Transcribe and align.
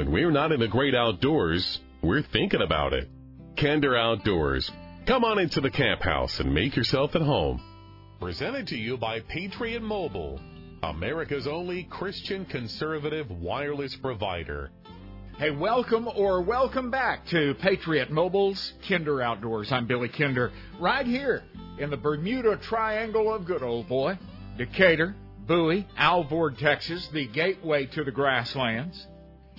When 0.00 0.12
we're 0.12 0.30
not 0.30 0.50
in 0.50 0.60
the 0.60 0.66
great 0.66 0.94
outdoors, 0.94 1.78
we're 2.00 2.22
thinking 2.22 2.62
about 2.62 2.94
it. 2.94 3.10
Kinder 3.58 3.94
Outdoors. 3.94 4.70
Come 5.04 5.24
on 5.24 5.38
into 5.38 5.60
the 5.60 5.70
camp 5.70 6.00
house 6.00 6.40
and 6.40 6.54
make 6.54 6.74
yourself 6.74 7.14
at 7.14 7.20
home. 7.20 7.62
Presented 8.18 8.68
to 8.68 8.78
you 8.78 8.96
by 8.96 9.20
Patriot 9.20 9.82
Mobile, 9.82 10.40
America's 10.82 11.46
only 11.46 11.82
Christian 11.82 12.46
conservative 12.46 13.30
wireless 13.30 13.94
provider. 13.96 14.70
Hey, 15.36 15.50
welcome 15.50 16.08
or 16.16 16.40
welcome 16.40 16.90
back 16.90 17.26
to 17.26 17.52
Patriot 17.60 18.10
Mobile's 18.10 18.72
Kinder 18.88 19.20
Outdoors. 19.20 19.70
I'm 19.70 19.86
Billy 19.86 20.08
Kinder, 20.08 20.50
right 20.80 21.06
here 21.06 21.42
in 21.78 21.90
the 21.90 21.98
Bermuda 21.98 22.56
Triangle 22.56 23.34
of 23.34 23.44
good 23.44 23.62
old 23.62 23.86
boy, 23.86 24.18
Decatur, 24.56 25.14
Bowie, 25.46 25.86
Alvord, 25.98 26.56
Texas, 26.56 27.06
the 27.12 27.26
gateway 27.26 27.84
to 27.84 28.02
the 28.02 28.10
grasslands, 28.10 29.06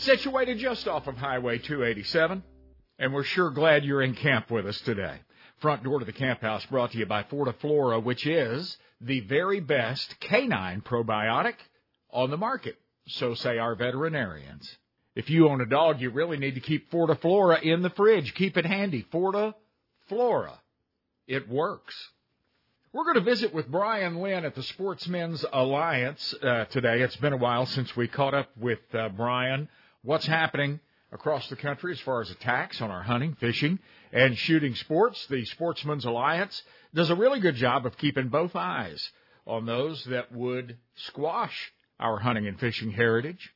situated 0.02 0.58
just 0.58 0.88
off 0.88 1.08
of 1.08 1.18
Highway 1.18 1.58
287. 1.60 2.44
And 3.00 3.14
we're 3.14 3.24
sure 3.24 3.50
glad 3.50 3.84
you're 3.84 4.02
in 4.02 4.14
camp 4.14 4.52
with 4.52 4.66
us 4.66 4.80
today. 4.82 5.20
Front 5.60 5.84
door 5.84 6.00
to 6.00 6.06
the 6.06 6.14
camp 6.14 6.42
house 6.42 6.66
brought 6.68 6.92
to 6.92 6.98
you 6.98 7.06
by 7.06 7.24
Fortiflora, 7.24 8.04
which 8.04 8.26
is 8.26 8.78
the 9.00 9.22
very 9.22 9.60
best 9.60 10.20
canine 10.20 10.82
probiotic 10.82 11.56
on 12.12 12.30
the 12.30 12.38
market. 12.38 12.78
So 13.08 13.34
say 13.34 13.58
our 13.58 13.76
veterinarians. 13.76 14.78
If 15.16 15.30
you 15.30 15.50
own 15.50 15.62
a 15.62 15.66
dog, 15.66 16.00
you 16.00 16.10
really 16.10 16.38
need 16.38 16.56
to 16.56 16.62
keep 16.62 16.92
Fortiflora 16.92 17.62
in 17.62 17.82
the 17.82 17.90
fridge. 17.90 18.34
Keep 18.36 18.58
it 18.58 18.66
handy. 18.66 19.06
Fortiflora. 19.12 20.58
It 21.28 21.50
works. 21.50 21.96
We're 22.94 23.04
going 23.04 23.16
to 23.16 23.22
visit 23.22 23.54
with 23.54 23.72
Brian 23.72 24.18
Lynn 24.18 24.46
at 24.46 24.56
the 24.56 24.64
Sportsmen's 24.64 25.46
Alliance 25.54 26.34
uh, 26.44 26.66
today. 26.66 27.02
It's 27.02 27.16
been 27.16 27.34
a 27.34 27.38
while 27.38 27.66
since 27.66 27.96
we 27.96 28.08
caught 28.08 28.34
up 28.34 28.50
with 28.58 28.80
uh, 28.94 29.10
Brian. 29.10 29.70
What's 30.04 30.26
happening 30.26 30.80
across 31.12 31.48
the 31.50 31.56
country 31.56 31.92
as 31.92 32.00
far 32.00 32.22
as 32.22 32.32
attacks 32.32 32.82
on 32.82 32.90
our 32.90 33.04
hunting, 33.04 33.36
fishing, 33.40 33.80
and 34.12 34.38
shooting 34.38 34.76
sports. 34.76 35.26
The 35.28 35.46
Sportsmen's 35.46 36.06
Alliance 36.06 36.62
does 36.94 37.10
a 37.10 37.16
really 37.16 37.40
good 37.40 37.56
job 37.56 37.86
of 37.86 37.98
keeping 37.98 38.30
both 38.30 38.56
eyes 38.56 39.12
on 39.46 39.66
those 39.66 40.04
that 40.06 40.32
would 40.32 40.78
squash 40.96 41.74
our 42.00 42.18
hunting 42.18 42.48
and 42.48 42.60
fishing 42.60 42.92
heritage. 42.92 43.54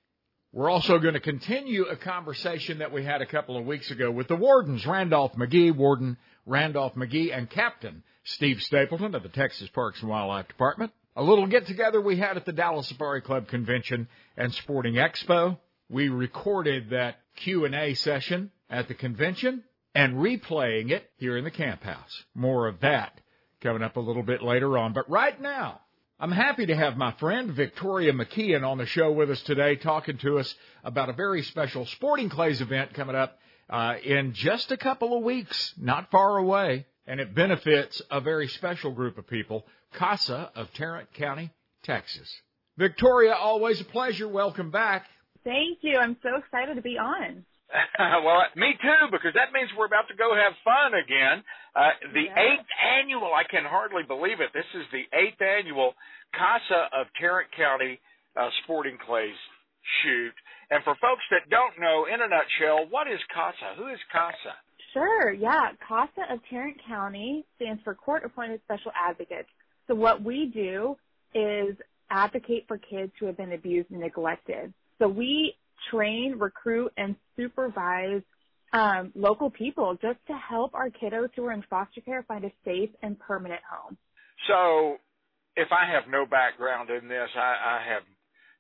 We're 0.52 0.70
also 0.70 1.00
going 1.00 1.16
to 1.16 1.20
continue 1.20 1.86
a 1.86 1.98
conversation 1.98 2.80
that 2.80 2.94
we 2.94 3.04
had 3.04 3.22
a 3.22 3.26
couple 3.26 3.58
of 3.58 3.66
weeks 3.66 3.92
ago 3.92 4.10
with 4.10 4.28
the 4.28 4.38
wardens, 4.38 4.86
Randolph 4.86 5.34
McGee, 5.34 5.76
Warden 5.76 6.18
Randolph 6.46 6.96
McGee, 6.96 7.36
and 7.36 7.50
Captain 7.50 8.04
Steve 8.24 8.62
Stapleton 8.62 9.16
of 9.16 9.24
the 9.24 9.30
Texas 9.30 9.70
Parks 9.70 10.00
and 10.02 10.10
Wildlife 10.10 10.48
Department. 10.48 10.92
A 11.18 11.24
little 11.24 11.48
get 11.48 11.68
together 11.68 12.00
we 12.00 12.18
had 12.18 12.38
at 12.38 12.46
the 12.46 12.54
Dallas 12.54 12.88
Safari 12.88 13.22
Club 13.22 13.48
Convention 13.48 14.08
and 14.38 14.54
Sporting 14.54 14.96
Expo. 14.96 15.58
We 15.90 16.10
recorded 16.10 16.90
that 16.90 17.18
Q&A 17.36 17.94
session 17.94 18.52
at 18.70 18.88
the 18.88 18.96
convention 18.96 19.64
and 19.94 20.16
replaying 20.16 20.92
it 20.92 21.10
here 21.18 21.38
in 21.38 21.44
the 21.44 21.52
camp 21.52 21.84
house. 21.84 22.24
More 22.34 22.68
of 22.68 22.80
that 22.82 23.20
coming 23.62 23.84
up 23.84 23.96
a 23.96 24.02
little 24.02 24.24
bit 24.24 24.42
later 24.42 24.78
on. 24.78 24.94
But 24.94 25.10
right 25.10 25.40
now, 25.40 25.82
I'm 26.20 26.32
happy 26.32 26.66
to 26.68 26.76
have 26.76 26.98
my 26.98 27.12
friend 27.14 27.52
Victoria 27.52 28.14
McKeon 28.14 28.66
on 28.66 28.78
the 28.78 28.86
show 28.86 29.12
with 29.12 29.30
us 29.30 29.42
today, 29.42 29.76
talking 29.76 30.18
to 30.20 30.40
us 30.40 30.56
about 30.84 31.10
a 31.10 31.14
very 31.14 31.44
special 31.44 31.86
Sporting 31.86 32.30
Clays 32.30 32.62
event 32.62 32.94
coming 32.94 33.16
up 33.16 33.38
uh, 33.70 33.96
in 34.04 34.34
just 34.34 34.72
a 34.72 34.78
couple 34.78 35.18
of 35.18 35.24
weeks, 35.24 35.74
not 35.78 36.10
far 36.12 36.38
away, 36.38 36.86
and 37.06 37.20
it 37.20 37.36
benefits 37.36 38.02
a 38.10 38.22
very 38.22 38.48
special 38.48 38.92
group 38.92 39.18
of 39.18 39.28
people, 39.28 39.66
CASA 39.94 40.52
of 40.56 40.74
Tarrant 40.74 41.14
County, 41.14 41.52
Texas. 41.84 42.34
Victoria, 42.78 43.34
always 43.34 43.80
a 43.82 43.86
pleasure. 43.86 44.28
Welcome 44.28 44.72
back. 44.72 45.06
Thank 45.46 45.80
you. 45.82 45.98
I'm 46.02 46.18
so 46.26 46.36
excited 46.42 46.76
to 46.76 46.82
be 46.82 46.98
on. 46.98 47.46
well, 48.26 48.42
me 48.56 48.74
too, 48.82 49.08
because 49.12 49.34
that 49.38 49.54
means 49.54 49.70
we're 49.78 49.86
about 49.86 50.10
to 50.10 50.18
go 50.18 50.34
have 50.34 50.54
fun 50.66 50.98
again. 50.98 51.46
Uh, 51.76 51.94
the 52.14 52.28
yeah. 52.28 52.42
eighth 52.42 52.70
annual, 52.82 53.30
I 53.30 53.46
can 53.46 53.64
hardly 53.64 54.04
believe 54.04 54.42
it. 54.42 54.50
This 54.54 54.68
is 54.74 54.86
the 54.92 55.06
eighth 55.14 55.42
annual 55.42 55.94
CASA 56.34 56.90
of 56.98 57.08
Tarrant 57.20 57.50
County 57.56 58.00
uh, 58.36 58.50
Sporting 58.64 58.98
Clays 59.06 59.38
shoot. 60.02 60.34
And 60.72 60.84
for 60.84 60.98
folks 60.98 61.22
that 61.30 61.50
don't 61.50 61.78
know, 61.80 62.06
in 62.10 62.22
a 62.22 62.28
nutshell, 62.28 62.90
what 62.90 63.08
is 63.08 63.20
CASA? 63.34 63.78
Who 63.78 63.88
is 63.88 64.00
CASA? 64.12 64.56
Sure, 64.94 65.34
yeah. 65.34 65.78
CASA 65.88 66.34
of 66.34 66.40
Tarrant 66.50 66.78
County 66.88 67.46
stands 67.58 67.84
for 67.84 67.94
Court 67.94 68.24
Appointed 68.26 68.62
Special 68.66 68.92
Advocates. 68.98 69.50
So 69.88 69.94
what 69.94 70.24
we 70.24 70.50
do 70.54 70.98
is 71.34 71.76
advocate 72.10 72.66
for 72.68 72.78
kids 72.78 73.12
who 73.20 73.26
have 73.28 73.38
been 73.38 73.54
abused 73.54 73.92
and 73.92 74.00
neglected. 74.00 74.74
So 75.00 75.08
we 75.08 75.56
train, 75.92 76.36
recruit, 76.38 76.92
and 76.98 77.16
supervise 77.36 78.22
um, 78.74 79.12
local 79.16 79.50
people 79.50 79.98
just 80.02 80.20
to 80.28 80.34
help 80.34 80.74
our 80.74 80.90
kiddos 80.90 81.30
who 81.36 81.46
are 81.46 81.54
in 81.54 81.64
foster 81.70 82.02
care 82.02 82.24
find 82.24 82.44
a 82.46 82.52
safe 82.64 82.90
and 83.02 83.18
permanent 83.20 83.62
home. 83.70 83.98
So, 84.48 84.98
if 85.56 85.70
I 85.72 85.90
have 85.90 86.12
no 86.12 86.26
background 86.26 86.90
in 86.90 87.08
this, 87.08 87.30
I, 87.36 87.80
I 87.80 87.94
have 87.94 88.04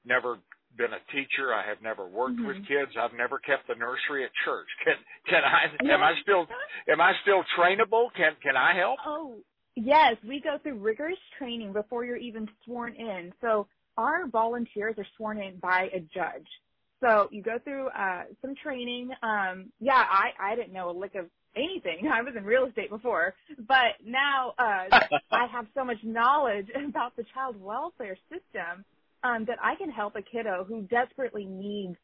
never 0.06 0.40
been 0.78 0.92
a 0.94 1.04
teacher. 1.12 1.54
I 1.54 1.68
have 1.68 1.82
never 1.82 2.08
worked 2.08 2.38
mm-hmm. 2.38 2.48
with 2.48 2.58
kids. 2.68 2.92
I've 3.00 3.16
never 3.16 3.40
kept 3.40 3.68
the 3.68 3.76
nursery 3.76 4.24
at 4.24 4.32
church. 4.44 4.68
Can 4.86 4.96
can 5.28 5.42
I? 5.44 5.94
Am 5.94 6.04
I 6.04 6.14
still 6.22 6.48
am 6.90 7.02
I 7.02 7.14
still 7.24 7.44
trainable? 7.58 8.08
Can 8.16 8.34
can 8.44 8.56
I 8.56 8.76
help? 8.78 9.00
Oh 9.06 9.38
yes, 9.76 10.16
we 10.28 10.40
go 10.42 10.58
through 10.62 10.80
rigorous 10.80 11.18
training 11.38 11.74
before 11.74 12.06
you're 12.06 12.18
even 12.18 12.48
sworn 12.64 12.96
in. 12.96 13.34
So 13.42 13.68
our 13.98 14.28
volunteers 14.28 14.96
are 14.98 15.06
sworn 15.18 15.40
in 15.40 15.58
by 15.58 15.90
a 15.94 16.00
judge. 16.00 16.48
So 17.02 17.28
you 17.32 17.42
go 17.42 17.60
through 17.64 17.88
uh, 17.90 18.24
some 18.42 18.56
training. 18.62 19.12
Um, 19.22 19.72
yeah, 19.80 20.04
I, 20.10 20.32
I 20.40 20.56
didn't 20.56 20.74
know 20.74 20.90
a 20.90 20.98
lick 20.98 21.16
of 21.16 21.26
anything. 21.56 22.08
I 22.14 22.22
was 22.22 22.34
in 22.38 22.44
real 22.44 22.66
estate 22.66 22.90
before, 22.90 23.34
but 23.68 23.96
now 24.04 24.54
uh, 24.58 24.86
I 25.32 25.48
have 25.52 25.68
so 25.76 25.84
much 25.84 25.98
knowledge 26.04 26.68
about 26.88 27.16
the 27.16 27.26
child 27.34 27.62
welfare 27.62 28.18
system 28.30 28.86
um, 29.24 29.46
that 29.46 29.58
I 29.62 29.76
can 29.76 29.90
help 29.90 30.16
a 30.16 30.22
kiddo 30.22 30.66
who 30.68 30.84
desperately 30.84 31.46
needs 31.46 31.96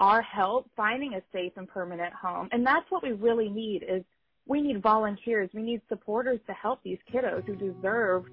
our 0.00 0.22
help 0.22 0.70
finding 0.76 1.14
a 1.14 1.22
safe 1.32 1.52
and 1.56 1.68
permanent 1.68 2.14
home. 2.14 2.48
And 2.52 2.64
that's 2.64 2.88
what 2.88 3.02
we 3.02 3.12
really 3.12 3.48
need 3.48 3.82
is 3.82 4.04
we 4.46 4.62
need 4.62 4.80
volunteers. 4.80 5.50
We 5.52 5.62
need 5.62 5.82
supporters 5.88 6.38
to 6.46 6.52
help 6.52 6.82
these 6.84 6.98
kiddos 7.12 7.44
who 7.46 7.56
deserve 7.56 8.24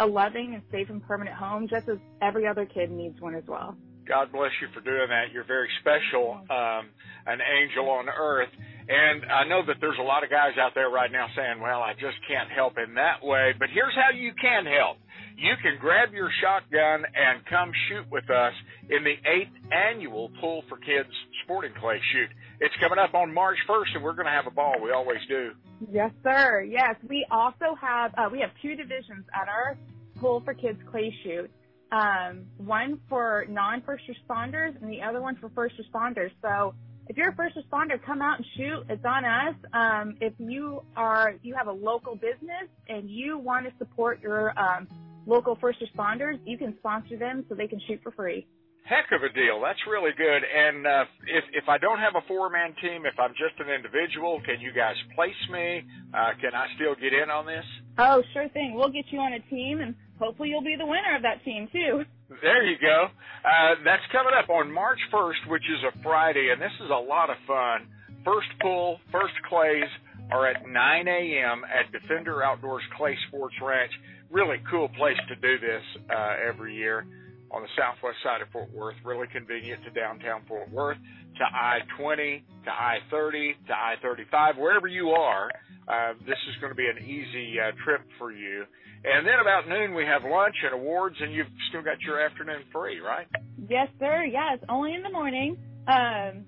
a 0.00 0.06
loving 0.06 0.54
and 0.54 0.62
safe 0.72 0.88
and 0.88 1.02
permanent 1.06 1.36
home, 1.36 1.68
just 1.68 1.88
as 1.88 1.98
every 2.22 2.46
other 2.46 2.64
kid 2.64 2.90
needs 2.90 3.20
one 3.20 3.34
as 3.34 3.44
well. 3.46 3.76
God 4.08 4.32
bless 4.32 4.50
you 4.60 4.66
for 4.74 4.80
doing 4.80 5.06
that. 5.10 5.30
You're 5.32 5.46
very 5.46 5.68
special, 5.80 6.42
um, 6.50 6.90
an 7.30 7.38
angel 7.38 7.88
on 7.90 8.08
earth. 8.08 8.50
And 8.88 9.22
I 9.30 9.46
know 9.46 9.62
that 9.66 9.76
there's 9.80 9.98
a 10.00 10.02
lot 10.02 10.24
of 10.24 10.30
guys 10.30 10.58
out 10.58 10.72
there 10.74 10.90
right 10.90 11.12
now 11.12 11.28
saying, 11.36 11.60
well, 11.62 11.78
I 11.78 11.92
just 11.92 12.18
can't 12.26 12.50
help 12.50 12.74
in 12.76 12.94
that 12.94 13.22
way. 13.22 13.54
But 13.56 13.68
here's 13.72 13.94
how 13.94 14.10
you 14.10 14.32
can 14.34 14.66
help. 14.66 14.98
You 15.36 15.54
can 15.62 15.78
grab 15.78 16.12
your 16.12 16.28
shotgun 16.42 17.06
and 17.14 17.46
come 17.46 17.70
shoot 17.88 18.10
with 18.10 18.28
us 18.30 18.52
in 18.90 19.04
the 19.04 19.14
eighth 19.30 19.54
annual 19.70 20.32
Pull 20.40 20.64
for 20.68 20.76
Kids 20.78 21.08
Sporting 21.44 21.72
Clay 21.78 22.00
Shoot. 22.12 22.30
It's 22.58 22.74
coming 22.80 22.98
up 22.98 23.14
on 23.14 23.32
March 23.32 23.58
1st, 23.68 23.94
and 23.94 24.02
we're 24.02 24.18
going 24.18 24.26
to 24.26 24.32
have 24.32 24.48
a 24.48 24.50
ball. 24.50 24.74
We 24.82 24.90
always 24.90 25.20
do. 25.28 25.52
Yes, 25.88 26.10
sir. 26.22 26.66
Yes, 26.68 26.96
we 27.08 27.24
also 27.30 27.74
have 27.80 28.12
uh, 28.18 28.28
we 28.30 28.40
have 28.40 28.50
two 28.60 28.76
divisions 28.76 29.24
at 29.32 29.48
our 29.48 29.78
Pull 30.20 30.42
for 30.42 30.54
Kids 30.54 30.78
Clay 30.90 31.14
Shoot. 31.24 31.50
Um, 31.92 32.46
one 32.58 33.00
for 33.08 33.46
non-first 33.48 34.04
responders 34.06 34.80
and 34.80 34.92
the 34.92 35.02
other 35.02 35.20
one 35.20 35.36
for 35.36 35.48
first 35.50 35.74
responders. 35.76 36.30
So 36.40 36.74
if 37.08 37.16
you're 37.16 37.30
a 37.30 37.34
first 37.34 37.56
responder, 37.56 38.00
come 38.04 38.22
out 38.22 38.36
and 38.36 38.46
shoot. 38.56 38.84
It's 38.88 39.04
on 39.04 39.24
us. 39.24 39.56
Um, 39.72 40.16
if 40.20 40.32
you 40.38 40.82
are 40.96 41.34
you 41.42 41.56
have 41.56 41.66
a 41.66 41.72
local 41.72 42.14
business 42.14 42.68
and 42.88 43.10
you 43.10 43.38
want 43.38 43.66
to 43.66 43.72
support 43.78 44.20
your 44.22 44.56
um, 44.56 44.86
local 45.26 45.56
first 45.60 45.80
responders, 45.80 46.38
you 46.44 46.56
can 46.56 46.76
sponsor 46.78 47.16
them 47.16 47.44
so 47.48 47.56
they 47.56 47.66
can 47.66 47.80
shoot 47.88 48.00
for 48.02 48.12
free. 48.12 48.46
Heck 48.84 49.10
of 49.12 49.22
a 49.22 49.32
deal. 49.32 49.60
That's 49.60 49.78
really 49.88 50.12
good. 50.16 50.42
And 50.44 50.86
uh, 50.86 51.04
if 51.26 51.44
if 51.52 51.68
I 51.68 51.78
don't 51.78 51.98
have 51.98 52.14
a 52.14 52.26
four 52.28 52.50
man 52.50 52.74
team, 52.80 53.04
if 53.04 53.18
I'm 53.18 53.32
just 53.32 53.58
an 53.58 53.68
individual, 53.74 54.40
can 54.44 54.60
you 54.60 54.72
guys 54.72 54.94
place 55.16 55.42
me? 55.50 55.82
Uh, 56.14 56.30
can 56.40 56.54
I 56.54 56.66
still 56.76 56.94
get 56.94 57.12
in 57.12 57.30
on 57.30 57.46
this? 57.46 57.64
Oh, 57.98 58.22
sure 58.32 58.48
thing. 58.50 58.74
We'll 58.74 58.90
get 58.90 59.06
you 59.10 59.18
on 59.18 59.32
a 59.32 59.40
team, 59.50 59.80
and 59.80 59.94
hopefully 60.20 60.50
you'll 60.50 60.62
be 60.62 60.76
the 60.78 60.86
winner 60.86 61.16
of 61.16 61.22
that 61.22 61.42
team 61.44 61.68
too. 61.72 62.04
There 62.42 62.62
you 62.62 62.76
go. 62.80 63.08
Uh, 63.42 63.74
that's 63.84 64.04
coming 64.12 64.32
up 64.38 64.48
on 64.50 64.70
March 64.70 65.00
1st, 65.12 65.48
which 65.48 65.64
is 65.64 65.82
a 65.82 66.02
Friday, 66.02 66.50
and 66.52 66.60
this 66.60 66.72
is 66.84 66.90
a 66.90 67.02
lot 67.02 67.30
of 67.30 67.36
fun. 67.46 67.88
First 68.24 68.48
pull, 68.60 69.00
first 69.10 69.34
clays 69.48 69.88
are 70.30 70.46
at 70.46 70.68
9 70.68 71.08
a.m. 71.08 71.62
at 71.64 71.90
Defender 71.90 72.44
Outdoors 72.44 72.82
Clay 72.96 73.16
Sports 73.28 73.56
Ranch. 73.60 73.90
Really 74.30 74.58
cool 74.70 74.88
place 74.90 75.16
to 75.28 75.34
do 75.36 75.58
this 75.58 75.82
uh, 76.08 76.36
every 76.46 76.76
year 76.76 77.04
on 77.50 77.62
the 77.62 77.68
southwest 77.76 78.18
side 78.22 78.42
of 78.42 78.48
Fort 78.50 78.72
Worth, 78.72 78.96
really 79.04 79.26
convenient 79.32 79.82
to 79.84 79.90
downtown 79.90 80.42
Fort 80.46 80.70
Worth, 80.70 80.98
to 81.38 81.44
I-20, 81.44 82.42
to 82.64 82.70
I-30, 82.70 83.66
to 83.66 83.72
I-35, 83.72 84.58
wherever 84.58 84.86
you 84.86 85.10
are. 85.10 85.50
Uh, 85.88 86.14
this 86.26 86.38
is 86.48 86.56
going 86.60 86.70
to 86.70 86.76
be 86.76 86.86
an 86.86 87.02
easy 87.02 87.58
uh, 87.58 87.72
trip 87.84 88.02
for 88.18 88.30
you. 88.30 88.64
And 89.02 89.26
then 89.26 89.40
about 89.40 89.68
noon 89.68 89.94
we 89.94 90.04
have 90.04 90.22
lunch 90.22 90.54
and 90.62 90.74
awards, 90.74 91.16
and 91.20 91.32
you've 91.32 91.48
still 91.70 91.82
got 91.82 92.00
your 92.02 92.20
afternoon 92.20 92.62
free, 92.72 93.00
right? 93.00 93.26
Yes, 93.68 93.88
sir. 93.98 94.24
Yeah, 94.24 94.54
it's 94.54 94.64
only 94.68 94.94
in 94.94 95.02
the 95.02 95.10
morning. 95.10 95.56
Um, 95.88 96.44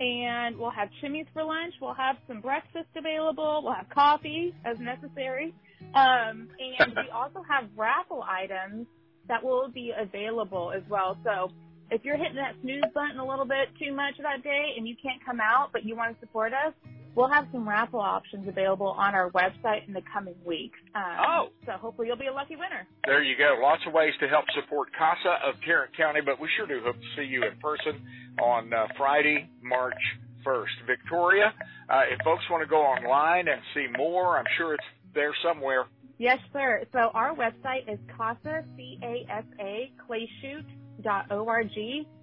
and 0.00 0.58
we'll 0.58 0.70
have 0.70 0.88
chimneys 1.00 1.26
for 1.32 1.44
lunch. 1.44 1.74
We'll 1.80 1.94
have 1.94 2.16
some 2.26 2.40
breakfast 2.40 2.88
available. 2.96 3.62
We'll 3.62 3.74
have 3.74 3.88
coffee 3.88 4.52
as 4.64 4.76
necessary. 4.80 5.54
Um, 5.94 6.48
and 6.58 6.92
we 6.96 7.08
also 7.14 7.42
have 7.48 7.70
raffle 7.76 8.24
items 8.28 8.86
that 9.28 9.42
will 9.42 9.68
be 9.68 9.92
available 9.96 10.72
as 10.74 10.82
well. 10.88 11.16
So 11.24 11.50
if 11.90 12.04
you're 12.04 12.16
hitting 12.16 12.36
that 12.36 12.54
snooze 12.62 12.82
button 12.94 13.18
a 13.18 13.26
little 13.26 13.44
bit 13.44 13.68
too 13.78 13.92
much 13.92 14.14
that 14.22 14.42
day 14.42 14.74
and 14.76 14.88
you 14.88 14.96
can't 15.00 15.24
come 15.24 15.40
out, 15.40 15.70
but 15.72 15.84
you 15.84 15.94
want 15.94 16.14
to 16.14 16.20
support 16.20 16.52
us, 16.52 16.72
we'll 17.14 17.28
have 17.28 17.46
some 17.52 17.68
raffle 17.68 18.00
options 18.00 18.48
available 18.48 18.88
on 18.88 19.14
our 19.14 19.30
website 19.30 19.86
in 19.86 19.92
the 19.92 20.02
coming 20.12 20.34
weeks. 20.44 20.78
Um, 20.94 21.02
oh. 21.20 21.48
So 21.66 21.72
hopefully 21.72 22.08
you'll 22.08 22.16
be 22.16 22.28
a 22.28 22.32
lucky 22.32 22.56
winner. 22.56 22.86
There 23.04 23.22
you 23.22 23.36
go. 23.36 23.58
Lots 23.60 23.82
of 23.86 23.92
ways 23.92 24.12
to 24.20 24.28
help 24.28 24.44
support 24.54 24.88
CASA 24.96 25.46
of 25.46 25.54
Tarrant 25.66 25.96
County, 25.96 26.20
but 26.24 26.40
we 26.40 26.48
sure 26.56 26.66
do 26.66 26.80
hope 26.84 26.96
to 26.96 27.08
see 27.16 27.26
you 27.28 27.42
in 27.44 27.58
person 27.60 28.00
on 28.40 28.72
uh, 28.72 28.86
Friday, 28.96 29.50
March 29.62 30.00
1st. 30.46 30.86
Victoria, 30.86 31.52
uh, 31.88 32.02
if 32.10 32.18
folks 32.24 32.42
want 32.50 32.62
to 32.62 32.68
go 32.68 32.80
online 32.80 33.48
and 33.48 33.60
see 33.74 33.86
more, 33.96 34.38
I'm 34.38 34.46
sure 34.56 34.74
it's 34.74 34.84
there 35.14 35.34
somewhere. 35.44 35.84
Yes, 36.22 36.38
sir. 36.52 36.84
So 36.92 37.10
our 37.14 37.34
website 37.34 37.92
is 37.92 37.98
CASA, 38.16 38.64
C-A-S-A, 38.76 39.90
clayshoot.org. 40.08 41.76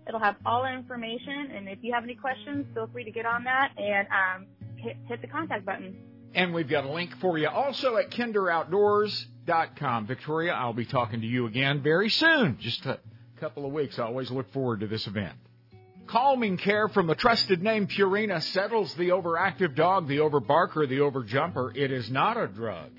It'll 0.07 0.19
have 0.21 0.37
all 0.45 0.61
our 0.61 0.73
information, 0.73 1.51
and 1.53 1.67
if 1.67 1.79
you 1.81 1.91
have 1.93 2.05
any 2.05 2.15
questions, 2.15 2.65
feel 2.73 2.87
free 2.93 3.03
to 3.03 3.11
get 3.11 3.25
on 3.25 3.43
that 3.43 3.73
and 3.77 4.07
um, 4.07 4.45
hit, 4.77 4.95
hit 5.05 5.19
the 5.21 5.27
contact 5.27 5.65
button. 5.65 5.97
And 6.33 6.53
we've 6.53 6.69
got 6.69 6.85
a 6.85 6.89
link 6.89 7.13
for 7.19 7.37
you 7.37 7.49
also 7.49 7.97
at 7.97 8.09
kinderoutdoors.com. 8.11 10.07
Victoria, 10.07 10.53
I'll 10.53 10.71
be 10.71 10.85
talking 10.85 11.19
to 11.19 11.27
you 11.27 11.45
again 11.47 11.83
very 11.83 12.09
soon, 12.09 12.57
just 12.61 12.85
a 12.85 12.99
couple 13.41 13.65
of 13.65 13.73
weeks. 13.73 13.99
I 13.99 14.03
always 14.03 14.31
look 14.31 14.49
forward 14.53 14.79
to 14.79 14.87
this 14.87 15.07
event. 15.07 15.35
Calming 16.07 16.55
care 16.55 16.87
from 16.87 17.07
the 17.07 17.15
trusted 17.15 17.61
name 17.61 17.85
Purina 17.87 18.41
settles 18.41 18.93
the 18.93 19.09
overactive 19.09 19.75
dog, 19.75 20.07
the 20.07 20.19
overbarker, 20.19 20.87
the 20.87 20.99
overjumper. 20.99 21.75
It 21.75 21.91
is 21.91 22.09
not 22.09 22.37
a 22.37 22.47
drug. 22.47 22.91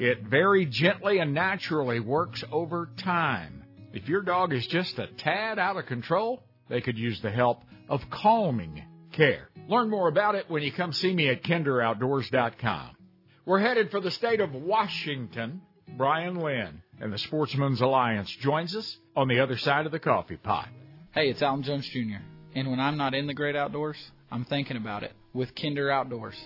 It 0.00 0.22
very 0.22 0.64
gently 0.64 1.18
and 1.18 1.34
naturally 1.34 2.00
works 2.00 2.42
over 2.50 2.88
time. 2.96 3.64
If 3.92 4.08
your 4.08 4.22
dog 4.22 4.54
is 4.54 4.66
just 4.66 4.98
a 4.98 5.08
tad 5.08 5.58
out 5.58 5.76
of 5.76 5.84
control, 5.84 6.42
they 6.70 6.80
could 6.80 6.96
use 6.96 7.20
the 7.20 7.30
help 7.30 7.60
of 7.86 8.00
calming 8.08 8.82
care. 9.12 9.50
Learn 9.68 9.90
more 9.90 10.08
about 10.08 10.36
it 10.36 10.48
when 10.48 10.62
you 10.62 10.72
come 10.72 10.94
see 10.94 11.12
me 11.12 11.28
at 11.28 11.42
kinderoutdoors.com. 11.42 12.96
We're 13.44 13.58
headed 13.58 13.90
for 13.90 14.00
the 14.00 14.10
state 14.10 14.40
of 14.40 14.54
Washington. 14.54 15.60
Brian 15.98 16.36
Lynn 16.36 16.80
and 16.98 17.12
the 17.12 17.18
Sportsmen's 17.18 17.82
Alliance 17.82 18.34
joins 18.40 18.74
us 18.74 18.96
on 19.14 19.28
the 19.28 19.40
other 19.40 19.58
side 19.58 19.84
of 19.84 19.92
the 19.92 19.98
coffee 19.98 20.38
pot. 20.38 20.70
Hey, 21.12 21.28
it's 21.28 21.42
Alan 21.42 21.62
Jones 21.62 21.86
Jr. 21.86 22.24
And 22.54 22.70
when 22.70 22.80
I'm 22.80 22.96
not 22.96 23.12
in 23.12 23.26
the 23.26 23.34
great 23.34 23.54
outdoors, 23.54 23.98
I'm 24.30 24.46
thinking 24.46 24.78
about 24.78 25.02
it 25.02 25.12
with 25.34 25.54
Kinder 25.54 25.90
Outdoors. 25.90 26.40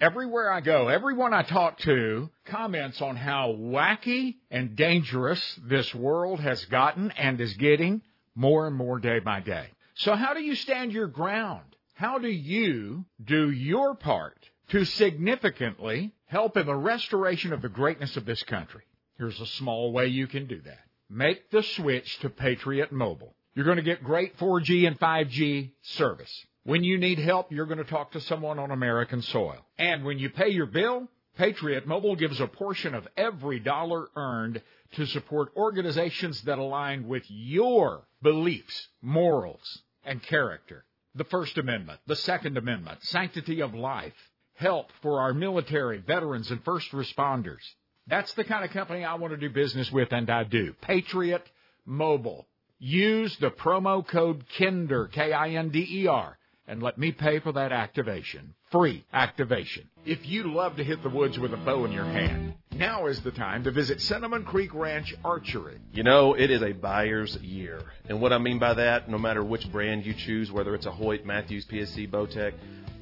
Everywhere 0.00 0.52
I 0.52 0.60
go, 0.60 0.86
everyone 0.86 1.34
I 1.34 1.42
talk 1.42 1.78
to 1.80 2.30
comments 2.44 3.02
on 3.02 3.16
how 3.16 3.52
wacky 3.58 4.36
and 4.48 4.76
dangerous 4.76 5.58
this 5.66 5.92
world 5.92 6.38
has 6.38 6.64
gotten 6.66 7.10
and 7.12 7.40
is 7.40 7.54
getting 7.54 8.02
more 8.36 8.68
and 8.68 8.76
more 8.76 9.00
day 9.00 9.18
by 9.18 9.40
day. 9.40 9.66
So 9.94 10.14
how 10.14 10.34
do 10.34 10.40
you 10.40 10.54
stand 10.54 10.92
your 10.92 11.08
ground? 11.08 11.74
How 11.94 12.18
do 12.18 12.28
you 12.28 13.06
do 13.24 13.50
your 13.50 13.96
part 13.96 14.38
to 14.68 14.84
significantly 14.84 16.12
help 16.26 16.56
in 16.56 16.66
the 16.66 16.76
restoration 16.76 17.52
of 17.52 17.60
the 17.60 17.68
greatness 17.68 18.16
of 18.16 18.24
this 18.24 18.44
country? 18.44 18.82
Here's 19.16 19.40
a 19.40 19.46
small 19.46 19.90
way 19.90 20.06
you 20.06 20.28
can 20.28 20.46
do 20.46 20.60
that. 20.60 20.78
Make 21.10 21.50
the 21.50 21.64
switch 21.64 22.20
to 22.20 22.30
Patriot 22.30 22.92
Mobile. 22.92 23.34
You're 23.56 23.64
going 23.64 23.78
to 23.78 23.82
get 23.82 24.04
great 24.04 24.38
4G 24.38 24.86
and 24.86 25.00
5G 25.00 25.72
service. 25.82 26.46
When 26.68 26.84
you 26.84 26.98
need 26.98 27.18
help, 27.18 27.50
you're 27.50 27.64
going 27.64 27.78
to 27.78 27.84
talk 27.84 28.12
to 28.12 28.20
someone 28.20 28.58
on 28.58 28.70
American 28.70 29.22
soil. 29.22 29.56
And 29.78 30.04
when 30.04 30.18
you 30.18 30.28
pay 30.28 30.50
your 30.50 30.66
bill, 30.66 31.08
Patriot 31.38 31.86
Mobile 31.86 32.14
gives 32.14 32.40
a 32.40 32.46
portion 32.46 32.94
of 32.94 33.08
every 33.16 33.58
dollar 33.58 34.08
earned 34.14 34.60
to 34.96 35.06
support 35.06 35.50
organizations 35.56 36.42
that 36.42 36.58
align 36.58 37.08
with 37.08 37.22
your 37.28 38.06
beliefs, 38.20 38.88
morals, 39.00 39.80
and 40.04 40.22
character. 40.22 40.84
The 41.14 41.24
First 41.24 41.56
Amendment, 41.56 42.00
the 42.06 42.16
Second 42.16 42.58
Amendment, 42.58 43.02
sanctity 43.02 43.62
of 43.62 43.72
life, 43.72 44.12
help 44.52 44.92
for 45.00 45.22
our 45.22 45.32
military, 45.32 45.96
veterans, 45.96 46.50
and 46.50 46.62
first 46.64 46.92
responders. 46.92 47.64
That's 48.08 48.34
the 48.34 48.44
kind 48.44 48.66
of 48.66 48.72
company 48.72 49.06
I 49.06 49.14
want 49.14 49.32
to 49.32 49.38
do 49.38 49.48
business 49.48 49.90
with, 49.90 50.12
and 50.12 50.28
I 50.28 50.44
do. 50.44 50.74
Patriot 50.82 51.48
Mobile. 51.86 52.46
Use 52.78 53.34
the 53.38 53.50
promo 53.50 54.06
code 54.06 54.44
KINDER, 54.58 55.08
K-I-N-D-E-R, 55.08 56.37
and 56.68 56.82
let 56.82 56.98
me 56.98 57.10
pay 57.10 57.40
for 57.40 57.52
that 57.52 57.72
activation. 57.72 58.54
Free 58.70 59.04
activation. 59.12 59.88
If 60.04 60.26
you 60.28 60.54
love 60.54 60.76
to 60.76 60.84
hit 60.84 61.02
the 61.02 61.08
woods 61.08 61.38
with 61.38 61.54
a 61.54 61.56
bow 61.56 61.86
in 61.86 61.92
your 61.92 62.04
hand, 62.04 62.54
now 62.72 63.06
is 63.06 63.20
the 63.22 63.30
time 63.30 63.64
to 63.64 63.70
visit 63.70 64.00
Cinnamon 64.00 64.44
Creek 64.44 64.74
Ranch 64.74 65.14
Archery. 65.24 65.78
You 65.92 66.02
know, 66.02 66.34
it 66.34 66.50
is 66.50 66.62
a 66.62 66.72
buyer's 66.72 67.36
year. 67.38 67.80
And 68.08 68.20
what 68.20 68.32
I 68.32 68.38
mean 68.38 68.58
by 68.58 68.74
that, 68.74 69.08
no 69.08 69.18
matter 69.18 69.42
which 69.42 69.70
brand 69.72 70.04
you 70.04 70.14
choose, 70.14 70.52
whether 70.52 70.74
it's 70.74 70.86
a 70.86 70.92
Hoyt, 70.92 71.24
Mathews, 71.24 71.66
PSC, 71.66 72.08
Bowtech, 72.08 72.52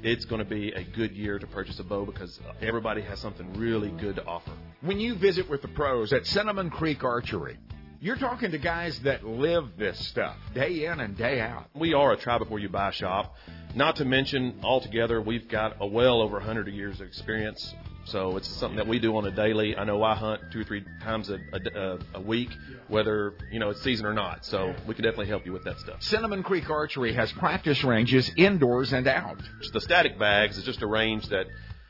it's 0.03 0.25
going 0.25 0.39
to 0.39 0.49
be 0.49 0.71
a 0.73 0.85
good 0.85 1.12
year 1.12 1.39
to 1.39 1.47
purchase 1.49 1.81
a 1.81 1.85
bow 1.85 2.07
because 2.07 2.39
everybody 2.62 3.03
has 3.03 3.19
something 3.19 3.53
really 3.55 3.91
good 3.91 4.17
to 4.17 4.25
offer. 4.25 4.53
When 4.83 5.01
you 5.01 5.17
visit 5.17 5.51
with 5.51 5.62
the 5.62 5.69
pros 5.69 6.12
at 6.12 6.27
Cinnamon 6.27 6.71
Creek 6.71 7.03
Archery, 7.03 7.59
you're 8.06 8.14
talking 8.14 8.53
to 8.53 8.58
guys 8.58 8.97
that 9.00 9.26
live 9.26 9.64
this 9.76 9.99
stuff 10.06 10.37
day 10.55 10.87
in 10.87 11.00
and 11.00 11.17
day 11.17 11.41
out. 11.41 11.69
We 11.75 11.93
are 11.93 12.12
a 12.12 12.17
try 12.17 12.38
before 12.38 12.61
you 12.61 12.69
buy 12.69 12.93
shop. 12.93 13.35
Not 13.75 13.97
to 13.97 14.05
mention, 14.05 14.61
altogether, 14.62 15.20
we've 15.20 15.49
got 15.49 15.79
a 15.81 15.87
well 15.88 16.23
over 16.23 16.35
100 16.35 16.69
years 16.69 17.00
of 17.00 17.08
experience. 17.08 17.75
So 18.05 18.37
it's 18.37 18.47
something 18.47 18.76
that 18.76 18.87
we 18.87 19.00
do 19.00 19.16
on 19.16 19.26
a 19.26 19.33
daily. 19.33 19.76
I 19.76 19.83
know 19.83 20.04
I 20.04 20.14
hunt 20.14 20.40
two 20.52 20.61
or 20.61 20.62
three 20.64 20.85
times 21.02 21.31
a, 21.31 21.40
a, 21.52 21.99
a 22.14 22.21
week, 22.21 22.50
whether 22.87 23.35
you 23.50 23.59
know 23.59 23.71
it's 23.71 23.83
season 23.83 24.07
or 24.07 24.14
not. 24.14 24.45
So 24.45 24.73
we 24.87 24.95
can 24.95 25.02
definitely 25.02 25.26
help 25.26 25.45
you 25.45 25.52
with 25.52 25.64
that 25.64 25.81
stuff. 25.81 26.00
Cinnamon 26.04 26.45
Creek 26.45 26.71
Archery 26.71 27.12
has 27.12 27.33
practice 27.33 27.83
ranges 27.83 28.31
indoors 28.37 28.92
and 28.92 29.09
out. 29.09 29.42
The 29.73 29.81
static 29.81 30.16
bags 30.16 30.57
is 30.57 30.62
just 30.62 30.81
a 30.81 30.87
range 30.87 31.28
that 31.31 31.47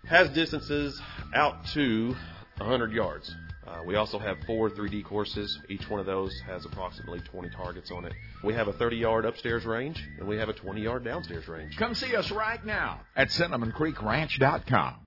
has 0.07 0.31
distances 0.31 0.99
out 1.35 1.67
to 1.75 2.17
100 2.57 2.93
yards. 2.93 3.37
Uh, 3.67 3.83
we 3.85 3.97
also 3.97 4.19
have 4.19 4.37
four 4.47 4.71
3D 4.71 5.05
courses. 5.05 5.59
Each 5.69 5.89
one 5.89 5.99
of 5.99 6.07
those 6.07 6.33
has 6.47 6.65
approximately 6.65 7.21
20 7.21 7.51
targets 7.51 7.91
on 7.91 8.05
it. 8.05 8.13
We 8.45 8.55
have 8.55 8.69
a 8.69 8.73
30 8.73 8.97
yard 8.97 9.25
upstairs 9.25 9.65
range 9.65 10.03
and 10.19 10.29
we 10.29 10.37
have 10.37 10.49
a 10.49 10.53
20 10.53 10.81
yard 10.81 11.05
downstairs 11.05 11.49
range. 11.49 11.77
Come 11.77 11.95
see 11.95 12.15
us 12.15 12.31
right 12.31 12.65
now 12.65 13.01
at 13.17 13.29
CinnamonCreekRanch.com. 13.29 15.06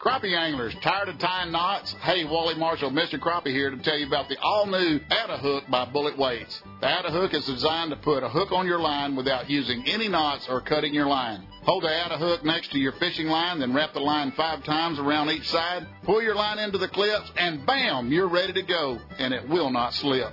Crappie 0.00 0.38
anglers, 0.38 0.76
tired 0.80 1.08
of 1.08 1.18
tying 1.18 1.50
knots? 1.50 1.92
Hey, 1.94 2.24
Wally 2.24 2.54
Marshall, 2.54 2.92
Mr. 2.92 3.18
Crappie 3.18 3.50
here 3.50 3.68
to 3.68 3.76
tell 3.78 3.98
you 3.98 4.06
about 4.06 4.28
the 4.28 4.38
all-new 4.38 5.00
Atta 5.10 5.38
Hook 5.38 5.64
by 5.68 5.86
Bullet 5.86 6.16
Weights. 6.16 6.62
The 6.80 6.86
Atta 6.86 7.10
Hook 7.10 7.34
is 7.34 7.44
designed 7.46 7.90
to 7.90 7.96
put 7.96 8.22
a 8.22 8.28
hook 8.28 8.52
on 8.52 8.64
your 8.64 8.78
line 8.78 9.16
without 9.16 9.50
using 9.50 9.82
any 9.88 10.06
knots 10.06 10.48
or 10.48 10.60
cutting 10.60 10.94
your 10.94 11.08
line. 11.08 11.44
Hold 11.64 11.82
the 11.82 11.92
Atta 11.92 12.16
Hook 12.16 12.44
next 12.44 12.70
to 12.70 12.78
your 12.78 12.92
fishing 12.92 13.26
line, 13.26 13.58
then 13.58 13.74
wrap 13.74 13.92
the 13.92 13.98
line 13.98 14.30
five 14.36 14.62
times 14.62 15.00
around 15.00 15.30
each 15.30 15.48
side. 15.48 15.84
Pull 16.04 16.22
your 16.22 16.36
line 16.36 16.60
into 16.60 16.78
the 16.78 16.86
clips, 16.86 17.32
and 17.36 17.66
bam, 17.66 18.12
you're 18.12 18.28
ready 18.28 18.52
to 18.52 18.62
go, 18.62 19.00
and 19.18 19.34
it 19.34 19.48
will 19.48 19.70
not 19.70 19.94
slip. 19.94 20.32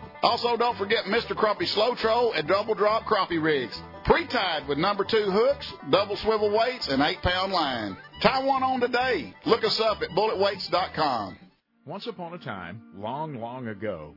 Also, 0.23 0.55
don't 0.55 0.77
forget 0.77 1.05
Mr. 1.05 1.35
Crappie 1.35 1.67
Slow 1.67 1.95
Troll 1.95 2.33
and 2.33 2.47
Double 2.47 2.75
Drop 2.75 3.05
Crappie 3.05 3.41
Rigs. 3.41 3.81
Pre-tied 4.05 4.67
with 4.67 4.77
number 4.77 5.03
two 5.03 5.31
hooks, 5.31 5.71
double 5.89 6.15
swivel 6.17 6.51
weights, 6.51 6.87
and 6.87 7.01
eight 7.01 7.21
pound 7.21 7.51
line. 7.51 7.97
Tie 8.21 8.43
one 8.43 8.63
on 8.63 8.79
today. 8.79 9.33
Look 9.45 9.63
us 9.63 9.79
up 9.79 10.01
at 10.01 10.09
bulletweights.com. 10.09 11.37
Once 11.85 12.05
upon 12.05 12.33
a 12.33 12.37
time, 12.37 12.81
long, 12.95 13.35
long 13.35 13.67
ago, 13.67 14.13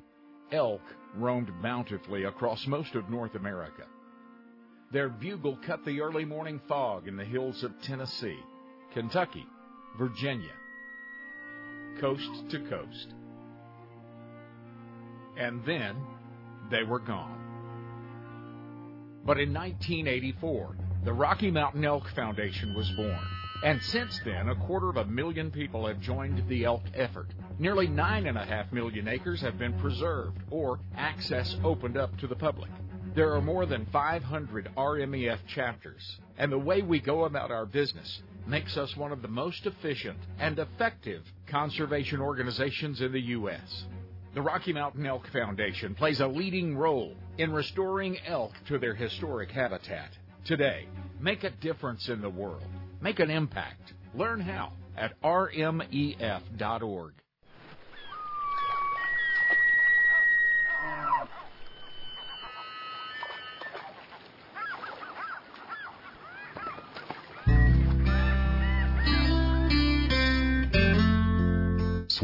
elk 0.52 0.82
roamed 1.16 1.50
bountifully 1.62 2.24
across 2.24 2.66
most 2.66 2.94
of 2.94 3.08
North 3.08 3.34
America. 3.34 3.84
Their 4.92 5.08
bugle 5.08 5.58
cut 5.66 5.84
the 5.84 6.02
early 6.02 6.24
morning 6.24 6.60
fog 6.68 7.08
in 7.08 7.16
the 7.16 7.24
hills 7.24 7.62
of 7.62 7.72
Tennessee, 7.82 8.38
Kentucky, 8.92 9.46
Virginia, 9.98 10.52
coast 12.00 12.30
to 12.50 12.60
coast. 12.68 13.14
And 15.36 15.64
then 15.64 15.96
they 16.70 16.82
were 16.82 17.00
gone. 17.00 17.40
But 19.24 19.38
in 19.40 19.52
1984, 19.52 20.76
the 21.04 21.12
Rocky 21.12 21.50
Mountain 21.50 21.84
Elk 21.84 22.08
Foundation 22.14 22.74
was 22.74 22.90
born. 22.92 23.26
And 23.62 23.82
since 23.82 24.20
then, 24.24 24.50
a 24.50 24.54
quarter 24.54 24.90
of 24.90 24.96
a 24.96 25.06
million 25.06 25.50
people 25.50 25.86
have 25.86 26.00
joined 26.00 26.46
the 26.48 26.64
elk 26.64 26.82
effort. 26.94 27.28
Nearly 27.58 27.86
nine 27.86 28.26
and 28.26 28.36
a 28.36 28.44
half 28.44 28.70
million 28.72 29.08
acres 29.08 29.40
have 29.40 29.58
been 29.58 29.72
preserved 29.78 30.38
or 30.50 30.80
access 30.96 31.56
opened 31.64 31.96
up 31.96 32.16
to 32.18 32.26
the 32.26 32.36
public. 32.36 32.70
There 33.14 33.32
are 33.34 33.40
more 33.40 33.64
than 33.64 33.86
500 33.86 34.70
RMEF 34.76 35.38
chapters, 35.46 36.20
and 36.36 36.50
the 36.52 36.58
way 36.58 36.82
we 36.82 37.00
go 37.00 37.24
about 37.24 37.50
our 37.50 37.64
business 37.64 38.22
makes 38.46 38.76
us 38.76 38.96
one 38.96 39.12
of 39.12 39.22
the 39.22 39.28
most 39.28 39.64
efficient 39.66 40.18
and 40.38 40.58
effective 40.58 41.22
conservation 41.46 42.20
organizations 42.20 43.00
in 43.00 43.12
the 43.12 43.20
U.S. 43.20 43.86
The 44.34 44.42
Rocky 44.42 44.72
Mountain 44.72 45.06
Elk 45.06 45.28
Foundation 45.32 45.94
plays 45.94 46.18
a 46.18 46.26
leading 46.26 46.76
role 46.76 47.14
in 47.38 47.52
restoring 47.52 48.18
elk 48.26 48.50
to 48.66 48.78
their 48.80 48.94
historic 48.94 49.52
habitat. 49.52 50.10
Today, 50.44 50.88
make 51.20 51.44
a 51.44 51.50
difference 51.50 52.08
in 52.08 52.20
the 52.20 52.28
world. 52.28 52.66
Make 53.00 53.20
an 53.20 53.30
impact. 53.30 53.92
Learn 54.12 54.40
how 54.40 54.72
at 54.96 55.12
rmef.org. 55.22 57.12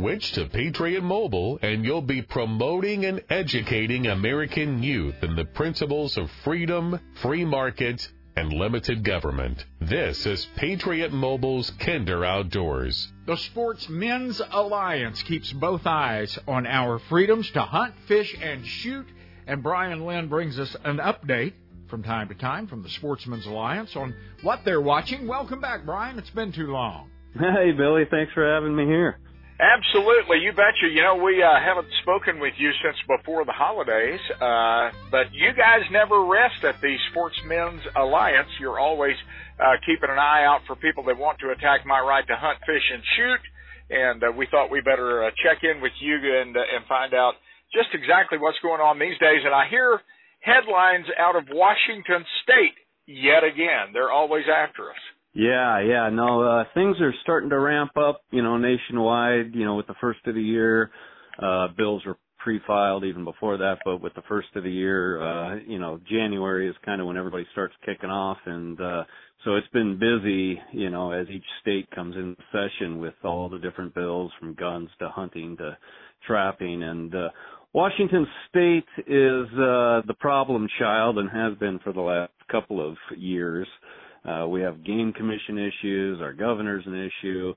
Switch 0.01 0.33
to 0.33 0.47
Patriot 0.47 1.03
Mobile 1.03 1.59
and 1.61 1.85
you'll 1.85 2.01
be 2.01 2.23
promoting 2.23 3.05
and 3.05 3.23
educating 3.29 4.07
American 4.07 4.83
youth 4.83 5.23
in 5.23 5.37
the 5.37 5.45
principles 5.45 6.17
of 6.17 6.31
freedom, 6.43 6.99
free 7.21 7.45
market, 7.45 8.09
and 8.35 8.51
limited 8.51 9.05
government. 9.05 9.63
This 9.79 10.25
is 10.25 10.49
Patriot 10.57 11.13
Mobile's 11.13 11.69
Kinder 11.81 12.25
Outdoors. 12.25 13.13
The 13.27 13.37
Sportsmen's 13.37 14.41
Alliance 14.53 15.23
keeps 15.23 15.53
both 15.53 15.87
eyes 15.87 16.39
on 16.49 16.67
our 16.67 16.99
freedoms 17.11 17.51
to 17.51 17.61
hunt, 17.61 17.93
fish, 18.09 18.35
and 18.41 18.67
shoot. 18.67 19.07
And 19.47 19.63
Brian 19.63 20.07
Lynn 20.07 20.29
brings 20.29 20.59
us 20.59 20.75
an 20.83 20.97
update 20.97 21.53
from 21.91 22.03
time 22.03 22.29
to 22.29 22.35
time 22.35 22.69
from 22.69 22.83
the 22.83 22.89
Sportsmen's 22.89 23.45
Alliance 23.45 23.95
on 23.97 24.15
what 24.41 24.61
they're 24.65 24.81
watching. 24.81 25.29
Welcome 25.29 25.61
back, 25.61 25.85
Brian. 25.85 26.19
It's 26.19 26.31
been 26.31 26.53
too 26.53 26.69
long. 26.69 27.11
Hey, 27.39 27.71
Billy. 27.77 28.05
Thanks 28.11 28.33
for 28.33 28.45
having 28.45 28.75
me 28.75 28.87
here. 28.87 29.21
Absolutely, 29.61 30.41
you 30.41 30.53
betcha. 30.57 30.89
You 30.89 31.03
know, 31.03 31.17
we 31.21 31.43
uh, 31.43 31.61
haven't 31.61 31.93
spoken 32.01 32.41
with 32.41 32.55
you 32.57 32.73
since 32.83 32.97
before 33.05 33.45
the 33.45 33.53
holidays, 33.53 34.21
uh, 34.41 34.89
but 35.13 35.29
you 35.37 35.53
guys 35.53 35.85
never 35.93 36.25
rest 36.25 36.65
at 36.65 36.81
the 36.81 36.97
Sportsmen's 37.13 37.85
Alliance. 37.95 38.49
You're 38.59 38.81
always 38.81 39.17
uh, 39.61 39.77
keeping 39.85 40.09
an 40.09 40.17
eye 40.17 40.49
out 40.49 40.65
for 40.67 40.77
people 40.77 41.05
that 41.05 41.19
want 41.19 41.41
to 41.41 41.51
attack 41.51 41.85
my 41.85 42.01
right 42.01 42.27
to 42.27 42.37
hunt, 42.37 42.57
fish, 42.65 42.89
and 42.89 43.03
shoot. 43.17 43.43
And 43.91 44.25
uh, 44.25 44.33
we 44.33 44.49
thought 44.51 44.71
we 44.71 44.81
better 44.81 45.25
uh, 45.25 45.31
check 45.45 45.61
in 45.63 45.83
with 45.83 45.93
you 46.01 46.17
and 46.17 46.57
uh, 46.57 46.65
and 46.65 46.87
find 46.89 47.13
out 47.13 47.35
just 47.75 47.93
exactly 47.93 48.39
what's 48.39 48.59
going 48.65 48.81
on 48.81 48.99
these 48.99 49.19
days. 49.21 49.45
And 49.45 49.53
I 49.53 49.69
hear 49.69 50.01
headlines 50.41 51.05
out 51.19 51.37
of 51.37 51.45
Washington 51.53 52.25
State 52.45 52.81
yet 53.05 53.45
again. 53.45 53.93
They're 53.93 54.11
always 54.11 54.45
after 54.49 54.89
us. 54.89 55.03
Yeah, 55.33 55.81
yeah, 55.81 56.09
no, 56.11 56.43
uh, 56.43 56.65
things 56.75 56.97
are 57.01 57.15
starting 57.23 57.51
to 57.51 57.59
ramp 57.59 57.93
up, 57.97 58.23
you 58.33 58.43
know, 58.43 58.57
nationwide, 58.57 59.55
you 59.55 59.65
know, 59.65 59.77
with 59.77 59.87
the 59.87 59.95
first 60.01 60.21
of 60.27 60.35
the 60.35 60.43
year, 60.43 60.91
uh, 61.41 61.69
bills 61.77 62.03
were 62.05 62.17
pre-filed 62.39 63.05
even 63.05 63.25
before 63.25 63.57
that, 63.59 63.79
but 63.85 64.01
with 64.01 64.15
the 64.15 64.23
first 64.29 64.49
of 64.57 64.65
the 64.65 64.71
year, 64.71 65.23
uh, 65.23 65.57
you 65.67 65.79
know, 65.79 66.01
January 66.11 66.69
is 66.69 66.75
kind 66.85 67.01
of 67.01 67.07
when 67.07 67.17
everybody 67.17 67.47
starts 67.53 67.75
kicking 67.87 68.11
off 68.11 68.39
and, 68.47 68.81
uh, 68.81 69.05
so 69.45 69.55
it's 69.55 69.69
been 69.69 69.99
busy, 69.99 70.61
you 70.73 70.91
know, 70.91 71.13
as 71.13 71.29
each 71.31 71.45
state 71.63 71.89
comes 71.93 72.17
in 72.17 72.37
session 72.53 72.99
with 72.99 73.15
all 73.25 73.49
the 73.49 73.59
different 73.59 73.95
bills 73.95 74.33
from 74.41 74.55
guns 74.55 74.89
to 74.99 75.09
hunting 75.11 75.57
to 75.59 75.77
trapping 76.27 76.83
and, 76.83 77.15
uh, 77.15 77.29
Washington 77.73 78.27
state 78.49 78.89
is, 79.07 79.47
uh, 79.53 80.03
the 80.09 80.17
problem 80.19 80.67
child 80.81 81.19
and 81.19 81.31
has 81.31 81.57
been 81.59 81.79
for 81.85 81.93
the 81.93 82.01
last 82.01 82.33
couple 82.51 82.85
of 82.85 82.97
years. 83.17 83.69
Uh, 83.69 84.10
Uh, 84.25 84.47
we 84.47 84.61
have 84.61 84.85
game 84.85 85.13
commission 85.13 85.59
issues. 85.59 86.21
Our 86.21 86.33
governor's 86.33 86.87
an 86.87 86.95
issue. 86.95 87.55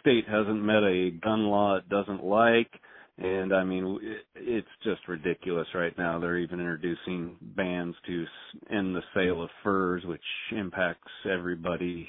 State 0.00 0.24
hasn't 0.28 0.62
met 0.62 0.82
a 0.82 1.10
gun 1.22 1.44
law 1.44 1.76
it 1.76 1.88
doesn't 1.88 2.24
like. 2.24 2.70
And 3.18 3.54
I 3.54 3.64
mean, 3.64 3.98
it's 4.34 4.68
just 4.84 5.08
ridiculous 5.08 5.66
right 5.74 5.96
now. 5.96 6.18
They're 6.18 6.38
even 6.38 6.60
introducing 6.60 7.36
bans 7.40 7.94
to 8.06 8.26
end 8.70 8.94
the 8.94 9.02
sale 9.14 9.42
of 9.42 9.48
furs, 9.62 10.02
which 10.04 10.20
impacts 10.52 11.10
everybody 11.30 12.08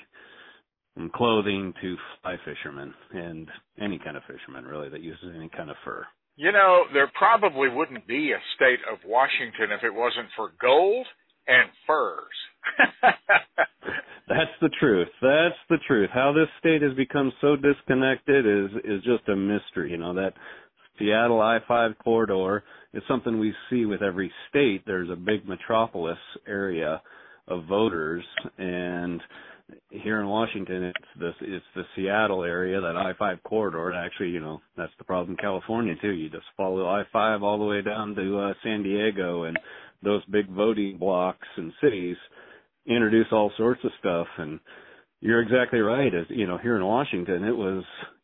from 0.94 1.10
clothing 1.12 1.74
to 1.82 1.96
fly 2.22 2.36
fishermen 2.44 2.94
and 3.14 3.48
any 3.80 4.00
kind 4.00 4.18
of 4.18 4.24
fisherman 4.24 4.66
really 4.66 4.90
that 4.90 5.02
uses 5.02 5.32
any 5.36 5.48
kind 5.50 5.70
of 5.70 5.78
fur. 5.86 6.06
You 6.36 6.52
know, 6.52 6.84
there 6.94 7.10
probably 7.18 7.70
wouldn't 7.70 8.06
be 8.06 8.32
a 8.32 8.42
state 8.56 8.80
of 8.92 9.00
Washington 9.06 9.72
if 9.72 9.84
it 9.84 9.94
wasn't 9.94 10.28
for 10.36 10.52
gold 10.60 11.08
and 11.48 11.70
furs. 11.88 12.36
That's 14.28 14.52
the 14.62 14.70
truth. 14.80 15.08
That's 15.22 15.56
the 15.70 15.78
truth. 15.88 16.10
How 16.14 16.34
this 16.34 16.50
state 16.60 16.82
has 16.82 16.94
become 16.94 17.32
so 17.40 17.56
disconnected 17.56 18.46
is 18.46 18.72
is 18.84 19.04
just 19.04 19.28
a 19.30 19.36
mystery. 19.36 19.92
You 19.92 19.98
know 19.98 20.14
that 20.16 20.34
Seattle 21.00 21.42
I-5 21.42 21.98
corridor 22.00 22.64
is 22.94 23.04
something 23.08 23.40
we 23.40 23.54
see 23.70 23.86
with 23.86 24.02
every 24.02 24.32
state. 24.50 24.84
There's 24.86 25.10
a 25.10 25.16
big 25.16 25.48
metropolis 25.48 26.18
area 26.48 27.02
of 27.48 27.66
voters, 27.66 28.26
and 28.58 29.22
here 29.90 30.20
in 30.20 30.28
Washington, 30.28 30.84
it's 30.84 31.20
the 31.20 31.32
it's 31.42 31.66
the 31.76 31.84
Seattle 31.96 32.44
area, 32.44 32.82
that 32.82 32.96
I-5 32.98 33.44
corridor. 33.44 33.94
Actually, 33.94 34.30
you 34.30 34.40
know, 34.40 34.62
that's 34.76 34.94
the 34.98 35.04
problem 35.04 35.32
in 35.32 35.38
California 35.38 35.96
too. 36.02 36.12
You 36.12 36.30
just 36.30 36.46
follow 36.56 36.88
I-5 36.88 37.42
all 37.42 37.60
the 37.60 37.66
way 37.66 37.82
down 37.82 38.16
to 38.16 38.40
uh, 38.40 38.54
San 38.64 38.84
Diego, 38.84 39.44
and 39.44 39.58
those 40.04 40.24
big 40.26 40.50
voting 40.50 40.98
blocks 40.98 41.48
and 41.58 41.72
cities 41.82 42.18
introduce 42.88 43.27
all 43.32 43.51
sorts 43.58 43.82
of 43.84 43.91
stuff. 44.00 44.27
And 44.38 44.60
you're 45.20 45.41
exactly 45.41 45.79
right. 45.79 46.13
As 46.13 46.25
you 46.29 46.48
know 46.48 46.58
here 46.58 46.75
in 46.75 46.86
Washington 46.86 47.44
it 47.44 47.56
was 47.56 47.84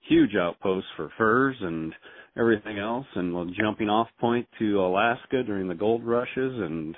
huge 0.09 0.35
outposts 0.39 0.89
for 0.95 1.11
furs 1.17 1.55
and 1.61 1.93
everything 2.37 2.79
else 2.79 3.05
and 3.15 3.35
a 3.35 3.53
jumping 3.53 3.89
off 3.89 4.07
point 4.19 4.47
to 4.59 4.81
Alaska 4.81 5.43
during 5.43 5.67
the 5.67 5.75
gold 5.75 6.03
rushes. 6.03 6.33
And 6.35 6.95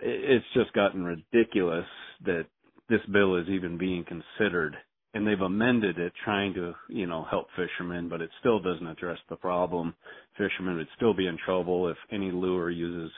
it's 0.00 0.44
just 0.54 0.72
gotten 0.72 1.04
ridiculous 1.04 1.86
that 2.24 2.46
this 2.88 3.00
bill 3.12 3.36
is 3.36 3.48
even 3.48 3.78
being 3.78 4.04
considered. 4.04 4.76
And 5.14 5.26
they've 5.26 5.40
amended 5.40 5.98
it 5.98 6.12
trying 6.24 6.54
to 6.54 6.74
you 6.88 7.06
know 7.06 7.26
help 7.30 7.48
fishermen 7.56 8.08
but 8.08 8.20
it 8.20 8.30
still 8.40 8.60
doesn't 8.60 8.86
address 8.86 9.18
the 9.28 9.36
problem. 9.36 9.94
Fishermen 10.38 10.76
would 10.76 10.88
still 10.96 11.14
be 11.14 11.26
in 11.26 11.38
trouble 11.44 11.88
if 11.88 11.96
any 12.10 12.30
lure 12.30 12.70
uses 12.70 13.10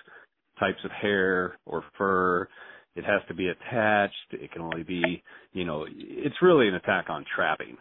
types 0.59 0.79
of 0.85 0.91
hair 0.93 1.59
or 1.67 1.85
fur 1.99 2.49
it 2.97 3.05
has 3.05 3.21
to 3.29 3.35
be 3.35 3.49
attached. 3.49 4.15
It 4.33 4.53
can 4.53 4.63
only 4.63 4.83
be, 4.83 5.23
you 5.53 5.65
know, 5.65 5.87
it's 5.89 6.37
really 6.43 6.69
an 6.69 6.75
attack 6.75 7.07
on 7.09 7.25
trapping. 7.35 7.77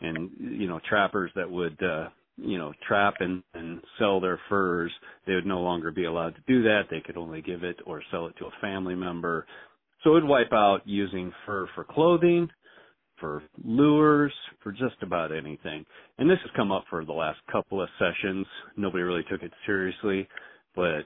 And, 0.00 0.30
you 0.38 0.66
know, 0.66 0.80
trappers 0.88 1.30
that 1.36 1.50
would, 1.50 1.80
uh, 1.82 2.08
you 2.36 2.58
know, 2.58 2.72
trap 2.86 3.14
and, 3.20 3.42
and 3.54 3.80
sell 3.98 4.20
their 4.20 4.40
furs, 4.48 4.90
they 5.26 5.34
would 5.34 5.46
no 5.46 5.60
longer 5.60 5.90
be 5.90 6.04
allowed 6.04 6.34
to 6.34 6.42
do 6.46 6.62
that. 6.64 6.82
They 6.90 7.00
could 7.00 7.16
only 7.16 7.40
give 7.40 7.62
it 7.62 7.76
or 7.86 8.02
sell 8.10 8.26
it 8.26 8.34
to 8.38 8.46
a 8.46 8.60
family 8.60 8.94
member. 8.94 9.46
So 10.02 10.10
it 10.10 10.14
would 10.14 10.24
wipe 10.24 10.52
out 10.52 10.80
using 10.84 11.32
fur 11.46 11.68
for 11.74 11.84
clothing, 11.84 12.48
for 13.20 13.42
lures, 13.64 14.32
for 14.62 14.72
just 14.72 14.96
about 15.02 15.30
anything. 15.30 15.84
And 16.18 16.28
this 16.28 16.38
has 16.42 16.50
come 16.56 16.72
up 16.72 16.84
for 16.90 17.04
the 17.04 17.12
last 17.12 17.38
couple 17.50 17.80
of 17.80 17.88
sessions. 17.98 18.46
Nobody 18.76 19.04
really 19.04 19.24
took 19.30 19.42
it 19.42 19.52
seriously, 19.64 20.26
but 20.74 21.02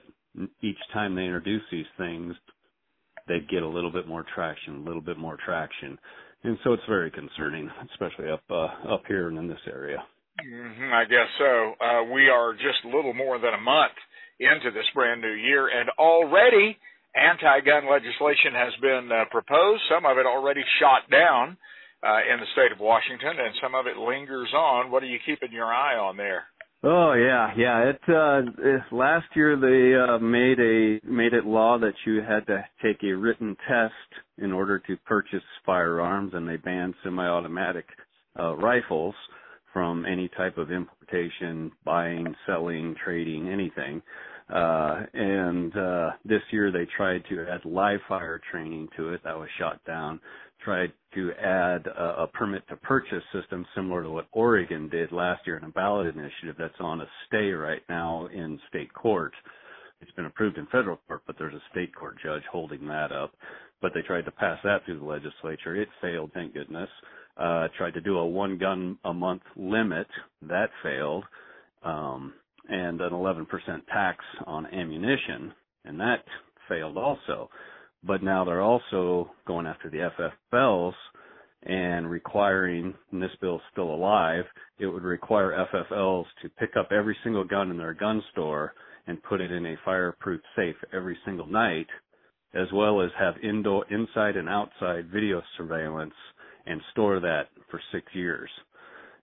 each 0.61 0.77
time 0.93 1.13
they 1.13 1.23
introduce 1.23 1.61
these 1.71 1.85
things, 1.97 2.33
they'd 3.27 3.49
get 3.49 3.63
a 3.63 3.67
little 3.67 3.91
bit 3.91 4.07
more 4.07 4.25
traction, 4.33 4.77
a 4.77 4.87
little 4.87 5.01
bit 5.01 5.17
more 5.17 5.37
traction. 5.43 5.97
And 6.43 6.57
so 6.63 6.73
it's 6.73 6.83
very 6.87 7.11
concerning, 7.11 7.69
especially 7.91 8.29
up 8.31 8.43
uh, 8.49 8.93
up 8.93 9.03
here 9.07 9.27
and 9.27 9.37
in 9.37 9.47
this 9.47 9.59
area. 9.67 10.03
Mm-hmm, 10.45 10.93
I 10.93 11.03
guess 11.05 11.29
so. 11.39 11.73
Uh, 11.81 12.03
we 12.13 12.29
are 12.29 12.53
just 12.53 12.85
a 12.85 12.95
little 12.95 13.13
more 13.13 13.39
than 13.39 13.53
a 13.53 13.61
month 13.61 13.97
into 14.39 14.69
this 14.71 14.85
brand 14.93 15.21
new 15.21 15.33
year, 15.33 15.67
and 15.67 15.89
already 15.97 16.77
anti-gun 17.15 17.89
legislation 17.89 18.53
has 18.53 18.73
been 18.81 19.09
uh, 19.11 19.25
proposed. 19.31 19.81
Some 19.89 20.05
of 20.05 20.17
it 20.17 20.27
already 20.27 20.61
shot 20.79 21.09
down 21.09 21.57
uh, 22.05 22.21
in 22.31 22.39
the 22.39 22.45
state 22.53 22.71
of 22.71 22.79
Washington, 22.79 23.33
and 23.33 23.55
some 23.61 23.73
of 23.73 23.87
it 23.87 23.97
lingers 23.97 24.53
on. 24.53 24.91
What 24.91 25.01
are 25.01 25.09
you 25.09 25.17
keeping 25.25 25.51
your 25.51 25.73
eye 25.73 25.97
on 25.97 26.17
there? 26.17 26.45
Oh 26.83 27.13
yeah, 27.13 27.51
yeah. 27.57 27.89
It 27.89 28.01
uh 28.07 28.95
last 28.95 29.25
year 29.35 29.55
they 29.57 29.95
uh 29.99 30.19
made 30.19 30.59
a 30.59 30.99
made 31.03 31.33
it 31.33 31.45
law 31.45 31.79
that 31.79 31.95
you 32.05 32.21
had 32.21 32.45
to 32.47 32.63
take 32.83 33.03
a 33.03 33.13
written 33.13 33.57
test 33.67 33.93
in 34.37 34.51
order 34.51 34.77
to 34.79 34.97
purchase 34.97 35.41
firearms 35.65 36.33
and 36.35 36.47
they 36.47 36.57
banned 36.57 36.93
semi-automatic 37.03 37.85
uh 38.39 38.55
rifles 38.55 39.15
from 39.73 40.05
any 40.05 40.29
type 40.29 40.57
of 40.57 40.71
importation, 40.71 41.71
buying, 41.83 42.33
selling, 42.45 42.95
trading, 43.03 43.49
anything. 43.49 44.01
Uh, 44.49 45.03
and 45.13 45.75
uh, 45.77 46.11
this 46.23 46.41
year 46.51 46.71
they 46.71 46.87
tried 46.95 47.21
to 47.29 47.45
add 47.49 47.63
live 47.65 47.99
fire 48.07 48.39
training 48.49 48.87
to 48.95 49.09
it. 49.13 49.21
That 49.23 49.37
was 49.37 49.49
shot 49.59 49.79
down. 49.85 50.19
Tried 50.63 50.91
to 51.13 51.31
add 51.33 51.87
a, 51.87 52.23
a 52.23 52.27
permit 52.27 52.67
to 52.69 52.75
purchase 52.77 53.23
system 53.33 53.65
similar 53.75 54.03
to 54.03 54.09
what 54.09 54.27
Oregon 54.31 54.89
did 54.89 55.11
last 55.11 55.45
year 55.45 55.57
in 55.57 55.63
a 55.63 55.69
ballot 55.69 56.07
initiative 56.07 56.55
that's 56.57 56.79
on 56.79 57.01
a 57.01 57.07
stay 57.27 57.51
right 57.51 57.81
now 57.89 58.27
in 58.33 58.59
state 58.69 58.93
court. 58.93 59.33
It's 60.01 60.11
been 60.11 60.25
approved 60.25 60.57
in 60.57 60.67
federal 60.67 60.99
court, 61.07 61.21
but 61.25 61.35
there's 61.39 61.53
a 61.53 61.61
state 61.71 61.95
court 61.95 62.17
judge 62.23 62.43
holding 62.51 62.87
that 62.87 63.11
up. 63.11 63.33
But 63.81 63.91
they 63.93 64.01
tried 64.01 64.25
to 64.25 64.31
pass 64.31 64.59
that 64.63 64.85
through 64.85 64.99
the 64.99 65.05
legislature. 65.05 65.75
It 65.75 65.87
failed, 66.01 66.31
thank 66.33 66.53
goodness. 66.53 66.89
Uh, 67.37 67.67
tried 67.77 67.93
to 67.93 68.01
do 68.01 68.17
a 68.17 68.25
one 68.25 68.57
gun 68.57 68.97
a 69.05 69.13
month 69.13 69.43
limit. 69.55 70.07
That 70.41 70.69
failed. 70.83 71.23
Um, 71.83 72.33
and 72.69 72.99
an 73.01 73.11
11% 73.11 73.45
tax 73.91 74.23
on 74.45 74.65
ammunition, 74.67 75.53
and 75.85 75.99
that 75.99 76.23
failed 76.67 76.97
also. 76.97 77.49
But 78.03 78.23
now 78.23 78.45
they're 78.45 78.61
also 78.61 79.31
going 79.45 79.65
after 79.65 79.89
the 79.89 80.09
FFLs 80.53 80.93
and 81.63 82.09
requiring, 82.09 82.93
and 83.11 83.21
this 83.21 83.35
bill's 83.41 83.61
still 83.71 83.93
alive, 83.93 84.45
it 84.79 84.85
would 84.85 85.03
require 85.03 85.65
FFLs 85.73 86.25
to 86.41 86.49
pick 86.49 86.77
up 86.77 86.91
every 86.91 87.17
single 87.23 87.43
gun 87.43 87.71
in 87.71 87.77
their 87.77 87.93
gun 87.93 88.23
store 88.31 88.73
and 89.07 89.21
put 89.23 89.41
it 89.41 89.51
in 89.51 89.65
a 89.65 89.75
fireproof 89.83 90.41
safe 90.55 90.75
every 90.93 91.17
single 91.25 91.47
night, 91.47 91.87
as 92.53 92.67
well 92.73 93.01
as 93.01 93.09
have 93.17 93.35
indoor, 93.43 93.85
inside 93.91 94.37
and 94.37 94.47
outside 94.47 95.09
video 95.11 95.41
surveillance 95.57 96.13
and 96.65 96.81
store 96.91 97.19
that 97.19 97.47
for 97.71 97.81
six 97.91 98.05
years 98.13 98.49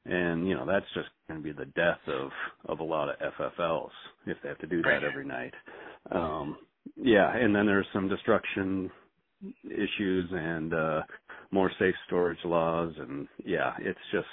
and 0.06 0.46
you 0.46 0.54
know 0.54 0.66
that's 0.66 0.86
just 0.94 1.08
going 1.28 1.40
to 1.40 1.44
be 1.44 1.52
the 1.52 1.70
death 1.76 2.00
of 2.08 2.30
of 2.66 2.80
a 2.80 2.84
lot 2.84 3.08
of 3.08 3.16
FFLs 3.38 3.90
if 4.26 4.36
they 4.42 4.48
have 4.48 4.58
to 4.58 4.66
do 4.66 4.82
that 4.82 5.02
every 5.02 5.24
night. 5.24 5.54
Um, 6.10 6.58
yeah, 6.96 7.34
and 7.36 7.54
then 7.54 7.66
there's 7.66 7.86
some 7.92 8.08
destruction 8.08 8.90
issues 9.64 10.30
and 10.32 10.72
uh, 10.72 11.02
more 11.50 11.70
safe 11.78 11.94
storage 12.06 12.38
laws, 12.44 12.92
and 12.98 13.28
yeah, 13.44 13.72
it's 13.80 13.98
just 14.12 14.26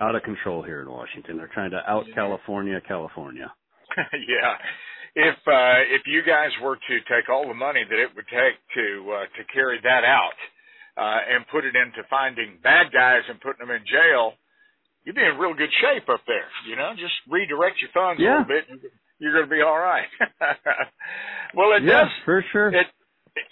out 0.00 0.14
of 0.14 0.22
control 0.22 0.62
here 0.62 0.80
in 0.82 0.90
Washington. 0.90 1.36
They're 1.36 1.50
trying 1.52 1.70
to 1.72 1.82
out 1.86 2.04
California, 2.14 2.80
California. 2.86 3.52
yeah. 3.96 4.56
If 5.14 5.36
uh 5.46 5.82
if 5.90 6.06
you 6.06 6.22
guys 6.22 6.50
were 6.62 6.76
to 6.76 6.94
take 7.10 7.28
all 7.28 7.46
the 7.46 7.54
money 7.54 7.82
that 7.82 7.98
it 7.98 8.14
would 8.14 8.30
take 8.30 8.56
to 8.78 8.86
uh 9.10 9.26
to 9.36 9.42
carry 9.52 9.78
that 9.82 10.06
out 10.06 10.38
uh 10.96 11.20
and 11.26 11.44
put 11.50 11.66
it 11.66 11.74
into 11.74 12.06
finding 12.08 12.58
bad 12.62 12.94
guys 12.94 13.26
and 13.28 13.40
putting 13.40 13.66
them 13.66 13.74
in 13.74 13.82
jail, 13.90 14.38
you'd 15.04 15.18
be 15.18 15.26
in 15.26 15.36
real 15.36 15.54
good 15.54 15.72
shape 15.82 16.08
up 16.08 16.22
there. 16.26 16.48
You 16.68 16.76
know, 16.76 16.94
just 16.94 17.14
redirect 17.28 17.82
your 17.82 17.90
funds 17.92 18.22
yeah. 18.22 18.46
a 18.46 18.46
little 18.46 18.54
bit, 18.54 18.64
you're 19.20 19.32
going 19.32 19.44
to 19.44 19.54
be 19.54 19.62
all 19.62 19.78
right. 19.78 20.08
well, 21.54 21.76
it 21.76 21.84
yeah, 21.84 22.04
does 22.04 22.08
for 22.24 22.44
sure. 22.50 22.68
It 22.68 22.86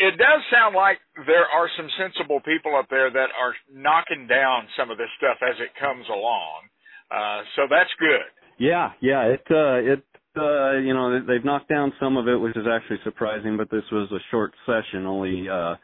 it 0.00 0.18
does 0.18 0.42
sound 0.50 0.74
like 0.74 0.98
there 1.26 1.46
are 1.46 1.68
some 1.76 1.88
sensible 1.96 2.40
people 2.40 2.74
up 2.76 2.86
there 2.90 3.10
that 3.10 3.28
are 3.38 3.54
knocking 3.72 4.26
down 4.26 4.66
some 4.76 4.90
of 4.90 4.98
this 4.98 5.08
stuff 5.18 5.38
as 5.42 5.54
it 5.60 5.70
comes 5.78 6.04
along. 6.08 6.66
Uh, 7.10 7.42
so 7.54 7.62
that's 7.70 7.90
good. 8.00 8.26
Yeah, 8.58 8.90
yeah. 9.00 9.22
It 9.22 9.44
uh, 9.50 9.92
it 9.92 10.04
uh, 10.36 10.78
you 10.78 10.94
know 10.94 11.20
they've 11.24 11.44
knocked 11.44 11.68
down 11.68 11.92
some 12.00 12.16
of 12.16 12.26
it, 12.26 12.36
which 12.36 12.56
is 12.56 12.66
actually 12.70 12.98
surprising. 13.04 13.56
But 13.56 13.70
this 13.70 13.84
was 13.92 14.10
a 14.10 14.18
short 14.30 14.52
session, 14.66 15.06
only 15.06 15.48
uh, 15.48 15.76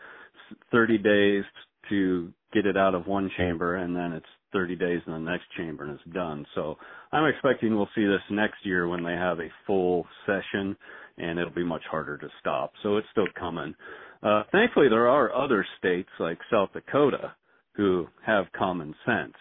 30 0.72 0.98
days 0.98 1.44
to 1.90 2.32
get 2.52 2.66
it 2.66 2.76
out 2.76 2.94
of 2.94 3.06
one 3.06 3.30
chamber, 3.36 3.76
and 3.76 3.94
then 3.94 4.12
it's 4.12 4.26
30 4.54 4.76
days 4.76 5.02
in 5.06 5.12
the 5.12 5.18
next 5.18 5.44
chamber 5.56 5.84
and 5.84 5.92
it's 5.92 6.14
done. 6.14 6.46
So 6.54 6.76
I'm 7.12 7.26
expecting 7.26 7.76
we'll 7.76 7.88
see 7.94 8.06
this 8.06 8.22
next 8.30 8.64
year 8.64 8.88
when 8.88 9.04
they 9.04 9.12
have 9.12 9.40
a 9.40 9.50
full 9.66 10.06
session 10.24 10.74
and 11.18 11.38
it'll 11.38 11.52
be 11.52 11.64
much 11.64 11.82
harder 11.90 12.16
to 12.16 12.28
stop. 12.40 12.72
So 12.82 12.96
it's 12.96 13.06
still 13.12 13.28
coming. 13.38 13.74
Uh, 14.22 14.44
thankfully 14.52 14.88
there 14.88 15.08
are 15.08 15.34
other 15.34 15.66
states 15.78 16.08
like 16.18 16.38
South 16.50 16.70
Dakota 16.72 17.34
who 17.76 18.06
have 18.24 18.46
common 18.56 18.94
sense. 19.04 19.34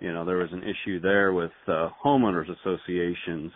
You 0.00 0.12
know, 0.12 0.24
there 0.26 0.38
was 0.38 0.52
an 0.52 0.62
issue 0.62 1.00
there 1.00 1.32
with 1.32 1.52
uh, 1.68 1.88
homeowners 2.04 2.46
associations 2.60 3.52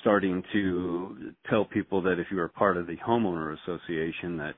starting 0.00 0.42
to 0.52 1.32
tell 1.48 1.64
people 1.64 2.02
that 2.02 2.18
if 2.20 2.26
you 2.30 2.36
were 2.36 2.48
part 2.48 2.76
of 2.76 2.86
the 2.86 2.96
homeowner 2.96 3.56
association 3.62 4.36
that 4.36 4.54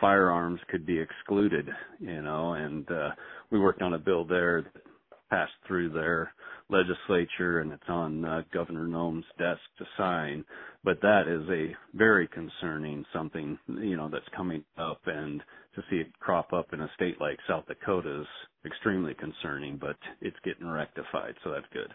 firearms 0.00 0.60
could 0.68 0.86
be 0.86 0.98
excluded, 0.98 1.68
you 1.98 2.22
know, 2.22 2.54
and 2.54 2.90
uh 2.90 3.10
we 3.50 3.58
worked 3.58 3.82
on 3.82 3.94
a 3.94 3.98
bill 3.98 4.24
there 4.24 4.62
that 4.62 4.82
passed 5.30 5.52
through 5.66 5.90
their 5.90 6.32
legislature 6.68 7.60
and 7.60 7.72
it's 7.72 7.88
on 7.88 8.24
uh, 8.24 8.42
Governor 8.52 8.86
Noem's 8.86 9.24
desk 9.38 9.60
to 9.78 9.84
sign. 9.96 10.44
But 10.84 11.00
that 11.02 11.22
is 11.28 11.48
a 11.50 11.76
very 11.96 12.28
concerning 12.28 13.04
something, 13.12 13.58
you 13.68 13.96
know, 13.96 14.08
that's 14.10 14.24
coming 14.36 14.64
up 14.78 15.00
and 15.06 15.42
to 15.74 15.82
see 15.90 15.96
it 15.96 16.18
crop 16.18 16.52
up 16.52 16.72
in 16.72 16.80
a 16.80 16.90
state 16.94 17.20
like 17.20 17.38
South 17.48 17.66
Dakota 17.66 18.22
is 18.22 18.26
extremely 18.66 19.14
concerning, 19.14 19.76
but 19.76 19.96
it's 20.20 20.36
getting 20.44 20.68
rectified, 20.68 21.34
so 21.44 21.50
that's 21.50 21.66
good. 21.72 21.90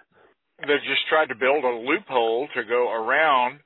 They've 0.60 0.88
just 0.88 1.08
tried 1.10 1.28
to 1.28 1.36
build 1.36 1.64
a 1.64 1.68
loophole 1.68 2.48
to 2.56 2.64
go 2.64 2.92
around 2.92 3.60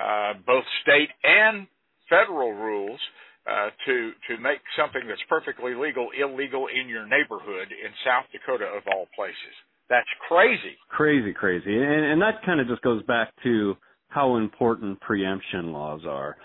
uh, 0.00 0.34
both 0.46 0.64
state 0.82 1.08
and 1.24 1.66
federal 2.08 2.52
rules 2.52 3.00
uh, 3.46 3.70
to 3.86 4.10
to 4.28 4.42
make 4.42 4.58
something 4.76 5.02
that's 5.08 5.22
perfectly 5.28 5.74
legal 5.74 6.08
illegal 6.18 6.66
in 6.66 6.88
your 6.88 7.06
neighborhood 7.06 7.70
in 7.70 7.90
South 8.04 8.26
Dakota 8.32 8.66
of 8.66 8.82
all 8.92 9.06
places. 9.14 9.54
That's 9.88 10.08
crazy. 10.28 10.74
Crazy, 10.88 11.32
crazy, 11.32 11.76
and, 11.76 12.04
and 12.12 12.22
that 12.22 12.42
kind 12.44 12.60
of 12.60 12.66
just 12.66 12.82
goes 12.82 13.02
back 13.04 13.30
to 13.44 13.76
how 14.08 14.36
important 14.36 15.00
preemption 15.00 15.72
laws 15.72 16.00
are. 16.06 16.36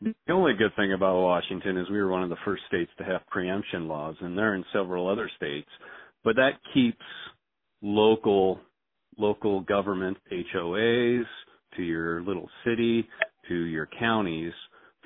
The 0.00 0.14
only 0.30 0.54
good 0.54 0.74
thing 0.76 0.92
about 0.92 1.20
Washington 1.20 1.76
is 1.76 1.90
we 1.90 2.00
were 2.00 2.08
one 2.08 2.22
of 2.22 2.30
the 2.30 2.36
first 2.44 2.62
states 2.68 2.90
to 2.98 3.04
have 3.04 3.26
preemption 3.26 3.88
laws, 3.88 4.14
and 4.20 4.38
they're 4.38 4.54
in 4.54 4.64
several 4.72 5.08
other 5.08 5.28
states. 5.36 5.68
But 6.24 6.36
that 6.36 6.52
keeps 6.72 7.04
local 7.82 8.60
local 9.18 9.60
government 9.60 10.16
HOAs 10.32 11.24
to 11.76 11.82
your 11.82 12.22
little 12.22 12.48
city 12.64 13.08
to 13.48 13.54
your 13.54 13.88
counties 13.98 14.52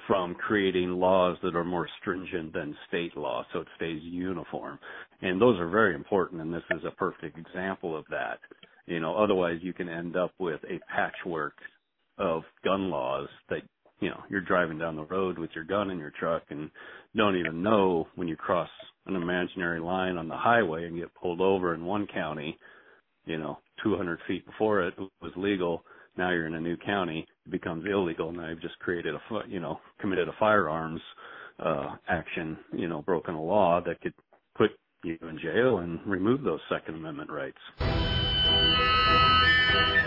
from 0.07 0.35
creating 0.35 0.91
laws 0.91 1.37
that 1.43 1.55
are 1.55 1.65
more 1.65 1.89
stringent 2.01 2.53
than 2.53 2.77
state 2.89 3.17
law 3.17 3.45
so 3.53 3.61
it 3.61 3.69
stays 3.77 4.01
uniform. 4.03 4.79
And 5.21 5.41
those 5.41 5.59
are 5.61 5.69
very 5.69 5.95
important 5.95 6.41
and 6.41 6.53
this 6.53 6.63
is 6.71 6.83
a 6.85 6.91
perfect 6.93 7.39
example 7.39 7.97
of 7.97 8.05
that. 8.11 8.39
You 8.87 9.01
know, 9.01 9.17
otherwise 9.17 9.59
you 9.63 9.73
can 9.73 9.89
end 9.89 10.17
up 10.17 10.33
with 10.39 10.61
a 10.65 10.81
patchwork 10.93 11.55
of 12.19 12.43
gun 12.65 12.91
laws 12.91 13.29
that, 13.49 13.63
you 14.01 14.11
know, 14.11 14.21
you're 14.29 14.41
driving 14.41 14.79
down 14.79 14.97
the 14.97 15.05
road 15.05 15.39
with 15.39 15.51
your 15.55 15.65
gun 15.65 15.91
in 15.91 15.99
your 15.99 16.13
truck 16.19 16.43
and 16.51 16.71
don't 17.17 17.37
even 17.37 17.63
know 17.63 18.09
when 18.17 18.27
you 18.29 18.37
cross 18.37 18.69
an 19.07 19.15
imaginary 19.15 19.81
line 19.81 20.17
on 20.17 20.29
the 20.29 20.37
highway 20.37 20.87
and 20.87 20.99
get 20.99 21.15
pulled 21.15 21.41
over 21.41 21.75
in 21.75 21.85
one 21.85 22.07
county, 22.13 22.59
you 23.25 23.39
know, 23.39 23.59
200 23.85 24.19
feet 24.27 24.45
before 24.47 24.83
it 24.83 24.95
was 25.21 25.33
legal 25.37 25.85
now 26.17 26.31
you're 26.31 26.47
in 26.47 26.55
a 26.55 26.61
new 26.61 26.77
county, 26.77 27.27
it 27.47 27.51
becomes 27.51 27.85
illegal. 27.87 28.33
Now 28.33 28.49
you've 28.49 28.63
just 28.63 28.79
created 28.79 29.15
a, 29.15 29.21
you 29.49 29.61
know, 29.61 29.81
committed 30.01 30.29
a 30.29 30.33
firearms 30.39 31.01
uh, 31.59 31.97
action, 32.09 32.59
you 32.73 32.89
know, 32.89 33.03
broken 33.03 33.35
a 33.35 33.43
law 33.43 33.81
that 33.85 34.01
could 34.01 34.15
put 34.57 34.71
you 35.05 35.19
in 35.23 35.39
jail 35.39 35.79
and 35.79 36.01
remove 36.07 36.43
those 36.43 36.61
Second 36.69 36.97
Amendment 36.97 37.31
rights. 37.31 37.59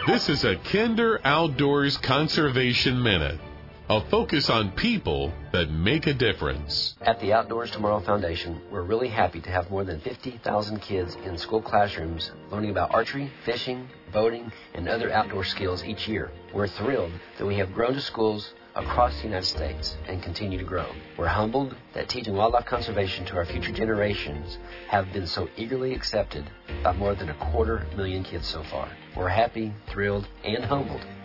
This 0.07 0.29
is 0.29 0.43
a 0.43 0.55
Kinder 0.57 1.19
Outdoors 1.23 1.97
Conservation 1.97 3.01
Minute 3.01 3.39
a 3.87 4.01
focus 4.09 4.49
on 4.49 4.71
people 4.71 5.31
that 5.51 5.69
make 5.69 6.07
a 6.07 6.13
difference. 6.13 6.95
At 7.01 7.19
the 7.19 7.33
Outdoors 7.33 7.69
Tomorrow 7.69 7.99
Foundation, 7.99 8.59
we're 8.71 8.81
really 8.81 9.09
happy 9.09 9.41
to 9.41 9.49
have 9.51 9.69
more 9.69 9.83
than 9.83 9.99
50,000 9.99 10.79
kids 10.81 11.15
in 11.23 11.37
school 11.37 11.61
classrooms 11.61 12.31
learning 12.49 12.71
about 12.71 12.95
archery, 12.95 13.31
fishing, 13.45 13.87
boating, 14.11 14.51
and 14.73 14.89
other 14.89 15.11
outdoor 15.11 15.43
skills 15.43 15.83
each 15.83 16.07
year. 16.07 16.31
We're 16.51 16.67
thrilled 16.67 17.11
that 17.37 17.45
we 17.45 17.57
have 17.57 17.73
grown 17.75 17.93
to 17.93 18.01
schools 18.01 18.55
across 18.73 19.15
the 19.17 19.25
United 19.25 19.45
States 19.45 19.95
and 20.07 20.21
continue 20.23 20.57
to 20.57 20.63
grow. 20.63 20.87
We're 21.15 21.27
humbled 21.27 21.75
that 21.93 22.09
teaching 22.09 22.35
wildlife 22.35 22.65
conservation 22.65 23.23
to 23.27 23.35
our 23.35 23.45
future 23.45 23.71
generations 23.71 24.57
have 24.87 25.13
been 25.13 25.27
so 25.27 25.47
eagerly 25.57 25.93
accepted 25.93 26.49
by 26.83 26.93
more 26.93 27.13
than 27.13 27.29
a 27.29 27.51
quarter 27.51 27.85
million 27.95 28.23
kids 28.23 28.47
so 28.47 28.63
far. 28.63 28.89
We're 29.15 29.29
happy, 29.29 29.73
thrilled, 29.91 30.27
and 30.43 30.65
humbled 30.65 31.05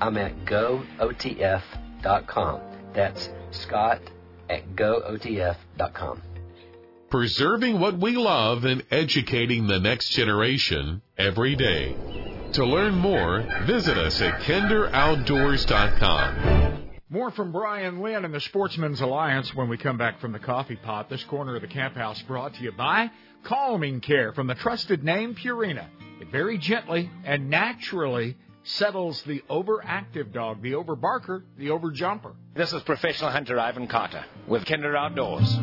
I'm 0.00 0.16
at 0.16 0.44
gootf.com. 0.44 2.60
That's 2.94 3.28
Scott 3.50 4.00
at 4.48 4.76
gootf.com. 4.76 6.22
Preserving 7.10 7.80
what 7.80 7.98
we 7.98 8.16
love 8.16 8.64
and 8.64 8.82
educating 8.90 9.66
the 9.66 9.78
next 9.78 10.08
generation 10.10 11.02
every 11.16 11.54
day. 11.54 11.96
To 12.54 12.64
learn 12.64 12.94
more, 12.94 13.46
visit 13.66 13.98
us 13.98 14.20
at 14.20 14.40
kinderoutdoors.com. 14.42 16.80
More 17.10 17.30
from 17.30 17.52
Brian 17.52 18.00
Lynn 18.00 18.24
and 18.24 18.34
the 18.34 18.40
Sportsmen's 18.40 19.00
Alliance 19.00 19.54
when 19.54 19.68
we 19.68 19.76
come 19.76 19.98
back 19.98 20.20
from 20.20 20.32
the 20.32 20.40
coffee 20.40 20.76
pot. 20.76 21.08
This 21.08 21.22
corner 21.24 21.54
of 21.54 21.62
the 21.62 21.68
camp 21.68 21.94
house 21.94 22.20
brought 22.22 22.54
to 22.54 22.62
you 22.62 22.72
by 22.72 23.10
Calming 23.44 24.00
Care 24.00 24.32
from 24.32 24.48
the 24.48 24.54
trusted 24.54 25.04
name 25.04 25.36
Purina. 25.36 25.86
It 26.20 26.32
very 26.32 26.58
gently 26.58 27.10
and 27.24 27.50
naturally 27.50 28.36
settles 28.64 29.22
the 29.22 29.42
overactive 29.50 30.32
dog, 30.32 30.62
the 30.62 30.72
overbarker, 30.72 31.42
the 31.56 31.68
overjumper. 31.68 32.34
This 32.54 32.72
is 32.72 32.82
professional 32.82 33.30
hunter 33.30 33.58
Ivan 33.58 33.86
Carter 33.86 34.24
with 34.48 34.64
Kinder 34.64 34.96
Outdoors. 34.96 35.58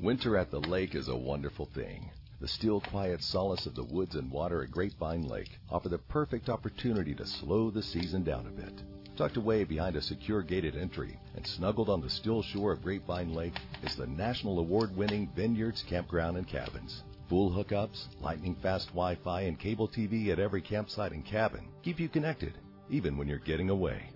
Winter 0.00 0.36
at 0.36 0.50
the 0.50 0.60
lake 0.60 0.94
is 0.94 1.08
a 1.08 1.16
wonderful 1.16 1.66
thing. 1.66 2.10
The 2.40 2.48
still 2.48 2.80
quiet 2.80 3.22
solace 3.22 3.66
of 3.66 3.74
the 3.74 3.84
woods 3.84 4.14
and 4.14 4.30
water 4.30 4.62
at 4.62 4.70
Grapevine 4.70 5.28
Lake 5.28 5.58
offer 5.70 5.88
the 5.88 5.98
perfect 5.98 6.48
opportunity 6.48 7.14
to 7.14 7.26
slow 7.26 7.70
the 7.70 7.82
season 7.82 8.24
down 8.24 8.46
a 8.46 8.50
bit. 8.50 8.82
Tucked 9.18 9.36
away 9.36 9.64
behind 9.64 9.96
a 9.96 10.00
secure 10.00 10.42
gated 10.42 10.76
entry 10.76 11.18
and 11.34 11.44
snuggled 11.44 11.88
on 11.88 12.00
the 12.00 12.08
still 12.08 12.40
shore 12.40 12.70
of 12.70 12.84
Grapevine 12.84 13.34
Lake 13.34 13.58
is 13.82 13.96
the 13.96 14.06
national 14.06 14.60
award 14.60 14.96
winning 14.96 15.28
Vineyards 15.34 15.82
Campground 15.88 16.36
and 16.36 16.46
Cabins. 16.46 17.02
Full 17.28 17.50
hookups, 17.50 18.06
lightning 18.20 18.54
fast 18.62 18.90
Wi 18.90 19.16
Fi, 19.16 19.40
and 19.40 19.58
cable 19.58 19.88
TV 19.88 20.28
at 20.28 20.38
every 20.38 20.62
campsite 20.62 21.10
and 21.10 21.24
cabin 21.24 21.66
keep 21.82 21.98
you 21.98 22.08
connected, 22.08 22.52
even 22.90 23.16
when 23.16 23.26
you're 23.26 23.40
getting 23.40 23.70
away. 23.70 24.08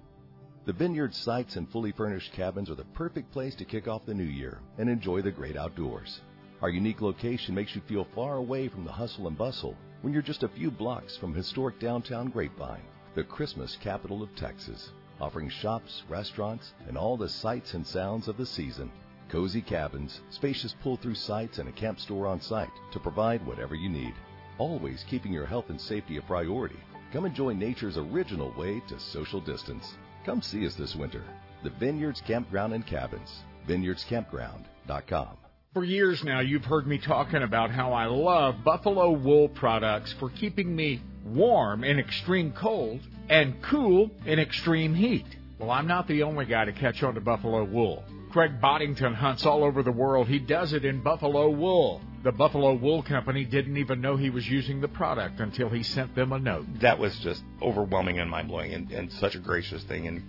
The 0.67 0.73
Vineyard 0.73 1.15
sites 1.15 1.57
and 1.57 1.69
fully 1.69 1.91
furnished 1.91 2.33
cabins 2.33 2.71
are 2.71 2.77
the 2.77 2.85
perfect 2.95 3.33
place 3.33 3.57
to 3.57 3.65
kick 3.65 3.89
off 3.89 4.07
the 4.07 4.15
new 4.15 4.23
year 4.23 4.61
and 4.79 4.89
enjoy 4.89 5.21
the 5.21 5.33
great 5.33 5.57
outdoors. 5.57 6.21
Our 6.61 6.71
unique 6.71 7.01
location 7.01 7.57
makes 7.57 7.75
you 7.75 7.83
feel 7.89 8.07
far 8.15 8.37
away 8.37 8.69
from 8.69 8.85
the 8.85 8.93
hustle 8.93 9.27
and 9.27 9.37
bustle 9.37 9.77
when 10.03 10.13
you're 10.13 10.23
just 10.23 10.45
a 10.45 10.49
few 10.49 10.71
blocks 10.71 11.17
from 11.17 11.35
historic 11.35 11.81
downtown 11.81 12.31
Grapevine, 12.31 12.85
the 13.15 13.25
Christmas 13.25 13.77
capital 13.77 14.23
of 14.23 14.35
Texas, 14.37 14.93
offering 15.21 15.49
shops, 15.49 16.03
restaurants, 16.09 16.73
and 16.89 16.97
all 16.97 17.17
the 17.17 17.29
sights 17.29 17.75
and 17.75 17.87
sounds 17.87 18.27
of 18.27 18.37
the 18.37 18.47
season. 18.47 18.91
Cozy 19.29 19.61
cabins, 19.61 20.21
spacious 20.31 20.75
pull 20.83 20.97
through 20.97 21.15
sites, 21.15 21.59
and 21.59 21.69
a 21.69 21.73
camp 21.73 22.01
store 22.01 22.27
on 22.27 22.41
site 22.41 22.71
to 22.93 23.01
provide 23.01 23.45
whatever 23.47 23.75
you 23.75 23.89
need. 23.89 24.15
Always 24.59 25.05
keeping 25.05 25.33
your 25.33 25.47
health 25.47 25.69
and 25.69 25.81
safety 25.81 26.17
a 26.17 26.23
priority. 26.23 26.81
Come 27.13 27.27
enjoy 27.27 27.53
nature's 27.53 27.99
original 27.99 28.53
way 28.57 28.81
to 28.89 28.99
social 28.99 29.41
distance. 29.41 29.97
Come 30.25 30.41
see 30.41 30.67
us 30.67 30.75
this 30.75 30.97
winter. 30.97 31.25
The 31.63 31.71
Vineyards 31.71 32.23
Campground 32.23 32.73
and 32.73 32.87
Cabins. 32.87 33.43
VineyardsCampground.com. 33.69 35.42
For 35.75 35.85
years 35.85 36.23
now, 36.23 36.41
you've 36.41 36.67
heard 36.67 36.87
me 36.87 36.99
talking 36.99 37.43
about 37.43 37.71
how 37.71 37.95
I 37.95 38.05
love 38.05 38.63
buffalo 38.63 39.13
wool 39.13 39.49
products 39.49 40.13
for 40.21 40.29
keeping 40.29 40.77
me 40.77 41.01
warm 41.25 41.83
in 41.83 41.99
extreme 41.99 42.53
cold 42.53 43.01
and 43.31 43.55
cool 43.63 44.11
in 44.27 44.39
extreme 44.39 44.95
heat. 44.95 45.25
Well, 45.59 45.71
I'm 45.71 45.87
not 45.87 46.07
the 46.09 46.25
only 46.25 46.45
guy 46.45 46.67
to 46.67 46.73
catch 46.73 47.03
on 47.03 47.15
to 47.15 47.23
buffalo 47.23 47.65
wool. 47.65 48.05
Craig 48.33 48.61
Boddington 48.61 49.15
hunts 49.15 49.47
all 49.47 49.65
over 49.65 49.83
the 49.83 49.93
world. 49.93 50.29
He 50.29 50.39
does 50.39 50.75
it 50.75 50.85
in 50.85 51.03
buffalo 51.03 51.49
wool. 51.49 52.03
The 52.23 52.33
Buffalo 52.33 52.75
Wool 52.75 53.03
Company 53.03 53.45
didn't 53.45 53.79
even 53.79 54.01
know 54.01 54.17
he 54.17 54.31
was 54.31 54.49
using 54.49 54.81
the 54.81 54.87
product 54.87 55.41
until 55.41 55.69
he 55.69 55.83
sent 55.83 56.15
them 56.15 56.33
a 56.33 56.39
note. 56.39 56.67
That 56.81 56.99
was 57.01 57.19
just 57.19 57.43
overwhelming 57.61 58.21
and 58.21 58.31
mind 58.31 58.47
blowing 58.47 58.75
and, 58.75 58.93
and 58.93 59.13
such 59.15 59.35
a 59.35 59.41
gracious 59.41 59.83
thing. 59.85 60.07
And 60.07 60.23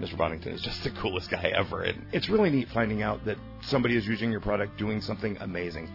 Mr. 0.00 0.16
Boddington 0.16 0.52
is 0.52 0.62
just 0.62 0.82
the 0.82 0.90
coolest 0.90 1.30
guy 1.30 1.52
ever. 1.54 1.82
And 1.82 2.06
it's 2.12 2.28
really 2.28 2.50
neat 2.50 2.68
finding 2.70 3.02
out 3.02 3.24
that 3.26 3.36
somebody 3.62 3.96
is 3.96 4.06
using 4.06 4.30
your 4.30 4.40
product 4.40 4.78
doing 4.78 5.00
something 5.00 5.36
amazing. 5.40 5.90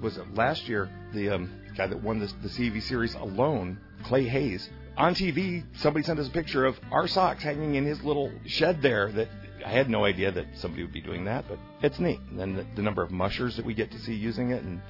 Was 0.00 0.16
it 0.16 0.34
last 0.34 0.68
year 0.68 0.88
the 1.12 1.30
um, 1.30 1.50
guy 1.76 1.86
that 1.88 2.00
won 2.02 2.20
this, 2.20 2.32
the 2.42 2.48
CV 2.48 2.80
series 2.80 3.14
alone, 3.14 3.78
Clay 4.04 4.24
Hayes, 4.24 4.70
on 4.96 5.14
TV, 5.14 5.64
somebody 5.78 6.04
sent 6.04 6.18
us 6.18 6.28
a 6.28 6.30
picture 6.30 6.64
of 6.64 6.78
our 6.90 7.08
socks 7.08 7.42
hanging 7.42 7.74
in 7.74 7.84
his 7.84 8.02
little 8.02 8.30
shed 8.46 8.82
there 8.82 9.10
that 9.12 9.28
I 9.64 9.70
had 9.70 9.90
no 9.90 10.04
idea 10.04 10.30
that 10.30 10.46
somebody 10.56 10.82
would 10.82 10.92
be 10.92 11.00
doing 11.00 11.24
that, 11.24 11.44
but 11.48 11.58
it's 11.82 11.98
neat. 11.98 12.20
And 12.30 12.38
then 12.38 12.56
the, 12.56 12.66
the 12.76 12.82
number 12.82 13.02
of 13.02 13.10
mushers 13.10 13.56
that 13.56 13.64
we 13.64 13.74
get 13.74 13.90
to 13.92 13.98
see 13.98 14.14
using 14.14 14.50
it, 14.50 14.62
and 14.62 14.80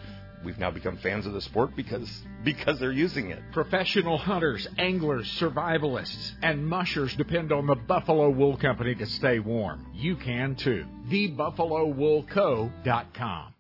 we've 0.44 0.58
now 0.58 0.70
become 0.70 0.98
fans 0.98 1.24
of 1.26 1.32
the 1.32 1.40
sport 1.40 1.74
because 1.76 2.08
because 2.44 2.78
they're 2.78 2.92
using 2.92 3.30
it. 3.30 3.40
Professional 3.52 4.18
hunters, 4.18 4.68
anglers, 4.78 5.26
survivalists, 5.38 6.32
and 6.42 6.66
mushers 6.66 7.14
depend 7.16 7.52
on 7.52 7.66
the 7.66 7.74
Buffalo 7.74 8.30
Wool 8.30 8.56
Company 8.56 8.94
to 8.94 9.04
stay 9.06 9.38
warm. 9.38 9.86
You 9.94 10.16
can 10.16 10.56
too. 10.56 10.86
TheBuffaloWoolCo.com. 11.08 13.54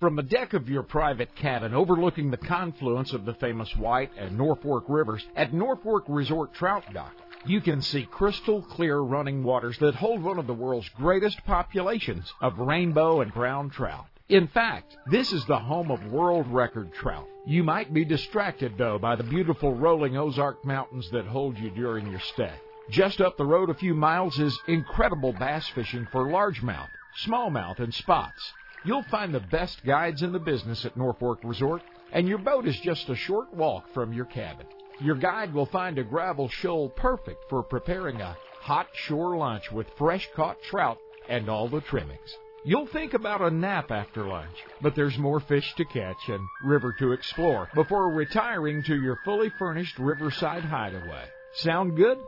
From 0.00 0.14
the 0.14 0.22
deck 0.22 0.54
of 0.54 0.68
your 0.68 0.84
private 0.84 1.34
cabin 1.34 1.74
overlooking 1.74 2.30
the 2.30 2.36
confluence 2.36 3.12
of 3.12 3.24
the 3.24 3.34
famous 3.34 3.76
White 3.76 4.12
and 4.16 4.38
Norfork 4.38 4.84
rivers 4.88 5.26
at 5.34 5.50
Norfork 5.50 6.02
Resort 6.06 6.54
Trout 6.54 6.84
Dock, 6.94 7.16
you 7.44 7.60
can 7.60 7.82
see 7.82 8.04
crystal 8.04 8.62
clear 8.62 8.98
running 8.98 9.42
waters 9.42 9.76
that 9.78 9.96
hold 9.96 10.22
one 10.22 10.38
of 10.38 10.46
the 10.46 10.54
world's 10.54 10.88
greatest 10.90 11.44
populations 11.46 12.32
of 12.40 12.60
rainbow 12.60 13.22
and 13.22 13.34
brown 13.34 13.70
trout. 13.70 14.06
In 14.28 14.46
fact, 14.48 14.94
this 15.06 15.32
is 15.32 15.46
the 15.46 15.58
home 15.58 15.90
of 15.90 16.12
world 16.12 16.46
record 16.48 16.92
trout. 16.92 17.26
You 17.46 17.64
might 17.64 17.94
be 17.94 18.04
distracted, 18.04 18.76
though, 18.76 18.98
by 18.98 19.16
the 19.16 19.22
beautiful 19.22 19.74
rolling 19.74 20.18
Ozark 20.18 20.62
Mountains 20.66 21.08
that 21.12 21.24
hold 21.24 21.56
you 21.56 21.70
during 21.70 22.10
your 22.10 22.20
stay. 22.20 22.52
Just 22.90 23.22
up 23.22 23.38
the 23.38 23.46
road 23.46 23.70
a 23.70 23.74
few 23.74 23.94
miles 23.94 24.38
is 24.38 24.60
incredible 24.68 25.32
bass 25.32 25.66
fishing 25.68 26.06
for 26.12 26.26
largemouth, 26.26 26.90
smallmouth, 27.24 27.78
and 27.78 27.94
spots. 27.94 28.52
You'll 28.84 29.02
find 29.04 29.32
the 29.32 29.40
best 29.40 29.82
guides 29.82 30.22
in 30.22 30.32
the 30.32 30.38
business 30.38 30.84
at 30.84 30.94
Norfork 30.94 31.38
Resort, 31.42 31.80
and 32.12 32.28
your 32.28 32.36
boat 32.36 32.68
is 32.68 32.78
just 32.80 33.08
a 33.08 33.16
short 33.16 33.54
walk 33.54 33.88
from 33.94 34.12
your 34.12 34.26
cabin. 34.26 34.66
Your 35.00 35.16
guide 35.16 35.54
will 35.54 35.66
find 35.66 35.98
a 35.98 36.04
gravel 36.04 36.50
shoal 36.50 36.90
perfect 36.90 37.48
for 37.48 37.62
preparing 37.62 38.20
a 38.20 38.36
hot 38.60 38.88
shore 38.92 39.38
lunch 39.38 39.72
with 39.72 39.86
fresh 39.96 40.28
caught 40.36 40.62
trout 40.64 40.98
and 41.30 41.48
all 41.48 41.68
the 41.68 41.80
trimmings. 41.80 42.36
You'll 42.64 42.86
think 42.86 43.14
about 43.14 43.40
a 43.40 43.50
nap 43.50 43.90
after 43.90 44.26
lunch, 44.26 44.56
but 44.82 44.96
there's 44.96 45.16
more 45.16 45.40
fish 45.40 45.72
to 45.76 45.84
catch 45.84 46.28
and 46.28 46.40
river 46.64 46.94
to 46.98 47.12
explore 47.12 47.68
before 47.74 48.10
retiring 48.10 48.82
to 48.84 49.00
your 49.00 49.20
fully 49.24 49.50
furnished 49.58 49.98
riverside 49.98 50.64
hideaway. 50.64 51.24
Sound 51.54 51.96
good? 51.96 52.18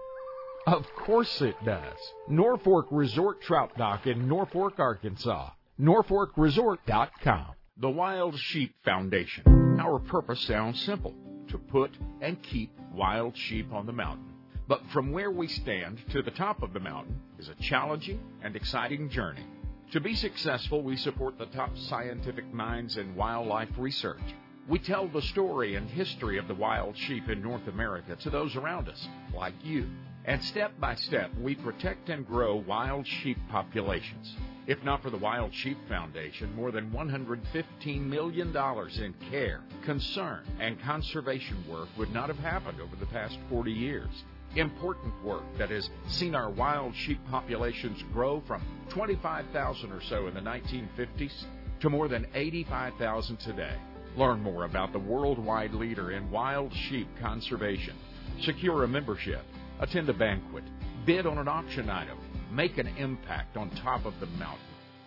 Of 0.67 0.87
course 0.95 1.43
it 1.43 1.57
does. 1.65 1.97
Norfork 2.31 2.87
Resort 2.91 3.43
Trout 3.43 3.77
Dock 3.77 4.07
in 4.07 4.29
Norfork, 4.29 4.79
Arkansas. 4.79 5.51
NorforkResort.com. 5.81 7.47
The 7.79 7.91
Wild 7.91 8.39
Sheep 8.39 8.75
Foundation. 8.85 9.79
Our 9.81 9.99
purpose 9.99 10.41
sounds 10.43 10.81
simple 10.83 11.15
to 11.49 11.59
put 11.59 11.91
and 12.21 12.41
keep 12.43 12.71
wild 12.95 13.37
sheep 13.37 13.73
on 13.73 13.87
the 13.87 13.93
mountain. 13.93 14.33
But 14.69 14.83
from 14.93 15.11
where 15.11 15.31
we 15.33 15.49
stand 15.49 15.99
to 16.13 16.23
the 16.23 16.31
top 16.31 16.63
of 16.63 16.73
the 16.73 16.81
mountain 16.81 17.21
is 17.39 17.49
a 17.49 17.55
challenging 17.57 18.21
and 18.43 18.55
exciting 18.55 19.11
journey. 19.11 19.45
To 19.93 20.01
be 20.01 20.15
successful, 20.15 20.83
we 20.83 20.97
support 20.97 21.37
the 21.37 21.47
top 21.47 21.77
scientific 21.77 22.53
minds 22.55 22.97
in 22.97 23.17
wildlife 23.17 23.71
research. 23.77 24.23
We 24.69 24.79
tell 24.79 25.09
the 25.09 25.21
story 25.21 25.75
and 25.75 25.91
history 25.91 26.39
of 26.39 26.47
the 26.47 26.55
wild 26.55 26.97
sheep 26.97 27.29
in 27.29 27.43
North 27.43 27.67
America 27.67 28.15
to 28.15 28.31
those 28.31 28.55
around 28.55 28.89
us, 28.89 29.09
like 29.35 29.55
you. 29.65 29.89
And 30.27 30.45
step 30.45 30.79
by 30.79 30.95
step, 30.95 31.33
we 31.41 31.57
protect 31.57 32.09
and 32.09 32.25
grow 32.25 32.55
wild 32.55 33.05
sheep 33.05 33.37
populations. 33.49 34.33
If 34.69 34.81
not 34.85 35.03
for 35.03 35.11
the 35.11 35.17
Wild 35.17 35.53
Sheep 35.53 35.79
Foundation, 35.89 36.55
more 36.55 36.71
than 36.71 36.93
$115 36.93 38.01
million 38.07 38.57
in 38.57 39.15
care, 39.29 39.63
concern, 39.83 40.45
and 40.61 40.81
conservation 40.83 41.65
work 41.69 41.89
would 41.99 42.13
not 42.13 42.29
have 42.29 42.39
happened 42.39 42.81
over 42.81 42.95
the 42.95 43.07
past 43.07 43.37
40 43.49 43.73
years. 43.73 44.23
Important 44.57 45.15
work 45.25 45.45
that 45.59 45.71
has 45.71 45.89
seen 46.09 46.35
our 46.35 46.51
wild 46.51 46.93
sheep 46.97 47.21
populations 47.31 48.03
grow 48.13 48.43
from 48.49 48.61
25,000 48.89 49.93
or 49.93 50.03
so 50.03 50.27
in 50.27 50.35
the 50.35 50.41
1950s 50.41 51.45
to 51.81 51.89
more 51.89 52.09
than 52.09 52.27
85,000 52.35 53.39
today. 53.39 53.77
Learn 54.17 54.43
more 54.43 54.65
about 54.65 54.93
the 54.93 54.99
worldwide 54.99 55.73
leader 55.73 56.11
in 56.11 56.33
wild 56.33 56.75
sheep 56.75 57.07
conservation. 57.21 57.95
Secure 58.41 58.83
a 58.83 58.89
membership, 58.89 59.45
attend 59.79 60.09
a 60.09 60.15
banquet, 60.15 60.65
bid 61.07 61.27
on 61.27 61.39
an 61.39 61.47
auction 61.47 61.89
item, 61.89 62.19
make 62.51 62.77
an 62.79 62.89
impact 62.99 63.57
on 63.57 63.71
top 63.71 64.05
of 64.05 64.19
the 64.19 64.27
mountain. 64.27 64.59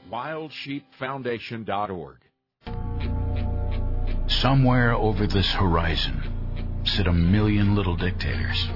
WildSheepFoundation.org. 0.09 2.17
Somewhere 4.27 4.93
over 4.93 5.27
this 5.27 5.51
horizon 5.51 6.43
sit 6.85 7.07
a 7.07 7.13
million 7.13 7.75
little 7.75 7.95
dictators, 7.95 8.67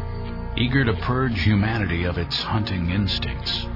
eager 0.57 0.83
to 0.83 0.93
purge 0.93 1.39
humanity 1.41 2.03
of 2.05 2.17
its 2.17 2.41
hunting 2.41 2.89
instincts. 2.89 3.67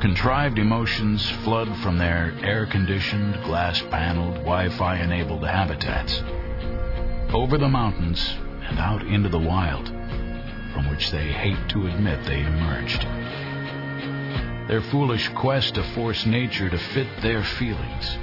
contrived 0.00 0.58
emotions 0.58 1.30
flood 1.44 1.68
from 1.78 1.96
their 1.96 2.34
air 2.42 2.66
conditioned, 2.66 3.34
glass 3.44 3.80
paneled, 3.90 4.34
Wi 4.38 4.68
Fi 4.70 4.96
enabled 4.96 5.46
habitats 5.46 6.20
over 7.32 7.56
the 7.56 7.68
mountains 7.68 8.20
and 8.68 8.78
out 8.78 9.02
into 9.06 9.28
the 9.28 9.38
wild, 9.38 9.86
from 10.74 10.90
which 10.90 11.10
they 11.10 11.30
hate 11.32 11.68
to 11.68 11.86
admit 11.86 12.24
they 12.24 12.40
emerged. 12.40 13.02
Their 14.68 14.82
foolish 14.90 15.28
quest 15.30 15.74
to 15.76 15.82
force 15.94 16.26
nature 16.26 16.68
to 16.68 16.78
fit 16.78 17.08
their 17.22 17.44
feelings 17.44 18.18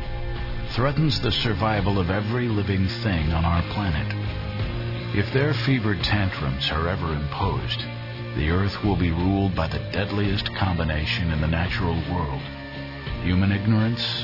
threatens 0.71 1.19
the 1.21 1.31
survival 1.31 1.99
of 1.99 2.09
every 2.09 2.47
living 2.47 2.87
thing 2.87 3.31
on 3.31 3.45
our 3.45 3.63
planet. 3.73 4.18
If 5.15 5.33
their 5.33 5.53
fevered 5.53 6.03
tantrums 6.03 6.69
are 6.69 6.87
ever 6.87 7.13
imposed, 7.13 7.79
the 8.35 8.51
Earth 8.51 8.83
will 8.83 8.95
be 8.95 9.11
ruled 9.11 9.55
by 9.55 9.67
the 9.67 9.79
deadliest 9.91 10.53
combination 10.53 11.31
in 11.31 11.41
the 11.41 11.47
natural 11.47 11.95
world 12.11 12.41
human 13.23 13.51
ignorance 13.51 14.23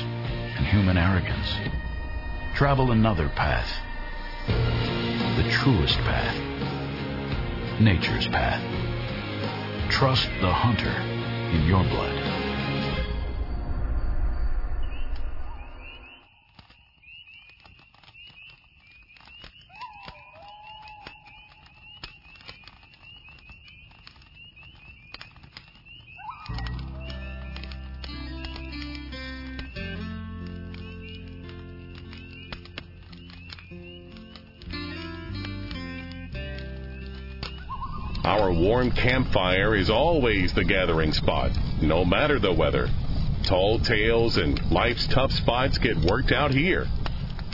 and 0.56 0.64
human 0.64 0.96
arrogance. 0.96 1.54
Travel 2.54 2.92
another 2.92 3.28
path, 3.28 3.68
the 4.46 5.50
truest 5.50 5.98
path, 5.98 7.80
nature's 7.80 8.28
path. 8.28 8.62
Trust 9.90 10.28
the 10.40 10.52
hunter 10.52 10.88
in 10.88 11.66
your 11.66 11.82
blood. 11.84 12.15
Warm 38.66 38.90
campfire 38.90 39.76
is 39.76 39.88
always 39.88 40.52
the 40.52 40.64
gathering 40.64 41.12
spot, 41.12 41.52
no 41.80 42.04
matter 42.04 42.40
the 42.40 42.52
weather. 42.52 42.90
Tall 43.44 43.78
tales 43.78 44.38
and 44.38 44.60
life's 44.72 45.06
tough 45.06 45.30
spots 45.30 45.78
get 45.78 45.96
worked 45.98 46.32
out 46.32 46.50
here. 46.50 46.88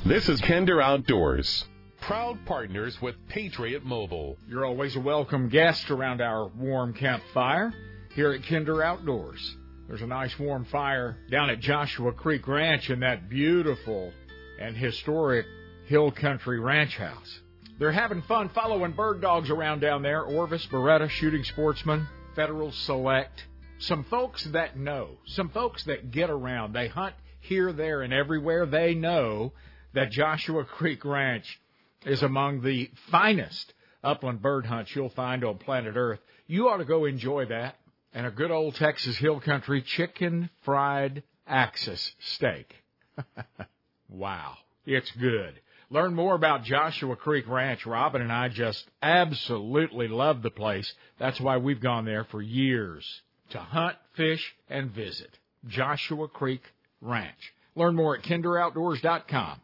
This 0.07 0.31
is 0.31 0.41
Kinder 0.41 0.81
Outdoors, 0.81 1.67
proud 2.01 2.39
partners 2.47 2.97
with 3.03 3.15
Patriot 3.29 3.85
Mobile. 3.85 4.39
You're 4.49 4.65
always 4.65 4.97
a 4.97 5.01
welcome 5.01 5.51
guest 5.51 5.91
around 5.91 6.23
our 6.23 6.49
warm 6.49 6.95
campfire 6.95 7.75
here 8.15 8.33
at 8.33 8.47
Kinder 8.47 8.83
Outdoors. 8.83 9.57
There's 9.89 10.01
a 10.01 10.07
nice 10.07 10.39
warm 10.39 10.65
fire 10.65 11.19
down 11.31 11.51
at 11.51 11.61
Joshua 11.61 12.13
Creek 12.13 12.49
Ranch 12.49 12.89
in 12.89 13.01
that 13.01 13.29
beautiful 13.29 14.15
and 14.59 14.75
historic 14.75 15.45
hill 15.89 16.11
country 16.11 16.59
ranch 16.59 16.97
house. 16.97 17.41
They're 17.79 17.93
having 17.93 18.23
fun 18.23 18.51
following 18.51 18.93
bird 18.93 19.21
dogs 19.21 19.51
around 19.51 19.81
down 19.81 20.03
there. 20.03 20.23
Orvis, 20.23 20.67
Beretta, 20.67 21.09
Shooting 21.09 21.45
Sportsman, 21.45 22.07
Federal 22.37 22.73
Select. 22.73 23.45
Some 23.79 24.05
folks 24.05 24.45
that 24.53 24.79
know, 24.79 25.19
some 25.27 25.49
folks 25.49 25.83
that 25.85 26.11
get 26.11 26.31
around. 26.31 26.75
They 26.75 26.89
hunt 26.89 27.15
here, 27.41 27.73
there, 27.73 28.03
and 28.03 28.13
everywhere. 28.13 28.67
They 28.67 28.95
know 28.95 29.53
that 29.95 30.13
Joshua 30.13 30.65
Creek 30.65 31.05
Ranch 31.05 31.61
is 32.07 32.23
among 32.23 32.63
the 32.63 32.91
finest 33.11 33.73
upland 34.05 34.43
bird 34.43 34.67
hunts 34.67 34.95
you'll 34.95 35.11
find 35.11 35.45
on 35.45 35.59
planet 35.59 35.95
Earth. 35.97 36.21
You 36.47 36.69
ought 36.69 36.79
to 36.79 36.85
go 36.85 37.05
enjoy 37.05 37.47
that. 37.47 37.77
And 38.15 38.27
a 38.27 38.31
good 38.31 38.51
old 38.51 38.75
Texas 38.75 39.17
Hill 39.17 39.41
Country 39.41 39.81
chicken 39.81 40.51
fried 40.65 41.23
axis 41.47 42.13
steak. 42.21 42.75
wow. 44.09 44.57
It's 44.85 45.11
good. 45.13 45.61
Learn 45.93 46.15
more 46.15 46.35
about 46.35 46.65
Joshua 46.65 47.17
Creek 47.17 47.47
Ranch. 47.47 47.85
Robin 47.85 48.23
and 48.23 48.33
I 48.33 48.49
just 48.49 48.83
absolutely 49.03 50.09
love 50.09 50.41
the 50.41 50.51
place. 50.51 50.91
That's 51.19 51.39
why 51.39 51.59
we've 51.59 51.83
gone 51.83 52.07
there 52.07 52.25
for 52.25 52.41
years 52.41 53.05
to 53.51 53.59
hunt, 53.59 53.97
fish, 54.15 54.43
and 54.71 54.91
visit. 54.91 55.29
Joshua 55.69 56.29
Creek 56.29 56.63
Ranch. 57.03 57.53
Learn 57.77 57.95
more 57.95 58.17
at 58.17 58.23
kinderoutdoors.com. 58.23 59.61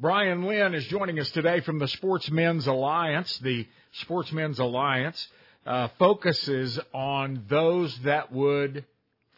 Brian 0.00 0.44
Lynn 0.44 0.72
is 0.72 0.86
joining 0.86 1.20
us 1.20 1.30
today 1.32 1.60
from 1.60 1.78
the 1.78 1.88
Sportsmen's 1.88 2.66
Alliance. 2.66 3.36
The 3.42 3.66
Sportsmen's 4.00 4.58
Alliance 4.58 5.28
uh, 5.66 5.88
focuses 5.98 6.80
on 6.94 7.44
those 7.50 7.94
that 8.04 8.32
would 8.32 8.86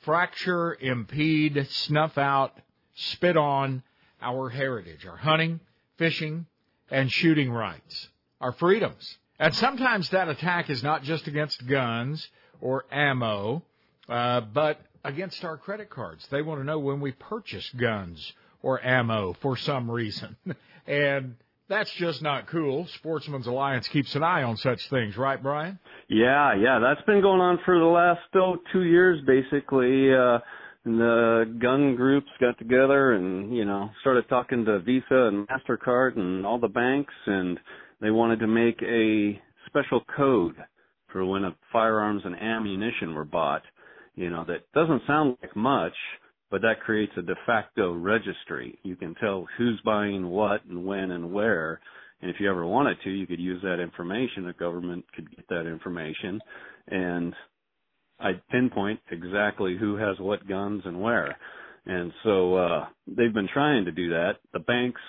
fracture, 0.05 0.77
impede, 0.81 1.67
snuff 1.71 2.17
out, 2.19 2.57
spit 2.95 3.37
on 3.37 3.83
our 4.27 4.49
heritage, 4.51 5.07
our 5.07 5.17
hunting, 5.17 5.61
fishing, 5.99 6.47
and 6.91 7.11
shooting 7.11 7.51
rights, 7.51 8.09
our 8.41 8.53
freedoms. 8.53 9.19
And 9.39 9.55
sometimes 9.55 10.09
that 10.11 10.29
attack 10.29 10.69
is 10.69 10.83
not 10.83 11.05
just 11.05 11.29
against 11.29 11.65
guns 11.67 12.29
or 12.61 12.87
ammo, 12.91 13.63
uh, 14.09 14.41
but 14.41 14.81
against 15.05 15.45
our 15.45 15.57
credit 15.57 15.91
cards. 15.91 16.27
They 16.31 16.43
want 16.43 16.61
to 16.61 16.65
know 16.65 16.81
when 16.81 17.01
we 17.01 17.13
purchase 17.13 17.71
guns 17.77 18.33
or 18.63 18.85
ammo 18.85 19.37
for 19.41 19.57
some 19.57 19.89
reason. 19.89 20.37
and 20.87 21.37
that's 21.69 21.91
just 21.93 22.23
not 22.23 22.49
cool. 22.49 22.87
Sportsmen's 22.99 23.47
Alliance 23.47 23.87
keeps 23.89 24.15
an 24.17 24.23
eye 24.25 24.43
on 24.43 24.57
such 24.57 24.89
things, 24.89 25.17
right, 25.17 25.41
Brian? 25.41 25.79
Yeah, 26.09 26.55
yeah, 26.55 26.81
that's 26.81 27.05
been 27.07 27.21
going 27.21 27.41
on 27.41 27.59
for 27.65 27.79
the 27.79 27.85
last 27.85 28.21
oh, 28.35 28.57
two 28.73 28.83
years, 28.83 29.21
basically. 29.27 30.13
Uh, 30.13 30.39
and 30.87 31.01
the 31.01 31.59
gun 31.61 31.97
groups 31.97 32.29
got 32.41 32.57
together 32.59 33.13
and 33.13 33.55
you 33.55 33.65
know 33.65 33.91
started 34.01 34.27
talking 34.29 34.65
to 34.65 34.79
Visa 34.81 35.05
and 35.11 35.47
Mastercard 35.49 36.17
and 36.17 36.47
all 36.47 36.59
the 36.59 36.69
banks, 36.69 37.13
and 37.27 37.59
they 38.01 38.11
wanted 38.11 38.39
to 38.39 38.47
make 38.47 38.81
a 38.83 39.41
special 39.67 40.03
code 40.17 40.55
for 41.13 41.25
when 41.27 41.45
a 41.45 41.57
firearms 41.73 42.23
and 42.25 42.37
ammunition 42.37 43.15
were 43.15 43.25
bought. 43.25 43.63
You 44.15 44.31
know 44.31 44.45
that 44.47 44.73
doesn't 44.75 45.03
sound 45.07 45.37
like 45.43 45.57
much, 45.57 45.95
but 46.51 46.63
that 46.63 46.81
creates 46.85 47.13
a 47.19 47.23
de 47.23 47.35
facto 47.45 47.93
registry. 47.93 48.79
You 48.85 48.95
can 48.95 49.17
tell 49.17 49.47
who's 49.59 49.81
buying 49.85 50.29
what 50.29 50.65
and 50.65 50.87
when 50.87 51.11
and 51.11 51.33
where. 51.33 51.81
And 52.23 52.31
if 52.31 52.37
you 52.41 52.49
ever 52.49 52.65
wanted 52.65 52.97
to, 53.05 53.11
you 53.11 53.27
could 53.27 53.41
use 53.41 53.61
that 53.63 53.79
information. 53.79 54.47
The 54.47 54.55
government 54.55 55.05
could 55.15 55.35
get 55.37 55.47
that 55.49 55.67
information 55.67 56.41
and 56.89 57.35
I'd 58.19 58.47
pinpoint 58.49 59.01
exactly 59.11 59.77
who 59.79 59.97
has 59.97 60.19
what 60.19 60.49
guns 60.49 60.83
and 60.85 61.01
where. 61.01 61.37
And 61.87 62.13
so 62.25 62.57
uh 62.57 62.87
they've 63.07 63.35
been 63.35 63.49
trying 63.53 63.85
to 63.85 63.93
do 63.93 64.11
that. 64.11 64.35
The 64.53 64.61
banks, 64.61 65.01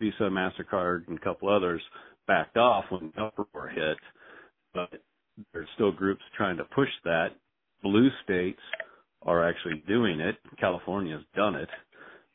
Visa, 0.00 0.24
Mastercard, 0.24 1.08
and 1.08 1.18
a 1.18 1.20
couple 1.22 1.48
others 1.48 1.82
backed 2.26 2.56
off 2.56 2.84
when 2.90 3.12
the 3.14 3.22
uproar 3.24 3.68
hit, 3.68 3.98
but 4.72 4.90
there's 5.52 5.68
still 5.74 5.92
groups 5.92 6.22
trying 6.36 6.56
to 6.58 6.64
push 6.64 6.88
that. 7.04 7.28
Blue 7.82 8.08
states 8.24 8.60
are 9.22 9.48
actually 9.48 9.82
doing 9.88 10.20
it. 10.20 10.36
California's 10.58 11.24
done 11.34 11.54
it. 11.54 11.68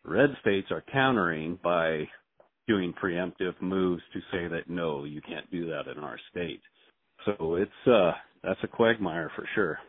Red 0.03 0.29
states 0.41 0.67
are 0.71 0.83
countering 0.91 1.59
by 1.63 2.07
doing 2.67 2.93
preemptive 3.01 3.59
moves 3.61 4.01
to 4.13 4.19
say 4.31 4.47
that 4.47 4.69
no, 4.69 5.03
you 5.03 5.21
can't 5.21 5.49
do 5.51 5.65
that 5.67 5.87
in 5.87 6.03
our 6.03 6.19
state. 6.31 6.61
So 7.25 7.55
it's 7.55 7.87
uh 7.87 8.11
that's 8.43 8.59
a 8.63 8.67
quagmire 8.67 9.31
for 9.35 9.47
sure. 9.55 9.79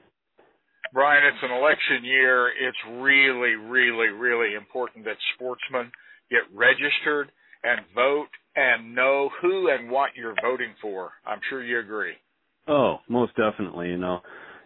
Brian, 0.92 1.24
it's 1.24 1.42
an 1.42 1.52
election 1.52 2.04
year. 2.04 2.48
It's 2.48 3.00
really, 3.00 3.54
really, 3.54 4.08
really 4.08 4.54
important 4.54 5.04
that 5.04 5.16
sportsmen 5.34 5.90
get 6.30 6.40
registered 6.52 7.30
and 7.62 7.80
vote 7.94 8.28
and 8.56 8.94
know 8.94 9.30
who 9.40 9.68
and 9.70 9.90
what 9.90 10.10
you're 10.16 10.34
voting 10.42 10.74
for. 10.82 11.12
I'm 11.24 11.40
sure 11.48 11.62
you 11.62 11.78
agree. 11.78 12.14
Oh, 12.66 12.96
most 13.08 13.32
definitely. 13.36 13.88
You 13.88 13.98
know, 13.98 14.20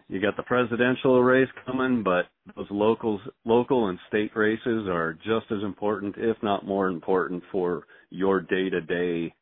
you 0.07 0.19
got 0.19 0.35
the 0.35 0.43
presidential 0.43 1.21
race 1.21 1.49
coming, 1.65 2.03
but 2.03 2.25
those 2.55 2.67
locals, 2.71 3.21
local 3.43 3.89
and 3.89 3.99
state 4.07 4.31
races 4.35 4.87
are 4.87 5.13
just 5.13 5.51
as 5.51 5.63
important, 5.63 6.15
if 6.17 6.37
not 6.41 6.65
more 6.65 6.87
important, 6.87 7.43
for 7.51 7.83
your 8.09 8.41
day-to-day, 8.41 9.33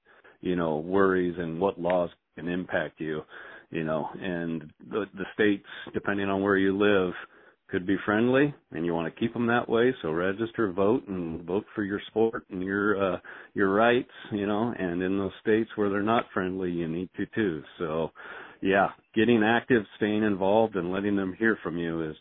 you 0.42 0.56
know, 0.56 0.78
worries 0.78 1.36
and 1.38 1.60
what 1.60 1.80
laws 1.80 2.10
can 2.36 2.48
impact 2.48 3.00
you 3.00 3.22
you 3.74 3.84
know, 3.84 4.08
and 4.22 4.72
the, 4.90 5.06
the 5.16 5.26
states, 5.34 5.66
depending 5.94 6.30
on 6.30 6.42
where 6.42 6.58
you 6.58 6.78
live, 6.78 7.14
could 7.70 7.88
be 7.88 7.98
friendly, 8.06 8.54
and 8.72 8.86
you 8.86 8.94
want 8.94 9.12
to 9.12 9.20
keep 9.20 9.34
them 9.34 9.48
that 9.48 9.68
way. 9.68 9.96
So 10.04 10.12
register, 10.12 10.72
vote, 10.72 11.08
and 11.08 11.42
vote 11.42 11.66
for 11.74 11.84
your 11.84 12.00
sport 12.08 12.46
and 12.52 12.62
your 12.62 13.16
uh, 13.16 13.18
your 13.56 13.74
rights, 13.74 14.12
you 14.32 14.46
know. 14.46 14.74
And 14.78 15.02
in 15.02 15.18
those 15.18 15.32
states 15.42 15.72
where 15.76 15.90
they're 15.90 16.04
not 16.04 16.26
friendly, 16.34 16.70
you 16.70 16.88
need 16.88 17.10
to 17.18 17.26
too. 17.34 17.64
So, 17.80 18.12
yeah, 18.62 18.90
getting 19.16 19.42
active, 19.44 19.84
staying 19.98 20.22
involved, 20.22 20.76
and 20.76 20.92
letting 20.92 21.16
them 21.16 21.34
hear 21.40 21.58
from 21.64 21.80
you 21.80 22.12
is 22.12 22.16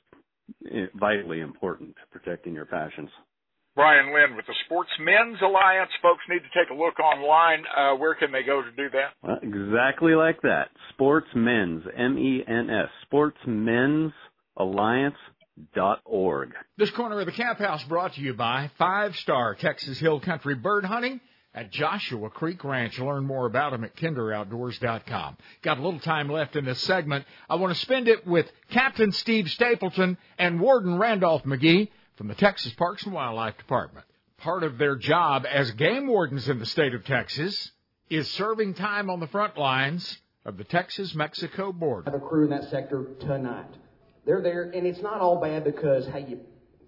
eh, 0.73 0.87
vitally 0.99 1.41
important 1.41 1.97
to 1.97 2.19
protecting 2.19 2.55
your 2.55 2.67
passions. 2.67 3.11
Brian 3.75 4.13
Lynn 4.13 4.37
with 4.37 4.47
the 4.47 4.55
Sportsmen's 4.67 5.41
Alliance. 5.43 5.91
Folks 6.03 6.23
need 6.29 6.41
to 6.41 6.59
take 6.59 6.71
a 6.71 6.75
look 6.75 7.01
online. 7.01 7.65
Uh, 7.75 7.97
where 7.97 8.15
can 8.15 8.31
they 8.31 8.43
go 8.43 8.61
to 8.63 8.71
do 8.73 8.91
that? 8.91 9.15
Well, 9.23 9.39
exactly 9.43 10.15
like 10.15 10.43
that. 10.43 10.69
Sportsmen's, 10.93 11.85
M-E-N-S, 11.97 12.89
Sportsmen's 13.07 14.13
Alliance 14.57 15.17
Dot 15.75 16.01
org. 16.07 16.55
This 16.79 16.91
corner 16.91 17.21
of 17.21 17.27
the 17.27 17.33
Camp 17.33 17.59
House 17.59 17.85
brought 17.85 18.15
to 18.15 18.23
you 18.23 18.33
by 18.33 18.71
Five 18.79 19.15
Star 19.17 19.55
Texas 19.55 19.99
Hill 19.99 20.19
Country 20.19 20.55
Bird 20.55 20.85
Hunting 20.87 21.21
at 21.55 21.71
Joshua 21.71 22.31
Creek 22.31 22.65
Ranch. 22.65 22.99
Learn 22.99 23.27
more 23.27 23.45
about 23.45 23.73
them 23.73 23.85
at 23.85 23.95
kinderoutdoors.com. 23.95 25.37
Got 25.63 25.79
a 25.79 25.83
little 25.83 26.01
time 26.01 26.31
left 26.31 26.57
in 26.57 26.65
this 26.65 26.81
segment. 26.81 27.27
I 27.51 27.57
want 27.57 27.75
to 27.75 27.81
spend 27.81 28.09
it 28.09 28.27
with 28.27 28.51
Captain 28.71 29.13
Steve 29.13 29.51
Stapleton 29.51 30.17
and 30.39 30.59
Warden 30.59 30.99
Randolph 30.99 31.45
McGee 31.45 31.91
from 32.23 32.29
the 32.29 32.35
Texas 32.37 32.73
Parks 32.75 33.03
and 33.03 33.13
Wildlife 33.13 33.59
Department. 33.59 34.07
Part 34.39 34.63
of 34.63 34.79
their 34.79 34.95
job 34.95 35.45
as 35.45 35.73
game 35.73 36.07
wardens 36.07 36.49
in 36.49 36.61
the 36.61 36.67
state 36.67 36.95
of 36.95 37.05
Texas 37.05 37.73
is 38.09 38.31
serving 38.31 38.75
time 38.75 39.11
on 39.11 39.19
the 39.19 39.27
front 39.27 39.59
lines 39.59 40.19
of 40.45 40.57
the 40.57 40.63
Texas-Mexico 40.63 41.73
border. 41.73 42.09
I 42.09 42.13
have 42.13 42.23
a 42.23 42.25
crew 42.25 42.45
in 42.45 42.51
that 42.51 42.71
sector 42.71 43.09
tonight. 43.19 43.75
They're 44.25 44.41
there, 44.41 44.71
and 44.71 44.87
it's 44.87 45.03
not 45.03 45.21
all 45.21 45.41
bad 45.41 45.65
because 45.65 46.07
hey, 46.07 46.25
you 46.29 46.39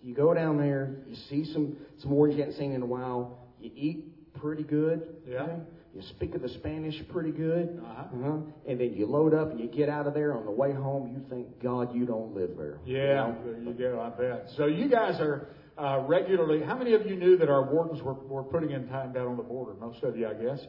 you 0.05 0.15
go 0.15 0.35
down 0.35 0.57
there, 0.57 0.99
you 1.09 1.17
see 1.29 1.45
some 1.53 1.79
some 1.99 2.13
wardens 2.13 2.39
you 2.39 2.45
haven't 2.45 2.57
seen 2.57 2.71
in 2.71 2.83
a 2.83 2.87
while, 2.87 3.37
you 3.59 3.73
eat 3.75 4.35
pretty 4.35 4.63
good. 4.63 5.17
Yeah. 5.29 5.43
okay? 5.43 5.53
You 5.95 6.03
speak 6.11 6.35
of 6.35 6.43
the 6.43 6.49
Spanish 6.49 6.97
pretty 7.13 7.31
good, 7.31 7.81
Uh-huh. 7.81 8.03
uh-huh. 8.03 8.37
and 8.67 8.81
then 8.81 8.95
you 8.95 9.07
load 9.07 9.33
up 9.33 9.51
and 9.53 9.61
you 9.61 9.69
get 9.69 9.89
out 9.89 10.07
of 10.09 10.15
there. 10.15 10.37
On 10.37 10.45
the 10.45 10.51
way 10.51 10.73
home, 10.73 11.07
you 11.15 11.23
think, 11.31 11.63
God, 11.63 11.95
you 11.95 12.05
don't 12.05 12.35
live 12.35 12.51
there. 12.57 12.79
You 12.85 12.97
Yeah, 12.99 13.15
know? 13.15 13.37
you 13.65 13.73
go. 13.75 14.01
I 14.01 14.11
bet. 14.21 14.49
So 14.57 14.67
you 14.67 14.89
guys 14.89 15.21
are 15.21 15.49
uh, 15.79 16.01
regularly. 16.07 16.63
How 16.65 16.77
many 16.77 16.95
of 16.95 17.07
you 17.07 17.15
knew 17.15 17.37
that 17.37 17.49
our 17.49 17.73
wardens 17.73 18.03
were, 18.03 18.15
were 18.15 18.43
putting 18.43 18.73
in 18.73 18.89
time 18.89 19.13
down 19.13 19.29
on 19.29 19.37
the 19.37 19.43
border? 19.45 19.75
Most 19.81 20.03
of 20.03 20.17
you, 20.17 20.27
I 20.27 20.35
guess. 20.35 20.61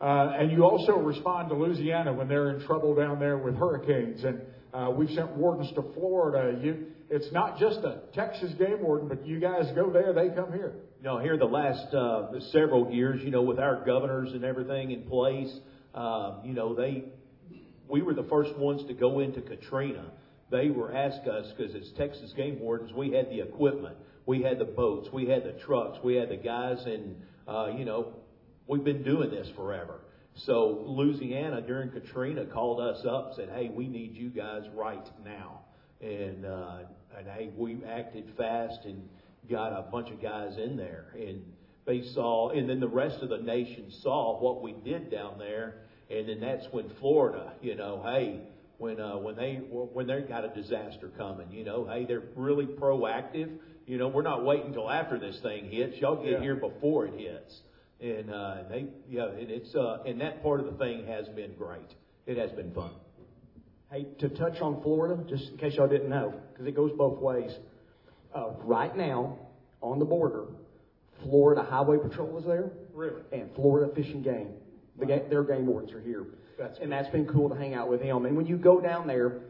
Uh, 0.00 0.32
and 0.38 0.52
you 0.52 0.64
also 0.64 0.92
respond 0.98 1.48
to 1.48 1.54
Louisiana 1.56 2.12
when 2.12 2.28
they're 2.28 2.50
in 2.50 2.66
trouble 2.66 2.94
down 2.94 3.18
there 3.18 3.38
with 3.38 3.56
hurricanes. 3.56 4.22
And 4.22 4.40
uh, 4.74 4.90
we've 4.90 5.10
sent 5.10 5.30
wardens 5.30 5.72
to 5.76 5.82
Florida. 5.94 6.58
You, 6.62 6.86
it's 7.10 7.32
not 7.32 7.58
just 7.58 7.78
a 7.78 8.02
Texas 8.14 8.52
game 8.58 8.82
warden, 8.82 9.08
but 9.08 9.26
you 9.26 9.40
guys 9.40 9.64
go 9.74 9.90
there, 9.90 10.12
they 10.12 10.28
come 10.28 10.52
here. 10.52 10.74
You 10.98 11.04
know, 11.04 11.18
here 11.18 11.36
the 11.38 11.44
last 11.44 11.94
uh, 11.94 12.40
several 12.50 12.90
years, 12.90 13.20
you 13.22 13.30
know, 13.30 13.42
with 13.42 13.60
our 13.60 13.84
governors 13.84 14.32
and 14.32 14.44
everything 14.44 14.90
in 14.90 15.02
place, 15.02 15.52
um, 15.94 16.40
you 16.44 16.54
know, 16.54 16.74
they, 16.74 17.04
we 17.88 18.02
were 18.02 18.14
the 18.14 18.24
first 18.24 18.56
ones 18.56 18.84
to 18.88 18.94
go 18.94 19.20
into 19.20 19.40
Katrina. 19.40 20.10
They 20.50 20.70
were 20.70 20.92
asked 20.92 21.28
us 21.28 21.52
because 21.56 21.74
as 21.76 21.92
Texas 21.96 22.32
game 22.36 22.58
wardens, 22.58 22.92
we 22.92 23.12
had 23.12 23.30
the 23.30 23.40
equipment, 23.40 23.96
we 24.26 24.42
had 24.42 24.58
the 24.58 24.64
boats, 24.64 25.08
we 25.12 25.28
had 25.28 25.44
the 25.44 25.52
trucks, 25.64 25.98
we 26.02 26.16
had 26.16 26.30
the 26.30 26.36
guys, 26.36 26.78
and 26.84 27.14
uh, 27.46 27.68
you 27.76 27.84
know, 27.84 28.14
we've 28.66 28.84
been 28.84 29.04
doing 29.04 29.30
this 29.30 29.48
forever. 29.54 30.00
So 30.46 30.84
Louisiana 30.86 31.60
during 31.60 31.90
Katrina 31.90 32.44
called 32.46 32.80
us 32.80 33.04
up, 33.08 33.28
and 33.28 33.36
said, 33.36 33.48
"Hey, 33.54 33.70
we 33.72 33.88
need 33.88 34.14
you 34.14 34.30
guys 34.30 34.62
right 34.74 35.06
now," 35.24 35.60
and 36.00 36.44
uh, 36.44 36.78
and 37.16 37.26
hey, 37.26 37.50
we 37.56 37.84
acted 37.84 38.32
fast 38.36 38.84
and 38.84 39.08
got 39.48 39.72
a 39.72 39.82
bunch 39.82 40.10
of 40.10 40.20
guys 40.20 40.56
in 40.56 40.76
there, 40.76 41.06
and 41.14 41.42
they 41.86 42.02
saw, 42.02 42.50
and 42.50 42.68
then 42.68 42.80
the 42.80 42.88
rest 42.88 43.22
of 43.22 43.28
the 43.30 43.38
nation 43.38 43.90
saw 44.02 44.38
what 44.38 44.62
we 44.62 44.72
did 44.72 45.10
down 45.10 45.38
there, 45.38 45.74
and 46.10 46.28
then 46.28 46.40
that's 46.40 46.66
when 46.70 46.88
Florida, 47.00 47.52
you 47.60 47.74
know, 47.74 48.02
hey, 48.04 48.40
when 48.78 49.00
uh, 49.00 49.16
when 49.18 49.34
they 49.36 49.56
when 49.56 50.06
they 50.06 50.20
got 50.22 50.44
a 50.44 50.48
disaster 50.48 51.08
coming, 51.16 51.50
you 51.50 51.64
know, 51.64 51.84
hey, 51.84 52.04
they're 52.04 52.22
really 52.36 52.66
proactive. 52.66 53.48
You 53.86 53.96
know, 53.98 54.08
we're 54.08 54.22
not 54.22 54.44
waiting 54.44 54.66
until 54.68 54.90
after 54.90 55.18
this 55.18 55.38
thing 55.40 55.64
hits. 55.64 55.96
Y'all 56.00 56.16
get 56.16 56.32
Yeah. 56.32 56.40
here 56.40 56.56
before 56.56 57.06
it 57.06 57.14
hits, 57.14 57.60
and 58.00 58.30
uh, 58.30 58.56
they, 58.68 58.86
yeah, 59.08 59.28
and 59.30 59.50
it's 59.50 59.74
uh, 59.74 59.98
and 60.04 60.20
that 60.20 60.42
part 60.42 60.60
of 60.60 60.66
the 60.66 60.72
thing 60.72 61.06
has 61.06 61.26
been 61.28 61.54
great. 61.54 61.88
It 62.26 62.36
has 62.36 62.52
been 62.52 62.70
fun. 62.72 62.90
Hey, 63.90 64.06
to 64.18 64.28
touch 64.28 64.60
on 64.60 64.82
Florida, 64.82 65.22
just 65.28 65.50
in 65.50 65.56
case 65.56 65.74
y'all 65.76 65.88
didn't 65.88 66.10
know, 66.10 66.34
because 66.52 66.66
it 66.66 66.74
goes 66.74 66.92
both 66.92 67.18
ways. 67.20 67.50
Uh, 68.34 68.50
right 68.58 68.94
now, 68.96 69.38
on 69.80 69.98
the 69.98 70.04
border, 70.04 70.44
Florida 71.22 71.62
Highway 71.62 71.98
Patrol 71.98 72.38
is 72.38 72.44
there, 72.44 72.70
Really? 72.92 73.22
and 73.32 73.52
Florida 73.54 73.92
Fish 73.94 74.08
and 74.12 74.22
Game. 74.22 74.52
The 74.98 75.06
ga- 75.06 75.28
their 75.28 75.42
game 75.44 75.66
wardens 75.66 75.92
are 75.92 76.00
here, 76.00 76.26
That's 76.58 76.78
and 76.80 76.90
that's 76.90 77.08
been 77.08 77.26
cool 77.26 77.48
to 77.48 77.54
hang 77.54 77.74
out 77.74 77.88
with 77.88 78.00
them. 78.00 78.26
And 78.26 78.36
when 78.36 78.46
you 78.46 78.56
go 78.56 78.80
down 78.80 79.06
there, 79.06 79.40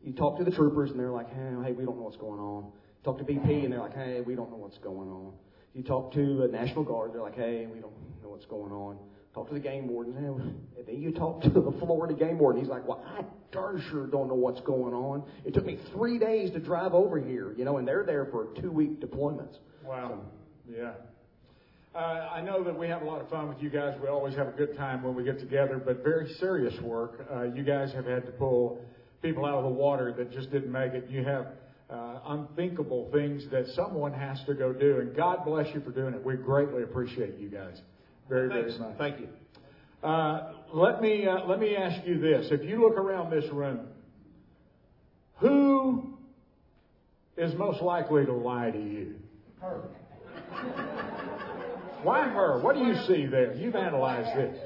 you 0.00 0.12
talk 0.12 0.38
to 0.38 0.44
the 0.44 0.50
troopers, 0.50 0.90
and 0.90 0.98
they're 1.00 1.10
like, 1.10 1.28
"Hey, 1.30 1.50
hey, 1.64 1.72
we 1.72 1.84
don't 1.84 1.96
know 1.96 2.04
what's 2.04 2.16
going 2.16 2.38
on." 2.40 2.70
Talk 3.02 3.18
to 3.18 3.24
BP, 3.24 3.64
and 3.64 3.72
they're 3.72 3.80
like, 3.80 3.94
"Hey, 3.94 4.20
we 4.20 4.34
don't 4.34 4.50
know 4.50 4.56
what's 4.56 4.78
going 4.78 5.08
on." 5.10 5.32
You 5.74 5.82
talk 5.82 6.12
to 6.12 6.36
the 6.36 6.46
National 6.48 6.84
Guard, 6.84 7.12
they're 7.12 7.22
like, 7.22 7.34
"Hey, 7.34 7.66
we 7.66 7.80
don't 7.80 7.92
know 8.22 8.28
what's 8.30 8.46
going 8.46 8.70
on." 8.72 8.96
Talk 9.34 9.48
to 9.48 9.54
the 9.54 9.60
game 9.60 9.88
warden, 9.88 10.16
and 10.16 10.86
then 10.86 11.02
you 11.02 11.10
talk 11.10 11.42
to 11.42 11.50
the 11.50 11.72
Florida 11.80 12.14
game 12.14 12.38
warden. 12.38 12.62
He's 12.62 12.70
like, 12.70 12.86
"Well, 12.86 13.04
I 13.04 13.24
darn 13.50 13.80
sure 13.90 14.06
don't 14.06 14.28
know 14.28 14.34
what's 14.34 14.60
going 14.60 14.94
on. 14.94 15.24
It 15.44 15.54
took 15.54 15.66
me 15.66 15.76
three 15.92 16.20
days 16.20 16.52
to 16.52 16.60
drive 16.60 16.94
over 16.94 17.18
here, 17.18 17.52
you 17.56 17.64
know, 17.64 17.78
and 17.78 17.88
they're 17.88 18.04
there 18.04 18.26
for 18.26 18.54
two-week 18.60 19.00
deployments." 19.00 19.58
Wow. 19.84 20.20
Yeah. 20.70 20.92
Uh, 21.96 22.28
I 22.32 22.42
know 22.42 22.62
that 22.62 22.78
we 22.78 22.86
have 22.86 23.02
a 23.02 23.04
lot 23.04 23.20
of 23.20 23.28
fun 23.28 23.48
with 23.48 23.60
you 23.60 23.70
guys. 23.70 23.98
We 24.00 24.06
always 24.06 24.36
have 24.36 24.46
a 24.46 24.52
good 24.52 24.76
time 24.76 25.02
when 25.02 25.16
we 25.16 25.24
get 25.24 25.40
together, 25.40 25.82
but 25.84 26.04
very 26.04 26.32
serious 26.34 26.80
work. 26.80 27.26
Uh, 27.28 27.42
you 27.42 27.64
guys 27.64 27.92
have 27.92 28.06
had 28.06 28.26
to 28.26 28.32
pull 28.32 28.80
people 29.20 29.44
out 29.44 29.58
of 29.58 29.64
the 29.64 29.70
water 29.70 30.12
that 30.12 30.30
just 30.30 30.52
didn't 30.52 30.70
make 30.70 30.92
it. 30.92 31.08
You 31.10 31.24
have 31.24 31.48
uh, 31.90 32.20
unthinkable 32.26 33.10
things 33.10 33.48
that 33.50 33.66
someone 33.74 34.12
has 34.12 34.44
to 34.44 34.54
go 34.54 34.72
do, 34.72 35.00
and 35.00 35.14
God 35.14 35.44
bless 35.44 35.74
you 35.74 35.80
for 35.80 35.90
doing 35.90 36.14
it. 36.14 36.24
We 36.24 36.36
greatly 36.36 36.84
appreciate 36.84 37.36
you 37.38 37.48
guys 37.48 37.80
very, 38.28 38.48
Thanks. 38.48 38.76
very 38.76 38.88
much. 38.90 38.98
Thank 38.98 39.20
you. 39.20 39.28
Uh, 40.02 40.52
let 40.72 41.00
me 41.00 41.26
uh, 41.26 41.44
let 41.46 41.58
me 41.58 41.76
ask 41.76 42.06
you 42.06 42.18
this: 42.20 42.48
If 42.50 42.62
you 42.62 42.82
look 42.82 42.96
around 42.98 43.30
this 43.30 43.50
room, 43.52 43.86
who 45.36 46.16
is 47.36 47.54
most 47.54 47.80
likely 47.82 48.26
to 48.26 48.32
lie 48.32 48.70
to 48.70 48.78
you? 48.78 49.14
Her. 49.60 49.82
Why 52.02 52.28
her? 52.28 52.60
What 52.60 52.76
do 52.76 52.82
you 52.82 52.94
see 53.06 53.26
there? 53.26 53.54
You've 53.54 53.76
analyzed 53.76 54.36
this. 54.38 54.58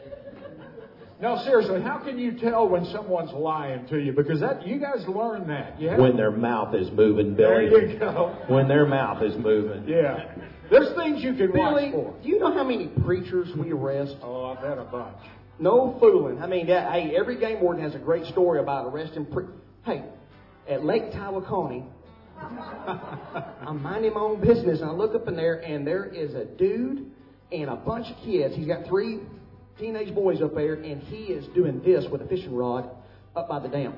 No, 1.20 1.36
seriously, 1.44 1.82
how 1.82 1.98
can 1.98 2.16
you 2.18 2.38
tell 2.38 2.68
when 2.68 2.84
someone's 2.86 3.32
lying 3.32 3.86
to 3.88 3.98
you? 3.98 4.12
Because 4.12 4.40
that 4.40 4.66
you 4.66 4.78
guys 4.78 5.04
learn 5.08 5.48
that. 5.48 5.80
Yeah. 5.80 5.98
When 5.98 6.16
their 6.16 6.30
mouth 6.30 6.74
is 6.74 6.90
moving, 6.92 7.34
Billy. 7.34 7.68
there 7.68 7.86
you 7.86 7.98
go. 7.98 8.36
When 8.46 8.68
their 8.68 8.86
mouth 8.86 9.22
is 9.22 9.36
moving. 9.36 9.88
Yeah. 9.88 10.32
There's 10.70 10.94
things 10.96 11.22
you 11.22 11.34
can 11.34 11.52
Billy, 11.52 11.90
watch 11.90 11.92
for. 11.92 12.14
do 12.22 12.28
you 12.28 12.38
know 12.38 12.52
how 12.52 12.64
many 12.64 12.88
preachers 13.04 13.48
we 13.56 13.72
arrest? 13.72 14.16
Oh, 14.22 14.46
I 14.46 14.60
bet 14.60 14.78
a 14.78 14.84
bunch. 14.84 15.16
No 15.58 15.96
fooling. 15.98 16.40
I 16.40 16.46
mean, 16.46 16.66
that, 16.68 16.92
hey, 16.92 17.16
every 17.16 17.38
game 17.38 17.60
warden 17.60 17.82
has 17.82 17.94
a 17.94 17.98
great 17.98 18.26
story 18.26 18.60
about 18.60 18.86
arresting. 18.86 19.26
Pre- 19.26 19.46
hey, 19.84 20.04
at 20.68 20.84
Lake 20.84 21.10
Tawakoni, 21.12 21.84
I'm 22.38 23.82
minding 23.82 24.14
my 24.14 24.20
own 24.20 24.40
business, 24.40 24.80
and 24.80 24.88
I 24.88 24.92
look 24.92 25.14
up 25.14 25.26
in 25.26 25.34
there, 25.36 25.56
and 25.56 25.86
there 25.86 26.04
is 26.04 26.34
a 26.34 26.44
dude 26.44 27.10
and 27.50 27.70
a 27.70 27.76
bunch 27.76 28.06
of 28.06 28.16
kids. 28.24 28.54
He's 28.54 28.66
got 28.66 28.86
three 28.86 29.20
teenage 29.78 30.14
boys 30.14 30.40
up 30.42 30.54
there, 30.54 30.74
and 30.74 31.02
he 31.02 31.24
is 31.32 31.46
doing 31.54 31.80
this 31.82 32.04
with 32.10 32.22
a 32.22 32.26
fishing 32.26 32.54
rod 32.54 32.88
up 33.34 33.48
by 33.48 33.58
the 33.58 33.68
dam. 33.68 33.94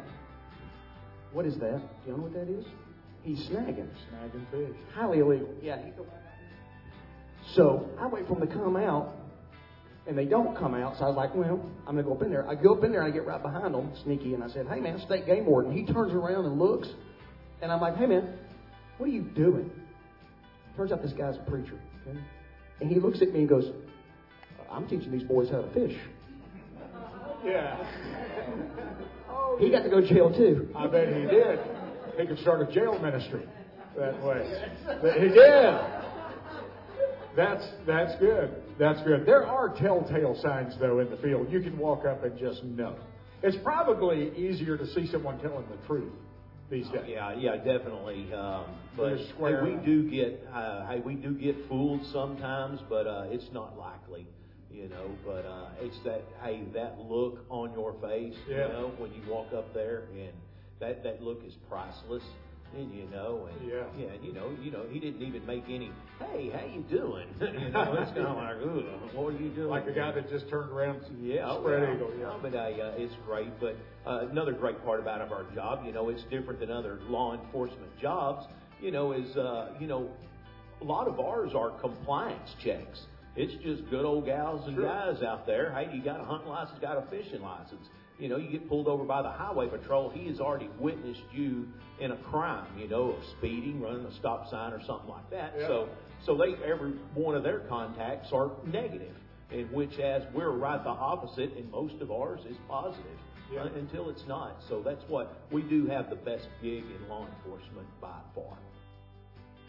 What 1.33 1.47
is 1.47 1.55
that? 1.59 1.81
Do 2.05 2.11
you 2.11 2.17
know 2.17 2.23
what 2.23 2.33
that 2.33 2.49
is? 2.49 2.65
He's 3.23 3.39
snagging. 3.51 3.89
Snagging 4.11 4.51
fish. 4.51 4.77
Highly 4.95 5.19
illegal. 5.19 5.49
Yeah. 5.63 5.77
He- 7.43 7.55
So 7.55 7.89
I 7.99 8.07
wait 8.07 8.27
for 8.29 8.35
them 8.37 8.47
to 8.49 8.55
come 8.55 8.77
out, 8.77 9.15
and 10.07 10.17
they 10.17 10.25
don't 10.25 10.57
come 10.57 10.75
out. 10.75 10.97
So 10.99 11.05
I 11.05 11.09
was 11.09 11.17
like, 11.17 11.35
well, 11.35 11.61
I'm 11.87 11.95
going 11.95 11.99
to 11.99 12.03
go 12.03 12.13
up 12.15 12.23
in 12.23 12.31
there. 12.31 12.49
I 12.49 12.55
go 12.55 12.75
up 12.75 12.85
in 12.85 12.91
there 12.93 13.03
and 13.03 13.13
I 13.13 13.15
get 13.15 13.27
right 13.27 13.43
behind 13.43 13.75
them, 13.75 13.93
sneaky, 14.03 14.35
and 14.35 14.43
I 14.43 14.49
said, 14.49 14.67
hey, 14.69 14.81
man, 14.81 14.99
state 15.01 15.27
game 15.27 15.47
warden. 15.47 15.73
He 15.73 15.85
turns 15.93 16.13
around 16.13 16.47
and 16.47 16.59
looks, 16.59 16.89
and 17.63 17.71
I'm 17.71 17.81
like, 17.81 17.97
hey, 17.97 18.07
man, 18.07 18.33
what 18.99 19.09
are 19.09 19.13
you 19.13 19.23
doing? 19.23 19.71
Turns 20.77 20.93
out 20.93 21.03
this 21.03 21.13
guy's 21.13 21.37
a 21.37 21.51
preacher. 21.51 21.79
Okay? 22.09 22.19
And 22.81 22.91
he 22.91 22.99
looks 22.99 23.21
at 23.23 23.33
me 23.33 23.41
and 23.41 23.49
goes, 23.49 23.71
I'm 24.71 24.89
teaching 24.89 25.11
these 25.13 25.25
boys 25.25 25.49
how 25.51 25.63
to 25.63 25.71
fish. 25.73 25.97
Yeah. 27.45 27.77
He 29.59 29.69
got 29.71 29.83
to 29.83 29.91
go 29.91 30.01
to 30.01 30.09
jail 30.09 30.31
too. 30.35 30.69
I 30.75 30.87
bet 30.87 31.09
he 31.09 31.23
did. 31.23 31.59
He 32.19 32.27
could 32.27 32.39
start 32.39 32.67
a 32.67 32.73
jail 32.73 32.99
ministry 32.99 33.43
that 33.99 34.23
way. 34.23 34.63
But 35.03 35.21
he 35.21 35.29
did. 35.29 35.75
That's 37.37 37.65
that's 37.87 38.19
good. 38.21 38.51
That's 38.79 39.01
good. 39.03 39.25
There 39.27 39.47
are 39.47 39.69
telltale 39.69 40.37
signs 40.43 40.75
though 40.81 40.99
in 41.01 41.11
the 41.11 41.17
field. 41.19 41.51
You 41.51 41.61
can 41.61 41.79
walk 41.79 42.05
up 42.05 42.25
and 42.25 42.39
just 42.39 42.65
know. 42.65 42.97
It's 43.43 43.57
probably 43.63 44.37
easier 44.37 44.77
to 44.77 44.87
see 44.95 45.07
someone 45.07 45.39
telling 45.39 45.65
the 45.71 45.87
truth 45.87 46.13
these 46.71 46.87
days. 46.89 47.03
Yeah, 47.09 47.35
yeah, 47.35 47.57
definitely. 47.57 48.33
Um, 48.35 48.65
but 48.97 49.17
hey, 49.17 49.63
we 49.63 49.77
do 49.85 50.11
get, 50.11 50.47
uh, 50.53 50.87
hey, 50.89 51.01
we 51.01 51.15
do 51.15 51.33
get 51.35 51.57
fooled 51.69 52.05
sometimes, 52.13 52.81
but 52.89 53.07
uh, 53.07 53.25
it's 53.31 53.47
not 53.53 53.79
likely, 53.79 54.27
you 54.71 54.89
know. 54.89 55.11
But 55.25 55.47
uh, 55.47 55.69
it's 55.81 55.97
that, 56.05 56.23
hey, 56.43 56.63
that 56.75 56.99
look 56.99 57.47
on 57.49 57.73
your 57.73 57.95
face, 58.03 58.35
Yeah. 58.47 58.67
you 58.67 58.73
know, 58.75 58.93
when 58.99 59.11
you 59.15 59.23
walk 59.29 59.53
up 59.55 59.73
there, 59.73 60.03
and 60.13 60.33
that 60.81 61.03
that 61.05 61.23
look 61.23 61.43
is 61.47 61.55
priceless. 61.69 62.23
And 62.77 62.93
you 62.95 63.09
know, 63.11 63.49
and 63.51 63.69
Yeah. 63.69 63.83
yeah, 63.99 64.13
and 64.13 64.25
you 64.25 64.33
know, 64.33 64.51
you 64.63 64.71
know, 64.71 64.85
he 64.89 65.01
didn't 65.01 65.23
even 65.23 65.45
make 65.45 65.65
any. 65.69 65.91
Hey, 66.21 66.51
how 66.51 66.65
you 66.65 66.83
doing? 66.83 67.27
you 67.41 67.69
know, 67.71 67.95
it's 67.99 68.13
kind 68.13 68.27
of 68.29 68.37
like, 68.37 68.57
Ooh, 68.63 68.85
what 69.13 69.35
are 69.35 69.37
you 69.37 69.49
doing? 69.51 69.69
Like 69.69 69.87
the 69.87 69.93
guy 69.93 70.13
that 70.13 70.31
just 70.31 70.49
turned 70.49 70.71
around 70.71 71.01
Yeah, 71.21 71.53
spread 71.59 71.83
well, 71.83 71.95
eagle. 71.95 72.11
Yeah. 72.19 72.33
but 72.41 72.55
uh, 72.55 72.71
it's 72.97 73.15
great. 73.27 73.51
But 73.59 73.77
uh, 74.07 74.29
another 74.31 74.53
great 74.53 74.85
part 74.85 75.01
about 75.01 75.21
of 75.21 75.33
our 75.33 75.45
job, 75.53 75.85
you 75.85 75.93
know, 75.93 76.11
it's 76.11 76.23
different 76.31 76.61
than 76.61 76.71
other 76.71 77.01
law 77.09 77.35
enforcement 77.35 77.91
jobs. 78.01 78.47
you 78.81 78.93
know, 78.93 79.13
is, 79.13 79.37
uh, 79.37 79.71
you 79.81 79.87
know, 79.89 80.09
a 80.81 80.85
lot 80.85 81.09
of 81.09 81.19
ours 81.19 81.51
are 81.57 81.71
compliance 81.81 82.55
checks. 82.65 83.01
It's 83.37 83.53
just 83.65 83.89
good 83.91 84.05
old 84.05 84.27
gals 84.27 84.67
and 84.69 84.77
guys 84.81 85.23
out 85.23 85.45
there. 85.47 85.73
Hey, 85.73 85.95
you 85.95 86.03
got 86.03 86.21
a 86.21 86.25
hunting 86.25 86.49
license, 86.49 86.79
got 86.81 86.97
a 86.99 87.03
fishing 87.11 87.43
license. 87.43 87.87
You 88.21 88.29
know, 88.29 88.37
you 88.37 88.51
get 88.51 88.69
pulled 88.69 88.87
over 88.87 89.05
by 89.05 89.23
the 89.23 89.31
highway 89.31 89.69
patrol, 89.69 90.11
he 90.11 90.29
has 90.29 90.41
already 90.41 90.69
witnessed 90.79 91.23
you 91.33 91.67
in 92.01 92.11
a 92.11 92.17
crime, 92.17 92.67
you 92.79 92.87
know, 92.87 93.13
of 93.13 93.25
speeding, 93.39 93.81
running 93.81 94.05
a 94.05 94.13
stop 94.13 94.49
sign 94.51 94.75
or 94.75 94.85
something 94.85 95.09
like 95.09 95.31
that. 95.31 95.55
Yeah. 95.59 95.67
So 95.67 95.89
so 96.25 96.37
they 96.37 96.55
every 96.63 96.93
one 97.15 97.35
of 97.35 97.43
their 97.43 97.61
contacts 97.61 98.31
are 98.33 98.51
negative, 98.67 99.17
in 99.51 99.67
which 99.73 99.99
as 99.99 100.23
we're 100.35 100.51
right 100.51 100.83
the 100.85 100.91
opposite, 100.91 101.55
and 101.57 101.71
most 101.71 101.95
of 102.03 102.11
ours 102.11 102.41
is 102.49 102.57
positive 102.69 103.19
Yeah. 103.51 103.63
uh, 103.63 103.69
until 103.75 104.11
it's 104.11 104.27
not. 104.27 104.63
So 104.69 104.83
that's 104.83 105.03
what 105.09 105.41
we 105.51 105.63
do 105.63 105.87
have 105.87 106.11
the 106.11 106.17
best 106.17 106.47
gig 106.63 106.85
in 106.85 107.09
law 107.09 107.27
enforcement 107.27 107.89
by 108.03 108.19
far. 108.35 108.59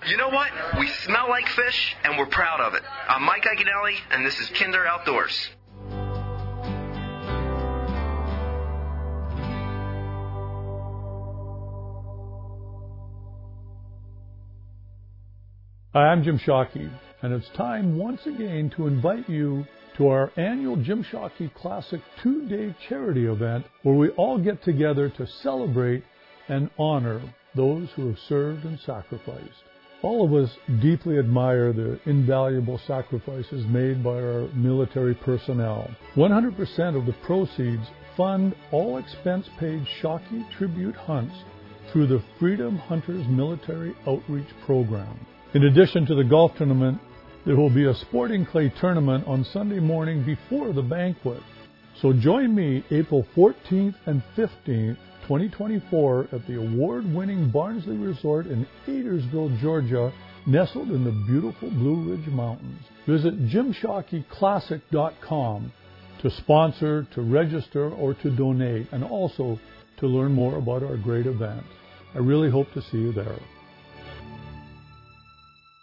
You 0.07 0.17
know 0.17 0.29
what? 0.29 0.51
We 0.77 0.87
smell 0.87 1.29
like 1.29 1.47
fish, 1.47 1.95
and 2.03 2.17
we're 2.17 2.25
proud 2.25 2.59
of 2.59 2.73
it. 2.73 2.83
I'm 3.07 3.23
Mike 3.23 3.43
Iaconelli, 3.43 3.95
and 4.09 4.25
this 4.25 4.39
is 4.39 4.49
Kinder 4.49 4.85
Outdoors. 4.85 5.49
Hi, 15.93 16.07
I'm 16.07 16.23
Jim 16.23 16.39
Shockey, 16.39 16.89
and 17.21 17.33
it's 17.33 17.49
time 17.49 17.97
once 17.97 18.25
again 18.25 18.71
to 18.77 18.87
invite 18.87 19.27
you 19.29 19.65
to 19.97 20.07
our 20.07 20.31
annual 20.37 20.77
Jim 20.77 21.03
Shockey 21.03 21.53
Classic 21.53 21.99
two 22.23 22.47
day 22.47 22.73
charity 22.87 23.25
event 23.25 23.65
where 23.83 23.95
we 23.95 24.07
all 24.11 24.37
get 24.37 24.63
together 24.63 25.09
to 25.09 25.27
celebrate 25.27 26.05
and 26.47 26.69
honor 26.79 27.21
those 27.57 27.89
who 27.93 28.07
have 28.07 28.17
served 28.29 28.63
and 28.63 28.79
sacrificed. 28.79 29.63
All 30.01 30.23
of 30.23 30.33
us 30.33 30.55
deeply 30.81 31.19
admire 31.19 31.73
the 31.73 31.99
invaluable 32.05 32.79
sacrifices 32.87 33.65
made 33.65 34.01
by 34.01 34.11
our 34.11 34.47
military 34.53 35.13
personnel. 35.13 35.93
100% 36.15 36.97
of 36.97 37.05
the 37.05 37.15
proceeds 37.25 37.85
fund 38.15 38.55
all 38.71 38.95
expense 38.95 39.45
paid 39.59 39.85
Shockey 40.01 40.49
tribute 40.57 40.95
hunts 40.95 41.35
through 41.91 42.07
the 42.07 42.23
Freedom 42.39 42.77
Hunters 42.77 43.27
Military 43.27 43.93
Outreach 44.07 44.47
Program. 44.65 45.27
In 45.53 45.65
addition 45.65 46.05
to 46.05 46.15
the 46.15 46.23
golf 46.23 46.55
tournament, 46.55 46.97
there 47.45 47.57
will 47.57 47.69
be 47.69 47.83
a 47.83 47.93
sporting 47.93 48.45
clay 48.45 48.69
tournament 48.79 49.27
on 49.27 49.43
Sunday 49.43 49.81
morning 49.81 50.23
before 50.23 50.71
the 50.71 50.81
banquet. 50.81 51.43
So 52.01 52.13
join 52.13 52.55
me 52.55 52.85
April 52.89 53.27
14th 53.35 53.95
and 54.05 54.23
15th, 54.37 54.95
2024 55.23 56.29
at 56.31 56.47
the 56.47 56.55
award-winning 56.55 57.51
Barnsley 57.51 57.97
Resort 57.97 58.45
in 58.45 58.65
Adairsville, 58.87 59.59
Georgia, 59.59 60.13
nestled 60.47 60.89
in 60.89 61.03
the 61.03 61.11
beautiful 61.27 61.69
Blue 61.69 62.11
Ridge 62.11 62.27
Mountains. 62.27 62.85
Visit 63.05 63.49
jimshockeyclassic.com 63.49 65.73
to 66.21 66.29
sponsor, 66.29 67.05
to 67.13 67.21
register, 67.21 67.89
or 67.89 68.13
to 68.13 68.31
donate, 68.37 68.87
and 68.93 69.03
also 69.03 69.59
to 69.97 70.07
learn 70.07 70.31
more 70.31 70.57
about 70.57 70.81
our 70.81 70.95
great 70.95 71.25
event. 71.25 71.65
I 72.15 72.19
really 72.19 72.49
hope 72.49 72.71
to 72.73 72.81
see 72.81 72.99
you 72.99 73.11
there. 73.11 73.37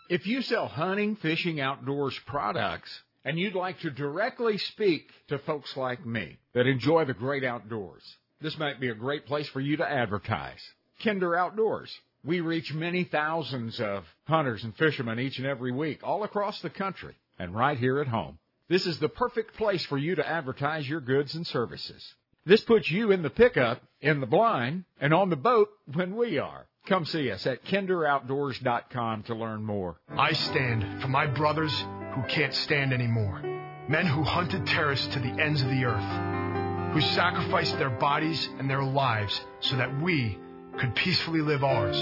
If 0.09 0.27
you 0.27 0.41
sell 0.41 0.69
hunting, 0.69 1.17
fishing, 1.17 1.61
outdoors 1.61 2.19
products, 2.25 2.89
and 3.27 3.39
you'd 3.39 3.55
like 3.55 3.81
to 3.81 3.91
directly 3.91 4.57
speak 4.57 5.11
to 5.29 5.39
folks 5.39 5.77
like 5.77 6.07
me 6.07 6.39
that 6.55 6.67
enjoy 6.67 7.05
the 7.05 7.13
great 7.13 7.45
outdoors, 7.45 8.03
this 8.41 8.57
might 8.57 8.81
be 8.81 8.89
a 8.89 8.95
great 8.95 9.27
place 9.27 9.49
for 9.49 9.61
you 9.61 9.77
to 9.77 9.91
advertise. 9.91 10.61
Kinder 11.05 11.37
Outdoors. 11.37 11.95
We 12.25 12.41
reach 12.41 12.73
many 12.73 13.05
thousands 13.05 13.81
of 13.81 14.05
hunters 14.25 14.65
and 14.65 14.75
fishermen 14.77 15.21
each 15.21 15.39
and 15.39 15.47
every 15.47 15.73
week 15.73 16.01
all 16.03 16.25
across 16.25 16.61
the 16.63 16.71
country 16.71 17.15
and 17.39 17.55
right 17.55 17.79
here 17.79 18.01
at 18.01 18.09
home. 18.09 18.39
This 18.69 18.87
is 18.87 18.99
the 18.99 19.11
perfect 19.11 19.57
place 19.57 19.85
for 19.85 19.99
you 19.99 20.15
to 20.15 20.27
advertise 20.27 20.89
your 20.89 21.01
goods 21.01 21.35
and 21.35 21.47
services. 21.47 22.15
This 22.47 22.63
puts 22.63 22.91
you 22.91 23.13
in 23.13 23.23
the 23.23 23.31
pickup, 23.31 23.83
in 24.01 24.21
the 24.21 24.27
blind, 24.27 24.85
and 25.01 25.13
on 25.13 25.29
the 25.29 25.37
boat 25.37 25.69
when 25.93 26.17
we 26.17 26.39
are. 26.39 26.67
Come 26.89 27.05
see 27.05 27.31
us 27.31 27.47
at 27.47 27.67
kinderoutdoors.com 27.67 29.25
to 29.25 29.35
learn 29.35 29.63
more. 29.63 29.97
I 30.09 30.33
stand 30.33 31.03
for 31.03 31.09
my 31.09 31.27
brothers 31.27 31.85
who 32.15 32.23
can't 32.29 32.55
stand 32.55 32.95
anymore. 32.95 33.43
Men 33.89 34.07
who 34.07 34.23
hunted 34.23 34.67
terrorists 34.67 35.07
to 35.09 35.19
the 35.19 35.29
ends 35.29 35.61
of 35.61 35.69
the 35.69 35.85
earth, 35.85 36.95
who 36.95 37.03
sacrificed 37.03 37.79
their 37.79 37.91
bodies 37.91 38.49
and 38.59 38.71
their 38.71 38.83
lives 38.83 39.39
so 39.61 39.77
that 39.77 40.01
we 40.01 40.39
could 40.79 40.95
peacefully 40.95 41.43
live 41.43 41.63
ours. 41.63 41.97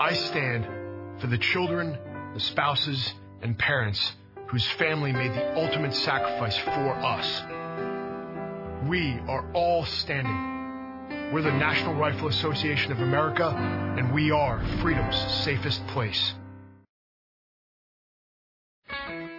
I 0.00 0.14
stand 0.14 1.20
for 1.20 1.26
the 1.26 1.38
children, 1.38 1.98
the 2.34 2.40
spouses, 2.40 3.14
and 3.42 3.58
parents 3.58 4.12
whose 4.46 4.66
family 4.78 5.10
made 5.10 5.32
the 5.32 5.60
ultimate 5.60 5.92
sacrifice 5.92 6.56
for 6.58 6.70
us. 6.70 7.42
We 8.88 9.18
are 9.26 9.50
all 9.54 9.84
standing. 9.86 10.55
We're 11.32 11.42
the 11.42 11.50
National 11.50 11.92
Rifle 11.94 12.28
Association 12.28 12.92
of 12.92 13.00
America, 13.00 13.48
and 13.48 14.14
we 14.14 14.30
are 14.30 14.64
freedom's 14.80 15.16
safest 15.42 15.84
place. 15.88 16.34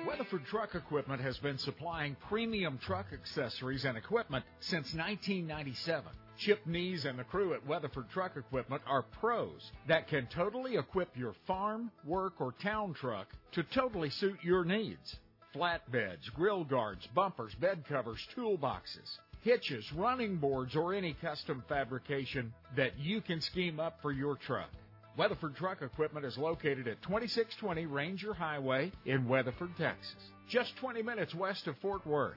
Weatherford 0.06 0.46
Truck 0.48 0.76
Equipment 0.76 1.22
has 1.22 1.38
been 1.38 1.58
supplying 1.58 2.18
premium 2.28 2.78
truck 2.78 3.06
accessories 3.14 3.86
and 3.86 3.98
equipment 3.98 4.44
since 4.60 4.94
1997. 4.94 6.12
Chip 6.38 6.68
Nees 6.68 7.06
and 7.06 7.18
the 7.18 7.24
crew 7.24 7.54
at 7.54 7.66
Weatherford 7.66 8.10
Truck 8.10 8.36
Equipment 8.36 8.82
are 8.86 9.04
pros 9.04 9.72
that 9.88 10.10
can 10.10 10.28
totally 10.28 10.76
equip 10.76 11.16
your 11.16 11.36
farm, 11.48 11.90
work, 12.04 12.34
or 12.40 12.52
town 12.62 12.96
truck 12.96 13.30
to 13.54 13.64
totally 13.64 14.10
suit 14.10 14.38
your 14.44 14.66
needs. 14.66 15.16
Flatbeds, 15.56 16.34
grill 16.36 16.66
guards, 16.66 17.08
bumpers, 17.16 17.56
bed 17.56 17.86
covers, 17.88 18.20
toolboxes, 18.36 19.18
hitches, 19.48 19.86
running 19.96 20.36
boards, 20.36 20.76
or 20.76 20.94
any 20.94 21.16
custom 21.22 21.64
fabrication 21.70 22.54
that 22.76 23.00
you 23.00 23.22
can 23.22 23.40
scheme 23.40 23.80
up 23.80 23.98
for 24.02 24.12
your 24.12 24.36
truck. 24.36 24.70
Weatherford 25.18 25.56
Truck 25.56 25.82
Equipment 25.82 26.26
is 26.26 26.38
located 26.38 26.88
at 26.90 27.02
2620 27.04 27.86
Ranger 27.86 28.34
Highway 28.34 28.92
in 29.06 29.26
Weatherford, 29.28 29.70
Texas, 29.78 30.16
just 30.50 30.76
20 30.82 31.02
minutes 31.02 31.34
west 31.34 31.66
of 31.68 31.78
Fort 31.78 32.06
Worth. 32.06 32.36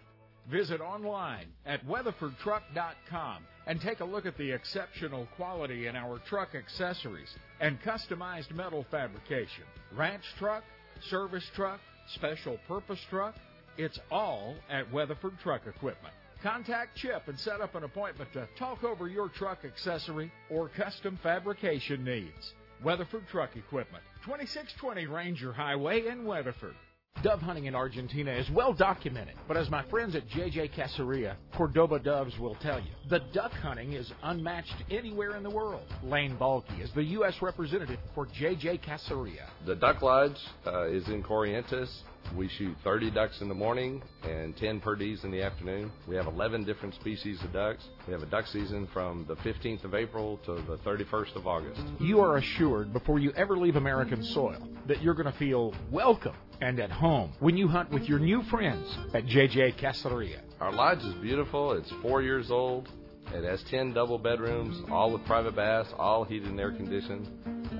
Visit 0.48 0.80
online 0.80 1.48
at 1.66 1.84
weatherfordtruck.com 1.84 3.42
and 3.66 3.80
take 3.80 3.98
a 3.98 4.04
look 4.04 4.24
at 4.24 4.38
the 4.38 4.52
exceptional 4.52 5.26
quality 5.34 5.88
in 5.88 5.96
our 5.96 6.20
truck 6.28 6.54
accessories 6.54 7.34
and 7.60 7.76
customized 7.82 8.54
metal 8.54 8.86
fabrication. 8.88 9.64
Ranch 9.96 10.24
truck, 10.38 10.62
service 11.10 11.44
truck, 11.56 11.80
special 12.14 12.56
purpose 12.68 13.00
truck, 13.10 13.34
it's 13.76 13.98
all 14.12 14.54
at 14.70 14.90
Weatherford 14.92 15.38
Truck 15.42 15.62
Equipment. 15.66 16.14
Contact 16.42 16.96
Chip 16.96 17.28
and 17.28 17.38
set 17.38 17.60
up 17.60 17.74
an 17.74 17.84
appointment 17.84 18.32
to 18.32 18.48
talk 18.56 18.82
over 18.82 19.08
your 19.08 19.28
truck 19.28 19.64
accessory 19.64 20.32
or 20.48 20.70
custom 20.70 21.18
fabrication 21.22 22.02
needs. 22.02 22.54
Weatherford 22.82 23.28
Truck 23.28 23.56
Equipment, 23.56 24.02
2620 24.24 25.06
Ranger 25.06 25.52
Highway 25.52 26.06
in 26.06 26.24
Weatherford. 26.24 26.74
Dove 27.22 27.42
hunting 27.42 27.66
in 27.66 27.74
Argentina 27.74 28.30
is 28.30 28.48
well 28.50 28.72
documented, 28.72 29.34
but 29.46 29.58
as 29.58 29.68
my 29.68 29.82
friends 29.90 30.14
at 30.14 30.26
JJ 30.28 30.72
Caceria, 30.72 31.36
Cordoba 31.54 31.98
Doves 31.98 32.38
will 32.38 32.54
tell 32.54 32.78
you, 32.80 32.92
the 33.10 33.18
duck 33.34 33.52
hunting 33.52 33.92
is 33.92 34.10
unmatched 34.22 34.76
anywhere 34.90 35.36
in 35.36 35.42
the 35.42 35.50
world. 35.50 35.82
Lane 36.02 36.36
Balky 36.36 36.80
is 36.80 36.90
the 36.92 37.04
U.S. 37.04 37.42
representative 37.42 37.98
for 38.14 38.26
JJ 38.26 38.80
Caceria. 38.80 39.44
The 39.66 39.74
Duck 39.74 40.00
Lodge 40.00 40.38
uh, 40.66 40.86
is 40.86 41.06
in 41.08 41.22
Corrientes. 41.22 41.90
We 42.36 42.48
shoot 42.48 42.76
30 42.84 43.10
ducks 43.10 43.40
in 43.40 43.48
the 43.48 43.54
morning 43.54 44.02
and 44.22 44.56
10 44.56 44.80
per 44.80 44.90
perdees 44.90 45.24
in 45.24 45.30
the 45.30 45.42
afternoon. 45.42 45.90
We 46.08 46.16
have 46.16 46.26
11 46.26 46.64
different 46.64 46.94
species 46.94 47.42
of 47.42 47.52
ducks. 47.52 47.84
We 48.06 48.12
have 48.12 48.22
a 48.22 48.26
duck 48.26 48.46
season 48.46 48.88
from 48.92 49.24
the 49.26 49.36
15th 49.36 49.84
of 49.84 49.94
April 49.94 50.38
to 50.46 50.54
the 50.54 50.78
31st 50.78 51.36
of 51.36 51.46
August. 51.46 51.80
You 51.98 52.20
are 52.20 52.36
assured 52.38 52.92
before 52.92 53.18
you 53.18 53.32
ever 53.32 53.56
leave 53.56 53.76
American 53.76 54.22
soil 54.22 54.68
that 54.86 55.02
you're 55.02 55.14
going 55.14 55.30
to 55.30 55.38
feel 55.38 55.74
welcome 55.90 56.34
and 56.60 56.78
at 56.78 56.90
home 56.90 57.32
when 57.40 57.56
you 57.56 57.68
hunt 57.68 57.90
with 57.90 58.04
your 58.04 58.18
new 58.18 58.42
friends 58.44 58.96
at 59.14 59.24
JJ 59.26 59.80
Caceria. 59.80 60.40
Our 60.60 60.72
lodge 60.72 60.98
is 60.98 61.14
beautiful. 61.14 61.72
It's 61.72 61.90
four 62.02 62.22
years 62.22 62.50
old. 62.50 62.88
It 63.32 63.44
has 63.44 63.62
10 63.70 63.92
double 63.92 64.18
bedrooms, 64.18 64.82
all 64.90 65.12
with 65.12 65.24
private 65.24 65.54
baths, 65.54 65.90
all 65.98 66.24
heated 66.24 66.48
and 66.48 66.58
air 66.58 66.72
conditioned. 66.72 67.28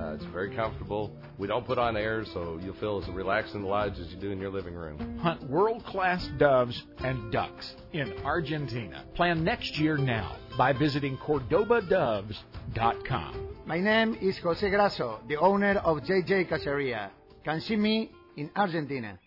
Uh, 0.01 0.15
it's 0.15 0.25
very 0.27 0.55
comfortable. 0.55 1.11
We 1.39 1.49
don't 1.49 1.67
put 1.67 1.79
on 1.79 1.97
air, 1.97 2.25
so 2.33 2.61
you'll 2.63 2.75
feel 2.75 3.03
as 3.03 3.09
relaxed 3.09 3.55
in 3.55 3.63
the 3.63 3.69
lodge 3.69 3.99
as 3.99 4.13
you 4.13 4.17
do 4.17 4.31
in 4.31 4.39
your 4.39 4.51
living 4.51 4.75
room. 4.75 5.19
Hunt 5.19 5.43
world 5.51 5.85
class 5.85 6.25
doves 6.39 6.81
and 6.99 7.33
ducks 7.33 7.75
in 7.93 8.13
Argentina. 8.25 9.05
Plan 9.15 9.43
next 9.43 9.77
year 9.79 9.97
now 9.97 10.37
by 10.57 10.73
visiting 10.73 11.17
CordobaDoves.com. 11.19 13.49
My 13.67 13.81
name 13.81 14.17
is 14.21 14.39
Jose 14.39 14.71
Grasso, 14.71 15.21
the 15.29 15.37
owner 15.37 15.79
of 15.79 15.99
JJ 15.99 16.49
Caceria. 16.49 17.11
Can 17.45 17.61
see 17.61 17.77
me 17.77 18.11
in 18.37 18.51
Argentina. 18.55 19.19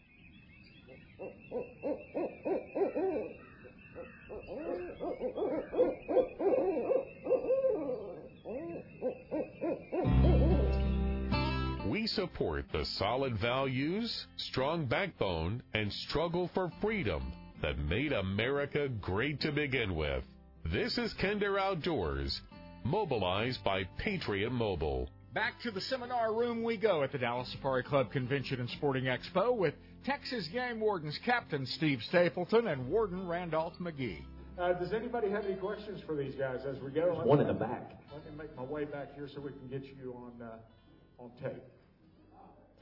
Support 12.08 12.66
the 12.72 12.86
solid 12.86 13.38
values, 13.38 14.28
strong 14.38 14.86
backbone, 14.86 15.62
and 15.74 15.92
struggle 15.92 16.50
for 16.54 16.72
freedom 16.82 17.32
that 17.62 17.78
made 17.78 18.14
America 18.14 18.90
great 18.90 19.40
to 19.42 19.52
begin 19.52 19.96
with. 19.96 20.24
This 20.66 20.98
is 20.98 21.14
Kinder 21.14 21.60
Outdoors, 21.60 22.42
mobilized 22.84 23.64
by 23.64 23.84
Patriot 23.98 24.52
Mobile. 24.52 25.10
Back 25.34 25.60
to 25.62 25.72
the 25.72 25.82
seminar 25.82 26.34
room 26.34 26.64
we 26.64 26.78
go 26.78 27.04
at 27.04 27.12
the 27.12 27.18
Dallas 27.18 27.50
Safari 27.50 27.84
Club 27.84 28.12
Convention 28.12 28.60
and 28.60 28.70
Sporting 28.70 29.06
Expo 29.06 29.56
with 29.56 29.74
Texas 30.06 30.48
Game 30.48 30.80
Wardens 30.80 31.18
Captain 31.26 31.66
Steve 31.66 32.04
Stapleton 32.04 32.68
and 32.68 32.88
Warden 32.88 33.28
Randolph 33.28 33.74
McGee. 33.80 34.24
Uh, 34.60 34.74
does 34.74 34.94
anybody 34.94 35.30
have 35.32 35.46
any 35.46 35.56
questions 35.56 36.02
for 36.06 36.16
these 36.16 36.36
guys 36.36 36.60
as 36.68 36.80
we 36.82 36.92
go? 36.92 37.16
There's 37.16 37.26
one 37.26 37.40
in 37.40 37.48
the 37.48 37.54
back. 37.54 38.00
Let 38.14 38.26
me 38.26 38.38
make 38.38 38.56
my 38.56 38.64
way 38.64 38.86
back 38.86 39.16
here 39.16 39.28
so 39.34 39.42
we 39.42 39.52
can 39.52 39.68
get 39.70 39.84
you 39.84 40.14
on 40.14 40.46
uh, 40.46 41.24
on 41.24 41.32
tape. 41.42 41.64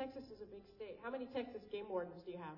Texas 0.02 0.32
is 0.34 0.42
a 0.42 0.50
big 0.50 0.66
state. 0.76 0.98
How 1.04 1.12
many 1.12 1.28
Texas 1.28 1.62
game 1.72 1.86
wardens 1.88 2.16
do 2.26 2.32
you 2.32 2.40
have? 2.40 2.58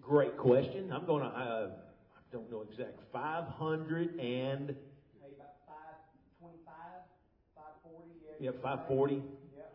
Great 0.00 0.38
question. 0.38 0.90
I'm 0.90 1.04
going 1.04 1.22
to, 1.22 1.28
uh, 1.28 1.68
I 1.68 2.20
don't 2.32 2.50
know 2.50 2.64
exact, 2.70 3.00
500 3.12 4.18
and. 4.18 4.70
about 4.70 5.60
525, 5.68 6.74
540. 7.54 8.08
Yeah, 8.40 8.50
540. 8.62 9.22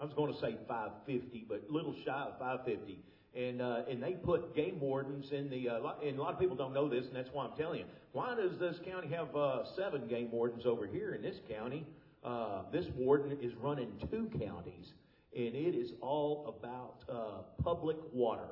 I 0.02 0.04
was 0.04 0.14
going 0.16 0.34
to 0.34 0.40
say 0.40 0.58
550, 0.68 1.46
but 1.48 1.62
a 1.70 1.72
little 1.72 1.94
shy 2.04 2.26
of 2.26 2.40
550. 2.40 2.98
And 3.36 3.62
uh, 3.62 3.84
and 3.88 4.02
they 4.02 4.14
put 4.14 4.56
game 4.56 4.80
wardens 4.80 5.32
in 5.32 5.52
the 5.52 5.70
uh, 5.70 5.80
and 6.04 6.18
a 6.18 6.22
lot 6.22 6.34
of 6.34 6.40
people 6.40 6.56
don't 6.56 6.74
know 6.74 6.90
this, 6.90 7.06
and 7.06 7.16
that's 7.16 7.30
why 7.32 7.46
I'm 7.46 7.56
telling 7.56 7.82
you. 7.82 7.86
Why 8.14 8.34
does 8.34 8.58
this 8.58 8.78
county 8.84 9.08
have 9.10 9.36
uh, 9.36 9.66
seven 9.76 10.08
game 10.08 10.32
wardens 10.32 10.66
over 10.66 10.88
here 10.88 11.14
in 11.14 11.22
this 11.22 11.36
county? 11.48 11.86
Uh, 12.24 12.64
this 12.72 12.86
warden 12.98 13.38
is 13.40 13.54
running 13.62 13.92
two 14.10 14.32
counties, 14.44 14.94
and 15.36 15.56
it 15.56 15.76
is 15.76 15.94
all 16.02 16.56
about 16.58 17.04
uh, 17.10 17.64
public 17.64 17.98
water 18.12 18.50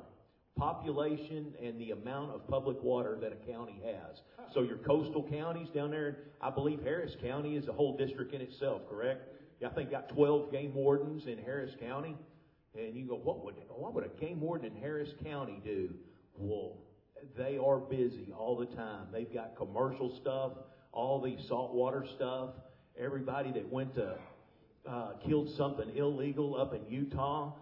population 0.56 1.54
and 1.62 1.80
the 1.80 1.92
amount 1.92 2.32
of 2.32 2.46
public 2.48 2.82
water 2.82 3.16
that 3.20 3.32
a 3.32 3.52
county 3.52 3.80
has. 3.84 4.22
So 4.52 4.62
your 4.62 4.78
coastal 4.78 5.22
counties 5.22 5.68
down 5.68 5.92
there, 5.92 6.18
I 6.40 6.50
believe 6.50 6.82
Harris 6.82 7.14
County 7.22 7.56
is 7.56 7.68
a 7.68 7.72
whole 7.72 7.96
district 7.96 8.34
in 8.34 8.40
itself, 8.40 8.82
correct? 8.88 9.28
I 9.64 9.68
think 9.70 9.90
got 9.90 10.08
12 10.08 10.52
game 10.52 10.74
wardens 10.74 11.26
in 11.26 11.38
Harris 11.38 11.72
County. 11.80 12.16
And 12.76 12.94
you 12.94 13.06
go, 13.06 13.16
what 13.16 13.44
would 13.44 13.54
what 13.68 13.94
would 13.94 14.04
a 14.04 14.20
game 14.20 14.40
warden 14.40 14.72
in 14.72 14.80
Harris 14.80 15.08
County 15.24 15.60
do? 15.64 15.90
Well, 16.36 16.76
they 17.36 17.58
are 17.58 17.78
busy 17.78 18.32
all 18.36 18.56
the 18.56 18.66
time. 18.66 19.06
They've 19.12 19.32
got 19.32 19.56
commercial 19.56 20.16
stuff, 20.20 20.52
all 20.92 21.20
the 21.20 21.36
saltwater 21.48 22.06
stuff. 22.14 22.50
Everybody 22.98 23.52
that 23.52 23.70
went 23.72 23.94
to 23.94 24.14
uh, 24.86 25.12
killed 25.26 25.50
something 25.56 25.96
illegal 25.96 26.60
up 26.60 26.74
in 26.74 26.86
Utah 26.86 27.52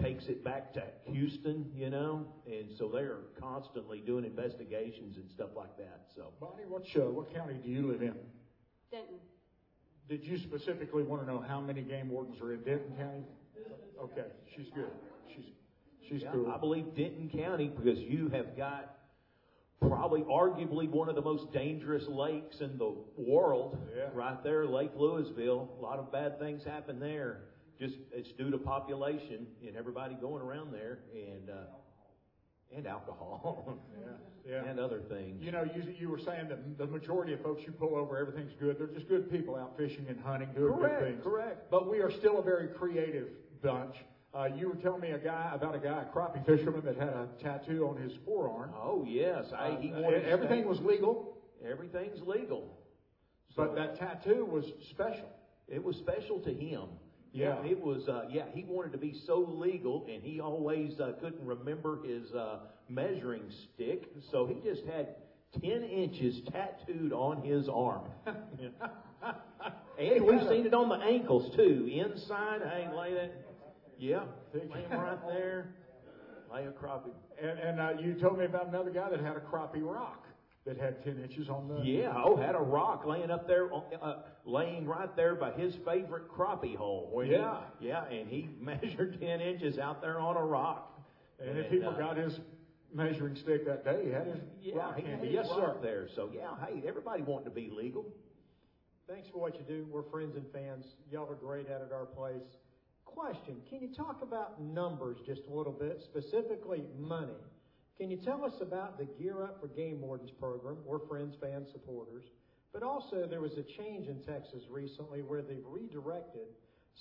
takes 0.00 0.26
it 0.26 0.44
back 0.44 0.72
to 0.72 0.82
Houston, 1.06 1.70
you 1.74 1.90
know, 1.90 2.26
and 2.46 2.70
so 2.78 2.88
they 2.88 3.00
are 3.00 3.22
constantly 3.40 3.98
doing 4.00 4.24
investigations 4.24 5.16
and 5.16 5.28
stuff 5.30 5.50
like 5.56 5.76
that. 5.76 6.02
So, 6.14 6.32
Bonnie, 6.40 6.64
what 6.68 6.86
show? 6.86 7.10
What 7.10 7.34
county 7.34 7.54
do 7.62 7.68
you 7.68 7.86
live 7.90 8.02
in? 8.02 8.14
Denton. 8.90 9.16
Did 10.08 10.24
you 10.24 10.38
specifically 10.38 11.02
want 11.02 11.22
to 11.22 11.30
know 11.30 11.44
how 11.46 11.60
many 11.60 11.82
game 11.82 12.08
wardens 12.08 12.40
are 12.40 12.54
in 12.54 12.62
Denton 12.62 12.96
County? 12.96 13.24
Okay, 14.02 14.28
she's 14.54 14.70
good. 14.74 14.90
She's 15.34 15.44
she's 16.08 16.22
yeah, 16.22 16.30
cool. 16.32 16.50
I 16.50 16.56
believe 16.56 16.94
Denton 16.94 17.28
County 17.28 17.70
because 17.74 17.98
you 17.98 18.28
have 18.28 18.56
got 18.56 18.97
probably 19.80 20.22
arguably 20.22 20.88
one 20.88 21.08
of 21.08 21.14
the 21.14 21.22
most 21.22 21.52
dangerous 21.52 22.06
lakes 22.08 22.60
in 22.60 22.76
the 22.78 22.94
world 23.16 23.78
Yeah. 23.96 24.08
right 24.12 24.42
there, 24.42 24.66
Lake 24.66 24.94
Lewisville. 24.96 25.68
A 25.78 25.82
lot 25.82 25.98
of 25.98 26.10
bad 26.10 26.38
things 26.38 26.64
happen 26.64 26.98
there. 26.98 27.42
Just 27.78 27.94
it's 28.12 28.32
due 28.32 28.50
to 28.50 28.58
population 28.58 29.46
and 29.66 29.76
everybody 29.76 30.14
going 30.14 30.42
around 30.42 30.72
there 30.72 30.98
and 31.14 31.48
uh, 31.48 32.76
and 32.76 32.86
alcohol 32.86 33.78
Yeah, 34.46 34.52
yeah. 34.64 34.68
and 34.70 34.80
other 34.80 35.00
things. 35.00 35.40
You 35.42 35.52
know, 35.52 35.62
you, 35.62 35.82
you 35.98 36.08
were 36.10 36.18
saying 36.18 36.48
that 36.48 36.76
the 36.76 36.86
majority 36.86 37.32
of 37.34 37.40
folks 37.40 37.62
you 37.64 37.72
pull 37.72 37.94
over, 37.94 38.18
everything's 38.18 38.52
good. 38.58 38.78
They're 38.78 38.88
just 38.88 39.08
good 39.08 39.30
people 39.30 39.54
out 39.56 39.76
fishing 39.76 40.06
and 40.08 40.20
hunting, 40.20 40.48
doing 40.56 40.72
Correct, 40.74 40.98
good 41.00 41.08
things. 41.12 41.22
correct. 41.22 41.70
But 41.70 41.88
we 41.88 42.00
are 42.00 42.10
still 42.10 42.38
a 42.38 42.42
very 42.42 42.66
creative 42.68 43.28
bunch. 43.62 43.94
Uh, 44.34 44.46
you 44.56 44.68
were 44.68 44.74
telling 44.76 45.00
me 45.00 45.10
a 45.12 45.18
guy 45.18 45.50
about 45.54 45.74
a 45.74 45.78
guy, 45.78 46.02
a 46.02 46.16
crappie 46.16 46.44
fisherman 46.44 46.82
that 46.84 46.96
had 46.96 47.08
a 47.08 47.28
tattoo 47.42 47.86
on 47.88 47.96
his 48.00 48.12
forearm. 48.26 48.70
Oh 48.76 49.04
yes, 49.08 49.46
I, 49.56 49.78
he 49.80 49.90
Uh, 49.92 50.00
wanted 50.02 50.24
everything 50.26 50.66
was 50.68 50.80
legal, 50.80 51.38
Everything's 51.66 52.20
legal. 52.26 52.76
but 53.56 53.74
that 53.74 53.96
tattoo 53.98 54.44
was 54.44 54.64
special. 54.90 55.28
It 55.66 55.82
was 55.82 55.96
special 55.96 56.38
to 56.40 56.52
him. 56.52 56.88
Yeah. 57.32 57.62
it 57.64 57.78
was. 57.80 58.08
Uh, 58.08 58.26
yeah, 58.30 58.44
he 58.54 58.64
wanted 58.64 58.92
to 58.92 58.98
be 58.98 59.14
so 59.26 59.38
legal, 59.40 60.06
and 60.12 60.22
he 60.22 60.40
always 60.40 60.98
uh, 61.00 61.12
couldn't 61.20 61.44
remember 61.44 61.98
his 62.02 62.30
uh, 62.32 62.60
measuring 62.88 63.42
stick, 63.74 64.10
so 64.30 64.46
he 64.46 64.56
just 64.66 64.84
had 64.86 65.08
ten 65.60 65.82
inches 65.84 66.40
tattooed 66.52 67.12
on 67.12 67.42
his 67.42 67.68
arm. 67.68 68.02
and 69.98 70.24
we've 70.24 70.46
seen 70.48 70.66
it 70.66 70.74
on 70.74 70.88
the 70.88 70.96
ankles 71.04 71.54
too, 71.56 71.88
inside. 71.92 72.60
Hey, 72.62 72.88
lay 72.96 73.14
that. 73.14 73.32
Yeah, 73.98 74.24
lay 74.54 74.60
him 74.82 75.00
right 75.00 75.18
there. 75.28 75.68
Lay 76.52 76.64
a 76.64 76.70
crappie. 76.70 77.12
And, 77.40 77.58
and 77.58 77.80
uh, 77.80 77.92
you 78.00 78.14
told 78.14 78.38
me 78.38 78.44
about 78.46 78.68
another 78.68 78.90
guy 78.90 79.10
that 79.10 79.20
had 79.20 79.36
a 79.36 79.40
crappie 79.40 79.82
rock 79.82 80.24
that 80.64 80.78
had 80.78 81.02
10 81.04 81.20
inches 81.22 81.48
on 81.50 81.68
the. 81.68 81.82
Yeah, 81.84 82.12
oh, 82.16 82.36
had 82.36 82.54
a 82.54 82.58
rock 82.60 83.04
laying 83.06 83.30
up 83.30 83.46
there, 83.46 83.68
uh, 84.00 84.16
laying 84.44 84.86
right 84.86 85.14
there 85.16 85.34
by 85.34 85.50
his 85.52 85.74
favorite 85.84 86.30
crappie 86.30 86.76
hole. 86.76 87.10
Where 87.12 87.26
he- 87.26 87.32
Yeah. 87.32 87.58
yeah, 87.80 88.04
and 88.06 88.28
he 88.28 88.48
measured 88.60 89.20
10 89.20 89.40
inches 89.40 89.78
out 89.78 90.00
there 90.00 90.18
on 90.20 90.36
a 90.36 90.44
rock. 90.44 90.94
And 91.38 91.58
if 91.58 91.70
he 91.70 91.82
uh, 91.82 91.92
forgot 91.92 92.16
his 92.16 92.40
measuring 92.92 93.36
stick 93.36 93.66
that 93.66 93.84
day, 93.84 94.04
he 94.06 94.10
had 94.10 94.26
his 94.26 94.40
yeah, 94.62 94.76
rock 94.76 94.96
he 94.96 95.02
had 95.02 95.10
handy. 95.10 95.26
his 95.26 95.34
Yes, 95.34 95.48
rock 95.50 95.76
sir. 95.76 95.78
there. 95.82 96.08
So, 96.14 96.30
yeah, 96.34 96.48
hey, 96.66 96.82
everybody 96.86 97.22
wanting 97.22 97.44
to 97.44 97.50
be 97.54 97.70
legal. 97.70 98.06
Thanks 99.06 99.28
for 99.28 99.38
what 99.38 99.54
you 99.54 99.64
do. 99.68 99.86
We're 99.90 100.02
friends 100.10 100.36
and 100.36 100.44
fans. 100.52 100.84
Y'all 101.10 101.30
are 101.30 101.34
great 101.34 101.70
out 101.70 101.82
at 101.82 101.92
our 101.92 102.04
place. 102.06 102.42
Question 103.14 103.56
Can 103.68 103.80
you 103.80 103.94
talk 103.94 104.20
about 104.22 104.60
numbers 104.60 105.18
just 105.26 105.42
a 105.50 105.54
little 105.54 105.72
bit, 105.72 106.00
specifically 106.04 106.84
money? 106.98 107.32
Can 107.98 108.10
you 108.10 108.16
tell 108.16 108.44
us 108.44 108.54
about 108.60 108.98
the 108.98 109.06
Gear 109.20 109.42
Up 109.42 109.60
for 109.60 109.68
Game 109.68 110.00
Wardens 110.00 110.30
program? 110.38 110.78
We're 110.86 111.04
friends, 111.08 111.34
fans, 111.40 111.68
supporters. 111.72 112.24
But 112.72 112.82
also, 112.82 113.26
there 113.28 113.40
was 113.40 113.54
a 113.58 113.64
change 113.82 114.06
in 114.06 114.22
Texas 114.22 114.62
recently 114.70 115.22
where 115.22 115.42
they've 115.42 115.64
redirected 115.66 116.46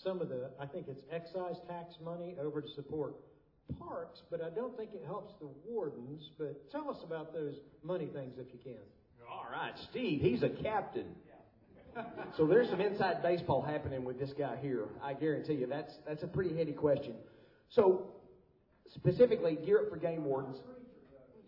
some 0.03 0.21
of 0.21 0.29
the, 0.29 0.49
I 0.59 0.65
think 0.65 0.87
it's 0.87 1.01
excise 1.11 1.57
tax 1.67 1.95
money 2.03 2.35
over 2.39 2.61
to 2.61 2.67
support 2.75 3.15
parks, 3.77 4.21
but 4.31 4.41
I 4.41 4.49
don't 4.49 4.75
think 4.77 4.91
it 4.93 5.03
helps 5.05 5.33
the 5.39 5.49
wardens. 5.67 6.29
But 6.37 6.71
tell 6.71 6.89
us 6.89 6.97
about 7.03 7.33
those 7.33 7.55
money 7.83 8.07
things 8.07 8.37
if 8.39 8.47
you 8.53 8.59
can. 8.63 8.81
All 9.29 9.47
right, 9.51 9.73
Steve, 9.89 10.21
he's 10.21 10.41
a 10.41 10.49
captain. 10.49 11.15
So 12.35 12.45
there's 12.45 12.69
some 12.69 12.81
inside 12.81 13.21
baseball 13.23 13.61
happening 13.61 14.03
with 14.03 14.19
this 14.19 14.31
guy 14.37 14.57
here. 14.61 14.85
I 15.03 15.13
guarantee 15.13 15.53
you 15.53 15.67
that's 15.67 15.93
that's 16.07 16.23
a 16.23 16.27
pretty 16.27 16.55
heady 16.55 16.71
question. 16.71 17.13
So 17.69 18.07
specifically, 18.93 19.57
gear 19.65 19.79
up 19.79 19.89
for 19.89 19.97
game 19.97 20.23
wardens. 20.23 20.57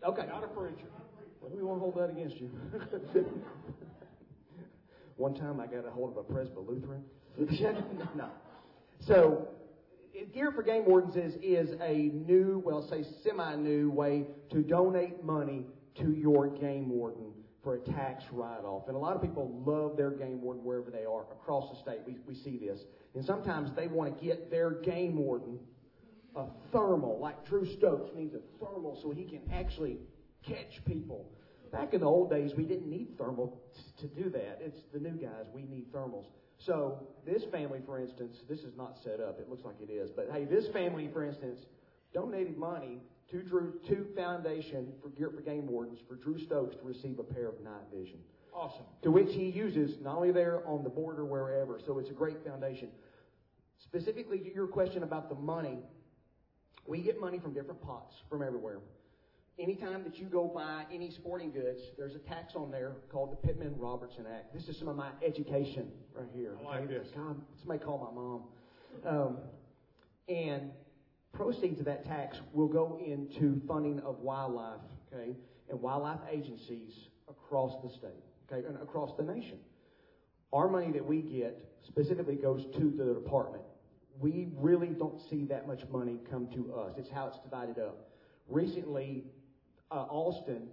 Okay. 0.06 0.26
Not 0.28 0.44
a 0.44 0.48
preacher. 0.48 0.88
Well, 1.42 1.52
we 1.54 1.62
won't 1.62 1.80
hold 1.80 1.96
that 1.96 2.10
against 2.10 2.38
you. 2.38 2.50
One 5.18 5.34
time 5.34 5.60
I 5.60 5.68
got 5.68 5.86
a 5.86 5.92
hold 5.92 6.12
of 6.12 6.18
a 6.18 6.24
Presbyterian. 6.24 7.04
no. 8.16 8.30
So, 9.02 9.48
Gear 10.34 10.52
for 10.52 10.64
Game 10.64 10.86
Wardens 10.86 11.16
is, 11.16 11.36
is 11.42 11.76
a 11.82 12.12
new, 12.14 12.62
well, 12.66 12.86
say 12.90 13.06
semi-new 13.24 13.90
way 13.92 14.26
to 14.52 14.62
donate 14.62 15.24
money 15.24 15.66
to 15.96 16.12
your 16.12 16.48
game 16.48 16.90
warden 16.90 17.29
for 17.64 17.76
a 17.76 17.80
tax 17.80 18.24
write-off. 18.32 18.88
And 18.88 18.96
a 18.96 19.00
lot 19.00 19.16
of 19.16 19.22
people 19.22 19.62
love 19.66 19.98
their 19.98 20.12
game 20.12 20.42
warden 20.42 20.64
wherever 20.64 20.90
they 20.90 21.06
are 21.06 21.24
across 21.32 21.70
the 21.70 21.80
state. 21.82 22.00
We, 22.06 22.18
we 22.26 22.36
see 22.36 22.58
this. 22.58 22.80
And 23.16 23.26
sometimes 23.26 23.72
they 23.76 23.88
want 23.88 24.18
to 24.18 24.26
get 24.26 24.50
their 24.50 24.72
game 24.72 25.18
warden 25.18 25.60
a 26.36 26.46
thermal, 26.72 27.20
like 27.20 27.46
Drew 27.46 27.66
Stokes 27.66 28.12
needs 28.16 28.36
a 28.36 28.40
thermal 28.64 28.98
so 29.02 29.12
he 29.12 29.24
can 29.24 29.42
actually 29.52 29.98
catch 30.48 30.84
people. 30.86 31.26
Back 31.72 31.94
in 31.94 32.02
the 32.02 32.08
old 32.08 32.30
days, 32.30 32.52
we 32.56 32.64
didn't 32.64 32.90
need 32.90 33.18
thermal 33.18 33.62
t- 33.76 34.08
to 34.08 34.24
do 34.24 34.30
that. 34.30 34.60
It's 34.62 34.80
the 34.94 35.00
new 35.00 35.18
guys, 35.18 35.46
we 35.54 35.64
need 35.64 35.92
thermals. 35.92 36.26
So 36.58 37.08
this 37.26 37.44
family, 37.52 37.80
for 37.86 38.00
instance, 38.00 38.38
this 38.50 38.60
is 38.60 38.76
not 38.76 38.98
set 39.04 39.20
up. 39.20 39.40
It 39.40 39.50
looks 39.50 39.64
like 39.64 39.76
it 39.82 39.92
is, 39.92 40.12
but 40.12 40.30
hey, 40.32 40.46
this 40.46 40.68
family, 40.68 41.10
for 41.12 41.24
instance, 41.24 41.60
donated 42.14 42.58
money 42.58 43.02
to 43.32 43.42
Drew 43.42 43.74
to 43.88 44.06
Foundation 44.16 44.88
for 45.02 45.10
Gear 45.10 45.30
for 45.34 45.42
Game 45.42 45.68
Wardens 45.68 46.00
for 46.08 46.16
Drew 46.16 46.40
Stokes 46.40 46.76
to 46.78 46.84
receive 46.84 47.20
a 47.20 47.24
pair 47.24 47.48
of 47.48 47.60
night 47.62 47.84
vision 47.94 48.20
Awesome. 48.54 48.86
to 49.04 49.12
which 49.12 49.34
he 49.34 49.46
uses 49.50 49.98
not 50.02 50.16
only 50.18 50.32
there 50.32 50.68
on 50.68 50.84
the 50.84 50.90
border 50.90 51.26
wherever. 51.26 51.80
So 51.86 52.00
it's 52.00 52.10
a 52.10 52.14
great 52.14 52.44
foundation. 52.46 52.90
Specifically, 53.84 54.40
to 54.40 54.54
your 54.54 54.68
question 54.68 55.04
about 55.04 55.30
the 55.30 55.36
money, 55.36 55.80
we 56.86 57.02
get 57.02 57.20
money 57.22 57.40
from 57.40 57.54
different 57.54 57.82
pots 57.82 58.16
from 58.30 58.42
everywhere. 58.44 58.80
Anytime 59.60 60.04
that 60.06 60.18
you 60.18 60.26
go 60.26 60.48
buy 60.48 60.86
any 60.92 61.12
sporting 61.12 61.52
goods, 61.52 61.82
there's 61.98 62.16
a 62.16 62.20
tax 62.20 62.56
on 62.56 62.72
there 62.72 62.94
called 63.12 63.32
the 63.32 63.36
Pittman 63.48 63.74
Robertson 63.78 64.26
Act. 64.26 64.54
This 64.54 64.68
is 64.70 64.78
some 64.78 64.88
of 64.88 64.96
my 64.96 65.10
education 65.26 65.92
right 66.16 66.28
here. 66.34 66.56
I 66.62 66.66
like 66.66 66.84
okay? 66.86 66.94
this. 66.94 67.08
God, 67.16 67.36
somebody 67.60 67.80
call 67.84 67.98
my 69.04 69.12
mom. 69.12 69.18
Um, 69.18 69.38
and 70.30 70.72
proceeds 71.34 71.80
of 71.80 71.86
that 71.86 72.06
tax 72.06 72.40
will 72.54 72.68
go 72.68 73.00
into 73.04 73.62
funding 73.68 74.00
of 74.02 74.20
wildlife, 74.20 74.82
okay, 75.14 75.36
and 75.70 75.82
wildlife 75.82 76.20
agencies 76.30 77.08
across 77.30 77.82
the 77.84 77.90
state, 77.90 78.24
okay, 78.52 78.66
and 78.68 78.78
across 78.78 79.16
the 79.16 79.24
nation. 79.24 79.60
Our 80.52 80.68
money 80.68 80.92
that 80.92 81.06
we 81.06 81.22
get 81.22 81.64
specifically 81.84 82.36
goes 82.36 82.66
to 82.74 82.90
the 82.90 83.14
department. 83.14 83.64
We 84.20 84.50
really 84.58 84.88
don't 84.88 85.20
see 85.30 85.46
that 85.46 85.68
much 85.68 85.88
money 85.90 86.20
come 86.30 86.48
to 86.54 86.74
us. 86.74 86.96
It's 86.98 87.10
how 87.10 87.28
it's 87.28 87.40
divided 87.40 87.80
up. 87.80 88.10
Recently, 88.48 89.24
uh, 89.92 90.06
Austin 90.10 90.68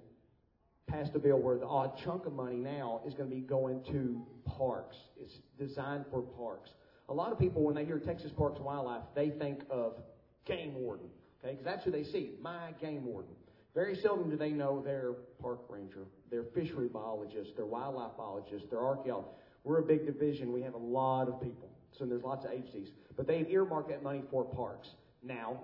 passed 0.87 1.15
a 1.15 1.19
bill 1.19 1.39
where 1.39 1.59
the 1.59 1.67
odd 1.67 1.97
chunk 1.97 2.27
of 2.27 2.33
money 2.33 2.57
now 2.57 3.01
is 3.07 3.15
going 3.15 3.29
to 3.29 3.35
be 3.35 3.43
going 3.43 3.83
to 3.85 4.25
parks. 4.45 4.97
It's 5.21 5.41
designed 5.59 6.07
for 6.11 6.23
parks. 6.23 6.71
A 7.09 7.15
lot 7.15 7.31
of 7.33 7.39
people, 7.39 7.63
when 7.63 7.75
they 7.75 7.85
hear 7.85 7.99
Texas 7.99 8.33
Parks 8.33 8.61
Wildlife, 8.61 9.03
they 9.15 9.31
think 9.31 9.65
of 9.71 10.01
game 10.47 10.75
warden, 10.75 11.07
okay? 11.41 11.53
Because 11.53 11.65
that's 11.65 11.85
who 11.85 11.91
they 11.91 12.05
see, 12.05 12.33
my 12.41 12.73
game 12.81 13.05
warden. 13.05 13.33
Very 13.75 13.95
seldom 13.95 14.31
do 14.31 14.37
they 14.37 14.51
know 14.51 14.81
their 14.81 15.13
park 15.41 15.61
ranger, 15.69 16.07
their 16.31 16.45
fishery 16.45 16.89
biologist, 16.89 17.57
their 17.57 17.67
wildlife 17.67 18.17
biologist, 18.17 18.71
their 18.71 18.81
archaeologist. 18.81 19.35
We're 19.65 19.81
a 19.81 19.83
big 19.83 20.07
division. 20.07 20.53
We 20.53 20.63
have 20.63 20.75
a 20.75 20.79
lot 20.79 21.29
of 21.29 21.41
people. 21.43 21.69
So 21.99 22.07
there's 22.07 22.23
lots 22.23 22.45
of 22.47 22.53
agencies. 22.53 22.89
But 23.17 23.27
they've 23.27 23.49
earmarked 23.49 23.89
that 23.91 24.03
money 24.03 24.23
for 24.31 24.45
parks. 24.45 24.91
Now, 25.23 25.61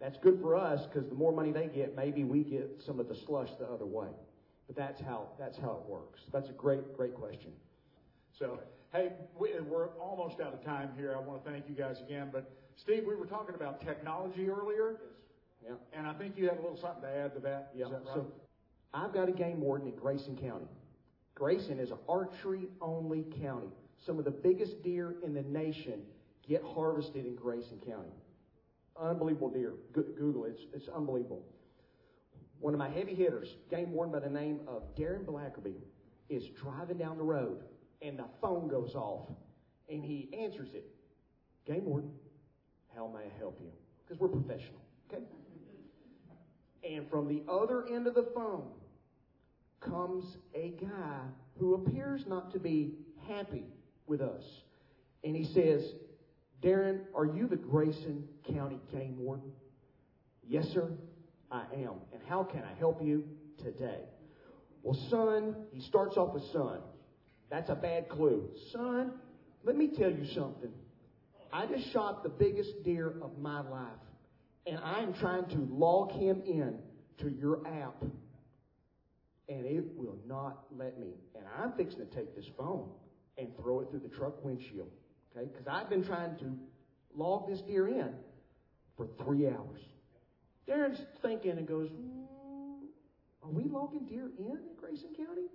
that's 0.00 0.18
good 0.18 0.40
for 0.40 0.54
us 0.54 0.86
because 0.86 1.08
the 1.08 1.14
more 1.14 1.32
money 1.32 1.52
they 1.52 1.68
get, 1.68 1.96
maybe 1.96 2.24
we 2.24 2.44
get 2.44 2.82
some 2.84 3.00
of 3.00 3.08
the 3.08 3.14
slush 3.14 3.48
the 3.58 3.66
other 3.66 3.86
way. 3.86 4.08
But 4.66 4.76
that's 4.76 5.00
how 5.00 5.28
that's 5.38 5.56
how 5.56 5.80
it 5.82 5.90
works. 5.90 6.20
That's 6.32 6.48
a 6.48 6.52
great 6.52 6.96
great 6.96 7.14
question. 7.14 7.52
So, 8.38 8.58
hey, 8.92 9.12
we, 9.38 9.52
are 9.52 9.90
almost 10.00 10.40
out 10.40 10.52
of 10.52 10.62
time 10.64 10.90
here. 10.96 11.14
I 11.16 11.20
want 11.20 11.44
to 11.44 11.50
thank 11.50 11.68
you 11.68 11.74
guys 11.74 12.00
again. 12.00 12.28
But 12.32 12.50
Steve, 12.76 13.04
we 13.06 13.14
were 13.14 13.26
talking 13.26 13.54
about 13.54 13.80
technology 13.80 14.48
earlier. 14.48 14.96
Yeah. 15.64 15.74
And 15.92 16.06
I 16.06 16.12
think 16.12 16.36
you 16.36 16.48
had 16.48 16.58
a 16.58 16.60
little 16.60 16.76
something 16.76 17.02
to 17.02 17.08
add 17.08 17.34
to 17.34 17.40
that. 17.40 17.72
Yeah. 17.74 17.86
Is 17.86 17.90
that 17.90 18.02
right? 18.06 18.14
So, 18.14 18.26
I've 18.94 19.12
got 19.12 19.28
a 19.28 19.32
game 19.32 19.60
warden 19.60 19.88
in 19.88 19.96
Grayson 19.96 20.36
County. 20.36 20.68
Grayson 21.34 21.78
is 21.78 21.90
an 21.90 21.98
archery 22.08 22.68
only 22.80 23.24
county. 23.42 23.68
Some 24.04 24.18
of 24.18 24.24
the 24.24 24.30
biggest 24.30 24.82
deer 24.82 25.16
in 25.22 25.34
the 25.34 25.42
nation 25.42 26.02
get 26.46 26.62
harvested 26.62 27.26
in 27.26 27.34
Grayson 27.34 27.78
County. 27.86 28.12
Unbelievable 28.98 29.50
deer. 29.50 29.74
Google 29.92 30.44
it. 30.44 30.52
It's, 30.52 30.62
it's 30.74 30.88
unbelievable. 30.88 31.44
One 32.60 32.72
of 32.72 32.78
my 32.78 32.88
heavy 32.88 33.14
hitters, 33.14 33.56
game 33.70 33.92
warden 33.92 34.12
by 34.12 34.20
the 34.20 34.32
name 34.32 34.60
of 34.66 34.94
Darren 34.96 35.24
Blackerby, 35.24 35.74
is 36.30 36.44
driving 36.60 36.96
down 36.96 37.18
the 37.18 37.24
road 37.24 37.64
and 38.00 38.18
the 38.18 38.24
phone 38.40 38.68
goes 38.68 38.94
off 38.94 39.28
and 39.90 40.02
he 40.02 40.28
answers 40.38 40.70
it. 40.72 40.86
Game 41.66 41.84
warden, 41.84 42.10
how 42.96 43.06
may 43.06 43.26
I 43.26 43.38
help 43.38 43.58
you? 43.60 43.70
Because 44.04 44.20
we're 44.20 44.28
professional. 44.28 44.80
Okay? 45.12 45.22
And 46.82 47.08
from 47.10 47.28
the 47.28 47.42
other 47.50 47.86
end 47.88 48.06
of 48.06 48.14
the 48.14 48.26
phone 48.34 48.68
comes 49.80 50.36
a 50.54 50.70
guy 50.80 51.20
who 51.58 51.74
appears 51.74 52.24
not 52.26 52.52
to 52.52 52.58
be 52.58 52.94
happy 53.28 53.64
with 54.06 54.20
us. 54.20 54.42
And 55.24 55.36
he 55.36 55.44
says, 55.44 55.82
Darren, 56.62 57.00
are 57.14 57.26
you 57.26 57.46
the 57.46 57.56
Grayson 57.56 58.26
County 58.52 58.80
Game 58.90 59.18
Warden? 59.18 59.52
Yes, 60.46 60.68
sir, 60.68 60.90
I 61.50 61.64
am. 61.74 61.94
And 62.12 62.22
how 62.28 62.44
can 62.44 62.62
I 62.62 62.72
help 62.78 63.02
you 63.02 63.24
today? 63.58 64.00
Well, 64.82 64.98
son, 65.10 65.56
he 65.72 65.80
starts 65.80 66.16
off 66.16 66.32
with 66.32 66.44
son. 66.52 66.80
That's 67.50 67.68
a 67.68 67.74
bad 67.74 68.08
clue. 68.08 68.48
Son, 68.72 69.12
let 69.64 69.76
me 69.76 69.88
tell 69.88 70.10
you 70.10 70.24
something. 70.24 70.70
I 71.56 71.64
just 71.64 71.90
shot 71.90 72.22
the 72.22 72.28
biggest 72.28 72.82
deer 72.84 73.14
of 73.22 73.38
my 73.38 73.60
life, 73.60 74.04
and 74.66 74.78
I'm 74.78 75.14
trying 75.14 75.46
to 75.46 75.68
log 75.70 76.12
him 76.12 76.42
in 76.44 76.78
to 77.18 77.30
your 77.30 77.66
app 77.66 77.96
and 79.48 79.64
it 79.64 79.84
will 79.96 80.18
not 80.26 80.64
let 80.76 80.98
me. 80.98 81.14
And 81.34 81.44
I'm 81.56 81.72
fixing 81.72 82.00
to 82.00 82.16
take 82.16 82.34
this 82.34 82.46
phone 82.58 82.88
and 83.38 83.48
throw 83.56 83.80
it 83.80 83.90
through 83.90 84.00
the 84.00 84.08
truck 84.08 84.44
windshield. 84.44 84.90
Okay? 85.36 85.48
Because 85.50 85.66
I've 85.68 85.88
been 85.88 86.04
trying 86.04 86.36
to 86.38 86.52
log 87.14 87.48
this 87.48 87.60
deer 87.60 87.88
in 87.88 88.12
for 88.96 89.06
three 89.24 89.46
hours. 89.46 89.80
Darren's 90.68 91.00
thinking 91.22 91.52
and 91.52 91.66
goes, 91.66 91.88
mm, 91.90 92.24
Are 93.42 93.50
we 93.50 93.64
logging 93.64 94.04
deer 94.06 94.30
in 94.38 94.46
in 94.46 94.76
Grayson 94.80 95.10
County? 95.16 95.46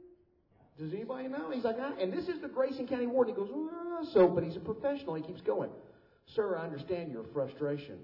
Does 0.80 0.94
anybody 0.94 1.28
know? 1.28 1.52
He's 1.52 1.66
like, 1.66 1.76
ah. 1.80 1.92
and 2.00 2.14
this 2.14 2.30
is 2.30 2.40
the 2.40 2.48
Grayson 2.48 2.88
County 2.88 3.08
warden. 3.08 3.36
He 3.36 3.42
goes, 3.42 3.52
ah, 3.54 4.06
so, 4.14 4.28
but 4.30 4.44
he's 4.44 4.56
a 4.56 4.62
professional. 4.62 5.16
He 5.16 5.22
keeps 5.22 5.42
going. 5.42 5.70
Sir, 6.36 6.58
I 6.58 6.64
understand 6.64 7.12
your 7.12 7.26
frustration, 7.34 7.98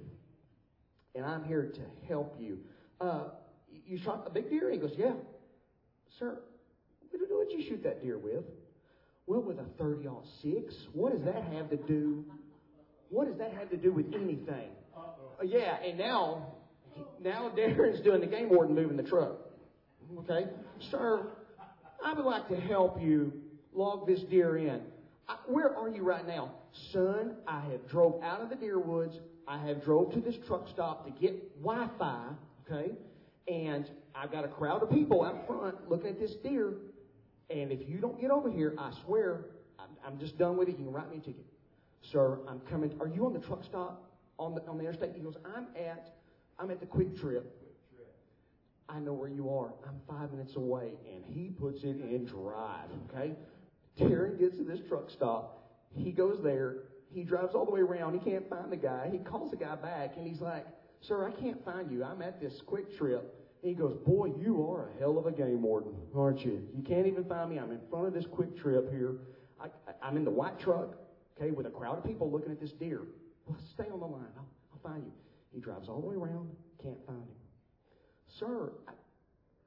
and 1.15 1.25
I'm 1.25 1.45
here 1.45 1.63
to 1.63 2.07
help 2.07 2.35
you. 2.39 2.59
Uh, 2.99 3.25
you 3.85 3.97
shot 3.97 4.23
a 4.25 4.29
big 4.29 4.49
deer? 4.49 4.69
He 4.69 4.77
goes, 4.77 4.93
yeah. 4.97 5.13
Sir, 6.19 6.39
what 7.11 7.49
did 7.49 7.57
you 7.57 7.69
shoot 7.69 7.83
that 7.83 8.01
deer 8.01 8.17
with? 8.17 8.43
Well, 9.27 9.41
with 9.41 9.59
a 9.59 9.65
30 9.77 10.07
6. 10.41 10.75
What 10.93 11.13
does 11.13 11.23
that 11.23 11.43
have 11.53 11.69
to 11.69 11.77
do? 11.77 12.25
What 13.09 13.27
does 13.27 13.37
that 13.37 13.53
have 13.53 13.69
to 13.69 13.77
do 13.77 13.93
with 13.93 14.13
anything? 14.13 14.71
Uh, 14.95 15.43
yeah, 15.43 15.77
and 15.83 15.97
now, 15.97 16.47
now 17.21 17.51
Darren's 17.55 18.01
doing 18.01 18.19
the 18.19 18.27
game 18.27 18.49
warden 18.49 18.75
moving 18.75 18.97
the 18.97 19.03
truck. 19.03 19.37
Okay, 20.19 20.47
sir, 20.91 21.27
I 22.03 22.13
would 22.13 22.25
like 22.25 22.47
to 22.49 22.59
help 22.59 23.01
you 23.01 23.31
log 23.73 24.07
this 24.07 24.21
deer 24.21 24.57
in. 24.57 24.81
Where 25.47 25.75
are 25.75 25.89
you 25.89 26.03
right 26.03 26.25
now, 26.27 26.51
son? 26.91 27.35
I 27.47 27.61
have 27.71 27.87
drove 27.87 28.21
out 28.23 28.41
of 28.41 28.49
the 28.49 28.55
deer 28.55 28.79
woods. 28.79 29.19
I 29.47 29.57
have 29.65 29.83
drove 29.83 30.13
to 30.13 30.19
this 30.19 30.35
truck 30.45 30.67
stop 30.67 31.05
to 31.05 31.11
get 31.11 31.61
Wi-Fi. 31.61 32.25
Okay, 32.69 32.91
and 33.47 33.89
I've 34.13 34.31
got 34.31 34.43
a 34.43 34.49
crowd 34.49 34.83
of 34.83 34.89
people 34.89 35.23
out 35.23 35.47
front 35.47 35.89
looking 35.89 36.09
at 36.09 36.19
this 36.19 36.35
deer. 36.35 36.73
And 37.49 37.71
if 37.71 37.87
you 37.87 37.99
don't 37.99 38.19
get 38.19 38.29
over 38.29 38.51
here, 38.51 38.75
I 38.77 38.91
swear, 39.05 39.45
I'm, 39.79 39.89
I'm 40.05 40.19
just 40.19 40.37
done 40.37 40.57
with 40.57 40.67
it. 40.67 40.77
You 40.77 40.85
can 40.85 40.93
write 40.93 41.09
me 41.09 41.17
a 41.17 41.21
ticket. 41.21 41.45
Sir, 42.01 42.39
I'm 42.47 42.59
coming. 42.69 42.93
Are 42.99 43.07
you 43.07 43.25
on 43.25 43.33
the 43.33 43.39
truck 43.39 43.63
stop 43.63 44.11
on 44.37 44.53
the, 44.53 44.61
on 44.67 44.77
the 44.77 44.83
interstate? 44.83 45.11
He 45.15 45.21
goes, 45.21 45.37
I'm 45.45 45.67
at, 45.77 46.15
I'm 46.59 46.71
at 46.71 46.81
the 46.81 46.85
QuikTrip. 46.85 47.43
I 48.89 48.99
know 48.99 49.13
where 49.13 49.29
you 49.29 49.49
are. 49.49 49.73
I'm 49.85 49.99
five 50.09 50.31
minutes 50.31 50.55
away. 50.55 50.91
And 51.13 51.23
he 51.25 51.49
puts 51.49 51.83
it 51.83 51.97
in 52.01 52.25
drive, 52.25 52.89
okay? 53.09 53.33
Darren 53.97 54.39
gets 54.39 54.57
to 54.57 54.63
this 54.63 54.79
truck 54.87 55.09
stop. 55.09 55.71
He 55.95 56.11
goes 56.11 56.41
there. 56.43 56.83
He 57.13 57.23
drives 57.23 57.55
all 57.55 57.65
the 57.65 57.71
way 57.71 57.81
around. 57.81 58.13
He 58.13 58.19
can't 58.19 58.47
find 58.49 58.71
the 58.71 58.77
guy. 58.77 59.09
He 59.11 59.19
calls 59.19 59.51
the 59.51 59.57
guy 59.57 59.75
back 59.75 60.13
and 60.17 60.27
he's 60.27 60.41
like, 60.41 60.65
Sir, 61.01 61.27
I 61.27 61.31
can't 61.31 61.63
find 61.63 61.91
you. 61.91 62.03
I'm 62.03 62.21
at 62.21 62.41
this 62.41 62.61
QuikTrip. 62.67 63.21
He 63.61 63.73
goes, 63.73 63.97
Boy, 64.05 64.31
you 64.37 64.69
are 64.69 64.89
a 64.89 64.99
hell 64.99 65.17
of 65.17 65.25
a 65.25 65.31
game 65.31 65.61
warden, 65.61 65.93
aren't 66.15 66.43
you? 66.43 66.67
You 66.75 66.83
can't 66.83 67.07
even 67.07 67.23
find 67.25 67.49
me. 67.49 67.59
I'm 67.59 67.71
in 67.71 67.79
front 67.89 68.07
of 68.07 68.13
this 68.13 68.25
QuikTrip 68.25 68.91
here. 68.91 69.15
I, 69.59 69.69
am 70.07 70.17
in 70.17 70.23
the 70.23 70.31
white 70.31 70.59
truck, 70.59 70.95
okay, 71.35 71.51
with 71.51 71.65
a 71.65 71.69
crowd 71.69 71.97
of 71.97 72.03
people 72.03 72.31
looking 72.31 72.51
at 72.51 72.59
this 72.59 72.71
deer. 72.73 73.01
Well, 73.45 73.57
stay 73.73 73.85
on 73.91 73.99
the 73.99 74.05
line. 74.05 74.27
I'll, 74.37 74.47
I'll 74.73 74.91
find 74.91 75.03
you. 75.03 75.11
He 75.53 75.59
drives 75.59 75.89
all 75.89 76.01
the 76.01 76.07
way 76.07 76.15
around, 76.15 76.49
can't 76.81 77.03
find 77.07 77.17
him. 77.17 77.35
Sir, 78.27 78.71
I, 78.87 78.91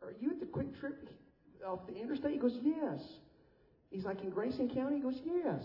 are 0.04 0.14
you 0.20 0.30
at 0.30 0.40
the 0.40 0.46
QuikTrip 0.46 0.94
off 1.66 1.86
the 1.86 1.96
interstate? 1.96 2.32
He 2.32 2.38
goes, 2.38 2.58
Yes. 2.62 3.00
He's 3.90 4.04
like, 4.04 4.22
In 4.22 4.30
Grayson 4.30 4.68
County? 4.70 4.96
He 4.96 5.02
goes, 5.02 5.20
Yes. 5.24 5.62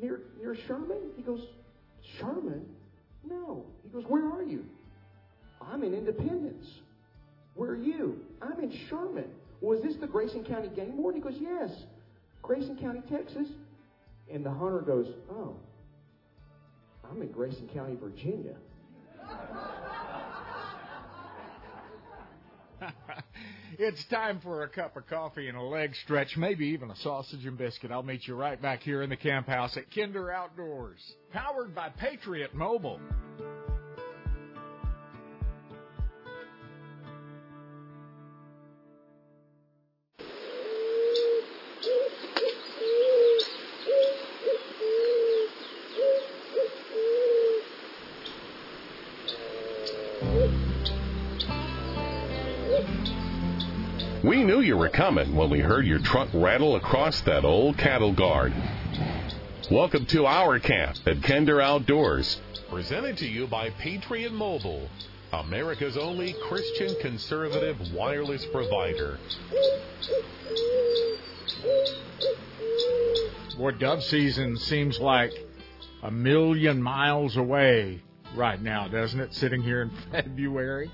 Near, 0.00 0.20
near 0.38 0.54
Sherman? 0.66 1.10
He 1.16 1.22
goes, 1.22 1.40
Sherman? 2.18 2.64
No. 3.28 3.64
He 3.82 3.88
goes, 3.90 4.04
Where 4.08 4.26
are 4.30 4.42
you? 4.42 4.64
I'm 5.60 5.82
in 5.84 5.94
Independence. 5.94 6.66
Where 7.54 7.70
are 7.70 7.76
you? 7.76 8.20
I'm 8.40 8.58
in 8.60 8.76
Sherman. 8.88 9.30
Was 9.60 9.82
this 9.82 9.96
the 9.96 10.06
Grayson 10.06 10.44
County 10.44 10.68
game 10.68 10.96
warden? 10.96 11.20
He 11.22 11.28
goes, 11.28 11.38
Yes. 11.40 11.70
Grayson 12.42 12.76
County, 12.78 13.02
Texas. 13.10 13.46
And 14.32 14.44
the 14.44 14.50
hunter 14.50 14.80
goes, 14.80 15.06
Oh, 15.30 15.54
I'm 17.08 17.20
in 17.20 17.30
Grayson 17.32 17.68
County, 17.74 17.96
Virginia. 18.00 18.56
It's 23.82 24.04
time 24.10 24.40
for 24.40 24.62
a 24.62 24.68
cup 24.68 24.94
of 24.98 25.06
coffee 25.06 25.48
and 25.48 25.56
a 25.56 25.62
leg 25.62 25.94
stretch, 26.04 26.36
maybe 26.36 26.66
even 26.66 26.90
a 26.90 26.96
sausage 26.96 27.46
and 27.46 27.56
biscuit. 27.56 27.90
I'll 27.90 28.02
meet 28.02 28.26
you 28.26 28.34
right 28.34 28.60
back 28.60 28.82
here 28.82 29.00
in 29.00 29.08
the 29.08 29.16
camp 29.16 29.46
house 29.46 29.74
at 29.78 29.84
Kinder 29.94 30.30
Outdoors, 30.30 31.00
powered 31.32 31.74
by 31.74 31.88
Patriot 31.88 32.54
Mobile. 32.54 33.00
We 54.30 54.44
knew 54.44 54.60
you 54.60 54.76
were 54.76 54.88
coming 54.88 55.34
when 55.34 55.50
we 55.50 55.58
heard 55.58 55.84
your 55.84 55.98
truck 55.98 56.28
rattle 56.32 56.76
across 56.76 57.20
that 57.22 57.44
old 57.44 57.76
cattle 57.76 58.12
guard. 58.12 58.54
Welcome 59.72 60.06
to 60.06 60.24
our 60.24 60.60
camp 60.60 60.98
at 61.04 61.20
Kinder 61.24 61.60
Outdoors, 61.60 62.40
Presented 62.68 63.16
to 63.16 63.26
you 63.26 63.48
by 63.48 63.70
Patriot 63.70 64.32
Mobile, 64.32 64.88
America's 65.32 65.96
only 65.96 66.36
Christian 66.44 66.94
conservative 67.00 67.76
wireless 67.92 68.46
provider. 68.52 69.18
Boy, 73.58 73.72
dove 73.72 74.04
season 74.04 74.56
seems 74.58 75.00
like 75.00 75.32
a 76.04 76.10
million 76.12 76.80
miles 76.80 77.36
away 77.36 78.00
right 78.36 78.62
now, 78.62 78.86
doesn't 78.86 79.18
it? 79.18 79.34
Sitting 79.34 79.60
here 79.60 79.82
in 79.82 79.90
February. 80.12 80.88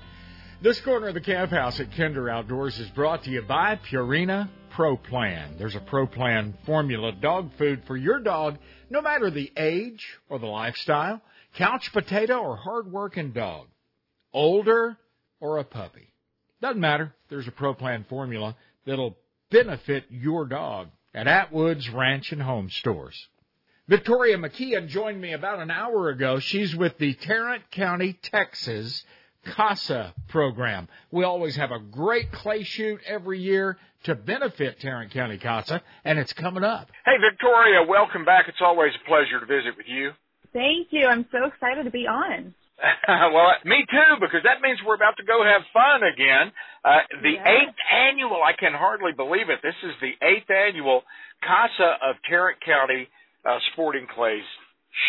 This 0.59 0.81
corner 0.81 1.09
of 1.09 1.13
the 1.13 1.21
camp 1.21 1.51
house 1.51 1.79
at 1.79 1.95
Kinder 1.95 2.31
Outdoors 2.31 2.79
is 2.79 2.89
brought 2.89 3.23
to 3.25 3.29
you 3.29 3.43
by 3.43 3.75
Purina 3.75 4.49
Pro 4.71 4.97
Plan. 4.97 5.53
There's 5.59 5.75
a 5.75 5.79
Pro 5.79 6.07
Plan 6.07 6.57
formula 6.65 7.11
dog 7.11 7.51
food 7.59 7.83
for 7.85 7.95
your 7.95 8.19
dog, 8.19 8.57
no 8.89 9.03
matter 9.03 9.29
the 9.29 9.51
age 9.55 10.03
or 10.29 10.39
the 10.39 10.47
lifestyle, 10.47 11.21
couch 11.53 11.93
potato 11.93 12.39
or 12.39 12.55
hard 12.55 12.91
working 12.91 13.33
dog, 13.33 13.67
older 14.33 14.97
or 15.39 15.59
a 15.59 15.63
puppy. 15.63 16.11
Doesn't 16.59 16.81
matter. 16.81 17.13
There's 17.29 17.47
a 17.47 17.51
Pro 17.51 17.75
Plan 17.75 18.07
formula 18.09 18.55
that'll 18.83 19.15
benefit 19.51 20.05
your 20.09 20.47
dog 20.47 20.87
at 21.13 21.27
Atwood's 21.27 21.87
Ranch 21.87 22.31
and 22.31 22.41
Home 22.41 22.71
Stores. 22.71 23.27
Victoria 23.87 24.39
McKeon 24.39 24.87
joined 24.87 25.21
me 25.21 25.33
about 25.33 25.59
an 25.59 25.69
hour 25.69 26.09
ago. 26.09 26.39
She's 26.39 26.75
with 26.75 26.97
the 26.97 27.13
Tarrant 27.13 27.69
County, 27.69 28.13
Texas 28.13 29.03
CASA 29.55 30.13
program. 30.27 30.87
We 31.11 31.23
always 31.23 31.55
have 31.55 31.71
a 31.71 31.79
great 31.79 32.31
clay 32.31 32.63
shoot 32.63 32.99
every 33.05 33.39
year 33.39 33.77
to 34.03 34.15
benefit 34.15 34.79
Tarrant 34.79 35.11
County 35.11 35.37
CASA, 35.37 35.81
and 36.05 36.19
it's 36.19 36.33
coming 36.33 36.63
up. 36.63 36.89
Hey, 37.05 37.17
Victoria, 37.19 37.83
welcome 37.87 38.25
back. 38.25 38.45
It's 38.47 38.61
always 38.61 38.91
a 39.03 39.07
pleasure 39.07 39.39
to 39.39 39.45
visit 39.45 39.75
with 39.77 39.87
you. 39.87 40.11
Thank 40.53 40.87
you. 40.91 41.07
I'm 41.07 41.25
so 41.31 41.45
excited 41.45 41.83
to 41.83 41.91
be 41.91 42.07
on. 42.07 42.53
well, 43.07 43.51
me 43.65 43.83
too, 43.89 44.15
because 44.21 44.41
that 44.43 44.61
means 44.61 44.79
we're 44.85 44.95
about 44.95 45.17
to 45.17 45.25
go 45.25 45.43
have 45.43 45.61
fun 45.73 46.01
again. 46.03 46.51
Uh, 46.85 46.99
the 47.23 47.31
Yes. 47.31 47.47
eighth 47.47 47.75
annual, 47.91 48.41
I 48.43 48.53
can 48.53 48.73
hardly 48.73 49.11
believe 49.13 49.49
it. 49.49 49.59
This 49.63 49.75
is 49.83 49.93
the 49.99 50.13
eighth 50.25 50.49
annual 50.49 51.01
CASA 51.41 51.97
of 52.05 52.15
Tarrant 52.29 52.59
County 52.63 53.07
uh, 53.45 53.57
Sporting 53.73 54.05
Clays 54.13 54.43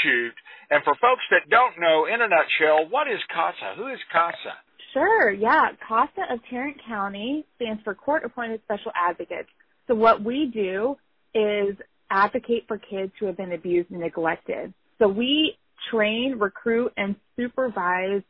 shoot. 0.03 0.35
And 0.71 0.83
for 0.85 0.95
folks 1.01 1.23
that 1.31 1.49
don't 1.51 1.79
know, 1.81 2.07
in 2.07 2.21
a 2.21 2.29
nutshell, 2.29 2.89
what 2.91 3.09
is 3.09 3.21
CASA? 3.33 3.75
Who 3.77 3.89
is 3.89 3.99
CASA? 4.13 4.55
Sure, 4.93 5.31
yeah. 5.31 5.73
CASA 5.87 6.33
of 6.33 6.41
Tarrant 6.51 6.77
County 6.87 7.45
stands 7.57 7.83
for 7.83 7.95
Court 7.95 8.25
Appointed 8.25 8.61
Special 8.65 8.93
Advocates. 8.95 9.49
So 9.87 9.95
what 9.95 10.23
we 10.23 10.51
do 10.53 10.97
is 11.35 11.77
advocate 12.11 12.65
for 12.69 12.79
kids 12.79 13.13
who 13.19 13.27
have 13.27 13.37
been 13.37 13.53
abused 13.53 13.91
and 13.91 14.01
neglected. 14.01 14.73
So 14.99 15.09
we 15.09 15.57
train, 15.91 16.37
recruit, 16.39 16.93
and 16.97 17.17
supervise 17.37 18.23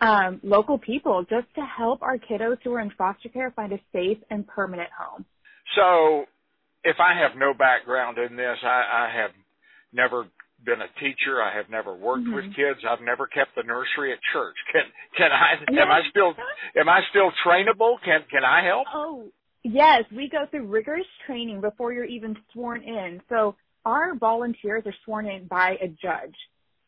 um, 0.00 0.40
local 0.42 0.78
people 0.78 1.24
just 1.28 1.46
to 1.54 1.62
help 1.62 2.02
our 2.02 2.18
kiddos 2.18 2.58
who 2.62 2.74
are 2.74 2.80
in 2.80 2.90
foster 2.98 3.28
care 3.28 3.50
find 3.52 3.72
a 3.72 3.78
safe 3.92 4.18
and 4.30 4.46
permanent 4.46 4.90
home. 4.98 5.24
So, 5.74 6.24
if 6.84 6.96
I 7.00 7.18
have 7.18 7.36
no 7.36 7.54
background 7.54 8.18
in 8.18 8.36
this, 8.36 8.58
I, 8.62 9.08
I 9.08 9.22
have 9.22 9.30
never 9.92 10.26
been 10.64 10.80
a 10.80 10.88
teacher. 11.00 11.42
I 11.42 11.54
have 11.56 11.68
never 11.70 11.94
worked 11.94 12.26
with 12.26 12.44
kids. 12.56 12.80
I've 12.88 13.00
never 13.00 13.26
kept 13.26 13.54
the 13.54 13.62
nursery 13.62 14.12
at 14.12 14.18
church. 14.32 14.56
Can 14.72 14.82
can 15.16 15.30
I? 15.32 15.54
Am 15.80 15.90
I 15.90 16.00
still 16.10 16.34
am 16.76 16.88
I 16.88 17.00
still 17.10 17.30
trainable? 17.46 17.96
Can 18.04 18.20
can 18.30 18.44
I 18.44 18.64
help? 18.64 18.86
Oh, 18.92 19.28
yes, 19.62 20.04
we 20.14 20.28
go 20.28 20.46
through 20.50 20.66
rigorous 20.66 21.06
training 21.26 21.60
before 21.60 21.92
you're 21.92 22.04
even 22.04 22.36
sworn 22.52 22.82
in. 22.82 23.20
So 23.28 23.56
our 23.84 24.14
volunteers 24.14 24.82
are 24.86 24.94
sworn 25.04 25.26
in 25.26 25.46
by 25.46 25.76
a 25.82 25.88
judge. 25.88 26.34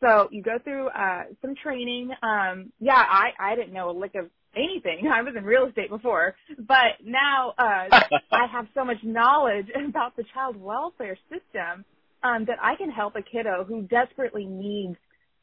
So 0.00 0.28
you 0.30 0.42
go 0.42 0.58
through 0.62 0.88
uh, 0.88 1.24
some 1.42 1.54
training. 1.62 2.10
Um, 2.22 2.72
yeah, 2.80 3.02
I 3.08 3.30
I 3.38 3.54
didn't 3.54 3.72
know 3.72 3.90
a 3.90 3.96
lick 3.98 4.14
of 4.14 4.30
anything. 4.56 5.08
I 5.12 5.22
was 5.22 5.34
in 5.36 5.44
real 5.44 5.66
estate 5.66 5.90
before, 5.90 6.34
but 6.58 7.04
now 7.04 7.54
uh, 7.58 7.88
I 8.32 8.46
have 8.50 8.66
so 8.74 8.84
much 8.84 8.98
knowledge 9.02 9.66
about 9.88 10.16
the 10.16 10.24
child 10.34 10.56
welfare 10.56 11.18
system 11.30 11.84
um, 12.22 12.44
that 12.46 12.58
I 12.62 12.76
can 12.76 12.90
help 12.90 13.16
a 13.16 13.22
kiddo 13.22 13.64
who 13.64 13.82
desperately 13.82 14.46
needs 14.46 14.96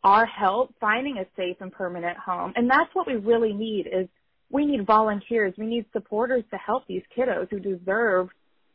our 0.03 0.25
help 0.25 0.73
finding 0.79 1.17
a 1.17 1.25
safe 1.35 1.57
and 1.61 1.71
permanent 1.71 2.17
home. 2.17 2.53
And 2.55 2.69
that's 2.69 2.93
what 2.93 3.07
we 3.07 3.15
really 3.15 3.53
need 3.53 3.87
is 3.87 4.07
we 4.51 4.65
need 4.65 4.85
volunteers. 4.85 5.53
We 5.57 5.65
need 5.65 5.85
supporters 5.93 6.43
to 6.51 6.57
help 6.57 6.87
these 6.87 7.01
kiddos 7.17 7.49
who 7.49 7.59
deserve 7.59 8.29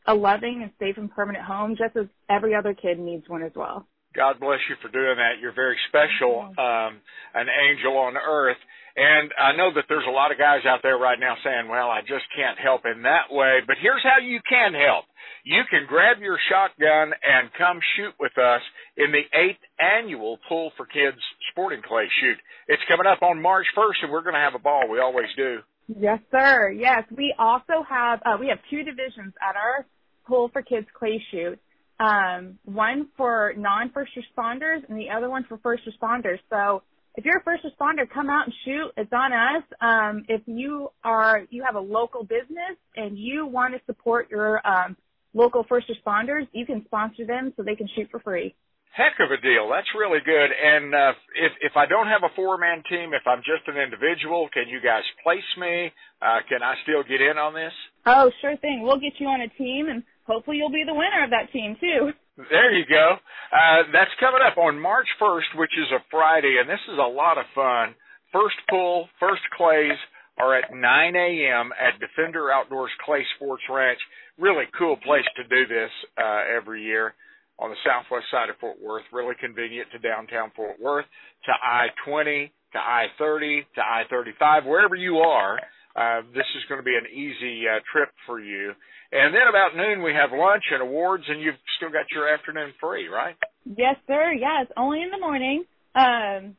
a 0.07 0.13
loving 0.13 0.61
and 0.63 0.71
safe 0.79 0.97
and 0.97 1.09
permanent 1.09 1.45
home 1.45 1.75
just 1.77 1.95
as 1.95 2.07
every 2.29 2.55
other 2.55 2.73
kid 2.73 2.99
needs 2.99 3.29
one 3.29 3.43
as 3.43 3.51
well. 3.55 3.87
God 4.13 4.39
bless 4.39 4.59
you 4.69 4.75
for 4.81 4.89
doing 4.89 5.15
that. 5.17 5.39
You're 5.39 5.55
very 5.55 5.77
special, 5.87 6.41
um, 6.41 6.99
an 7.33 7.47
angel 7.69 7.97
on 7.97 8.15
earth. 8.17 8.57
And 8.95 9.31
I 9.39 9.55
know 9.55 9.71
that 9.75 9.85
there's 9.87 10.07
a 10.07 10.11
lot 10.11 10.31
of 10.31 10.37
guys 10.37 10.67
out 10.67 10.79
there 10.83 10.97
right 10.97 11.19
now 11.19 11.35
saying, 11.43 11.69
well, 11.69 11.89
I 11.89 12.01
just 12.01 12.25
can't 12.35 12.59
help 12.59 12.83
in 12.85 13.03
that 13.03 13.31
way. 13.31 13.59
But 13.65 13.77
here's 13.81 14.03
how 14.03 14.19
you 14.19 14.39
can 14.47 14.73
help. 14.73 15.05
You 15.43 15.63
can 15.69 15.87
grab 15.87 16.19
your 16.19 16.37
shotgun 16.51 17.13
and 17.23 17.49
come 17.57 17.79
shoot 17.95 18.13
with 18.19 18.37
us 18.37 18.61
in 18.97 19.11
the 19.11 19.23
eighth 19.33 19.63
annual 19.79 20.37
Pull 20.47 20.71
for 20.77 20.85
Kids 20.85 21.17
Sporting 21.51 21.81
Clay 21.81 22.07
Shoot. 22.21 22.37
It's 22.67 22.83
coming 22.87 23.07
up 23.07 23.23
on 23.23 23.41
March 23.41 23.65
1st 23.75 24.03
and 24.03 24.11
we're 24.11 24.23
going 24.23 24.35
to 24.35 24.41
have 24.41 24.55
a 24.55 24.59
ball. 24.59 24.89
We 24.89 24.99
always 24.99 25.29
do. 25.35 25.59
Yes, 25.87 26.19
sir. 26.29 26.71
Yes, 26.71 27.03
we 27.15 27.33
also 27.37 27.83
have 27.89 28.21
uh, 28.25 28.37
we 28.39 28.47
have 28.47 28.59
two 28.69 28.83
divisions 28.83 29.33
at 29.41 29.55
our 29.55 29.85
Pull 30.27 30.49
for 30.49 30.61
Kids 30.61 30.87
Clay 30.97 31.21
Shoot. 31.31 31.59
Um, 31.99 32.57
one 32.65 33.09
for 33.17 33.53
non-first 33.57 34.11
responders 34.15 34.87
and 34.87 34.97
the 34.97 35.09
other 35.09 35.29
one 35.29 35.45
for 35.47 35.57
first 35.57 35.83
responders. 35.85 36.39
So 36.49 36.83
if 37.15 37.25
you're 37.25 37.37
a 37.37 37.43
first 37.43 37.63
responder, 37.63 38.09
come 38.09 38.29
out 38.29 38.45
and 38.45 38.53
shoot. 38.65 38.91
It's 38.95 39.11
on 39.11 39.33
us. 39.33 39.63
Um, 39.81 40.25
if 40.29 40.41
you 40.45 40.89
are 41.03 41.45
you 41.49 41.63
have 41.63 41.75
a 41.75 41.79
local 41.79 42.23
business 42.23 42.77
and 42.95 43.17
you 43.17 43.45
want 43.45 43.73
to 43.73 43.81
support 43.85 44.29
your 44.29 44.65
um, 44.65 44.95
local 45.33 45.65
first 45.67 45.87
responders, 45.89 46.47
you 46.53 46.65
can 46.65 46.83
sponsor 46.85 47.25
them 47.25 47.53
so 47.55 47.63
they 47.63 47.75
can 47.75 47.89
shoot 47.95 48.09
for 48.09 48.19
free. 48.19 48.55
Heck 48.93 49.19
of 49.23 49.31
a 49.31 49.39
deal. 49.41 49.69
That's 49.69 49.87
really 49.97 50.19
good. 50.23 50.49
And 50.51 50.93
uh, 50.93 51.13
if 51.35 51.51
if 51.61 51.71
I 51.75 51.85
don't 51.85 52.07
have 52.07 52.23
a 52.23 52.35
four 52.35 52.57
man 52.57 52.83
team, 52.89 53.13
if 53.13 53.23
I'm 53.25 53.39
just 53.39 53.67
an 53.67 53.77
individual, 53.77 54.49
can 54.53 54.67
you 54.67 54.79
guys 54.81 55.03
place 55.23 55.47
me? 55.57 55.91
Uh, 56.21 56.39
can 56.47 56.63
I 56.63 56.75
still 56.83 57.03
get 57.03 57.21
in 57.21 57.37
on 57.37 57.53
this? 57.53 57.73
Oh, 58.05 58.31
sure 58.41 58.57
thing. 58.57 58.81
We'll 58.83 58.99
get 58.99 59.13
you 59.19 59.27
on 59.27 59.41
a 59.41 59.47
team 59.47 59.87
and 59.89 60.03
hopefully 60.23 60.57
you'll 60.57 60.71
be 60.71 60.83
the 60.85 60.93
winner 60.93 61.23
of 61.23 61.31
that 61.31 61.51
team 61.51 61.75
too. 61.79 62.11
There 62.49 62.73
you 62.73 62.85
go. 62.87 63.17
Uh, 63.51 63.83
that's 63.91 64.11
coming 64.19 64.41
up 64.45 64.57
on 64.57 64.79
March 64.79 65.07
1st, 65.21 65.57
which 65.57 65.71
is 65.77 65.91
a 65.91 66.03
Friday, 66.09 66.57
and 66.59 66.69
this 66.69 66.79
is 66.91 66.97
a 66.97 67.07
lot 67.07 67.37
of 67.37 67.45
fun. 67.53 67.93
First 68.31 68.55
pull, 68.69 69.09
first 69.19 69.41
clays 69.57 69.97
are 70.37 70.55
at 70.57 70.73
9 70.73 71.15
a.m. 71.15 71.71
at 71.75 71.99
Defender 71.99 72.51
Outdoors 72.51 72.91
Clay 73.05 73.23
Sports 73.35 73.63
Ranch. 73.69 73.99
Really 74.39 74.65
cool 74.77 74.95
place 74.97 75.25
to 75.35 75.43
do 75.43 75.67
this 75.67 75.91
uh, 76.17 76.43
every 76.55 76.83
year 76.83 77.13
on 77.59 77.69
the 77.69 77.75
southwest 77.85 78.25
side 78.31 78.49
of 78.49 78.55
Fort 78.57 78.81
Worth. 78.81 79.03
Really 79.11 79.35
convenient 79.39 79.87
to 79.91 79.99
downtown 79.99 80.51
Fort 80.55 80.79
Worth, 80.79 81.05
to 81.45 81.51
I-20, 81.51 82.49
to 82.73 82.79
I-30, 82.79 83.61
to 83.75 83.81
I-35, 83.81 84.65
wherever 84.65 84.95
you 84.95 85.17
are. 85.17 85.59
Uh, 85.93 86.21
this 86.33 86.47
is 86.55 86.63
going 86.69 86.79
to 86.79 86.85
be 86.85 86.95
an 86.95 87.11
easy 87.11 87.67
uh, 87.67 87.79
trip 87.91 88.09
for 88.25 88.39
you. 88.39 88.71
And 89.11 89.35
then 89.35 89.47
about 89.49 89.75
noon 89.75 90.03
we 90.03 90.13
have 90.13 90.31
lunch 90.31 90.63
and 90.71 90.81
awards, 90.81 91.23
and 91.27 91.41
you've 91.41 91.59
still 91.77 91.89
got 91.89 92.05
your 92.11 92.33
afternoon 92.33 92.73
free, 92.79 93.07
right? 93.07 93.35
Yes, 93.65 93.95
sir. 94.07 94.31
It's 94.33 94.71
only 94.77 95.01
in 95.01 95.11
the 95.11 95.19
morning. 95.19 95.65
Um, 95.93 96.55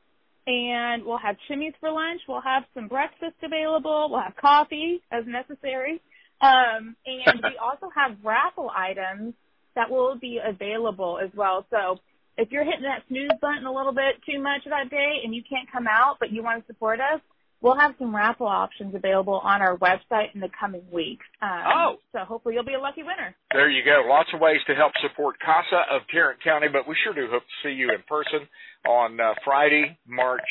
and 0.47 1.05
we'll 1.05 1.19
have 1.19 1.37
chimneys 1.49 1.73
for 1.81 1.91
lunch. 1.91 2.21
We'll 2.29 2.43
have 2.43 2.65
some 2.75 2.89
breakfast 2.89 3.37
available. 3.43 4.09
We'll 4.11 4.21
have 4.21 4.37
coffee 4.37 5.01
as 5.11 5.25
necessary. 5.27 6.01
Um, 6.41 6.97
and 7.07 7.41
we 7.43 7.57
also 7.63 7.89
have 7.95 8.19
raffle 8.23 8.71
items 8.77 9.35
that 9.75 9.91
will 9.91 10.19
be 10.19 10.41
available 10.45 11.19
as 11.23 11.31
well. 11.35 11.65
So 11.71 12.01
if 12.37 12.51
you're 12.51 12.65
hitting 12.65 12.83
that 12.83 13.05
snooze 13.09 13.31
button 13.41 13.65
a 13.65 13.73
little 13.73 13.93
bit 13.93 14.21
too 14.29 14.43
much 14.43 14.63
that 14.67 14.91
day 14.91 15.21
and 15.25 15.35
you 15.35 15.43
can't 15.49 15.71
come 15.71 15.87
out, 15.87 16.17
but 16.19 16.33
you 16.33 16.43
want 16.43 16.67
to 16.67 16.67
support 16.67 17.01
us, 17.01 17.21
we'll 17.63 17.79
have 17.79 17.95
some 17.99 18.15
raffle 18.15 18.47
options 18.47 18.95
available 18.95 19.41
on 19.43 19.63
our 19.63 19.79
website 19.79 20.35
in 20.35 20.41
the 20.41 20.51
coming 20.59 20.83
weeks. 20.93 21.25
Um, 21.41 21.63
Oh. 21.67 21.97
So 22.13 22.19
hopefully 22.21 22.55
you'll 22.55 22.65
be 22.65 22.75
a 22.75 22.81
lucky 22.81 23.03
winner. 23.03 23.35
There 23.53 23.71
you 23.71 23.83
go. 23.85 24.03
Lots 24.07 24.29
of 24.35 24.41
ways 24.41 24.61
to 24.67 24.75
help 24.75 24.93
support 25.01 25.37
CASA 25.41 25.83
of 25.91 26.03
Tarrant 26.13 26.43
County, 26.43 26.67
but 26.71 26.87
we 26.87 26.95
sure 27.03 27.15
do 27.15 27.29
hope 27.31 27.43
to 27.43 27.69
see 27.69 27.75
you 27.75 27.91
in 27.91 28.03
person 28.07 28.47
on 28.87 29.19
uh, 29.21 29.35
Friday, 29.45 29.97
March 30.07 30.43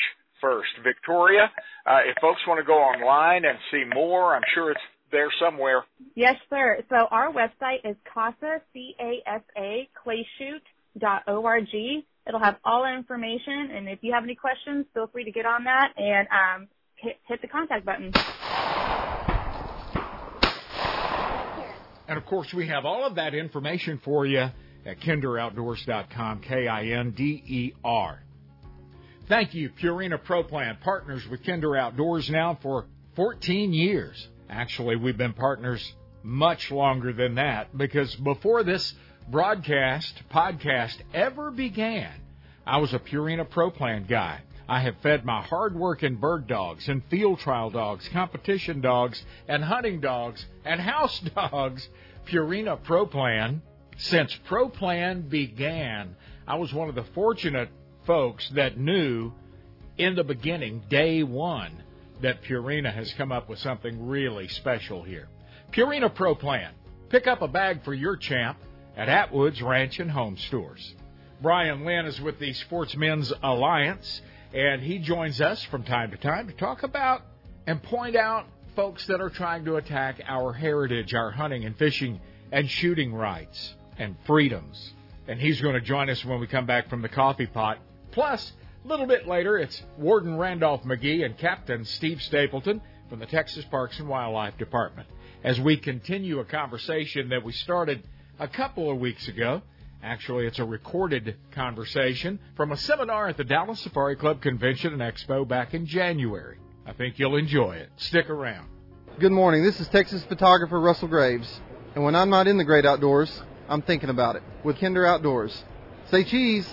1st. 0.42 0.82
Victoria, 0.82 1.50
uh, 1.86 2.00
if 2.04 2.16
folks 2.20 2.40
want 2.48 2.58
to 2.58 2.64
go 2.64 2.74
online 2.74 3.44
and 3.44 3.58
see 3.70 3.84
more, 3.94 4.34
I'm 4.34 4.42
sure 4.54 4.72
it's 4.72 4.80
there 5.12 5.28
somewhere. 5.40 5.84
Yes, 6.16 6.34
sir. 6.50 6.82
So 6.88 6.96
our 7.10 7.30
website 7.32 7.84
is 7.84 7.96
CASA, 8.12 8.62
C-A-S-A, 8.72 9.88
clayshoot 10.04 10.62
dot 10.98 11.22
O-R-G. 11.28 12.06
It'll 12.26 12.40
have 12.40 12.56
all 12.64 12.82
our 12.82 12.96
information, 12.96 13.70
and 13.74 13.88
if 13.88 13.98
you 14.02 14.12
have 14.12 14.24
any 14.24 14.34
questions, 14.34 14.86
feel 14.94 15.06
free 15.08 15.24
to 15.24 15.32
get 15.32 15.46
on 15.46 15.64
that 15.64 15.92
and 15.96 16.28
um, 16.28 16.68
hit, 17.02 17.16
hit 17.26 17.42
the 17.42 17.48
contact 17.48 17.84
button. 17.84 18.12
And 22.08 22.18
of 22.18 22.26
course, 22.26 22.52
we 22.52 22.68
have 22.68 22.84
all 22.84 23.06
of 23.06 23.16
that 23.16 23.34
information 23.34 24.00
for 24.04 24.26
you 24.26 24.50
at 24.84 25.00
kinderoutdoors.com, 25.00 26.40
K 26.40 26.68
I 26.68 26.84
N 26.86 27.12
D 27.12 27.42
E 27.46 27.72
R. 27.84 28.22
Thank 29.28 29.54
you, 29.54 29.70
Purina 29.70 30.22
Pro 30.22 30.42
Plan, 30.42 30.76
partners 30.82 31.26
with 31.30 31.44
Kinder 31.44 31.76
Outdoors 31.76 32.28
now 32.28 32.58
for 32.60 32.86
14 33.16 33.72
years. 33.72 34.28
Actually, 34.50 34.96
we've 34.96 35.16
been 35.16 35.32
partners 35.32 35.94
much 36.22 36.70
longer 36.70 37.12
than 37.12 37.36
that 37.36 37.76
because 37.76 38.14
before 38.16 38.62
this 38.62 38.92
broadcast, 39.30 40.20
podcast 40.30 40.96
ever 41.14 41.50
began, 41.50 42.12
I 42.66 42.78
was 42.78 42.92
a 42.92 42.98
Purina 42.98 43.48
Pro 43.48 43.70
Plan 43.70 44.06
guy. 44.08 44.40
I 44.72 44.80
have 44.80 44.96
fed 45.02 45.26
my 45.26 45.42
hard-working 45.42 46.14
bird 46.14 46.46
dogs 46.46 46.88
and 46.88 47.04
field 47.10 47.40
trial 47.40 47.68
dogs, 47.68 48.08
competition 48.08 48.80
dogs, 48.80 49.22
and 49.46 49.62
hunting 49.62 50.00
dogs, 50.00 50.46
and 50.64 50.80
house 50.80 51.20
dogs 51.34 51.86
Purina 52.24 52.82
Pro 52.82 53.04
Plan 53.04 53.60
since 53.98 54.34
Pro 54.46 54.70
Plan 54.70 55.28
began. 55.28 56.16
I 56.48 56.54
was 56.54 56.72
one 56.72 56.88
of 56.88 56.94
the 56.94 57.04
fortunate 57.14 57.68
folks 58.06 58.48
that 58.54 58.78
knew 58.78 59.34
in 59.98 60.14
the 60.14 60.24
beginning, 60.24 60.84
day 60.88 61.22
one, 61.22 61.82
that 62.22 62.42
Purina 62.42 62.94
has 62.94 63.12
come 63.12 63.30
up 63.30 63.50
with 63.50 63.58
something 63.58 64.08
really 64.08 64.48
special 64.48 65.02
here. 65.02 65.28
Purina 65.72 66.14
Pro 66.14 66.34
Plan. 66.34 66.72
Pick 67.10 67.26
up 67.26 67.42
a 67.42 67.48
bag 67.48 67.84
for 67.84 67.92
your 67.92 68.16
champ 68.16 68.56
at 68.96 69.10
Atwood's 69.10 69.60
Ranch 69.60 70.00
and 70.00 70.10
Home 70.10 70.38
Stores. 70.38 70.94
Brian 71.42 71.84
Lynn 71.84 72.06
is 72.06 72.18
with 72.22 72.38
the 72.38 72.54
Sportsmen's 72.54 73.34
Alliance, 73.42 74.22
and 74.52 74.82
he 74.82 74.98
joins 74.98 75.40
us 75.40 75.62
from 75.64 75.82
time 75.82 76.10
to 76.10 76.16
time 76.16 76.46
to 76.48 76.52
talk 76.54 76.82
about 76.82 77.22
and 77.66 77.82
point 77.82 78.16
out 78.16 78.46
folks 78.76 79.06
that 79.06 79.20
are 79.20 79.30
trying 79.30 79.64
to 79.64 79.76
attack 79.76 80.20
our 80.26 80.52
heritage, 80.52 81.14
our 81.14 81.30
hunting 81.30 81.64
and 81.64 81.76
fishing 81.76 82.20
and 82.50 82.70
shooting 82.70 83.14
rights 83.14 83.74
and 83.98 84.16
freedoms. 84.26 84.92
And 85.28 85.40
he's 85.40 85.60
going 85.60 85.74
to 85.74 85.80
join 85.80 86.10
us 86.10 86.24
when 86.24 86.40
we 86.40 86.46
come 86.46 86.66
back 86.66 86.90
from 86.90 87.02
the 87.02 87.08
coffee 87.08 87.46
pot. 87.46 87.78
Plus, 88.10 88.52
a 88.84 88.88
little 88.88 89.06
bit 89.06 89.26
later, 89.28 89.56
it's 89.58 89.80
Warden 89.96 90.36
Randolph 90.36 90.82
McGee 90.82 91.24
and 91.24 91.38
Captain 91.38 91.84
Steve 91.84 92.20
Stapleton 92.20 92.82
from 93.08 93.20
the 93.20 93.26
Texas 93.26 93.64
Parks 93.70 93.98
and 94.00 94.08
Wildlife 94.08 94.58
Department 94.58 95.08
as 95.44 95.60
we 95.60 95.76
continue 95.76 96.40
a 96.40 96.44
conversation 96.44 97.28
that 97.30 97.44
we 97.44 97.52
started 97.52 98.02
a 98.38 98.48
couple 98.48 98.90
of 98.90 98.98
weeks 98.98 99.28
ago. 99.28 99.62
Actually, 100.02 100.46
it's 100.46 100.58
a 100.58 100.64
recorded 100.64 101.36
conversation 101.52 102.40
from 102.56 102.72
a 102.72 102.76
seminar 102.76 103.28
at 103.28 103.36
the 103.36 103.44
Dallas 103.44 103.78
Safari 103.80 104.16
Club 104.16 104.42
Convention 104.42 104.92
and 104.92 105.00
Expo 105.00 105.46
back 105.46 105.74
in 105.74 105.86
January. 105.86 106.58
I 106.84 106.92
think 106.92 107.20
you'll 107.20 107.36
enjoy 107.36 107.76
it. 107.76 107.88
Stick 107.96 108.28
around. 108.28 108.68
Good 109.20 109.30
morning. 109.30 109.62
This 109.62 109.78
is 109.78 109.86
Texas 109.88 110.24
photographer 110.24 110.80
Russell 110.80 111.06
Graves. 111.06 111.60
And 111.94 112.02
when 112.02 112.16
I'm 112.16 112.30
not 112.30 112.48
in 112.48 112.56
the 112.58 112.64
great 112.64 112.84
outdoors, 112.84 113.42
I'm 113.68 113.82
thinking 113.82 114.08
about 114.10 114.34
it 114.34 114.42
with 114.64 114.80
Kinder 114.80 115.06
Outdoors. 115.06 115.62
Say 116.10 116.24
cheese. 116.24 116.66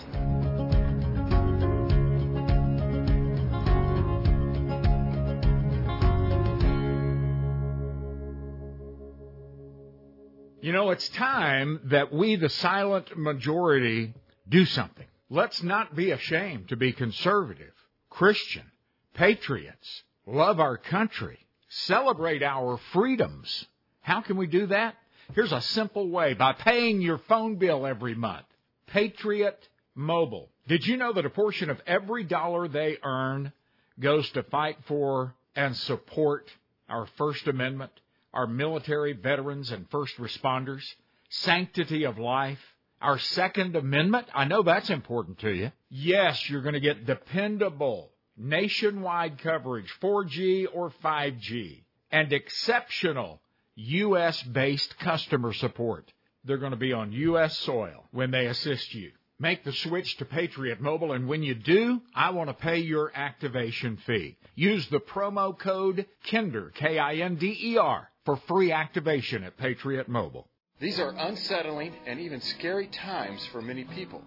You 10.70 10.74
know, 10.74 10.91
it's 10.91 11.09
time 11.09 11.80
that 11.86 12.13
we, 12.13 12.36
the 12.36 12.47
silent 12.47 13.17
majority, 13.17 14.13
do 14.47 14.65
something. 14.65 15.07
Let's 15.28 15.63
not 15.63 15.95
be 15.95 16.11
ashamed 16.11 16.70
to 16.70 16.76
be 16.76 16.93
conservative, 16.93 17.74
Christian, 18.11 18.72
patriots, 19.15 20.03
love 20.28 20.59
our 20.59 20.78
country, 20.78 21.39
celebrate 21.70 22.43
our 22.43 22.78
freedoms. 22.93 23.65
How 24.01 24.22
can 24.22 24.38
we 24.38 24.45
do 24.45 24.67
that? 24.67 24.93
Here's 25.34 25.51
a 25.51 25.61
simple 25.61 26.07
way 26.07 26.36
by 26.36 26.53
paying 26.53 27.01
your 27.01 27.17
phone 27.17 27.55
bill 27.55 27.88
every 27.88 28.13
month. 28.13 28.45
Patriot 28.86 29.67
Mobile. 29.95 30.49
Did 30.67 30.86
you 30.86 30.97
know 30.97 31.13
that 31.13 31.26
a 31.26 31.32
portion 31.32 31.72
of 31.72 31.82
every 31.88 32.26
dollar 32.26 32.67
they 32.67 32.99
earn 33.03 33.53
goes 33.99 34.30
to 34.34 34.43
fight 34.43 34.78
for 34.86 35.34
and 35.55 35.76
support 35.76 36.47
our 36.88 37.07
First 37.17 37.47
Amendment? 37.47 37.91
Our 38.34 38.48
military 38.48 39.14
veterans 39.14 39.72
and 39.72 39.90
first 39.90 40.18
responders, 40.18 40.84
sanctity 41.30 42.04
of 42.06 42.18
life, 42.18 42.60
our 43.02 43.18
Second 43.18 43.76
Amendment. 43.76 44.28
I 44.34 44.46
know 44.46 44.62
that's 44.64 44.90
important 44.90 45.40
to 45.40 45.52
you. 45.52 45.72
Yes, 45.90 46.50
you're 46.50 46.62
going 46.62 46.74
to 46.74 46.80
get 46.80 47.06
dependable 47.06 48.12
nationwide 48.40 49.38
coverage, 49.40 49.94
4G 50.02 50.68
or 50.74 50.92
5G, 51.04 51.84
and 52.12 52.32
exceptional 52.32 53.42
U.S. 53.76 54.42
based 54.44 54.98
customer 55.00 55.54
support. 55.54 56.12
They're 56.46 56.58
going 56.58 56.72
to 56.72 56.78
be 56.78 56.94
on 56.94 57.12
U.S. 57.12 57.58
soil 57.58 58.06
when 58.12 58.32
they 58.32 58.48
assist 58.48 58.94
you. 58.94 59.12
Make 59.42 59.64
the 59.64 59.72
switch 59.72 60.18
to 60.18 60.26
Patriot 60.26 60.82
Mobile, 60.82 61.14
and 61.14 61.28
when 61.28 61.44
you 61.44 61.56
do, 61.56 62.02
I 62.14 62.32
want 62.32 62.50
to 62.50 62.54
pay 62.54 62.80
your 62.80 63.12
activation 63.16 63.98
fee. 64.06 64.38
Use 64.56 64.86
the 64.88 65.00
promo 65.00 65.58
code 65.58 66.06
KINDER, 66.26 66.72
K-I-N-D-E-R, 66.76 68.09
for 68.26 68.38
free 68.47 68.72
activation 68.72 69.43
at 69.43 69.57
Patriot 69.57 70.07
Mobile. 70.07 70.47
These 70.80 70.99
are 70.99 71.13
unsettling 71.17 71.93
and 72.05 72.20
even 72.20 72.41
scary 72.41 72.88
times 72.88 73.45
for 73.47 73.61
many 73.61 73.84
people. 73.84 74.22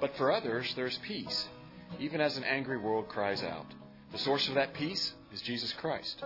But 0.00 0.16
for 0.16 0.32
others, 0.32 0.72
there's 0.74 0.98
peace, 0.98 1.48
even 2.00 2.20
as 2.20 2.36
an 2.36 2.44
angry 2.44 2.78
world 2.78 3.08
cries 3.08 3.42
out. 3.42 3.66
The 4.12 4.18
source 4.18 4.48
of 4.48 4.54
that 4.54 4.74
peace 4.74 5.14
is 5.32 5.42
Jesus 5.42 5.72
Christ. 5.74 6.22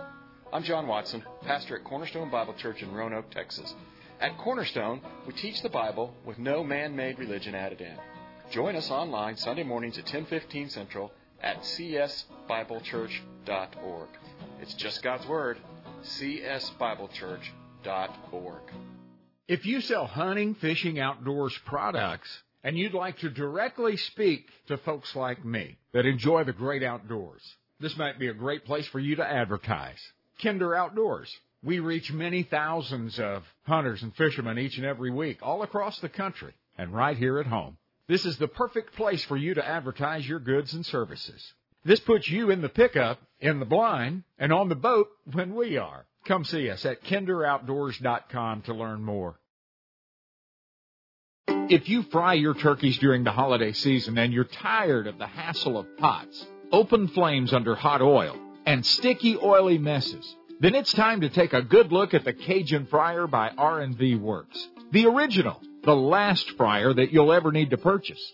I'm 0.51 0.63
John 0.63 0.87
Watson, 0.87 1.23
pastor 1.41 1.77
at 1.77 1.83
Cornerstone 1.83 2.31
Bible 2.31 2.53
Church 2.53 2.81
in 2.81 2.93
Roanoke, 2.93 3.29
Texas. 3.31 3.73
At 4.19 4.37
Cornerstone, 4.37 5.01
we 5.27 5.33
teach 5.33 5.61
the 5.61 5.69
Bible 5.69 6.15
with 6.25 6.39
no 6.39 6.63
man-made 6.63 7.19
religion 7.19 7.53
added 7.53 7.81
in. 7.81 7.97
Join 8.51 8.75
us 8.75 8.89
online 8.89 9.35
Sunday 9.35 9.63
mornings 9.63 9.97
at 9.97 10.05
10:15 10.05 10.69
Central 10.69 11.11
at 11.41 11.61
csbiblechurch.org. 11.61 14.09
It's 14.61 14.73
just 14.73 15.03
God's 15.03 15.27
word. 15.27 15.57
csbiblechurch.org. 16.03 18.61
If 19.47 19.65
you 19.65 19.81
sell 19.81 20.05
hunting, 20.05 20.55
fishing, 20.55 20.99
outdoors 20.99 21.57
products, 21.65 22.43
and 22.63 22.77
you'd 22.77 22.93
like 22.93 23.19
to 23.19 23.29
directly 23.29 23.95
speak 23.95 24.49
to 24.67 24.77
folks 24.77 25.15
like 25.15 25.45
me 25.45 25.77
that 25.93 26.05
enjoy 26.05 26.43
the 26.43 26.53
great 26.53 26.83
outdoors, 26.83 27.41
this 27.79 27.95
might 27.95 28.19
be 28.19 28.27
a 28.27 28.33
great 28.33 28.65
place 28.65 28.87
for 28.87 28.99
you 28.99 29.15
to 29.15 29.25
advertise. 29.25 29.99
Kinder 30.41 30.75
Outdoors. 30.75 31.33
We 31.63 31.79
reach 31.79 32.13
many 32.13 32.43
thousands 32.43 33.19
of 33.19 33.43
hunters 33.63 34.03
and 34.03 34.15
fishermen 34.15 34.59
each 34.59 34.77
and 34.77 34.85
every 34.85 35.11
week 35.11 35.39
all 35.41 35.63
across 35.63 35.99
the 35.99 36.09
country 36.09 36.53
and 36.77 36.93
right 36.93 37.17
here 37.17 37.39
at 37.39 37.47
home. 37.47 37.77
This 38.07 38.25
is 38.25 38.37
the 38.37 38.47
perfect 38.47 38.95
place 38.95 39.23
for 39.25 39.35
you 39.35 39.55
to 39.55 39.67
advertise 39.67 40.27
your 40.27 40.39
goods 40.39 40.73
and 40.73 40.85
services. 40.85 41.53
This 41.87 42.01
puts 42.01 42.27
you 42.27 42.51
in 42.51 42.61
the 42.61 42.67
pickup, 42.67 43.17
in 43.39 43.59
the 43.59 43.65
blind, 43.65 44.23
and 44.37 44.51
on 44.51 44.67
the 44.67 44.75
boat 44.75 45.07
when 45.31 45.55
we 45.55 45.77
are. 45.77 46.05
Come 46.25 46.43
see 46.43 46.69
us 46.69 46.83
at 46.83 47.01
kinderoutdoors.com 47.05 48.63
to 48.63 48.73
learn 48.73 49.01
more. 49.01 49.39
If 51.47 51.87
you 51.87 52.03
fry 52.03 52.33
your 52.33 52.55
turkeys 52.55 52.97
during 52.97 53.23
the 53.23 53.31
holiday 53.31 53.71
season 53.71 54.17
and 54.17 54.33
you're 54.33 54.43
tired 54.43 55.07
of 55.07 55.17
the 55.17 55.27
hassle 55.27 55.77
of 55.77 55.97
pots, 55.97 56.45
open 56.73 57.07
flames 57.07 57.53
under 57.53 57.73
hot 57.73 58.01
oil, 58.01 58.37
and 58.65 58.85
sticky 58.85 59.37
oily 59.37 59.77
messes, 59.77 60.35
then 60.59 60.75
it's 60.75 60.91
time 60.91 61.21
to 61.21 61.29
take 61.29 61.53
a 61.53 61.61
good 61.61 61.93
look 61.93 62.13
at 62.13 62.25
the 62.25 62.33
Cajun 62.33 62.87
Fryer 62.87 63.27
by 63.27 63.51
R&V 63.57 64.15
Works. 64.15 64.67
The 64.91 65.05
original 65.05 65.61
the 65.87 65.95
last 65.95 66.51
fryer 66.57 66.93
that 66.93 67.13
you'll 67.13 67.31
ever 67.31 67.49
need 67.53 67.69
to 67.69 67.77
purchase. 67.77 68.33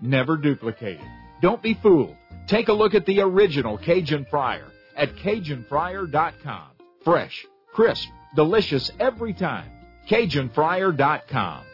never 0.00 0.36
duplicated. 0.36 1.06
Don't 1.40 1.62
be 1.62 1.74
fooled. 1.74 2.16
Take 2.46 2.68
a 2.68 2.72
look 2.72 2.94
at 2.94 3.06
the 3.06 3.20
original 3.20 3.78
Cajun 3.78 4.26
Fryer 4.30 4.66
at 4.96 5.14
CajunFryer.com. 5.16 6.68
Fresh, 7.04 7.46
crisp, 7.72 8.08
delicious 8.34 8.90
every 8.98 9.32
time. 9.32 9.70
CajunFryer.com. 10.08 11.64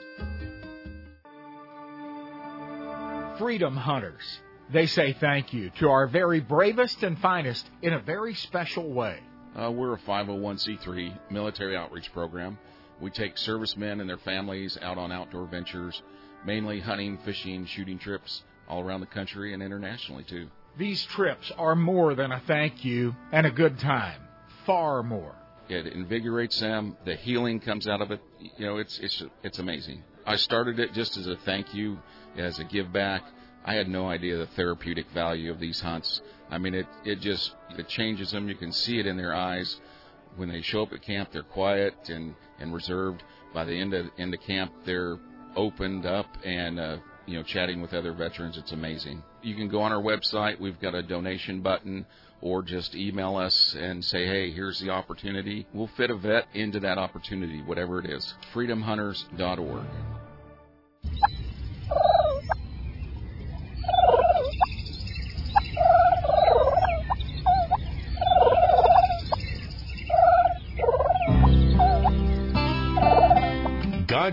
Freedom 3.39 3.77
Hunters. 3.77 4.41
They 4.73 4.87
say 4.87 5.13
thank 5.13 5.53
you 5.53 5.71
to 5.79 5.89
our 5.89 6.07
very 6.07 6.41
bravest 6.41 7.03
and 7.03 7.19
finest 7.19 7.69
in 7.83 7.93
a 7.93 8.01
very 8.01 8.35
special 8.35 8.91
way. 8.93 9.19
Uh, 9.55 9.71
we're 9.71 9.95
a 9.95 9.99
501c3 9.99 11.19
military 11.31 11.77
outreach 11.77 12.13
program. 12.13 12.59
We 13.01 13.11
take 13.11 13.39
servicemen 13.39 14.01
and 14.01 14.09
their 14.09 14.19
families 14.19 14.79
out 14.81 14.99
on 14.99 15.13
outdoor 15.13 15.47
ventures, 15.47 16.03
mainly 16.47 16.81
hunting, 16.81 17.19
fishing, 17.25 17.67
shooting 17.67 17.99
trips 17.99 18.43
all 18.69 18.81
around 18.83 19.01
the 19.01 19.07
country 19.07 19.53
and 19.53 19.63
internationally 19.63 20.25
too. 20.25 20.49
these 20.79 21.05
trips 21.05 21.51
are 21.59 21.75
more 21.77 22.15
than 22.15 22.33
a 22.33 22.41
thank 22.47 22.85
you 22.85 23.15
and 23.33 23.47
a 23.47 23.51
good 23.51 23.79
time. 23.79 24.21
Far 24.65 25.03
more. 25.03 25.35
It 25.69 25.87
invigorates 25.87 26.61
them. 26.61 26.97
The 27.05 27.17
healing 27.17 27.61
comes 27.61 27.87
out 27.89 28.01
of 28.01 28.11
it. 28.11 28.21
You 28.57 28.67
know, 28.67 28.77
it's 28.79 28.99
it's 29.01 29.23
it's 29.43 29.59
amazing. 29.59 30.03
I 30.25 30.37
started 30.37 30.79
it 30.79 30.93
just 30.93 31.17
as 31.17 31.27
a 31.27 31.37
thank 31.45 31.75
you, 31.75 31.99
as 32.37 32.59
a 32.59 32.65
give 32.65 32.93
back. 32.93 33.23
I 33.65 33.75
had 33.75 33.89
no 33.89 34.09
idea 34.09 34.37
the 34.39 34.47
therapeutic 34.47 35.07
value 35.11 35.51
of 35.51 35.59
these 35.59 35.81
hunts. 35.81 36.21
I 36.51 36.59
mean, 36.59 36.75
it 36.75 36.87
it 37.05 37.21
just 37.21 37.55
it 37.77 37.89
changes 37.89 38.31
them. 38.31 38.49
You 38.49 38.55
can 38.55 38.73
see 38.73 38.99
it 39.01 39.07
in 39.07 39.17
their 39.17 39.35
eyes 39.35 39.81
when 40.37 40.49
they 40.49 40.63
show 40.63 40.83
up 40.83 40.93
at 40.93 41.03
camp. 41.03 41.31
They're 41.33 41.43
quiet 41.43 41.95
and 42.09 42.35
and 42.61 42.73
reserved. 42.75 43.23
By 43.55 43.65
the 43.65 43.75
end 43.81 43.95
of 43.95 44.07
end 44.19 44.35
of 44.35 44.41
camp, 44.41 44.73
they're 44.85 45.17
opened 45.57 46.07
up 46.07 46.27
and 46.45 46.79
uh, 46.79 46.97
you 47.27 47.37
know 47.37 47.43
chatting 47.43 47.81
with 47.81 47.93
other 47.95 48.13
veterans. 48.13 48.57
It's 48.57 48.73
amazing. 48.73 49.23
You 49.43 49.55
can 49.55 49.69
go 49.69 49.81
on 49.83 49.93
our 49.93 50.03
website. 50.03 50.61
We've 50.61 50.81
got 50.81 50.95
a 50.95 51.03
donation 51.03 51.61
button, 51.61 52.07
or 52.41 52.63
just 52.63 52.95
email 52.95 53.37
us 53.37 53.75
and 53.79 54.05
say, 54.05 54.27
hey, 54.27 54.53
here's 54.53 54.79
the 54.81 54.91
opportunity. 54.91 55.67
We'll 55.73 55.91
fit 55.97 56.11
a 56.11 56.17
vet 56.17 56.47
into 56.55 56.81
that 56.81 56.99
opportunity, 56.99 57.63
whatever 57.63 57.99
it 57.99 58.11
is. 58.11 58.35
FreedomHunters.org. 58.55 59.87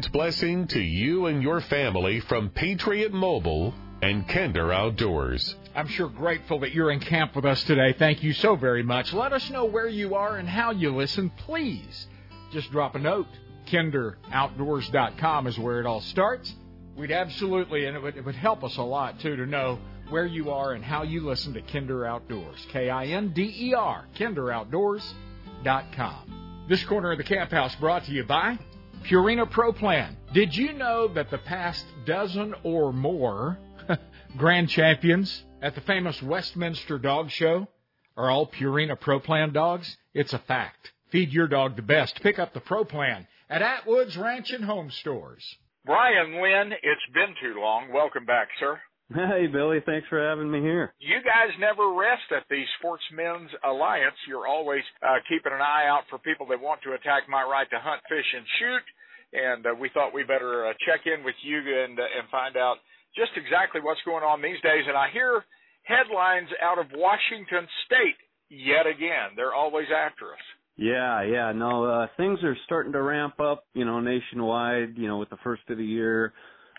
God's 0.03 0.11
blessing 0.11 0.67
to 0.67 0.81
you 0.81 1.27
and 1.27 1.41
your 1.41 1.61
family 1.61 2.19
from 2.19 2.49
Patriot 2.49 3.13
Mobile 3.13 3.73
and 4.01 4.27
Kinder 4.27 4.73
Outdoors. 4.73 5.55
I'm 5.73 5.87
sure 5.87 6.09
grateful 6.09 6.59
that 6.59 6.73
you're 6.73 6.91
in 6.91 6.99
camp 6.99 7.37
with 7.37 7.45
us 7.45 7.63
today. 7.63 7.95
Thank 7.97 8.21
you 8.21 8.33
so 8.33 8.57
very 8.57 8.83
much. 8.83 9.13
Let 9.13 9.31
us 9.31 9.49
know 9.49 9.63
where 9.63 9.87
you 9.87 10.15
are 10.15 10.35
and 10.35 10.49
how 10.49 10.71
you 10.71 10.93
listen. 10.93 11.29
Please 11.29 12.07
just 12.51 12.69
drop 12.69 12.95
a 12.95 12.99
note. 12.99 13.27
KinderOutdoors.com 13.67 15.47
is 15.47 15.57
where 15.57 15.79
it 15.79 15.85
all 15.85 16.01
starts. 16.01 16.53
We'd 16.97 17.11
absolutely, 17.11 17.85
and 17.85 17.95
it 17.95 18.03
would, 18.03 18.17
it 18.17 18.25
would 18.25 18.35
help 18.35 18.65
us 18.65 18.75
a 18.75 18.83
lot 18.83 19.21
too 19.21 19.37
to 19.37 19.45
know 19.45 19.79
where 20.09 20.25
you 20.25 20.51
are 20.51 20.73
and 20.73 20.83
how 20.83 21.03
you 21.03 21.21
listen 21.21 21.53
to 21.53 21.61
Kinder 21.61 22.05
Outdoors. 22.05 22.59
K 22.73 22.89
I 22.89 23.05
N 23.05 23.31
D 23.33 23.69
E 23.69 23.73
R, 23.73 24.05
KinderOutdoors.com. 24.17 26.65
This 26.67 26.83
corner 26.83 27.13
of 27.13 27.17
the 27.17 27.23
camp 27.23 27.51
house 27.51 27.73
brought 27.75 28.03
to 28.05 28.11
you 28.11 28.25
by 28.25 28.59
Purina 29.03 29.49
Pro 29.49 29.73
Plan. 29.73 30.15
Did 30.33 30.55
you 30.55 30.71
know 30.73 31.09
that 31.09 31.29
the 31.29 31.37
past 31.37 31.85
dozen 32.05 32.55
or 32.63 32.93
more 32.93 33.57
grand 34.37 34.69
champions 34.69 35.43
at 35.61 35.75
the 35.75 35.81
famous 35.81 36.21
Westminster 36.23 36.97
Dog 36.97 37.29
Show 37.29 37.67
are 38.15 38.29
all 38.29 38.47
Purina 38.47 38.97
Pro 38.97 39.19
Plan 39.19 39.51
dogs? 39.51 39.97
It's 40.13 40.31
a 40.31 40.39
fact. 40.39 40.93
Feed 41.11 41.33
your 41.33 41.47
dog 41.47 41.75
the 41.75 41.81
best. 41.81 42.21
Pick 42.21 42.39
up 42.39 42.53
the 42.53 42.61
Pro 42.61 42.85
Plan 42.85 43.27
at 43.49 43.61
Atwood's 43.61 44.15
Ranch 44.15 44.51
and 44.51 44.63
Home 44.63 44.89
Stores. 44.89 45.43
Brian 45.85 46.41
Lynn, 46.41 46.71
it's 46.71 47.13
been 47.13 47.35
too 47.41 47.59
long. 47.59 47.91
Welcome 47.93 48.25
back, 48.25 48.47
sir. 48.57 48.79
Hey, 49.11 49.47
Billy. 49.51 49.79
Thanks 49.85 50.07
for 50.07 50.21
having 50.21 50.49
me 50.49 50.61
here. 50.61 50.93
You 50.99 51.19
guys 51.23 51.51
never 51.59 51.91
rest 51.93 52.23
at 52.31 52.47
the 52.49 52.63
Sportsmen's 52.79 53.51
Alliance. 53.65 54.15
You're 54.27 54.47
always 54.47 54.83
uh, 55.03 55.19
keeping 55.27 55.51
an 55.51 55.61
eye 55.61 55.85
out 55.87 56.03
for 56.09 56.17
people 56.19 56.47
that 56.47 56.59
want 56.59 56.81
to 56.83 56.93
attack 56.93 57.27
my 57.27 57.43
right 57.43 57.67
to 57.69 57.79
hunt, 57.79 58.01
fish, 58.07 58.25
and 58.35 58.45
shoot. 58.59 58.85
And 59.33 59.65
uh, 59.65 59.69
we 59.75 59.89
thought 59.93 60.13
we 60.13 60.23
better 60.23 60.67
uh, 60.67 60.73
check 60.87 61.05
in 61.05 61.23
with 61.23 61.35
you 61.43 61.57
and 61.57 61.99
uh, 61.99 62.03
and 62.03 62.29
find 62.29 62.55
out 62.55 62.77
just 63.15 63.31
exactly 63.35 63.81
what's 63.81 64.01
going 64.05 64.23
on 64.23 64.41
these 64.41 64.61
days. 64.63 64.85
And 64.87 64.97
I 64.97 65.09
hear 65.11 65.43
headlines 65.83 66.49
out 66.61 66.79
of 66.79 66.87
Washington 66.93 67.67
State 67.85 68.17
yet 68.49 68.87
again. 68.87 69.35
They're 69.35 69.53
always 69.53 69.87
after 69.89 70.33
us. 70.33 70.45
Yeah, 70.75 71.21
yeah, 71.23 71.51
no, 71.51 71.85
uh, 71.85 72.07
things 72.17 72.39
are 72.43 72.57
starting 72.65 72.93
to 72.93 73.01
ramp 73.01 73.39
up, 73.39 73.65
you 73.75 73.85
know, 73.85 73.99
nationwide, 73.99 74.97
you 74.97 75.07
know, 75.07 75.17
with 75.17 75.29
the 75.29 75.37
first 75.43 75.61
of 75.69 75.77
the 75.77 75.85
year, 75.85 76.33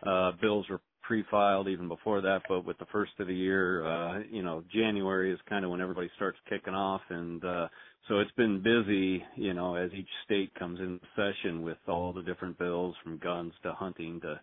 uh, 0.04 0.32
bills 0.40 0.66
were 0.68 0.80
pre-filed 1.06 1.68
even 1.68 1.88
before 1.88 2.20
that, 2.20 2.42
but 2.48 2.64
with 2.64 2.78
the 2.78 2.86
first 2.86 3.12
of 3.18 3.26
the 3.26 3.34
year, 3.34 3.86
uh, 3.86 4.20
you 4.30 4.42
know, 4.42 4.64
January 4.74 5.32
is 5.32 5.38
kind 5.48 5.64
of 5.64 5.70
when 5.70 5.80
everybody 5.80 6.10
starts 6.16 6.38
kicking 6.48 6.74
off 6.74 7.02
and, 7.10 7.44
uh, 7.44 7.68
so 8.08 8.18
it's 8.18 8.30
been 8.32 8.62
busy, 8.62 9.24
you 9.34 9.54
know, 9.54 9.76
as 9.76 9.90
each 9.94 10.08
state 10.26 10.54
comes 10.56 10.78
in 10.78 11.00
session 11.16 11.62
with 11.62 11.78
all 11.88 12.12
the 12.12 12.22
different 12.22 12.58
bills 12.58 12.94
from 13.02 13.18
guns 13.18 13.52
to 13.62 13.72
hunting 13.72 14.20
to 14.20 14.40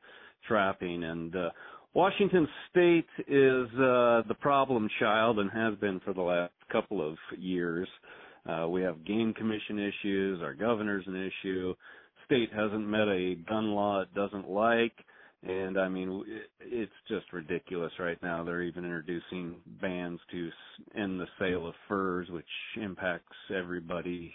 trapping 0.47 1.03
and, 1.03 1.35
uh, 1.35 1.49
Washington 1.93 2.47
State 2.69 3.09
is 3.27 3.67
uh, 3.73 4.23
the 4.29 4.35
problem 4.39 4.87
child 4.97 5.39
and 5.39 5.51
has 5.51 5.75
been 5.79 5.99
for 6.05 6.13
the 6.13 6.21
last 6.21 6.53
couple 6.71 7.05
of 7.05 7.17
years. 7.37 7.87
Uh, 8.49 8.67
we 8.69 8.81
have 8.81 9.03
game 9.05 9.33
commission 9.33 9.77
issues. 9.77 10.41
Our 10.41 10.53
governor's 10.53 11.05
an 11.05 11.15
issue. 11.15 11.75
State 12.25 12.49
hasn't 12.53 12.87
met 12.87 13.09
a 13.09 13.35
gun 13.47 13.71
law 13.71 14.01
it 14.01 14.13
doesn't 14.15 14.49
like. 14.49 14.93
And 15.43 15.79
I 15.79 15.89
mean, 15.89 16.23
it's 16.59 16.91
just 17.07 17.33
ridiculous 17.33 17.91
right 17.99 18.21
now. 18.21 18.43
They're 18.43 18.61
even 18.61 18.83
introducing 18.85 19.55
bans 19.81 20.19
to 20.31 20.49
end 20.95 21.19
the 21.19 21.25
sale 21.39 21.67
of 21.67 21.73
furs, 21.87 22.29
which 22.29 22.45
impacts 22.79 23.35
everybody 23.53 24.33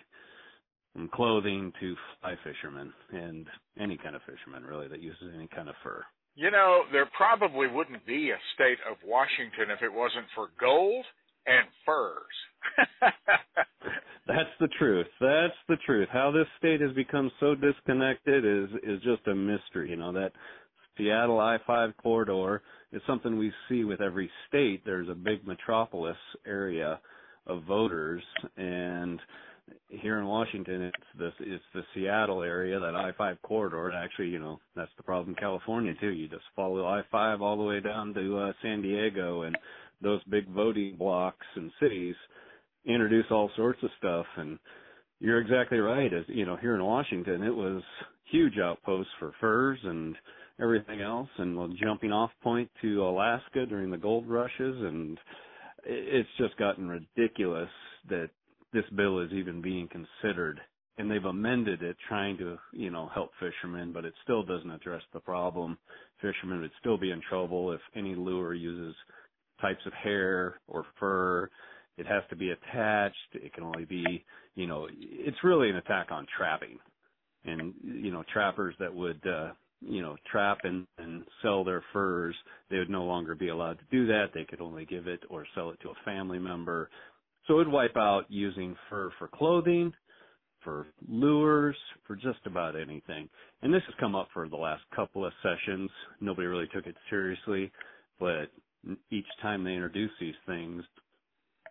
from 0.92 1.08
clothing 1.08 1.72
to 1.78 1.94
fly 2.20 2.34
fishermen 2.42 2.92
and 3.12 3.46
any 3.78 3.96
kind 3.98 4.16
of 4.16 4.22
fisherman 4.22 4.64
really 4.64 4.88
that 4.88 5.02
uses 5.02 5.30
any 5.34 5.46
kind 5.54 5.68
of 5.68 5.74
fur. 5.84 6.02
You 6.34 6.50
know, 6.50 6.82
there 6.90 7.08
probably 7.16 7.66
wouldn't 7.68 8.04
be 8.04 8.30
a 8.30 8.38
state 8.54 8.78
of 8.90 8.96
Washington 9.06 9.70
if 9.70 9.82
it 9.82 9.92
wasn't 9.92 10.26
for 10.34 10.48
gold 10.58 11.04
and 11.46 11.66
furs. 11.84 12.36
That's 14.26 14.50
the 14.58 14.68
truth. 14.78 15.06
That's 15.20 15.54
the 15.68 15.76
truth. 15.86 16.08
How 16.12 16.30
this 16.32 16.46
state 16.58 16.80
has 16.80 16.92
become 16.92 17.30
so 17.38 17.54
disconnected 17.54 18.44
is 18.44 18.68
is 18.82 19.00
just 19.02 19.26
a 19.28 19.34
mystery. 19.34 19.90
You 19.90 19.96
know 19.96 20.12
that 20.12 20.32
Seattle 20.96 21.40
I-5 21.40 21.96
corridor 22.02 22.62
is 22.92 23.02
something 23.06 23.38
we 23.38 23.52
see 23.68 23.84
with 23.84 24.00
every 24.00 24.30
state. 24.48 24.82
There's 24.84 25.08
a 25.08 25.14
big 25.14 25.46
metropolis 25.46 26.16
area 26.46 27.00
of 27.46 27.64
voters, 27.64 28.22
and 28.56 29.20
here 29.88 30.18
in 30.18 30.26
Washington, 30.26 30.82
it's 30.82 30.96
the 31.18 31.30
it's 31.40 31.64
the 31.74 31.82
Seattle 31.94 32.42
area, 32.42 32.78
that 32.78 32.94
I-5 32.94 33.38
corridor. 33.42 33.92
Actually, 33.92 34.28
you 34.28 34.38
know, 34.38 34.60
that's 34.74 34.90
the 34.96 35.02
problem 35.02 35.30
in 35.30 35.34
California 35.36 35.94
too. 36.00 36.10
You 36.10 36.28
just 36.28 36.44
follow 36.54 36.86
I-5 36.86 37.40
all 37.40 37.56
the 37.56 37.64
way 37.64 37.80
down 37.80 38.14
to 38.14 38.38
uh, 38.38 38.52
San 38.62 38.82
Diego, 38.82 39.42
and 39.42 39.56
those 40.02 40.22
big 40.24 40.48
voting 40.48 40.96
blocks 40.96 41.46
and 41.56 41.70
cities 41.80 42.14
introduce 42.84 43.26
all 43.30 43.50
sorts 43.56 43.82
of 43.82 43.90
stuff. 43.98 44.26
And 44.36 44.58
you're 45.18 45.40
exactly 45.40 45.78
right. 45.78 46.12
As 46.12 46.24
you 46.28 46.46
know, 46.46 46.56
here 46.56 46.74
in 46.74 46.84
Washington, 46.84 47.42
it 47.42 47.54
was 47.54 47.82
huge 48.30 48.58
outposts 48.58 49.12
for 49.18 49.32
furs 49.40 49.78
and 49.82 50.16
everything 50.60 51.00
else, 51.00 51.28
and 51.38 51.58
a 51.58 51.68
jumping 51.82 52.12
off 52.12 52.30
point 52.42 52.70
to 52.82 53.06
Alaska 53.06 53.66
during 53.66 53.90
the 53.90 53.96
gold 53.96 54.26
rushes, 54.28 54.76
and 54.82 55.18
it's 55.84 56.28
just 56.38 56.56
gotten 56.56 56.88
ridiculous 56.88 57.70
that 58.08 58.30
this 58.72 58.84
bill 58.96 59.20
is 59.20 59.32
even 59.32 59.60
being 59.62 59.88
considered 59.88 60.60
and 60.98 61.10
they've 61.10 61.24
amended 61.24 61.82
it 61.82 61.96
trying 62.08 62.38
to, 62.38 62.56
you 62.72 62.90
know, 62.90 63.10
help 63.12 63.30
fishermen, 63.38 63.92
but 63.92 64.04
it 64.04 64.14
still 64.22 64.42
doesn't 64.42 64.70
address 64.70 65.02
the 65.12 65.20
problem. 65.20 65.76
Fishermen 66.22 66.60
would 66.62 66.70
still 66.80 66.96
be 66.96 67.10
in 67.10 67.20
trouble 67.28 67.72
if 67.72 67.80
any 67.94 68.14
lure 68.14 68.54
uses 68.54 68.94
types 69.60 69.84
of 69.86 69.92
hair 69.92 70.58
or 70.68 70.86
fur. 70.98 71.50
It 71.98 72.06
has 72.06 72.22
to 72.30 72.36
be 72.36 72.50
attached. 72.50 73.16
It 73.34 73.52
can 73.52 73.64
only 73.64 73.84
be, 73.84 74.24
you 74.54 74.66
know, 74.66 74.88
it's 74.90 75.36
really 75.44 75.68
an 75.68 75.76
attack 75.76 76.10
on 76.10 76.26
trapping. 76.36 76.78
And, 77.44 77.74
you 77.82 78.10
know, 78.10 78.24
trappers 78.32 78.74
that 78.80 78.94
would, 78.94 79.20
uh, 79.26 79.50
you 79.80 80.02
know, 80.02 80.16
trap 80.30 80.58
and, 80.64 80.86
and 80.98 81.24
sell 81.42 81.64
their 81.64 81.82
furs, 81.92 82.34
they 82.70 82.78
would 82.78 82.90
no 82.90 83.04
longer 83.04 83.34
be 83.34 83.48
allowed 83.48 83.78
to 83.78 83.84
do 83.90 84.06
that. 84.06 84.26
They 84.34 84.44
could 84.44 84.60
only 84.60 84.84
give 84.84 85.06
it 85.06 85.20
or 85.28 85.46
sell 85.54 85.70
it 85.70 85.80
to 85.82 85.90
a 85.90 86.04
family 86.04 86.38
member. 86.38 86.90
So 87.46 87.54
it 87.54 87.56
would 87.58 87.72
wipe 87.72 87.96
out 87.96 88.24
using 88.28 88.74
fur 88.90 89.10
for 89.18 89.28
clothing, 89.28 89.92
for 90.64 90.86
lures, 91.08 91.76
for 92.06 92.16
just 92.16 92.40
about 92.44 92.74
anything. 92.74 93.28
And 93.62 93.72
this 93.72 93.82
has 93.86 93.94
come 94.00 94.14
up 94.14 94.28
for 94.32 94.48
the 94.48 94.56
last 94.56 94.82
couple 94.94 95.24
of 95.24 95.32
sessions. 95.42 95.90
Nobody 96.20 96.48
really 96.48 96.68
took 96.74 96.86
it 96.86 96.96
seriously, 97.08 97.70
but 98.18 98.46
each 99.10 99.26
time 99.42 99.62
they 99.62 99.72
introduce 99.72 100.10
these 100.20 100.34
things, 100.46 100.82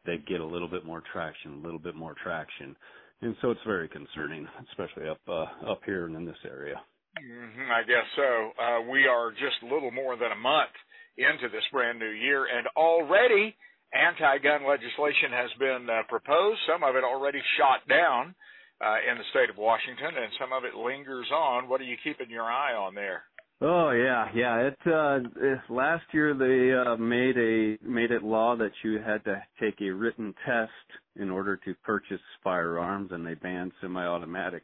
they 0.06 0.18
get 0.28 0.40
a 0.40 0.46
little 0.46 0.68
bit 0.68 0.86
more 0.86 1.02
traction, 1.12 1.54
a 1.54 1.66
little 1.66 1.80
bit 1.80 1.96
more 1.96 2.16
traction. 2.24 2.76
And 3.22 3.36
so 3.42 3.52
it's 3.52 3.62
very 3.66 3.90
concerning, 3.90 4.48
especially 4.70 5.10
up 5.10 5.20
uh, 5.28 5.72
up 5.72 5.82
here 5.86 6.06
and 6.06 6.16
in 6.16 6.26
this 6.26 6.36
area. 6.46 6.76
Mm-hmm, 7.16 7.72
I 7.72 7.82
guess 7.88 8.08
so. 8.16 8.52
Uh, 8.60 8.92
we 8.92 9.08
are 9.08 9.32
just 9.32 9.64
a 9.64 9.74
little 9.74 9.92
more 9.92 10.18
than 10.18 10.32
a 10.32 10.36
month 10.36 10.76
into 11.18 11.48
this 11.48 11.64
brand 11.72 12.00
new 12.00 12.12
year, 12.12 12.46
and 12.46 12.68
already 12.76 13.56
anti-gun 13.94 14.68
legislation 14.68 15.32
has 15.32 15.50
been 15.58 15.88
uh, 15.90 16.04
proposed. 16.10 16.60
Some 16.68 16.84
of 16.84 16.96
it 16.96 17.04
already 17.04 17.40
shot 17.58 17.88
down 17.88 18.36
uh, 18.84 19.00
in 19.10 19.18
the 19.18 19.24
state 19.32 19.50
of 19.50 19.58
Washington, 19.58 20.12
and 20.12 20.32
some 20.40 20.52
of 20.52 20.66
it 20.66 20.76
lingers 20.76 21.28
on. 21.32 21.70
What 21.70 21.80
are 21.80 21.88
you 21.88 21.96
keeping 22.04 22.30
your 22.30 22.44
eye 22.44 22.74
on 22.74 22.96
there? 22.96 23.24
Oh 23.62 23.92
yeah, 23.92 24.28
yeah. 24.36 24.68
It 24.68 24.78
uh 24.86 25.20
it, 25.38 25.60
last 25.70 26.04
year 26.12 26.34
they 26.34 26.74
uh 26.76 26.98
made 26.98 27.38
a 27.38 27.78
made 27.82 28.12
it 28.12 28.22
law 28.22 28.58
that 28.58 28.74
you 28.84 29.00
had 29.00 29.24
to 29.24 29.42
take 29.62 29.80
a 29.80 29.90
written 29.90 30.36
test 30.46 30.72
in 31.16 31.30
order 31.30 31.56
to 31.64 31.74
purchase 31.76 32.20
firearms 32.44 33.14
and 33.14 33.26
they 33.26 33.36
banned 33.36 33.72
semi-automatic 33.80 34.64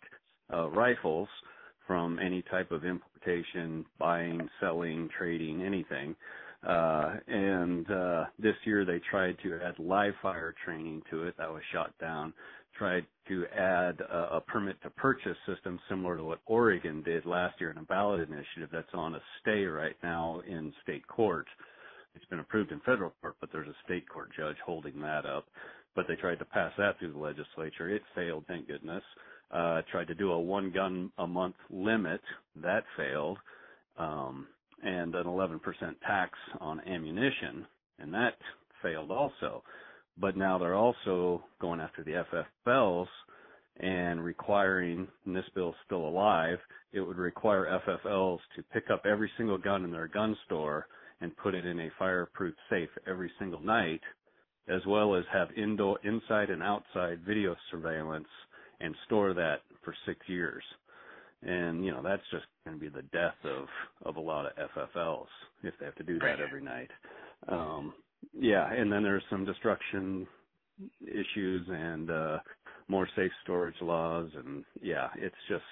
uh 0.53 0.67
rifles 0.67 1.29
from 1.87 2.19
any 2.19 2.43
type 2.43 2.71
of 2.71 2.85
importation, 2.85 3.85
buying, 3.99 4.49
selling, 4.59 5.09
trading, 5.17 5.63
anything. 5.63 6.15
Uh 6.67 7.15
and 7.27 7.89
uh 7.89 8.25
this 8.37 8.55
year 8.65 8.85
they 8.85 9.01
tried 9.09 9.35
to 9.41 9.59
add 9.63 9.79
live 9.79 10.13
fire 10.21 10.53
training 10.63 11.01
to 11.09 11.23
it. 11.23 11.35
That 11.37 11.51
was 11.51 11.63
shot 11.73 11.93
down 11.99 12.33
tried 12.77 13.05
to 13.27 13.45
add 13.47 13.99
a, 14.01 14.37
a 14.37 14.41
permit 14.41 14.81
to 14.83 14.89
purchase 14.91 15.37
system 15.45 15.79
similar 15.89 16.17
to 16.17 16.23
what 16.23 16.39
Oregon 16.45 17.03
did 17.03 17.25
last 17.25 17.59
year 17.59 17.71
in 17.71 17.77
a 17.77 17.83
ballot 17.83 18.21
initiative 18.21 18.69
that's 18.71 18.93
on 18.93 19.15
a 19.15 19.21
stay 19.41 19.65
right 19.65 19.95
now 20.03 20.41
in 20.47 20.73
state 20.83 21.07
court. 21.07 21.47
It's 22.15 22.25
been 22.25 22.39
approved 22.39 22.71
in 22.71 22.79
federal 22.81 23.13
court, 23.21 23.35
but 23.39 23.49
there's 23.51 23.67
a 23.67 23.75
state 23.85 24.07
court 24.09 24.29
judge 24.37 24.57
holding 24.65 24.99
that 25.01 25.25
up. 25.25 25.45
But 25.95 26.05
they 26.07 26.15
tried 26.15 26.39
to 26.39 26.45
pass 26.45 26.71
that 26.77 26.99
through 26.99 27.13
the 27.13 27.19
legislature. 27.19 27.89
It 27.89 28.01
failed, 28.15 28.45
thank 28.47 28.67
goodness. 28.67 29.03
Uh, 29.51 29.81
tried 29.91 30.07
to 30.07 30.15
do 30.15 30.31
a 30.31 30.39
one 30.39 30.71
gun 30.71 31.11
a 31.17 31.27
month 31.27 31.55
limit. 31.69 32.21
That 32.61 32.83
failed. 32.95 33.37
Um, 33.97 34.47
and 34.83 35.13
an 35.13 35.25
11% 35.25 35.59
tax 36.07 36.31
on 36.59 36.81
ammunition. 36.87 37.67
And 37.99 38.13
that 38.13 38.33
failed 38.81 39.11
also 39.11 39.63
but 40.17 40.37
now 40.37 40.57
they're 40.57 40.75
also 40.75 41.43
going 41.59 41.79
after 41.79 42.03
the 42.03 42.23
FFLs 42.67 43.07
and 43.79 44.23
requiring, 44.23 45.07
and 45.25 45.35
this 45.35 45.45
bill's 45.55 45.75
still 45.85 46.07
alive, 46.07 46.59
it 46.93 46.99
would 46.99 47.17
require 47.17 47.79
FFLs 47.87 48.39
to 48.55 48.63
pick 48.73 48.89
up 48.91 49.05
every 49.05 49.31
single 49.37 49.57
gun 49.57 49.83
in 49.83 49.91
their 49.91 50.07
gun 50.07 50.37
store 50.45 50.87
and 51.21 51.35
put 51.37 51.55
it 51.55 51.65
in 51.65 51.79
a 51.79 51.91
fireproof 51.97 52.53
safe 52.69 52.89
every 53.07 53.31
single 53.39 53.61
night, 53.61 54.01
as 54.67 54.81
well 54.85 55.15
as 55.15 55.23
have 55.31 55.49
indoor, 55.55 55.97
inside 56.03 56.49
and 56.49 56.61
outside 56.61 57.19
video 57.25 57.55
surveillance 57.71 58.27
and 58.81 58.95
store 59.05 59.33
that 59.33 59.61
for 59.83 59.93
six 60.05 60.19
years. 60.27 60.63
And, 61.43 61.83
you 61.83 61.91
know, 61.91 62.03
that's 62.03 62.21
just 62.31 62.45
going 62.65 62.77
to 62.77 62.81
be 62.81 62.89
the 62.89 63.01
death 63.13 63.35
of, 63.43 63.65
of 64.05 64.17
a 64.17 64.19
lot 64.19 64.45
of 64.45 64.51
FFLs 64.75 65.25
if 65.63 65.73
they 65.79 65.85
have 65.85 65.95
to 65.95 66.03
do 66.03 66.19
that 66.19 66.39
every 66.39 66.61
night. 66.61 66.91
Um, 67.47 67.93
yeah, 68.33 68.71
and 68.71 68.91
then 68.91 69.03
there's 69.03 69.23
some 69.29 69.45
destruction 69.45 70.27
issues 71.01 71.67
and 71.69 72.09
uh 72.09 72.37
more 72.87 73.07
safe 73.15 73.31
storage 73.43 73.75
laws 73.81 74.29
and 74.35 74.63
yeah, 74.81 75.09
it's 75.15 75.35
just 75.47 75.63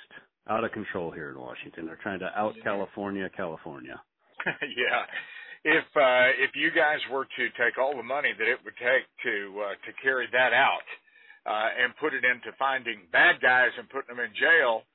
out 0.47 0.64
of 0.64 0.72
control 0.72 1.12
here 1.12 1.30
in 1.30 1.39
Washington. 1.39 1.86
They're 1.86 1.99
trying 2.01 2.20
to 2.20 2.30
out 2.36 2.55
California, 2.64 3.30
California. 3.36 4.01
yeah. 4.45 5.03
If 5.64 5.86
uh 5.95 6.30
if 6.39 6.51
you 6.55 6.70
guys 6.72 6.99
were 7.12 7.26
to 7.26 7.45
take 7.57 7.78
all 7.78 7.95
the 7.95 8.03
money 8.03 8.34
that 8.38 8.47
it 8.47 8.60
would 8.64 8.78
take 8.78 9.05
to 9.24 9.62
uh 9.62 9.74
to 9.86 9.91
carry 10.01 10.28
that 10.32 10.53
out 10.53 10.88
uh 11.50 11.70
and 11.74 11.97
put 11.97 12.14
it 12.14 12.22
into 12.22 12.54
finding 12.62 13.10
bad 13.12 13.41
guys 13.41 13.74
and 13.82 13.89
putting 13.89 14.14
them 14.14 14.22
in 14.24 14.30
jail, 14.38 14.86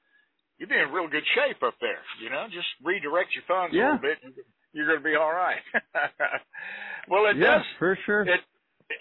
you'd 0.58 0.70
be 0.70 0.78
in 0.78 0.94
real 0.94 1.10
good 1.10 1.26
shape 1.34 1.58
up 1.66 1.74
there, 1.80 2.02
you 2.22 2.30
know? 2.30 2.46
Just 2.46 2.70
redirect 2.82 3.34
your 3.34 3.44
funds 3.50 3.74
yeah. 3.74 3.98
a 3.98 3.98
little 3.98 4.06
bit 4.06 4.18
And 4.22 4.34
you're 4.74 4.86
going 4.86 4.98
to 4.98 5.04
be 5.04 5.14
all 5.14 5.32
right. 5.32 5.62
well, 7.10 7.26
it 7.30 7.36
yeah, 7.36 7.58
does 7.58 7.66
for 7.78 7.98
sure. 8.06 8.22
It 8.22 8.40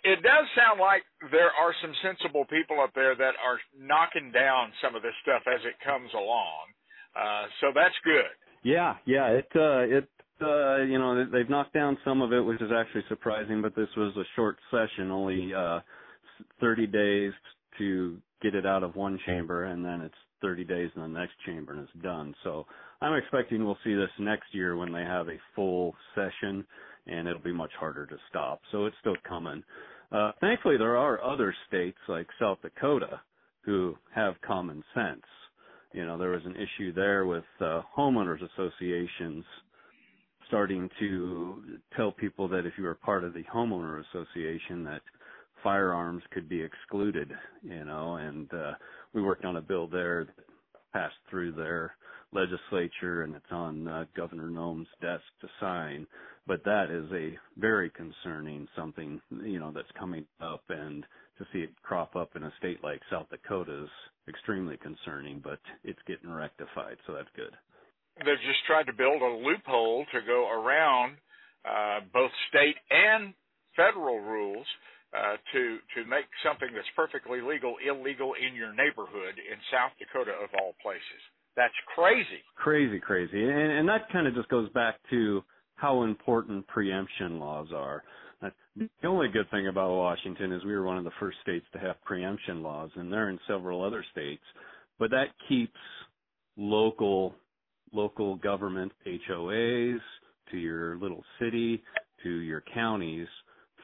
it 0.03 0.23
does 0.23 0.45
sound 0.55 0.79
like 0.79 1.03
there 1.31 1.51
are 1.51 1.73
some 1.81 1.91
sensible 2.01 2.45
people 2.45 2.79
up 2.79 2.91
there 2.95 3.15
that 3.15 3.35
are 3.43 3.59
knocking 3.77 4.31
down 4.31 4.71
some 4.81 4.95
of 4.95 5.01
this 5.01 5.13
stuff 5.21 5.43
as 5.45 5.59
it 5.65 5.75
comes 5.83 6.09
along. 6.13 6.71
Uh, 7.15 7.45
so 7.59 7.67
that's 7.75 7.95
good. 8.05 8.31
Yeah, 8.63 8.95
yeah. 9.05 9.27
It 9.27 9.49
uh, 9.55 9.97
it 9.97 10.09
uh, 10.41 10.83
you 10.83 10.97
know 10.99 11.25
they've 11.25 11.49
knocked 11.49 11.73
down 11.73 11.97
some 12.05 12.21
of 12.21 12.31
it, 12.31 12.39
which 12.39 12.61
is 12.61 12.71
actually 12.73 13.03
surprising. 13.09 13.61
But 13.61 13.75
this 13.75 13.89
was 13.97 14.15
a 14.15 14.23
short 14.35 14.57
session, 14.71 15.11
only 15.11 15.53
uh, 15.53 15.81
30 16.59 16.87
days 16.87 17.33
to 17.77 18.17
get 18.41 18.55
it 18.55 18.65
out 18.65 18.83
of 18.83 18.95
one 18.95 19.19
chamber, 19.25 19.65
and 19.65 19.83
then 19.83 20.01
it's 20.01 20.15
30 20.43 20.65
days 20.65 20.91
in 20.95 21.01
the 21.01 21.07
next 21.07 21.33
chamber 21.45 21.71
and 21.71 21.81
it's 21.83 22.03
done. 22.03 22.35
So 22.43 22.65
I'm 23.01 23.15
expecting 23.15 23.65
we'll 23.65 23.77
see 23.83 23.95
this 23.95 24.09
next 24.19 24.53
year 24.53 24.75
when 24.75 24.91
they 24.91 25.03
have 25.03 25.29
a 25.29 25.39
full 25.55 25.95
session 26.13 26.65
and 27.07 27.27
it'll 27.27 27.41
be 27.41 27.53
much 27.53 27.71
harder 27.79 28.05
to 28.05 28.17
stop. 28.29 28.61
So 28.71 28.85
it's 28.85 28.95
still 28.99 29.15
coming. 29.27 29.63
Uh, 30.11 30.33
thankfully 30.41 30.77
there 30.77 30.97
are 30.97 31.23
other 31.23 31.55
states 31.67 31.97
like 32.09 32.27
South 32.39 32.59
Dakota 32.61 33.21
who 33.61 33.95
have 34.13 34.35
common 34.45 34.83
sense. 34.93 35.23
You 35.93 36.05
know, 36.05 36.17
there 36.17 36.31
was 36.31 36.45
an 36.45 36.55
issue 36.55 36.93
there 36.93 37.25
with 37.25 37.45
uh, 37.61 37.81
homeowners 37.97 38.39
associations 38.53 39.45
starting 40.47 40.89
to 40.99 41.79
tell 41.95 42.11
people 42.11 42.49
that 42.49 42.65
if 42.65 42.73
you 42.77 42.83
were 42.83 42.95
part 42.95 43.23
of 43.23 43.33
the 43.33 43.43
homeowner 43.43 44.03
association 44.09 44.83
that 44.83 45.01
firearms 45.63 46.23
could 46.31 46.47
be 46.49 46.61
excluded, 46.61 47.31
you 47.63 47.85
know, 47.85 48.15
and 48.15 48.53
uh 48.53 48.73
we 49.13 49.21
worked 49.21 49.45
on 49.45 49.57
a 49.57 49.61
bill 49.61 49.87
there 49.87 50.25
that 50.25 50.45
passed 50.93 51.15
through 51.29 51.53
their 51.53 51.95
legislature 52.31 53.23
and 53.23 53.35
it's 53.35 53.51
on 53.51 53.87
uh, 53.87 54.05
Governor 54.15 54.49
Noem's 54.49 54.87
desk 55.01 55.23
to 55.41 55.47
sign. 55.59 56.07
But 56.45 56.63
that 56.65 56.91
is 56.91 57.09
a 57.13 57.37
very 57.59 57.89
concerning 57.91 58.67
something, 58.75 59.21
you 59.43 59.59
know, 59.59 59.71
that's 59.73 59.87
coming 59.97 60.25
up 60.41 60.63
and 60.69 61.05
to 61.37 61.45
see 61.53 61.59
it 61.59 61.69
crop 61.83 62.15
up 62.15 62.35
in 62.35 62.43
a 62.43 62.53
state 62.57 62.83
like 62.83 63.01
South 63.09 63.27
Dakota 63.29 63.83
is 63.83 63.89
extremely 64.27 64.77
concerning, 64.77 65.39
but 65.43 65.59
it's 65.83 65.99
getting 66.05 66.31
rectified, 66.31 66.97
so 67.07 67.13
that's 67.13 67.29
good. 67.35 67.55
They've 68.17 68.45
just 68.45 68.65
tried 68.67 68.85
to 68.85 68.93
build 68.93 69.21
a 69.21 69.25
loophole 69.25 70.05
to 70.13 70.19
go 70.25 70.49
around 70.51 71.17
uh, 71.65 72.01
both 72.13 72.31
state 72.49 72.75
and 72.91 73.33
federal 73.75 74.19
rules 74.19 74.65
uh, 75.13 75.37
to 75.53 75.77
to 75.95 76.09
make 76.09 76.25
something 76.43 76.69
that's 76.73 76.89
perfectly 76.95 77.39
legal 77.41 77.75
illegal 77.85 78.33
in 78.33 78.55
your 78.55 78.73
neighborhood 78.73 79.37
in 79.37 79.57
South 79.71 79.93
Dakota 79.99 80.33
of 80.41 80.49
all 80.59 80.73
places. 80.81 81.21
That's 81.55 81.73
crazy. 81.93 82.41
Crazy, 82.55 82.99
crazy, 82.99 83.43
and, 83.43 83.71
and 83.77 83.87
that 83.87 84.09
kind 84.11 84.27
of 84.27 84.33
just 84.33 84.49
goes 84.49 84.69
back 84.71 84.95
to 85.11 85.43
how 85.75 86.03
important 86.03 86.65
preemption 86.67 87.39
laws 87.39 87.67
are. 87.73 88.03
The 88.75 89.07
only 89.07 89.27
good 89.29 89.49
thing 89.51 89.67
about 89.67 89.95
Washington 89.95 90.51
is 90.51 90.65
we 90.65 90.73
were 90.73 90.83
one 90.83 90.97
of 90.97 91.03
the 91.03 91.11
first 91.19 91.37
states 91.43 91.65
to 91.73 91.79
have 91.79 92.01
preemption 92.03 92.63
laws, 92.63 92.89
and 92.95 93.13
they're 93.13 93.29
in 93.29 93.39
several 93.47 93.83
other 93.83 94.03
states. 94.11 94.43
But 94.97 95.11
that 95.11 95.27
keeps 95.47 95.79
local 96.57 97.35
local 97.93 98.35
government 98.37 98.91
HOAs 99.05 99.99
to 100.51 100.57
your 100.57 100.97
little 100.97 101.23
city 101.39 101.83
to 102.23 102.29
your 102.29 102.63
counties 102.73 103.27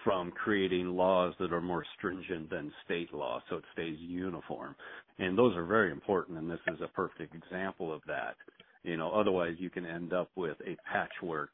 from 0.04 0.32
creating 0.32 0.88
laws 0.88 1.34
that 1.40 1.54
are 1.54 1.62
more 1.62 1.86
stringent 1.98 2.50
than 2.50 2.72
state 2.86 3.14
law 3.14 3.42
so 3.50 3.58
it 3.58 3.64
stays 3.74 3.98
uniform. 4.00 4.76
And 5.18 5.38
those 5.38 5.56
are 5.56 5.66
very 5.66 5.92
important 5.92 6.38
and 6.38 6.50
this 6.50 6.60
is 6.68 6.80
a 6.82 6.88
perfect 6.88 7.36
example 7.36 7.94
of 7.94 8.02
that. 8.08 8.36
You 8.84 8.98
know, 8.98 9.12
otherwise 9.12 9.56
you 9.58 9.70
can 9.70 9.86
end 9.86 10.14
up 10.14 10.30
with 10.36 10.58
a 10.66 10.78
patchwork 10.90 11.52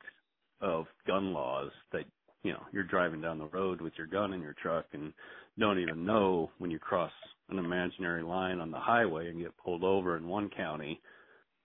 of 0.61 0.85
gun 1.07 1.33
laws 1.33 1.71
that, 1.91 2.05
you 2.43 2.53
know, 2.53 2.63
you're 2.71 2.83
driving 2.83 3.21
down 3.21 3.39
the 3.39 3.47
road 3.47 3.81
with 3.81 3.93
your 3.97 4.07
gun 4.07 4.33
in 4.33 4.41
your 4.41 4.55
truck 4.61 4.85
and 4.93 5.11
don't 5.57 5.79
even 5.79 6.05
know 6.05 6.51
when 6.59 6.69
you 6.69 6.79
cross 6.79 7.11
an 7.49 7.57
imaginary 7.57 8.23
line 8.23 8.59
on 8.59 8.71
the 8.71 8.79
highway 8.79 9.29
and 9.29 9.39
get 9.39 9.57
pulled 9.57 9.83
over 9.83 10.17
in 10.17 10.27
one 10.27 10.49
county, 10.55 11.01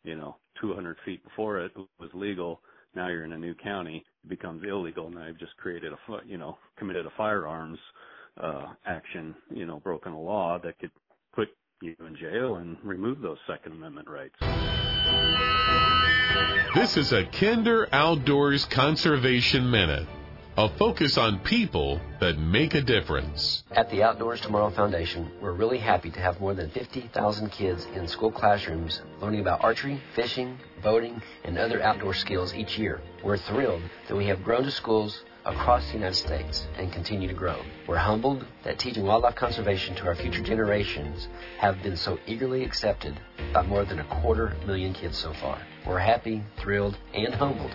you 0.05 0.17
know, 0.17 0.37
200 0.61 0.97
feet 1.05 1.23
before 1.25 1.59
it 1.59 1.73
was 1.99 2.11
legal 2.15 2.61
now 2.95 3.09
you're 3.09 3.25
in 3.25 3.33
a 3.33 3.39
new 3.39 3.55
county, 3.55 4.05
becomes 4.29 4.63
illegal. 4.69 5.11
Now 5.11 5.27
you've 5.27 5.39
just 5.39 5.57
created 5.57 5.93
a, 5.93 5.97
you 6.27 6.39
know, 6.39 6.59
committed 6.79 7.07
a 7.07 7.11
firearms 7.17 7.79
uh, 8.43 8.67
action, 8.87 9.35
you 9.51 9.67
know, 9.67 9.81
broken 9.81 10.13
a 10.13 10.21
law 10.21 10.59
that 10.63 10.79
could 10.79 10.91
put 11.35 11.49
you 11.83 11.95
in 12.07 12.17
jail 12.17 12.57
and 12.57 12.77
remove 12.83 13.21
those 13.21 13.39
Second 13.47 13.73
Amendment 13.73 14.09
rights. 14.09 14.35
This 16.75 16.97
is 16.97 17.13
a 17.13 17.25
Kinder 17.27 17.89
Outdoors 17.93 18.65
Conservation 18.67 19.71
Minute 19.71 20.07
a 20.61 20.69
focus 20.77 21.17
on 21.17 21.39
people 21.39 21.99
that 22.21 22.39
make 22.39 22.75
a 22.75 22.83
difference. 22.83 23.65
At 23.71 23.91
the 23.91 24.03
Outdoors 24.03 24.43
Tomorrow 24.43 24.69
Foundation, 24.73 25.31
we're 25.41 25.55
really 25.55 25.79
happy 25.79 26.11
to 26.11 26.21
have 26.21 26.39
more 26.39 26.53
than 26.53 26.69
50,000 26.69 27.49
kids 27.49 27.87
in 27.95 28.07
school 28.07 28.31
classrooms 28.31 29.01
learning 29.23 29.41
about 29.41 29.65
archery, 29.65 30.03
fishing, 30.15 30.59
boating, 30.83 31.23
and 31.45 31.57
other 31.57 31.83
outdoor 31.83 32.13
skills 32.13 32.53
each 32.53 32.77
year. 32.77 33.01
We're 33.25 33.39
thrilled 33.39 33.81
that 34.09 34.15
we 34.15 34.27
have 34.27 34.45
grown 34.45 34.65
to 34.65 34.71
schools 34.71 35.25
across 35.47 35.87
the 35.87 35.95
United 35.95 36.17
States 36.17 36.67
and 36.77 36.93
continue 36.93 37.29
to 37.29 37.33
grow. 37.33 37.63
We're 37.89 37.97
humbled 37.97 38.45
that 38.65 38.79
teaching 38.79 39.07
wildlife 39.07 39.37
conservation 39.37 39.95
to 39.95 40.09
our 40.09 40.15
future 40.15 40.43
generations 40.43 41.27
have 41.57 41.83
been 41.83 41.97
so 41.97 42.19
eagerly 42.27 42.65
accepted 42.65 43.19
by 43.55 43.63
more 43.63 43.87
than 43.87 44.01
a 44.01 44.21
quarter 44.21 44.55
million 44.67 44.93
kids 44.93 45.17
so 45.17 45.33
far. 45.33 45.59
We're 45.87 46.01
happy, 46.01 46.43
thrilled, 46.59 46.99
and 47.15 47.33
humbled 47.35 47.75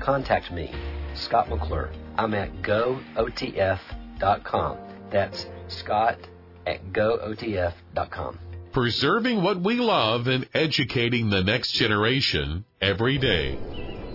contact 0.00 0.52
me, 0.52 0.72
Scott 1.14 1.48
McClure. 1.48 1.90
I'm 2.16 2.34
at 2.34 2.62
gootf.com. 2.62 3.78
That's 5.10 5.46
Scott 5.68 6.18
at 6.66 6.92
gootf.com. 6.92 8.38
Preserving 8.72 9.42
what 9.42 9.62
we 9.62 9.76
love 9.76 10.26
and 10.26 10.46
educating 10.52 11.30
the 11.30 11.42
next 11.42 11.72
generation 11.72 12.64
every 12.80 13.16
day. 13.18 13.58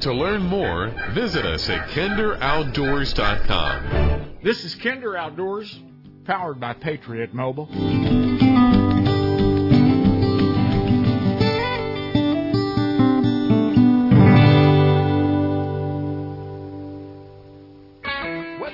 To 0.02 0.14
learn 0.14 0.44
more, 0.44 0.94
visit 1.12 1.46
us 1.46 1.70
at 1.70 1.88
kinderoutdoors.com. 1.90 4.38
This 4.44 4.64
is 4.64 4.76
Kinder 4.76 5.16
Outdoors, 5.16 5.80
powered 6.26 6.60
by 6.60 6.74
Patriot 6.74 7.34
Mobile. 7.34 7.70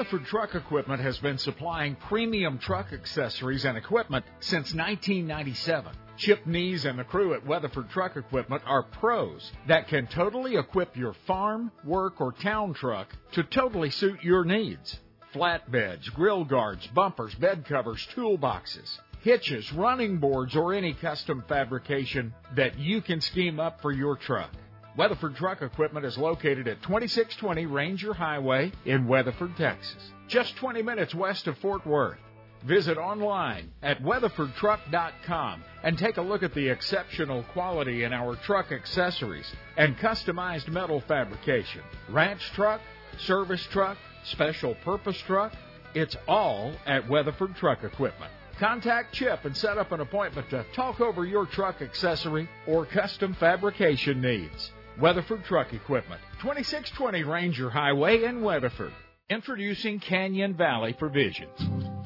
Weatherford 0.07 0.27
Truck 0.29 0.55
Equipment 0.55 1.01
has 1.01 1.17
been 1.17 1.37
supplying 1.37 1.95
premium 1.95 2.59
truck 2.59 2.93
accessories 2.93 3.65
and 3.65 3.77
equipment 3.77 4.23
since 4.39 4.73
1997. 4.73 5.91
Chip 6.15 6.47
Nees 6.47 6.85
and 6.85 6.97
the 6.97 7.03
crew 7.03 7.33
at 7.33 7.45
Weatherford 7.45 7.89
Truck 7.89 8.15
Equipment 8.15 8.63
are 8.65 8.83
pros 8.83 9.51
that 9.67 9.89
can 9.89 10.07
totally 10.07 10.55
equip 10.55 10.95
your 10.95 11.13
farm, 11.25 11.73
work, 11.83 12.21
or 12.21 12.31
town 12.31 12.73
truck 12.73 13.09
to 13.33 13.43
totally 13.43 13.89
suit 13.89 14.23
your 14.23 14.45
needs. 14.45 14.97
Flatbeds, 15.33 16.05
grill 16.13 16.45
guards, 16.45 16.87
bumpers, 16.87 17.35
bed 17.35 17.65
covers, 17.65 18.07
toolboxes, 18.15 18.99
hitches, 19.23 19.73
running 19.73 20.19
boards, 20.19 20.55
or 20.55 20.73
any 20.73 20.93
custom 20.93 21.43
fabrication 21.49 22.33
that 22.55 22.79
you 22.79 23.01
can 23.01 23.19
scheme 23.19 23.59
up 23.59 23.81
for 23.81 23.91
your 23.91 24.15
truck. 24.15 24.51
Weatherford 24.97 25.35
Truck 25.35 25.61
Equipment 25.61 26.07
is 26.07 26.17
located 26.17 26.67
at 26.67 26.81
2620 26.81 27.67
Ranger 27.67 28.15
Highway 28.15 28.71
in 28.83 29.07
Weatherford, 29.07 29.55
Texas, 29.55 30.11
just 30.27 30.55
20 30.55 30.81
minutes 30.81 31.13
west 31.13 31.45
of 31.45 31.55
Fort 31.59 31.85
Worth. 31.85 32.17
Visit 32.65 32.97
online 32.97 33.69
at 33.83 34.01
weatherfordtruck.com 34.01 35.63
and 35.83 35.99
take 35.99 36.17
a 36.17 36.21
look 36.23 36.41
at 36.41 36.55
the 36.55 36.69
exceptional 36.69 37.43
quality 37.53 38.05
in 38.05 38.11
our 38.11 38.35
truck 38.37 38.71
accessories 38.71 39.45
and 39.77 39.95
customized 39.99 40.67
metal 40.67 40.99
fabrication. 41.01 41.83
Ranch 42.09 42.41
truck, 42.53 42.81
service 43.19 43.63
truck, 43.71 43.99
special 44.23 44.73
purpose 44.83 45.19
truck, 45.27 45.53
it's 45.93 46.17
all 46.27 46.73
at 46.87 47.07
Weatherford 47.07 47.55
Truck 47.55 47.83
Equipment. 47.83 48.31
Contact 48.57 49.13
Chip 49.13 49.45
and 49.45 49.55
set 49.55 49.77
up 49.77 49.91
an 49.91 49.99
appointment 49.99 50.49
to 50.49 50.65
talk 50.73 50.99
over 50.99 51.23
your 51.23 51.45
truck 51.45 51.83
accessory 51.83 52.49
or 52.65 52.87
custom 52.87 53.35
fabrication 53.35 54.19
needs. 54.19 54.71
Weatherford 54.99 55.43
Truck 55.43 55.73
Equipment, 55.73 56.19
2620 56.41 57.23
Ranger 57.23 57.69
Highway 57.69 58.23
in 58.23 58.41
Weatherford. 58.41 58.91
Introducing 59.29 59.99
Canyon 59.99 60.55
Valley 60.55 60.93
Provisions. 60.93 61.86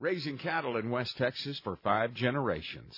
Raising 0.00 0.38
cattle 0.38 0.76
in 0.76 0.90
West 0.90 1.16
Texas 1.16 1.58
for 1.64 1.76
five 1.82 2.14
generations. 2.14 2.96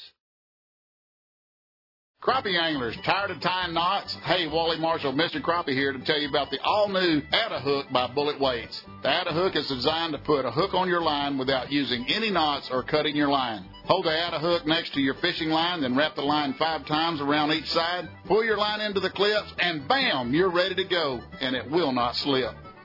Crappie 2.22 2.60
anglers, 2.60 2.94
tired 3.04 3.30
of 3.30 3.40
tying 3.40 3.72
knots? 3.72 4.12
Hey, 4.16 4.46
Wally 4.46 4.78
Marshall, 4.78 5.14
Mr. 5.14 5.40
Crappie 5.40 5.72
here 5.72 5.94
to 5.94 5.98
tell 6.00 6.18
you 6.18 6.28
about 6.28 6.50
the 6.50 6.60
all-new 6.60 7.22
Atta 7.32 7.60
Hook 7.60 7.86
by 7.90 8.08
Bullet 8.08 8.38
Weights. 8.38 8.84
The 9.02 9.08
Atta 9.08 9.32
Hook 9.32 9.56
is 9.56 9.66
designed 9.68 10.12
to 10.12 10.18
put 10.18 10.44
a 10.44 10.50
hook 10.50 10.74
on 10.74 10.88
your 10.88 11.00
line 11.00 11.38
without 11.38 11.72
using 11.72 12.04
any 12.08 12.30
knots 12.30 12.70
or 12.70 12.82
cutting 12.82 13.16
your 13.16 13.30
line. 13.30 13.64
Hold 13.86 14.04
the 14.04 14.10
Atta 14.10 14.38
Hook 14.38 14.66
next 14.66 14.92
to 14.92 15.00
your 15.00 15.14
fishing 15.14 15.48
line, 15.48 15.80
then 15.80 15.96
wrap 15.96 16.14
the 16.14 16.20
line 16.20 16.52
five 16.58 16.84
times 16.84 17.22
around 17.22 17.52
each 17.52 17.70
side. 17.70 18.10
Pull 18.26 18.44
your 18.44 18.58
line 18.58 18.82
into 18.82 19.00
the 19.00 19.08
clips, 19.08 19.54
and 19.58 19.88
bam, 19.88 20.34
you're 20.34 20.50
ready 20.50 20.74
to 20.74 20.84
go, 20.84 21.22
and 21.40 21.56
it 21.56 21.70
will 21.70 21.92
not 21.92 22.16
slip. 22.16 22.54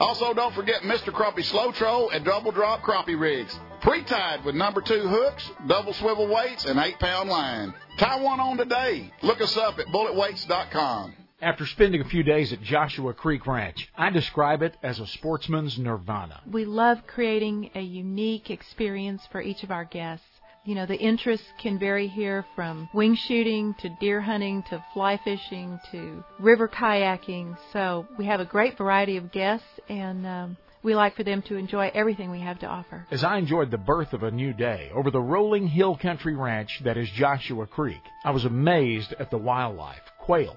Also, 0.00 0.32
don't 0.32 0.54
forget 0.54 0.82
Mr. 0.82 1.12
Crappie 1.12 1.44
Slow 1.44 1.72
Troll 1.72 2.10
and 2.10 2.24
Double 2.24 2.52
Drop 2.52 2.82
Crappie 2.82 3.18
Rigs. 3.18 3.58
Pre-tied 3.80 4.44
with 4.44 4.54
number 4.54 4.80
two 4.80 5.06
hooks, 5.08 5.50
double 5.66 5.92
swivel 5.92 6.26
weights, 6.28 6.64
and 6.64 6.78
eight 6.78 6.98
pound 6.98 7.28
line. 7.28 7.74
Tie 7.98 8.20
one 8.22 8.40
on 8.40 8.56
today. 8.56 9.12
Look 9.22 9.40
us 9.40 9.56
up 9.56 9.78
at 9.78 9.86
bulletweights.com. 9.86 11.14
After 11.40 11.66
spending 11.66 12.00
a 12.00 12.08
few 12.08 12.24
days 12.24 12.52
at 12.52 12.60
Joshua 12.62 13.14
Creek 13.14 13.46
Ranch, 13.46 13.88
I 13.96 14.10
describe 14.10 14.62
it 14.62 14.76
as 14.82 14.98
a 14.98 15.06
sportsman's 15.06 15.78
nirvana. 15.78 16.40
We 16.50 16.64
love 16.64 17.06
creating 17.06 17.70
a 17.76 17.80
unique 17.80 18.50
experience 18.50 19.22
for 19.30 19.40
each 19.40 19.62
of 19.62 19.70
our 19.70 19.84
guests. 19.84 20.26
You 20.64 20.74
know, 20.74 20.86
the 20.86 20.96
interests 20.96 21.46
can 21.58 21.78
vary 21.78 22.08
here 22.08 22.44
from 22.54 22.88
wing 22.92 23.16
shooting 23.16 23.74
to 23.80 23.88
deer 23.88 24.20
hunting 24.20 24.62
to 24.64 24.84
fly 24.92 25.18
fishing 25.24 25.80
to 25.92 26.22
river 26.38 26.68
kayaking. 26.68 27.56
So 27.72 28.06
we 28.18 28.26
have 28.26 28.40
a 28.40 28.44
great 28.44 28.76
variety 28.76 29.16
of 29.16 29.32
guests 29.32 29.66
and 29.88 30.26
um, 30.26 30.56
we 30.82 30.94
like 30.94 31.16
for 31.16 31.24
them 31.24 31.42
to 31.42 31.56
enjoy 31.56 31.90
everything 31.94 32.30
we 32.30 32.40
have 32.40 32.58
to 32.60 32.66
offer. 32.66 33.06
As 33.10 33.24
I 33.24 33.38
enjoyed 33.38 33.70
the 33.70 33.78
birth 33.78 34.12
of 34.12 34.22
a 34.22 34.30
new 34.30 34.52
day 34.52 34.90
over 34.94 35.10
the 35.10 35.20
rolling 35.20 35.66
hill 35.66 35.96
country 35.96 36.36
ranch 36.36 36.80
that 36.84 36.96
is 36.96 37.08
Joshua 37.10 37.66
Creek, 37.66 38.02
I 38.24 38.30
was 38.30 38.44
amazed 38.44 39.14
at 39.18 39.30
the 39.30 39.38
wildlife 39.38 40.02
quail, 40.18 40.56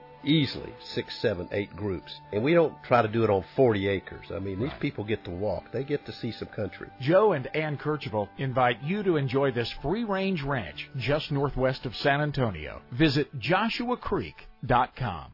easily 0.23 0.73
six, 0.79 1.17
seven, 1.19 1.47
eight 1.51 1.75
groups. 1.75 2.13
And 2.31 2.43
we 2.43 2.53
don't 2.53 2.73
try 2.83 3.01
to 3.01 3.07
do 3.07 3.23
it 3.23 3.29
on 3.29 3.43
40 3.55 3.87
acres. 3.87 4.27
I 4.33 4.39
mean, 4.39 4.59
these 4.59 4.71
people 4.79 5.03
get 5.03 5.23
to 5.25 5.31
walk. 5.31 5.71
They 5.71 5.83
get 5.83 6.05
to 6.05 6.11
see 6.13 6.31
some 6.31 6.49
country. 6.49 6.87
Joe 6.99 7.33
and 7.33 7.47
Ann 7.55 7.77
Kercheval 7.77 8.29
invite 8.37 8.81
you 8.83 9.03
to 9.03 9.17
enjoy 9.17 9.51
this 9.51 9.71
free-range 9.81 10.43
ranch 10.43 10.89
just 10.97 11.31
northwest 11.31 11.85
of 11.85 11.95
San 11.95 12.21
Antonio. 12.21 12.81
Visit 12.91 13.39
joshuacreek.com. 13.39 15.33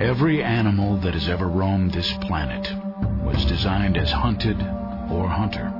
Every 0.00 0.42
animal 0.42 0.96
that 1.00 1.12
has 1.14 1.28
ever 1.28 1.46
roamed 1.46 1.92
this 1.92 2.10
planet 2.22 2.72
was 3.22 3.44
designed 3.44 3.98
as 3.98 4.10
hunted 4.10 4.56
or 5.10 5.28
hunter, 5.28 5.70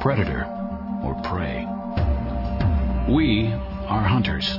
predator 0.00 0.44
or 1.02 1.20
prey. 1.24 1.66
We 3.12 3.48
are 3.48 4.04
hunters. 4.04 4.58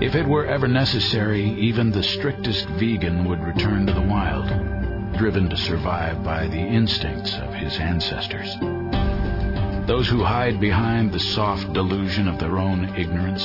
If 0.00 0.14
it 0.14 0.26
were 0.26 0.46
ever 0.46 0.66
necessary, 0.66 1.44
even 1.60 1.90
the 1.90 2.02
strictest 2.02 2.66
vegan 2.70 3.26
would 3.26 3.44
return 3.44 3.86
to 3.86 3.92
the 3.92 4.00
wild, 4.00 4.48
driven 5.18 5.50
to 5.50 5.58
survive 5.58 6.24
by 6.24 6.46
the 6.46 6.56
instincts 6.56 7.34
of 7.34 7.52
his 7.52 7.78
ancestors. 7.78 8.56
Those 9.86 10.08
who 10.08 10.24
hide 10.24 10.58
behind 10.58 11.12
the 11.12 11.20
soft 11.20 11.74
delusion 11.74 12.28
of 12.28 12.38
their 12.38 12.56
own 12.56 12.96
ignorance 12.96 13.44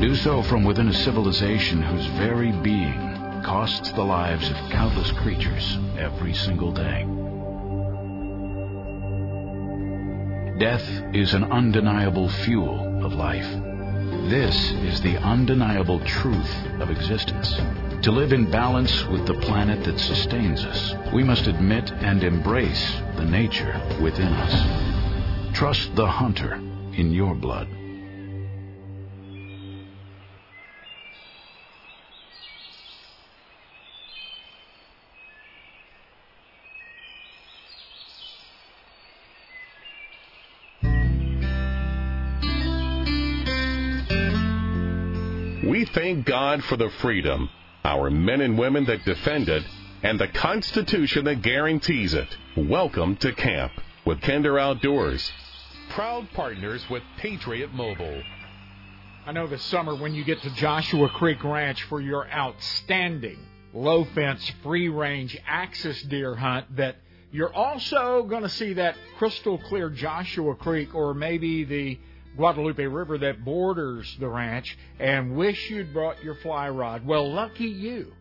do 0.00 0.16
so 0.16 0.42
from 0.42 0.64
within 0.64 0.88
a 0.88 0.92
civilization 0.92 1.82
whose 1.82 2.06
very 2.18 2.50
being 2.50 3.42
costs 3.44 3.92
the 3.92 4.02
lives 4.02 4.50
of 4.50 4.56
countless 4.70 5.12
creatures 5.12 5.78
every 5.96 6.34
single 6.34 6.72
day. 6.72 7.06
Death 10.58 11.14
is 11.14 11.32
an 11.32 11.44
undeniable 11.44 12.28
fuel 12.28 13.04
of 13.06 13.12
life. 13.12 13.69
This 14.28 14.72
is 14.72 15.00
the 15.00 15.16
undeniable 15.18 15.98
truth 16.00 16.66
of 16.80 16.90
existence. 16.90 17.54
To 18.02 18.12
live 18.12 18.32
in 18.32 18.50
balance 18.50 19.04
with 19.06 19.26
the 19.26 19.34
planet 19.34 19.84
that 19.84 19.98
sustains 19.98 20.64
us, 20.64 20.94
we 21.12 21.24
must 21.24 21.46
admit 21.46 21.90
and 21.90 22.22
embrace 22.22 22.96
the 23.16 23.24
nature 23.24 23.80
within 24.00 24.32
us. 24.32 25.54
Trust 25.54 25.94
the 25.96 26.06
hunter 26.06 26.54
in 26.94 27.12
your 27.12 27.34
blood. 27.34 27.68
Thank 46.10 46.26
God 46.26 46.64
for 46.64 46.76
the 46.76 46.90
freedom, 47.02 47.48
our 47.84 48.10
men 48.10 48.40
and 48.40 48.58
women 48.58 48.84
that 48.86 49.04
defend 49.04 49.48
it, 49.48 49.62
and 50.02 50.18
the 50.18 50.26
Constitution 50.26 51.24
that 51.24 51.40
guarantees 51.40 52.14
it. 52.14 52.26
Welcome 52.56 53.14
to 53.18 53.32
camp 53.32 53.70
with 54.04 54.20
Kinder 54.20 54.58
Outdoors. 54.58 55.30
Proud 55.90 56.28
partners 56.32 56.84
with 56.90 57.04
Patriot 57.18 57.72
Mobile. 57.72 58.24
I 59.24 59.30
know 59.30 59.46
this 59.46 59.62
summer 59.62 59.94
when 59.94 60.12
you 60.12 60.24
get 60.24 60.42
to 60.42 60.50
Joshua 60.54 61.08
Creek 61.10 61.44
Ranch 61.44 61.84
for 61.84 62.00
your 62.00 62.28
outstanding 62.28 63.38
low 63.72 64.02
fence, 64.02 64.50
free 64.64 64.88
range 64.88 65.38
axis 65.46 66.02
deer 66.02 66.34
hunt 66.34 66.74
that 66.74 66.96
you're 67.30 67.54
also 67.54 68.24
going 68.24 68.42
to 68.42 68.48
see 68.48 68.72
that 68.72 68.96
crystal 69.16 69.58
clear 69.58 69.88
Joshua 69.88 70.56
Creek 70.56 70.92
or 70.92 71.14
maybe 71.14 71.62
the 71.62 72.00
Guadalupe 72.36 72.84
River 72.84 73.18
that 73.18 73.44
borders 73.44 74.16
the 74.18 74.28
ranch 74.28 74.76
and 74.98 75.36
wish 75.36 75.70
you'd 75.70 75.92
brought 75.92 76.22
your 76.22 76.36
fly 76.36 76.68
rod. 76.68 77.06
Well, 77.06 77.32
lucky 77.32 77.66
you. 77.66 78.12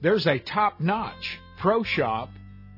There's 0.00 0.26
a 0.26 0.38
top 0.38 0.80
notch 0.80 1.38
pro 1.58 1.82
shop 1.82 2.30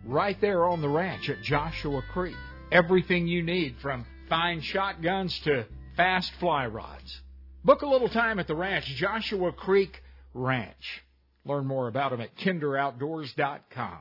right 0.05 0.39
there 0.40 0.66
on 0.66 0.82
the 0.82 0.89
ranch 0.89 1.31
at 1.31 1.43
Joshua 1.43 2.02
Creek. 2.12 2.36
Everything 2.70 3.27
you 3.27 3.43
need 3.43 3.77
from 3.81 4.05
fine 4.28 4.61
shotguns 4.61 5.39
to 5.40 5.66
fast 5.97 6.32
fly 6.35 6.66
rods. 6.66 7.20
Book 7.65 7.82
a 7.82 7.86
little 7.86 8.09
time 8.09 8.39
at 8.39 8.47
the 8.47 8.55
ranch, 8.55 8.85
Joshua 8.85 9.52
Creek 9.52 10.02
Ranch. 10.35 11.02
Learn 11.47 11.66
more 11.66 11.89
about 11.89 12.11
them 12.11 12.20
at 12.20 12.36
kinderoutdoors.com. 12.36 13.98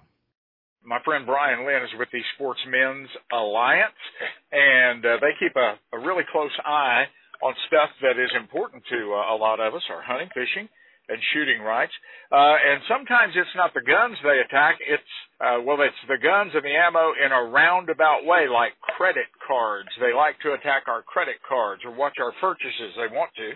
My 0.85 0.99
friend 1.05 1.25
Brian 1.25 1.65
Lynn 1.65 1.83
is 1.83 1.95
with 1.97 2.09
the 2.11 2.19
Sportsmen's 2.35 3.09
Alliance, 3.31 4.01
and 4.51 5.05
uh, 5.05 5.15
they 5.23 5.31
keep 5.39 5.55
a, 5.55 5.79
a 5.95 5.99
really 5.99 6.23
close 6.31 6.51
eye 6.65 7.07
on 7.41 7.55
stuff 7.67 7.89
that 8.01 8.19
is 8.19 8.31
important 8.35 8.83
to 8.91 9.15
uh, 9.15 9.35
a 9.35 9.37
lot 9.39 9.59
of 9.59 9.75
us, 9.75 9.83
our 9.89 10.03
hunting, 10.03 10.27
fishing, 10.35 10.67
and 11.07 11.19
shooting 11.31 11.63
rights. 11.63 11.91
Uh, 12.31 12.55
and 12.59 12.83
sometimes 12.87 13.31
it's 13.35 13.55
not 13.55 13.71
the 13.73 13.83
guns 13.83 14.15
they 14.23 14.43
attack, 14.43 14.75
it's, 14.83 15.13
uh, 15.39 15.63
well, 15.63 15.79
it's 15.79 16.03
the 16.07 16.19
guns 16.19 16.51
and 16.55 16.63
the 16.63 16.75
ammo 16.75 17.15
in 17.15 17.31
a 17.31 17.43
roundabout 17.47 18.27
way, 18.27 18.47
like 18.51 18.75
credit 18.95 19.27
cards. 19.47 19.89
They 19.99 20.11
like 20.11 20.35
to 20.43 20.51
attack 20.51 20.87
our 20.87 21.03
credit 21.03 21.39
cards 21.47 21.83
or 21.85 21.95
watch 21.95 22.19
our 22.19 22.33
purchases. 22.39 22.91
They 22.95 23.07
want 23.07 23.31
to. 23.39 23.55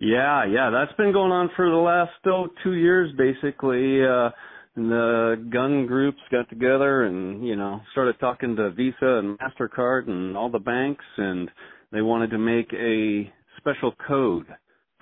Yeah, 0.00 0.46
yeah, 0.46 0.70
that's 0.74 0.94
been 0.98 1.12
going 1.12 1.30
on 1.30 1.50
for 1.54 1.70
the 1.70 1.78
last 1.78 2.18
oh, 2.26 2.48
two 2.62 2.74
years, 2.74 3.14
basically. 3.16 4.02
Uh, 4.02 4.30
and 4.76 4.90
the 4.90 5.48
gun 5.52 5.86
groups 5.86 6.18
got 6.30 6.48
together 6.48 7.04
and 7.04 7.46
you 7.46 7.56
know 7.56 7.80
started 7.92 8.18
talking 8.18 8.56
to 8.56 8.70
Visa 8.70 8.94
and 9.00 9.38
Mastercard 9.38 10.08
and 10.08 10.36
all 10.36 10.50
the 10.50 10.58
banks, 10.58 11.04
and 11.16 11.50
they 11.92 12.02
wanted 12.02 12.30
to 12.30 12.38
make 12.38 12.72
a 12.72 13.32
special 13.58 13.94
code 14.06 14.46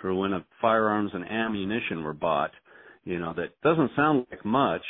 for 0.01 0.15
when 0.15 0.33
firearms 0.61 1.13
and 1.15 1.25
ammunition 1.25 2.03
were 2.03 2.13
bought. 2.13 2.51
You 3.05 3.19
know 3.19 3.33
that 3.37 3.61
doesn't 3.63 3.93
sound 3.97 4.27
like 4.31 4.45
much, 4.45 4.85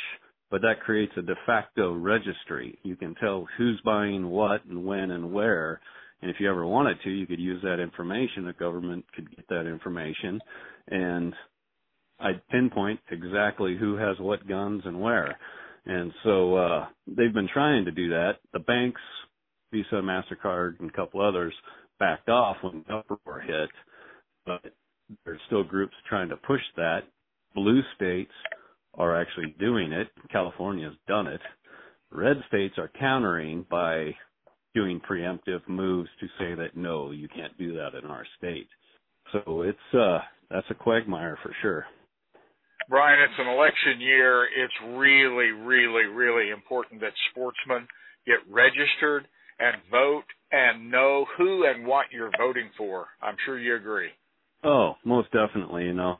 but 0.51 0.61
that 0.61 0.81
creates 0.83 1.13
a 1.17 1.21
de 1.21 1.35
facto 1.45 1.93
registry. 1.93 2.77
You 2.83 2.95
can 2.95 3.15
tell 3.15 3.47
who's 3.57 3.81
buying 3.85 4.27
what 4.27 4.65
and 4.65 4.85
when 4.85 5.11
and 5.11 5.31
where. 5.31 5.79
And 6.21 6.31
if 6.31 6.37
you 6.39 6.49
ever 6.49 6.65
wanted 6.65 6.97
to, 7.03 7.09
you 7.09 7.27
could 7.27 7.39
use 7.39 7.61
that 7.63 7.81
information. 7.81 8.45
The 8.45 8.53
government 8.53 9.03
could 9.13 9.35
get 9.35 9.45
that 9.49 9.67
information 9.67 10.39
and 10.87 11.33
I'd 12.23 12.47
pinpoint 12.47 12.99
exactly 13.11 13.77
who 13.77 13.95
has 13.97 14.17
what 14.19 14.47
guns 14.47 14.83
and 14.85 15.01
where. 15.01 15.37
And 15.85 16.11
so 16.23 16.55
uh 16.55 16.85
they've 17.07 17.33
been 17.33 17.49
trying 17.51 17.85
to 17.85 17.91
do 17.91 18.09
that. 18.09 18.33
The 18.53 18.59
banks, 18.59 19.01
Visa, 19.71 19.95
Mastercard, 19.95 20.79
and 20.79 20.89
a 20.89 20.93
couple 20.93 21.21
others 21.21 21.53
backed 21.99 22.29
off 22.29 22.57
when 22.61 22.83
the 22.87 22.95
uproar 22.95 23.41
hit, 23.41 23.69
but 24.45 24.61
there's 25.25 25.41
still 25.47 25.63
groups 25.63 25.93
trying 26.07 26.29
to 26.29 26.37
push 26.37 26.61
that. 26.77 27.01
Blue 27.53 27.81
states 27.95 28.31
are 28.95 29.19
actually 29.19 29.55
doing 29.59 29.91
it. 29.91 30.07
California's 30.31 30.95
done 31.07 31.27
it. 31.27 31.41
Red 32.11 32.37
states 32.47 32.75
are 32.77 32.91
countering 32.99 33.65
by 33.69 34.15
doing 34.73 35.01
preemptive 35.01 35.67
moves 35.67 36.09
to 36.19 36.27
say 36.39 36.55
that 36.55 36.75
no, 36.75 37.11
you 37.11 37.27
can't 37.27 37.57
do 37.57 37.73
that 37.73 37.95
in 37.95 38.09
our 38.09 38.25
state. 38.37 38.67
So 39.31 39.63
it's 39.63 39.93
uh 39.93 40.19
that's 40.49 40.67
a 40.69 40.75
quagmire 40.75 41.37
for 41.43 41.53
sure. 41.61 41.85
Brian, 42.89 43.19
it's 43.21 43.39
an 43.39 43.47
election 43.47 43.99
year. 44.01 44.45
It's 44.45 44.97
really, 44.97 45.51
really, 45.51 46.05
really 46.05 46.49
important 46.51 47.01
that 47.01 47.13
sportsmen 47.31 47.87
get 48.25 48.39
registered 48.49 49.27
and 49.59 49.77
vote 49.89 50.25
and 50.51 50.91
know 50.91 51.25
who 51.37 51.65
and 51.65 51.85
what 51.85 52.07
you're 52.11 52.31
voting 52.37 52.69
for. 52.77 53.07
I'm 53.21 53.35
sure 53.45 53.59
you 53.59 53.75
agree. 53.75 54.09
Oh, 54.63 54.93
most 55.05 55.29
definitely. 55.31 55.85
You 55.85 55.93
know, 55.93 56.17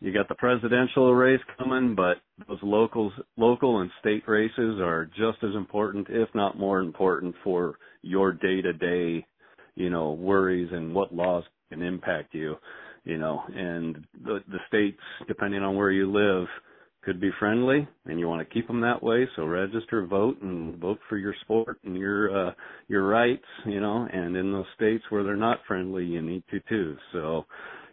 you 0.00 0.12
got 0.12 0.28
the 0.28 0.34
presidential 0.34 1.14
race 1.14 1.40
coming, 1.58 1.94
but 1.94 2.16
those 2.48 2.58
locals, 2.62 3.12
local 3.36 3.80
and 3.80 3.90
state 4.00 4.24
races 4.26 4.80
are 4.80 5.06
just 5.06 5.42
as 5.42 5.54
important, 5.54 6.08
if 6.10 6.28
not 6.34 6.58
more 6.58 6.80
important, 6.80 7.34
for 7.42 7.76
your 8.02 8.32
day 8.32 8.60
to 8.62 8.72
day, 8.72 9.26
you 9.74 9.90
know, 9.90 10.12
worries 10.12 10.70
and 10.72 10.94
what 10.94 11.14
laws 11.14 11.44
can 11.70 11.82
impact 11.82 12.34
you 12.34 12.56
you 13.04 13.18
know, 13.18 13.42
and 13.54 14.06
the, 14.24 14.40
the 14.48 14.58
states, 14.68 15.00
depending 15.28 15.62
on 15.62 15.76
where 15.76 15.90
you 15.90 16.10
live, 16.10 16.46
could 17.04 17.20
be 17.20 17.30
friendly, 17.38 17.86
and 18.06 18.18
you 18.18 18.26
want 18.26 18.46
to 18.46 18.54
keep 18.54 18.66
them 18.66 18.80
that 18.80 19.02
way. 19.02 19.28
So 19.36 19.44
register, 19.44 20.06
vote, 20.06 20.40
and 20.40 20.78
vote 20.78 20.98
for 21.08 21.18
your 21.18 21.34
sport 21.42 21.78
and 21.84 21.96
your 21.96 22.48
uh, 22.48 22.52
your 22.88 23.06
rights, 23.06 23.44
you 23.66 23.80
know. 23.80 24.08
And 24.10 24.36
in 24.36 24.52
those 24.52 24.64
states 24.74 25.04
where 25.10 25.22
they're 25.22 25.36
not 25.36 25.58
friendly, 25.68 26.04
you 26.04 26.22
need 26.22 26.44
to 26.50 26.60
too. 26.68 26.96
So, 27.12 27.44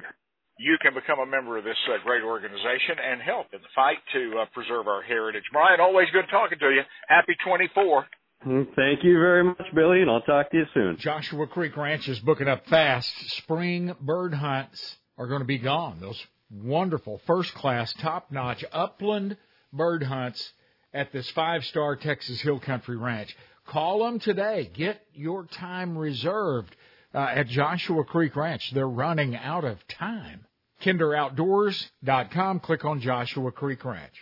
You 0.59 0.79
can 0.81 0.95
become 0.95 1.19
a 1.21 1.27
member 1.27 1.59
of 1.59 1.65
this 1.65 1.77
uh, 1.93 1.99
great 2.03 2.23
organization 2.23 2.97
and 2.97 3.21
help 3.21 3.49
in 3.53 3.61
the 3.61 3.69
fight 3.75 3.99
to 4.15 4.39
uh, 4.41 4.47
preserve 4.55 4.89
our 4.89 5.03
heritage. 5.03 5.45
Brian, 5.53 5.83
always 5.83 6.09
good 6.15 6.31
talking 6.31 6.59
to 6.59 6.71
you. 6.71 6.81
Happy 7.09 7.37
24. 7.45 8.07
Mm, 8.47 8.75
thank 8.75 9.05
you 9.05 9.19
very 9.19 9.45
much, 9.45 9.67
Billy, 9.75 10.01
and 10.01 10.11
I'll 10.11 10.23
talk 10.23 10.51
to 10.53 10.57
you 10.57 10.65
soon. 10.73 10.97
Joshua 10.99 11.47
Creek 11.47 11.77
Ranch 11.77 12.09
is 12.09 12.21
booking 12.21 12.49
up 12.49 12.67
fast. 12.69 13.13
Spring 13.37 13.95
bird 14.01 14.33
hunts 14.33 14.97
are 15.19 15.27
going 15.27 15.43
to 15.43 15.47
be 15.47 15.59
gone. 15.59 16.01
Those 16.01 16.27
wonderful, 16.51 17.21
first 17.27 17.55
class, 17.55 17.93
top 17.95 18.31
notch 18.31 18.65
upland 18.73 19.37
bird 19.73 20.03
hunts 20.03 20.53
at 20.95 21.13
this 21.13 21.29
five 21.31 21.65
star 21.65 21.97
Texas 21.97 22.41
Hill 22.41 22.61
Country 22.61 22.97
Ranch. 22.97 23.37
Call 23.67 24.05
them 24.05 24.19
today. 24.19 24.71
Get 24.73 25.01
your 25.13 25.45
time 25.45 25.97
reserved 25.97 26.75
uh, 27.15 27.19
at 27.19 27.49
Joshua 27.49 28.05
Creek 28.05 28.35
Ranch. 28.35 28.71
They're 28.73 28.89
running 28.89 29.37
out 29.37 29.65
of 29.65 29.87
time. 29.89 30.47
KinderOutdoors.com. 30.83 32.61
Click 32.61 32.85
on 32.85 33.01
Joshua 33.01 33.53
Creek 33.53 33.85
Ranch. 33.85 34.15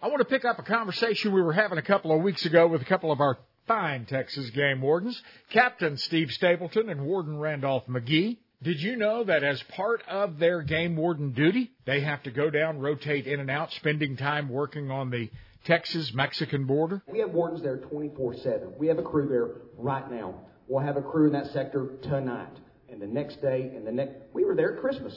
I 0.00 0.08
want 0.08 0.20
to 0.20 0.24
pick 0.24 0.44
up 0.44 0.58
a 0.58 0.62
conversation 0.62 1.32
we 1.32 1.42
were 1.42 1.52
having 1.52 1.78
a 1.78 1.82
couple 1.82 2.12
of 2.14 2.22
weeks 2.22 2.44
ago 2.46 2.66
with 2.66 2.82
a 2.82 2.86
couple 2.86 3.10
of 3.10 3.20
our 3.20 3.38
fine 3.66 4.04
Texas 4.04 4.50
game 4.50 4.80
wardens, 4.80 5.22
Captain 5.50 5.96
Steve 5.96 6.30
Stapleton 6.30 6.88
and 6.90 7.06
Warden 7.06 7.38
Randolph 7.38 7.86
McGee. 7.86 8.38
Did 8.64 8.80
you 8.80 8.96
know 8.96 9.24
that 9.24 9.44
as 9.44 9.62
part 9.76 10.02
of 10.08 10.38
their 10.38 10.62
game 10.62 10.96
warden 10.96 11.32
duty, 11.32 11.72
they 11.84 12.00
have 12.00 12.22
to 12.22 12.30
go 12.30 12.48
down, 12.48 12.78
rotate 12.78 13.26
in 13.26 13.38
and 13.38 13.50
out, 13.50 13.70
spending 13.72 14.16
time 14.16 14.48
working 14.48 14.90
on 14.90 15.10
the 15.10 15.30
Texas 15.66 16.12
Mexican 16.14 16.64
border? 16.64 17.02
We 17.06 17.18
have 17.18 17.30
wardens 17.32 17.62
there 17.62 17.76
24 17.76 18.36
7. 18.36 18.72
We 18.78 18.86
have 18.86 18.98
a 18.98 19.02
crew 19.02 19.28
there 19.28 19.50
right 19.76 20.10
now. 20.10 20.36
We'll 20.66 20.82
have 20.82 20.96
a 20.96 21.02
crew 21.02 21.26
in 21.26 21.34
that 21.34 21.48
sector 21.48 21.90
tonight 22.04 22.56
and 22.90 23.02
the 23.02 23.06
next 23.06 23.42
day 23.42 23.70
and 23.76 23.86
the 23.86 23.92
next. 23.92 24.14
We 24.32 24.46
were 24.46 24.54
there 24.54 24.76
at 24.76 24.80
Christmas. 24.80 25.14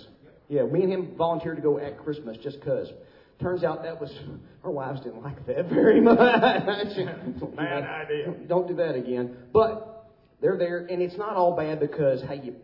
Yeah, 0.50 0.64
me 0.64 0.84
and 0.84 0.92
him 0.92 1.16
volunteered 1.18 1.56
to 1.56 1.64
go 1.64 1.80
at 1.80 1.98
Christmas 2.00 2.36
just 2.44 2.60
because. 2.60 2.92
Turns 3.40 3.64
out 3.64 3.84
that 3.84 4.02
was 4.02 4.12
our 4.66 4.72
wives 4.72 5.00
didn't 5.00 5.24
like 5.24 5.46
that 5.46 5.70
very 5.70 6.02
much. 6.02 6.18
Bad 7.56 7.84
idea. 7.84 8.34
Don't 8.46 8.68
do 8.68 8.76
that 8.76 8.96
again. 8.96 9.38
But 9.54 10.12
they're 10.42 10.58
there, 10.58 10.80
and 10.80 11.02
it's 11.02 11.18
not 11.18 11.36
all 11.38 11.56
bad 11.56 11.80
because 11.80 12.22
hey, 12.24 12.42
you 12.44 12.56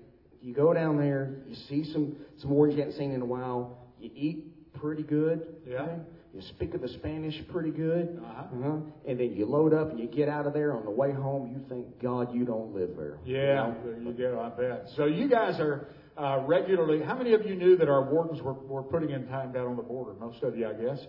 you 0.43 0.53
go 0.53 0.73
down 0.73 0.97
there, 0.97 1.37
you 1.47 1.55
see 1.69 1.91
some 1.91 2.15
some 2.39 2.51
wardens 2.51 2.77
you 2.77 2.83
haven't 2.83 2.97
seen 2.99 3.11
in 3.11 3.21
a 3.21 3.25
while. 3.25 3.77
You 3.99 4.11
eat 4.13 4.73
pretty 4.73 5.03
good. 5.03 5.47
Yeah. 5.67 5.81
okay? 5.81 5.95
You 6.33 6.41
speak 6.41 6.73
of 6.73 6.81
the 6.81 6.87
Spanish 6.89 7.35
pretty 7.51 7.69
good. 7.69 8.19
Uh-huh. 8.21 8.41
Uh-huh. 8.41 8.77
And 9.07 9.19
then 9.19 9.33
you 9.33 9.45
load 9.45 9.73
up 9.73 9.91
and 9.91 9.99
you 9.99 10.07
get 10.07 10.27
out 10.27 10.47
of 10.47 10.53
there 10.53 10.73
on 10.75 10.83
the 10.83 10.89
way 10.91 11.11
home. 11.13 11.47
You 11.53 11.63
think, 11.69 12.01
God, 12.01 12.33
you 12.33 12.43
don't 12.43 12.73
live 12.73 12.89
there. 12.97 13.19
You 13.23 13.37
Yeah, 13.37 13.55
know? 13.55 13.75
you 14.03 14.13
go. 14.13 14.39
I 14.41 14.49
bet. 14.49 14.87
So 14.97 15.05
you 15.05 15.29
guys 15.29 15.59
are 15.59 15.89
uh, 16.17 16.39
regularly. 16.45 17.03
How 17.03 17.15
many 17.15 17.33
of 17.33 17.45
you 17.45 17.55
knew 17.55 17.77
that 17.77 17.87
our 17.87 18.03
wardens 18.11 18.41
were, 18.41 18.53
were 18.53 18.81
putting 18.83 19.11
in 19.11 19.27
time 19.27 19.51
down 19.51 19.67
on 19.67 19.75
the 19.77 19.83
border? 19.83 20.13
Most 20.19 20.41
of 20.43 20.57
you, 20.57 20.67
I 20.67 20.73
guess. 20.73 20.99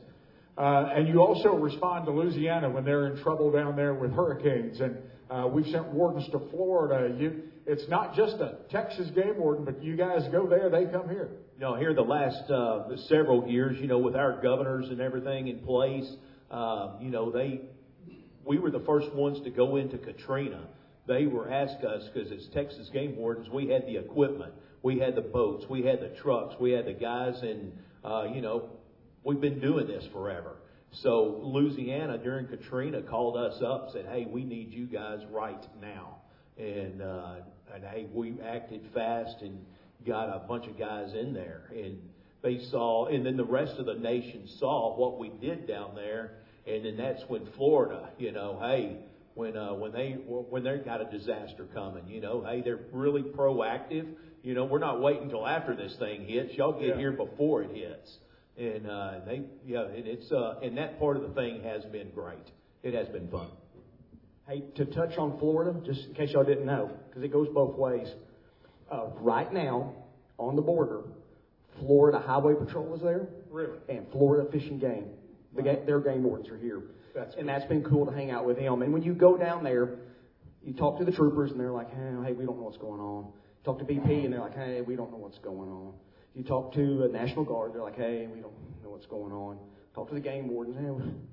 Uh, 0.58 0.90
and 0.94 1.08
you 1.08 1.20
also 1.20 1.54
respond 1.56 2.04
to 2.04 2.12
Louisiana 2.12 2.68
when 2.70 2.84
they're 2.84 3.06
in 3.08 3.22
trouble 3.22 3.50
down 3.50 3.74
there 3.76 3.94
with 3.94 4.12
hurricanes. 4.12 4.80
And 4.80 4.98
uh, 5.30 5.48
we've 5.48 5.66
sent 5.66 5.86
wardens 5.86 6.28
to 6.32 6.38
Florida. 6.50 7.14
You, 7.18 7.44
it's 7.66 7.88
not 7.88 8.14
just 8.14 8.34
a 8.36 8.56
Texas 8.70 9.10
game 9.14 9.38
warden, 9.38 9.64
but 9.64 9.82
you 9.82 9.96
guys 9.96 10.22
go 10.30 10.46
there, 10.46 10.68
they 10.68 10.84
come 10.86 11.08
here. 11.08 11.30
You 11.54 11.60
know, 11.60 11.76
here 11.76 11.94
the 11.94 12.02
last 12.02 12.50
uh, 12.50 12.96
several 13.08 13.48
years, 13.48 13.78
you 13.80 13.86
know, 13.86 13.98
with 13.98 14.16
our 14.16 14.40
governors 14.42 14.88
and 14.90 15.00
everything 15.00 15.48
in 15.48 15.60
place, 15.60 16.10
uh, 16.50 16.92
you 17.00 17.10
know, 17.10 17.30
they 17.30 17.62
we 18.44 18.58
were 18.58 18.70
the 18.70 18.80
first 18.80 19.12
ones 19.14 19.42
to 19.44 19.50
go 19.50 19.76
into 19.76 19.96
Katrina. 19.96 20.68
They 21.06 21.26
were 21.26 21.50
asked 21.50 21.84
us 21.84 22.08
because 22.12 22.30
as 22.32 22.46
Texas 22.52 22.90
game 22.92 23.16
wardens, 23.16 23.48
we 23.48 23.68
had 23.68 23.86
the 23.86 23.96
equipment, 23.96 24.52
we 24.82 24.98
had 24.98 25.14
the 25.14 25.22
boats, 25.22 25.64
we 25.68 25.84
had 25.84 26.00
the 26.00 26.14
trucks, 26.20 26.54
we 26.60 26.72
had 26.72 26.86
the 26.86 26.92
guys, 26.92 27.40
and 27.42 27.72
uh, 28.04 28.24
you 28.34 28.42
know, 28.42 28.70
we've 29.22 29.40
been 29.40 29.60
doing 29.60 29.86
this 29.86 30.04
forever. 30.12 30.56
So 31.02 31.40
Louisiana 31.42 32.18
during 32.18 32.46
Katrina 32.46 33.02
called 33.02 33.36
us 33.36 33.60
up, 33.62 33.88
said, 33.92 34.06
"Hey, 34.06 34.26
we 34.30 34.44
need 34.44 34.72
you 34.72 34.86
guys 34.86 35.20
right 35.30 35.64
now," 35.80 36.18
and 36.58 37.02
uh, 37.02 37.34
and 37.74 37.84
hey, 37.84 38.06
we 38.12 38.36
acted 38.40 38.82
fast 38.94 39.36
and 39.42 39.64
got 40.06 40.28
a 40.28 40.38
bunch 40.46 40.66
of 40.66 40.78
guys 40.78 41.12
in 41.14 41.32
there, 41.32 41.62
and 41.74 41.98
they 42.42 42.58
saw, 42.70 43.06
and 43.06 43.24
then 43.26 43.36
the 43.36 43.44
rest 43.44 43.78
of 43.78 43.86
the 43.86 43.94
nation 43.94 44.46
saw 44.58 44.94
what 44.96 45.18
we 45.18 45.28
did 45.40 45.66
down 45.66 45.94
there, 45.94 46.32
and 46.66 46.84
then 46.84 46.96
that's 46.96 47.22
when 47.28 47.46
Florida, 47.56 48.10
you 48.18 48.32
know, 48.32 48.58
hey, 48.60 48.96
when 49.34 49.56
uh, 49.56 49.74
when 49.74 49.92
they 49.92 50.12
when 50.12 50.62
they 50.62 50.76
got 50.78 51.00
a 51.00 51.04
disaster 51.06 51.64
coming, 51.74 52.06
you 52.06 52.20
know, 52.20 52.44
hey, 52.46 52.60
they're 52.60 52.80
really 52.92 53.22
proactive. 53.22 54.06
You 54.42 54.54
know, 54.54 54.64
we're 54.66 54.78
not 54.78 55.00
waiting 55.00 55.24
until 55.24 55.46
after 55.46 55.74
this 55.74 55.96
thing 55.98 56.26
hits. 56.26 56.54
Y'all 56.54 56.72
get 56.78 56.88
Yeah. 56.90 56.98
here 56.98 57.12
before 57.12 57.62
it 57.62 57.70
hits, 57.74 58.18
and 58.58 58.86
uh, 58.86 59.14
they, 59.26 59.42
yeah, 59.66 59.86
and 59.86 60.06
it's 60.06 60.30
uh, 60.30 60.60
and 60.62 60.76
that 60.78 61.00
part 61.00 61.16
of 61.16 61.22
the 61.22 61.30
thing 61.30 61.62
has 61.64 61.84
been 61.86 62.10
great. 62.10 62.46
It 62.82 62.94
has 62.94 63.08
been 63.08 63.28
fun. 63.28 63.48
Hey, 64.46 64.62
to 64.76 64.84
touch 64.84 65.16
on 65.16 65.38
Florida, 65.38 65.78
just 65.86 66.06
in 66.06 66.14
case 66.14 66.30
y'all 66.32 66.44
didn't 66.44 66.66
know, 66.66 66.90
because 67.08 67.22
it 67.22 67.32
goes 67.32 67.48
both 67.48 67.76
ways. 67.78 68.08
Uh, 68.90 69.06
right 69.16 69.50
now, 69.50 69.94
on 70.38 70.54
the 70.54 70.62
border, 70.62 71.00
Florida 71.80 72.18
Highway 72.18 72.54
Patrol 72.54 72.94
is 72.94 73.00
there, 73.00 73.26
Really? 73.50 73.78
and 73.88 74.06
Florida 74.12 74.48
Fish 74.50 74.64
and 74.68 74.78
Game. 74.80 75.08
The 75.56 75.62
ga- 75.62 75.84
their 75.86 76.00
game 76.00 76.24
wardens 76.24 76.50
are 76.50 76.58
here. 76.58 76.82
That's 77.14 77.34
and 77.36 77.48
that's 77.48 77.64
been 77.66 77.84
cool 77.84 78.04
to 78.06 78.12
hang 78.12 78.30
out 78.32 78.44
with 78.44 78.56
them. 78.58 78.82
And 78.82 78.92
when 78.92 79.02
you 79.02 79.14
go 79.14 79.36
down 79.36 79.62
there, 79.62 79.96
you 80.62 80.72
talk 80.74 80.98
to 80.98 81.04
the 81.04 81.12
troopers, 81.12 81.50
and 81.52 81.60
they're 81.60 81.70
like, 81.70 81.90
hey, 81.90 82.12
hey, 82.24 82.32
we 82.32 82.44
don't 82.44 82.58
know 82.58 82.64
what's 82.64 82.76
going 82.78 83.00
on. 83.00 83.28
Talk 83.64 83.78
to 83.78 83.84
BP, 83.84 84.24
and 84.24 84.32
they're 84.32 84.40
like, 84.40 84.54
hey, 84.56 84.82
we 84.82 84.94
don't 84.96 85.10
know 85.10 85.16
what's 85.18 85.38
going 85.38 85.70
on. 85.70 85.94
You 86.34 86.42
talk 86.42 86.74
to 86.74 86.98
the 86.98 87.08
National 87.08 87.44
Guard, 87.44 87.72
they're 87.72 87.82
like, 87.82 87.96
hey, 87.96 88.26
we 88.26 88.40
don't 88.40 88.52
know 88.82 88.90
what's 88.90 89.06
going 89.06 89.32
on. 89.32 89.56
Talk 89.94 90.08
to 90.08 90.14
the 90.14 90.20
game 90.20 90.48
wardens, 90.48 90.76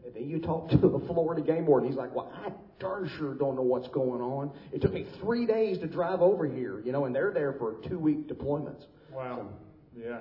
and 0.06 0.14
then 0.14 0.30
you 0.30 0.40
talk 0.40 0.70
to 0.70 0.78
the 0.78 1.00
Florida 1.08 1.42
game 1.42 1.66
warden. 1.66 1.90
He's 1.90 1.98
like, 1.98 2.14
well, 2.14 2.32
I 2.32 2.52
darn 2.80 3.10
sure 3.18 3.34
don't 3.34 3.56
know 3.56 3.64
what's 3.64 3.88
going 3.88 4.22
on. 4.22 4.52
It 4.72 4.82
took 4.82 4.94
me 4.94 5.08
three 5.20 5.48
days 5.48 5.80
to 5.80 5.88
drive 5.88 6.22
over 6.22 6.46
here, 6.46 6.80
you 6.86 6.92
know, 6.92 7.06
and 7.06 7.16
they're 7.16 7.32
there 7.34 7.54
for 7.54 7.78
two-week 7.90 8.28
deployments. 8.28 8.84
Wow. 9.12 9.50
Yeah. 10.00 10.20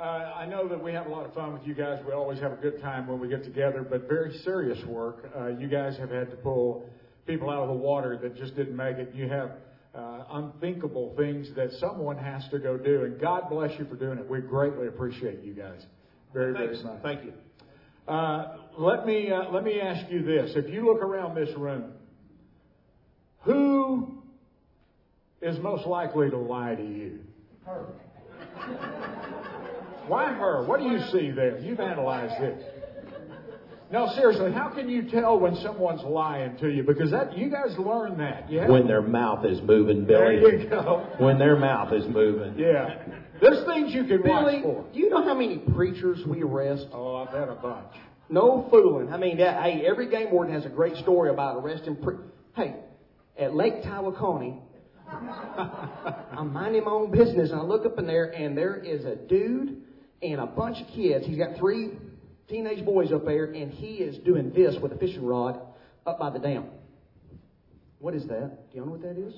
Uh, 0.00 0.32
I 0.36 0.46
know 0.46 0.66
that 0.66 0.82
we 0.82 0.92
have 0.92 1.06
a 1.06 1.10
lot 1.10 1.26
of 1.26 1.34
fun 1.34 1.52
with 1.52 1.64
you 1.64 1.74
guys. 1.74 2.00
We 2.04 2.12
always 2.12 2.40
have 2.40 2.52
a 2.52 2.56
good 2.56 2.80
time 2.80 3.06
when 3.06 3.20
we 3.20 3.28
get 3.28 3.44
together, 3.44 3.86
but 3.88 4.08
very 4.08 4.36
serious 4.38 4.84
work. 4.84 5.30
Uh, 5.36 5.46
you 5.46 5.68
guys 5.68 5.96
have 5.98 6.10
had 6.10 6.30
to 6.30 6.36
pull 6.36 6.90
people 7.24 7.50
out 7.50 7.62
of 7.62 7.68
the 7.68 7.74
water 7.74 8.18
that 8.20 8.36
just 8.36 8.56
didn't 8.56 8.76
make 8.76 8.96
it. 8.96 9.14
You 9.14 9.28
have 9.28 9.52
uh, 9.94 10.24
unthinkable 10.32 11.14
things 11.16 11.48
that 11.54 11.70
someone 11.78 12.18
has 12.18 12.42
to 12.50 12.58
go 12.58 12.76
do, 12.76 13.04
and 13.04 13.20
God 13.20 13.48
bless 13.48 13.78
you 13.78 13.86
for 13.86 13.94
doing 13.94 14.18
it. 14.18 14.28
We 14.28 14.40
greatly 14.40 14.88
appreciate 14.88 15.42
you 15.44 15.52
guys 15.52 15.86
very, 16.32 16.54
Thanks. 16.54 16.82
very 16.82 16.94
much. 16.94 17.02
Thank 17.02 17.24
you. 17.24 17.32
Uh, 18.06 18.56
let 18.78 19.06
me 19.06 19.30
uh, 19.30 19.50
let 19.50 19.64
me 19.64 19.80
ask 19.80 20.10
you 20.10 20.22
this: 20.22 20.52
If 20.56 20.72
you 20.72 20.86
look 20.86 21.02
around 21.02 21.34
this 21.34 21.54
room, 21.56 21.92
who 23.42 24.22
is 25.42 25.58
most 25.60 25.86
likely 25.86 26.30
to 26.30 26.38
lie 26.38 26.74
to 26.74 26.82
you? 26.82 27.20
Her. 27.66 27.86
Why 30.06 30.32
her? 30.32 30.64
What 30.64 30.80
do 30.80 30.86
you 30.86 31.00
see 31.12 31.30
there? 31.30 31.58
You've 31.58 31.80
analyzed 31.80 32.40
this. 32.40 32.64
No, 33.90 34.06
seriously, 34.14 34.52
how 34.52 34.68
can 34.68 34.90
you 34.90 35.08
tell 35.08 35.38
when 35.38 35.56
someone's 35.56 36.02
lying 36.02 36.56
to 36.58 36.68
you? 36.68 36.82
Because 36.82 37.10
that 37.10 37.36
you 37.36 37.50
guys 37.50 37.76
learn 37.78 38.18
that, 38.18 38.50
yeah. 38.50 38.68
When 38.68 38.86
their 38.86 39.00
mouth 39.00 39.46
is 39.46 39.62
moving, 39.62 40.04
Billy. 40.04 40.40
There 40.40 40.58
you 40.58 40.68
go. 40.68 41.06
When 41.18 41.38
their 41.38 41.56
mouth 41.56 41.92
is 41.94 42.06
moving. 42.06 42.58
Yeah. 42.58 42.98
There's 43.40 43.64
things 43.66 43.92
you 43.94 44.04
can 44.04 44.22
watch 44.26 44.62
for. 44.62 44.84
do 44.92 44.98
you 44.98 45.10
know 45.10 45.22
how 45.22 45.34
many 45.34 45.58
preachers 45.58 46.24
we 46.26 46.42
arrest? 46.42 46.86
Oh, 46.92 47.16
I've 47.16 47.34
had 47.34 47.48
a 47.48 47.54
bunch. 47.54 47.94
No 48.28 48.66
fooling. 48.70 49.12
I 49.12 49.16
mean, 49.16 49.38
that, 49.38 49.62
hey, 49.62 49.84
every 49.86 50.10
game 50.10 50.30
warden 50.30 50.52
has 50.54 50.66
a 50.66 50.68
great 50.68 50.96
story 50.96 51.30
about 51.30 51.56
arresting. 51.56 51.96
Pre- 51.96 52.16
hey, 52.56 52.74
at 53.38 53.54
Lake 53.54 53.82
Tawakoni, 53.82 54.60
I'm 55.08 56.52
minding 56.52 56.84
my 56.84 56.90
own 56.90 57.10
business, 57.10 57.50
and 57.50 57.60
I 57.60 57.62
look 57.62 57.86
up 57.86 57.98
in 57.98 58.06
there, 58.06 58.26
and 58.26 58.56
there 58.56 58.76
is 58.76 59.04
a 59.06 59.16
dude 59.16 59.82
and 60.22 60.40
a 60.40 60.46
bunch 60.46 60.80
of 60.80 60.88
kids. 60.88 61.24
He's 61.26 61.38
got 61.38 61.56
three 61.56 61.92
teenage 62.48 62.84
boys 62.84 63.12
up 63.12 63.24
there, 63.24 63.46
and 63.46 63.72
he 63.72 63.94
is 63.94 64.18
doing 64.18 64.52
this 64.52 64.74
with 64.82 64.92
a 64.92 64.96
fishing 64.96 65.24
rod 65.24 65.60
up 66.06 66.18
by 66.18 66.30
the 66.30 66.38
dam. 66.38 66.66
What 68.00 68.14
is 68.14 68.26
that? 68.26 68.70
Do 68.70 68.78
you 68.78 68.84
know 68.84 68.92
what 68.92 69.02
that 69.02 69.16
is? 69.18 69.34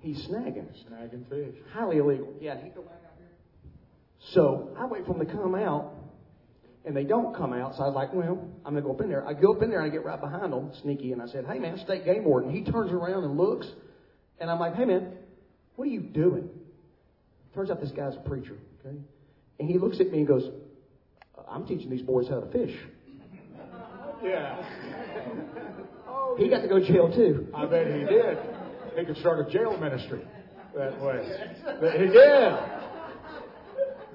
He's 0.00 0.18
snagging. 0.28 0.66
Snagging 0.88 1.28
fish. 1.28 1.54
Highly 1.72 1.98
illegal. 1.98 2.32
Yeah. 2.40 2.56
He 2.62 2.70
go 2.70 2.82
back 2.82 3.00
out 3.04 3.12
here. 3.18 3.26
So 4.32 4.70
I 4.78 4.86
wait 4.86 5.06
for 5.06 5.14
them 5.14 5.26
to 5.26 5.32
come 5.32 5.54
out, 5.54 5.94
and 6.84 6.96
they 6.96 7.04
don't 7.04 7.34
come 7.36 7.52
out. 7.52 7.76
So 7.76 7.82
I 7.82 7.86
was 7.86 7.94
like, 7.94 8.12
well, 8.12 8.48
I'm 8.64 8.74
gonna 8.74 8.82
go 8.82 8.92
up 8.92 9.00
in 9.00 9.08
there. 9.08 9.26
I 9.26 9.32
go 9.32 9.54
up 9.54 9.62
in 9.62 9.70
there 9.70 9.80
and 9.80 9.90
I 9.90 9.92
get 9.92 10.04
right 10.04 10.20
behind 10.20 10.52
them, 10.52 10.70
sneaky, 10.82 11.12
and 11.12 11.22
I 11.22 11.26
said, 11.26 11.46
hey 11.46 11.58
man, 11.58 11.78
state 11.78 12.04
game 12.04 12.24
warden. 12.24 12.50
He 12.50 12.62
turns 12.70 12.92
around 12.92 13.24
and 13.24 13.36
looks, 13.36 13.66
and 14.40 14.50
I'm 14.50 14.58
like, 14.58 14.74
hey 14.74 14.84
man, 14.84 15.12
what 15.76 15.86
are 15.86 15.90
you 15.90 16.00
doing? 16.00 16.48
Turns 17.54 17.70
out 17.70 17.80
this 17.80 17.92
guy's 17.92 18.14
a 18.14 18.28
preacher. 18.28 18.56
Okay, 18.84 18.96
and 19.58 19.68
he 19.68 19.78
looks 19.78 20.00
at 20.00 20.10
me 20.10 20.18
and 20.18 20.28
goes, 20.28 20.44
uh, 21.36 21.42
I'm 21.48 21.66
teaching 21.66 21.90
these 21.90 22.02
boys 22.02 22.28
how 22.28 22.40
to 22.40 22.50
fish. 22.50 22.76
Yeah. 24.22 24.64
He 26.38 26.48
got 26.48 26.60
to 26.60 26.68
go 26.68 26.78
to 26.78 26.86
jail 26.86 27.12
too. 27.12 27.48
I 27.52 27.66
bet 27.66 27.86
he 27.86 28.04
did. 28.04 28.38
He 28.96 29.04
could 29.04 29.16
start 29.16 29.44
a 29.48 29.50
jail 29.50 29.76
ministry 29.76 30.22
that 30.76 31.00
way. 31.00 31.48
But 31.80 31.92
he 31.94 32.06
did. 32.06 32.52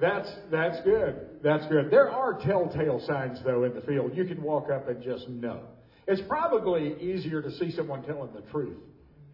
That's 0.00 0.30
that's 0.50 0.80
good. 0.82 1.42
That's 1.42 1.66
good. 1.66 1.90
There 1.90 2.10
are 2.10 2.34
telltale 2.40 3.00
signs 3.06 3.38
though 3.44 3.64
in 3.64 3.74
the 3.74 3.80
field. 3.82 4.16
You 4.16 4.24
can 4.24 4.42
walk 4.42 4.70
up 4.70 4.88
and 4.88 5.02
just 5.02 5.28
know. 5.28 5.60
It's 6.06 6.22
probably 6.28 7.00
easier 7.00 7.40
to 7.40 7.50
see 7.52 7.70
someone 7.70 8.02
telling 8.02 8.32
the 8.34 8.42
truth 8.50 8.76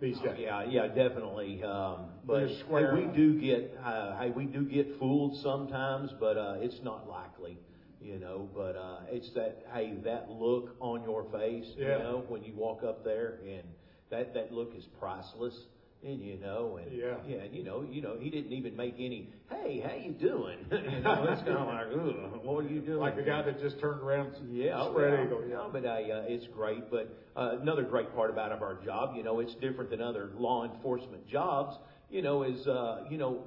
these 0.01 0.19
days. 0.21 0.37
Yeah, 0.39 0.65
yeah, 0.65 0.87
definitely. 0.87 1.63
Um, 1.63 2.07
but 2.25 2.49
hey, 2.49 2.85
we 2.95 3.07
do 3.15 3.35
get, 3.41 3.77
uh, 3.85 4.19
hey, 4.19 4.31
we 4.31 4.45
do 4.45 4.65
get 4.65 4.99
fooled 4.99 5.37
sometimes, 5.43 6.13
but 6.21 6.37
uh, 6.37 6.55
it's 6.59 6.81
not 6.83 7.09
likely, 7.09 7.59
you 8.01 8.19
know. 8.19 8.49
But 8.55 8.77
uh, 8.77 9.01
it's 9.11 9.33
that, 9.35 9.65
hey, 9.73 9.95
that 10.05 10.31
look 10.31 10.77
on 10.81 11.03
your 11.03 11.25
face, 11.33 11.67
Yeah. 11.77 11.99
you 11.99 12.03
know, 12.05 12.25
when 12.29 12.45
you 12.45 12.55
walk 12.55 12.85
up 12.85 13.05
there, 13.05 13.41
and 13.45 13.65
that 14.11 14.35
that 14.35 14.53
look 14.53 14.73
is 14.77 14.85
priceless. 15.01 15.59
And 16.03 16.19
you 16.23 16.39
know, 16.39 16.79
and 16.83 16.91
Yeah. 16.97 17.17
yeah, 17.29 17.43
and 17.43 17.55
you 17.55 17.63
know, 17.63 17.83
you 17.83 18.01
know, 18.01 18.17
he 18.19 18.31
didn't 18.31 18.53
even 18.55 18.75
make 18.75 18.95
any. 18.99 19.29
Hey, 19.51 19.81
how 19.87 19.95
you 19.95 20.13
doing? 20.13 20.57
you 20.71 21.01
know, 21.01 21.27
it's 21.29 21.43
kind 21.43 21.59
of 21.59 21.67
like, 21.67 21.87
Ugh, 21.93 22.41
what 22.43 22.65
are 22.65 22.69
you 22.69 22.81
doing? 22.81 22.99
Like 23.01 23.17
the 23.17 23.23
guy 23.23 23.43
that 23.43 23.61
just 23.61 23.79
turned 23.81 24.01
around. 24.01 24.33
Yeah, 24.51 24.83
spread 24.91 25.13
well, 25.13 25.25
eagle. 25.27 25.43
Yeah. 25.47 25.57
No, 25.57 25.69
but 25.71 25.85
I, 25.85 26.11
uh, 26.11 26.23
it's 26.27 26.47
great. 26.55 26.91
But 26.91 27.15
uh, 27.37 27.59
another 27.61 27.83
great 27.83 28.15
part 28.15 28.31
about 28.31 28.51
of 28.51 28.63
our 28.63 28.77
job, 28.83 29.15
you 29.15 29.23
know, 29.23 29.41
it's 29.41 29.55
different 29.57 29.91
than 29.91 30.01
other 30.01 30.31
law 30.39 30.65
enforcement 30.65 31.29
jobs. 31.29 31.77
You 32.09 32.23
know, 32.23 32.45
is 32.45 32.67
uh, 32.67 33.05
you 33.11 33.19
know, 33.19 33.45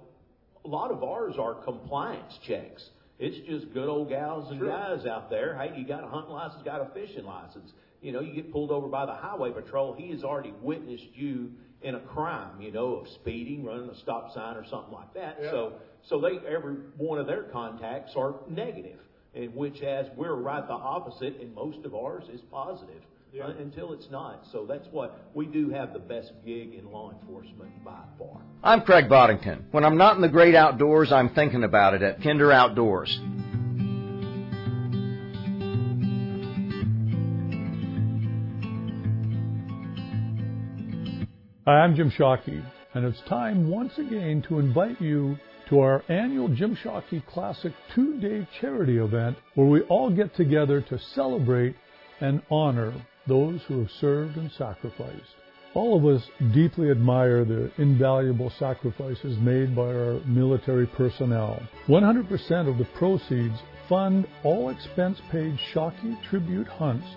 a 0.64 0.68
lot 0.68 0.92
of 0.92 1.04
ours 1.04 1.34
are 1.40 1.56
compliance 1.56 2.38
checks. 2.46 2.88
It's 3.18 3.38
just 3.48 3.74
good 3.74 3.88
old 3.88 4.10
gals 4.10 4.52
and 4.52 4.60
Sure. 4.60 4.70
guys 4.70 5.08
out 5.08 5.32
there. 5.32 5.58
Hey, 5.58 5.74
you 5.76 5.88
got 5.88 6.04
a 6.04 6.08
hunting 6.08 6.34
license, 6.34 6.62
got 6.64 6.82
a 6.82 6.94
fishing 6.94 7.26
license. 7.26 7.72
You 8.02 8.12
know, 8.12 8.20
you 8.20 8.34
get 8.34 8.52
pulled 8.52 8.70
over 8.70 8.88
by 8.88 9.06
the 9.08 9.14
highway 9.14 9.52
patrol. 9.52 9.94
He 9.94 10.12
has 10.12 10.24
already 10.24 10.54
witnessed 10.62 11.08
you 11.16 11.52
in 11.84 11.96
a 11.96 12.00
crime, 12.00 12.62
you 12.62 12.72
know, 12.72 12.96
of 12.96 13.08
speeding, 13.10 13.64
running 13.66 13.90
a 13.90 13.98
stop 14.00 14.34
sign 14.34 14.56
or 14.56 14.66
something 14.70 14.94
like 14.94 15.14
that. 15.14 15.38
Yeah. 15.42 15.52
So, 15.52 15.74
so 16.10 16.20
they 16.22 16.40
every 16.48 16.76
one 16.98 17.20
of 17.20 17.28
their 17.28 17.44
contacts 17.44 18.14
are 18.16 18.36
negative, 18.50 19.00
in 19.34 19.50
which 19.54 19.82
as 19.82 20.08
we're 20.16 20.36
right 20.36 20.66
the 20.66 20.74
opposite, 20.74 21.40
and 21.42 21.54
most 21.54 21.86
of 21.86 21.94
ours 21.96 22.24
is 22.34 22.42
positive 22.52 23.02
Yeah. 23.34 23.46
uh, 23.46 23.54
until 23.60 23.94
it's 23.94 24.08
not. 24.12 24.44
So 24.52 24.66
that's 24.66 24.88
what 24.92 25.20
we 25.34 25.46
do 25.46 25.70
have 25.72 25.94
the 25.94 26.00
best 26.00 26.32
gig 26.46 26.74
in 26.74 26.92
law 26.92 27.12
enforcement 27.12 27.84
by 27.84 28.00
far. 28.18 28.42
I'm 28.64 28.82
Craig 28.82 29.10
Boddington. 29.10 29.66
When 29.72 29.84
I'm 29.84 29.98
not 29.98 30.16
in 30.16 30.22
the 30.22 30.30
great 30.30 30.56
outdoors, 30.56 31.12
I'm 31.12 31.30
thinking 31.30 31.64
about 31.64 31.94
it 31.96 32.02
at 32.02 32.22
Kinder 32.24 32.52
Outdoors. 32.52 33.20
Hi, 41.66 41.80
I'm 41.80 41.96
Jim 41.96 42.12
Shockey, 42.12 42.62
and 42.94 43.06
it's 43.06 43.22
time 43.22 43.70
once 43.70 43.98
again 43.98 44.44
to 44.50 44.60
invite 44.60 45.00
you 45.00 45.38
to 45.70 45.80
our 45.80 46.04
annual 46.10 46.50
Jim 46.50 46.76
Shockey 46.76 47.26
Classic 47.26 47.72
two 47.96 48.20
day 48.20 48.46
charity 48.60 48.98
event 48.98 49.38
where 49.56 49.68
we 49.68 49.80
all 49.84 50.10
get 50.10 50.36
together 50.36 50.82
to 50.82 51.00
celebrate 51.16 51.78
and 52.20 52.42
honor 52.52 52.94
those 53.28 53.62
who 53.66 53.80
have 53.80 53.90
served 54.02 54.36
and 54.36 54.52
sacrificed. 54.52 55.36
All 55.74 55.96
of 55.96 56.06
us 56.06 56.28
deeply 56.54 56.92
admire 56.92 57.46
the 57.46 57.72
invaluable 57.78 58.52
sacrifices 58.60 59.38
made 59.40 59.74
by 59.74 59.88
our 59.88 60.20
military 60.26 60.86
personnel. 60.86 61.62
100% 61.88 62.68
of 62.70 62.78
the 62.78 62.90
proceeds 62.98 63.58
fund 63.88 64.28
all 64.44 64.68
expense 64.68 65.18
paid 65.32 65.58
Shockey 65.74 66.22
tribute 66.30 66.68
hunts 66.68 67.08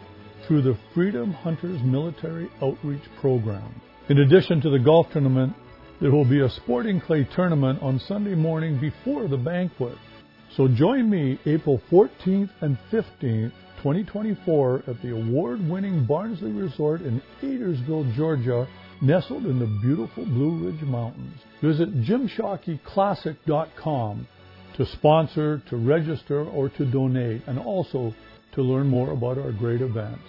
through 0.47 0.62
the 0.62 0.78
Freedom 0.94 1.32
Hunters 1.32 1.82
Military 1.82 2.48
Outreach 2.62 3.02
Program. 3.20 3.81
In 4.08 4.18
addition 4.18 4.60
to 4.60 4.70
the 4.70 4.78
golf 4.78 5.10
tournament, 5.10 5.52
there 6.00 6.12
will 6.12 6.24
be 6.24 6.40
a 6.40 6.48
sporting 6.48 7.00
clay 7.00 7.24
tournament 7.34 7.82
on 7.82 7.98
Sunday 7.98 8.36
morning 8.36 8.78
before 8.78 9.26
the 9.26 9.36
banquet. 9.36 9.98
So 10.56 10.68
join 10.68 11.10
me 11.10 11.40
April 11.44 11.82
14th 11.90 12.50
and 12.60 12.78
15th, 12.92 13.50
2024 13.78 14.84
at 14.86 15.02
the 15.02 15.10
award-winning 15.10 16.06
Barnsley 16.06 16.52
Resort 16.52 17.00
in 17.00 17.20
Adairsville, 17.42 18.14
Georgia, 18.14 18.68
nestled 19.02 19.44
in 19.44 19.58
the 19.58 19.66
beautiful 19.82 20.24
Blue 20.24 20.66
Ridge 20.66 20.82
Mountains. 20.82 21.40
Visit 21.60 21.92
jimshockeyclassic.com 22.02 24.28
to 24.76 24.86
sponsor, 24.86 25.60
to 25.68 25.76
register, 25.76 26.44
or 26.44 26.68
to 26.68 26.86
donate, 26.86 27.42
and 27.48 27.58
also 27.58 28.14
to 28.54 28.62
learn 28.62 28.86
more 28.86 29.10
about 29.10 29.36
our 29.36 29.50
great 29.50 29.80
event. 29.80 30.20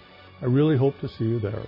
I 0.42 0.46
really 0.46 0.76
hope 0.76 0.98
to 1.00 1.08
see 1.08 1.26
you 1.26 1.38
there. 1.38 1.64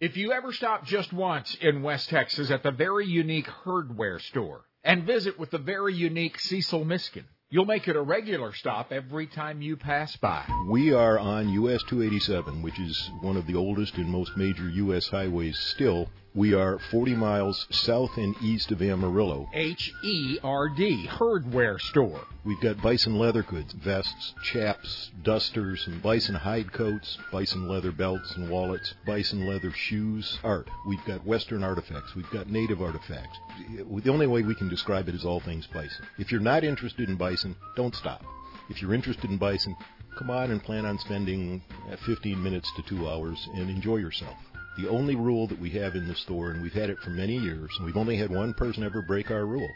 If 0.00 0.16
you 0.16 0.30
ever 0.30 0.52
stop 0.52 0.84
just 0.84 1.12
once 1.12 1.56
in 1.60 1.82
West 1.82 2.08
Texas 2.08 2.52
at 2.52 2.62
the 2.62 2.70
very 2.70 3.04
unique 3.04 3.48
Herdware 3.48 4.20
store 4.20 4.60
and 4.84 5.02
visit 5.02 5.40
with 5.40 5.50
the 5.50 5.58
very 5.58 5.92
unique 5.92 6.38
Cecil 6.38 6.84
Miskin, 6.84 7.24
you'll 7.50 7.64
make 7.64 7.88
it 7.88 7.96
a 7.96 8.00
regular 8.00 8.52
stop 8.52 8.92
every 8.92 9.26
time 9.26 9.60
you 9.60 9.76
pass 9.76 10.14
by. 10.18 10.44
We 10.70 10.92
are 10.94 11.18
on 11.18 11.48
US 11.48 11.82
287, 11.88 12.62
which 12.62 12.78
is 12.78 13.10
one 13.22 13.36
of 13.36 13.48
the 13.48 13.56
oldest 13.56 13.96
and 13.96 14.08
most 14.08 14.36
major 14.36 14.68
US 14.68 15.08
highways 15.08 15.58
still. 15.58 16.08
We 16.34 16.52
are 16.52 16.78
40 16.90 17.14
miles 17.14 17.66
south 17.70 18.18
and 18.18 18.36
east 18.42 18.70
of 18.70 18.82
Amarillo. 18.82 19.48
H 19.54 19.92
E 20.04 20.38
R 20.42 20.68
D, 20.68 21.08
Herdware 21.08 21.80
store. 21.80 22.20
We've 22.44 22.60
got 22.60 22.82
bison 22.82 23.18
leather 23.18 23.42
goods, 23.42 23.72
vests, 23.72 24.34
chaps, 24.44 25.10
dusters, 25.22 25.86
and 25.86 26.02
bison 26.02 26.34
hide 26.34 26.70
coats, 26.72 27.16
bison 27.32 27.66
leather 27.66 27.92
belts 27.92 28.36
and 28.36 28.50
wallets, 28.50 28.94
bison 29.06 29.46
leather 29.46 29.72
shoes, 29.72 30.38
art. 30.44 30.68
We've 30.86 31.04
got 31.06 31.24
western 31.24 31.64
artifacts. 31.64 32.14
We've 32.14 32.30
got 32.30 32.50
native 32.50 32.82
artifacts. 32.82 33.38
The 33.68 34.10
only 34.12 34.26
way 34.26 34.42
we 34.42 34.54
can 34.54 34.68
describe 34.68 35.08
it 35.08 35.14
is 35.14 35.24
all 35.24 35.40
things 35.40 35.66
bison. 35.66 36.06
If 36.18 36.30
you're 36.30 36.40
not 36.42 36.62
interested 36.62 37.08
in 37.08 37.16
bison, 37.16 37.56
don't 37.74 37.94
stop. 37.94 38.22
If 38.68 38.82
you're 38.82 38.94
interested 38.94 39.30
in 39.30 39.38
bison, 39.38 39.74
come 40.18 40.28
on 40.28 40.50
and 40.50 40.62
plan 40.62 40.84
on 40.84 40.98
spending 40.98 41.62
uh, 41.90 41.96
15 42.04 42.40
minutes 42.42 42.70
to 42.76 42.82
two 42.82 43.08
hours 43.08 43.48
and 43.54 43.70
enjoy 43.70 43.96
yourself. 43.96 44.36
The 44.78 44.88
only 44.88 45.16
rule 45.16 45.48
that 45.48 45.58
we 45.58 45.70
have 45.70 45.96
in 45.96 46.06
the 46.06 46.14
store, 46.14 46.52
and 46.52 46.62
we've 46.62 46.72
had 46.72 46.88
it 46.88 47.00
for 47.00 47.10
many 47.10 47.36
years, 47.36 47.68
and 47.76 47.84
we've 47.84 47.96
only 47.96 48.16
had 48.16 48.30
one 48.30 48.54
person 48.54 48.84
ever 48.84 49.02
break 49.02 49.28
our 49.28 49.44
rule, 49.44 49.68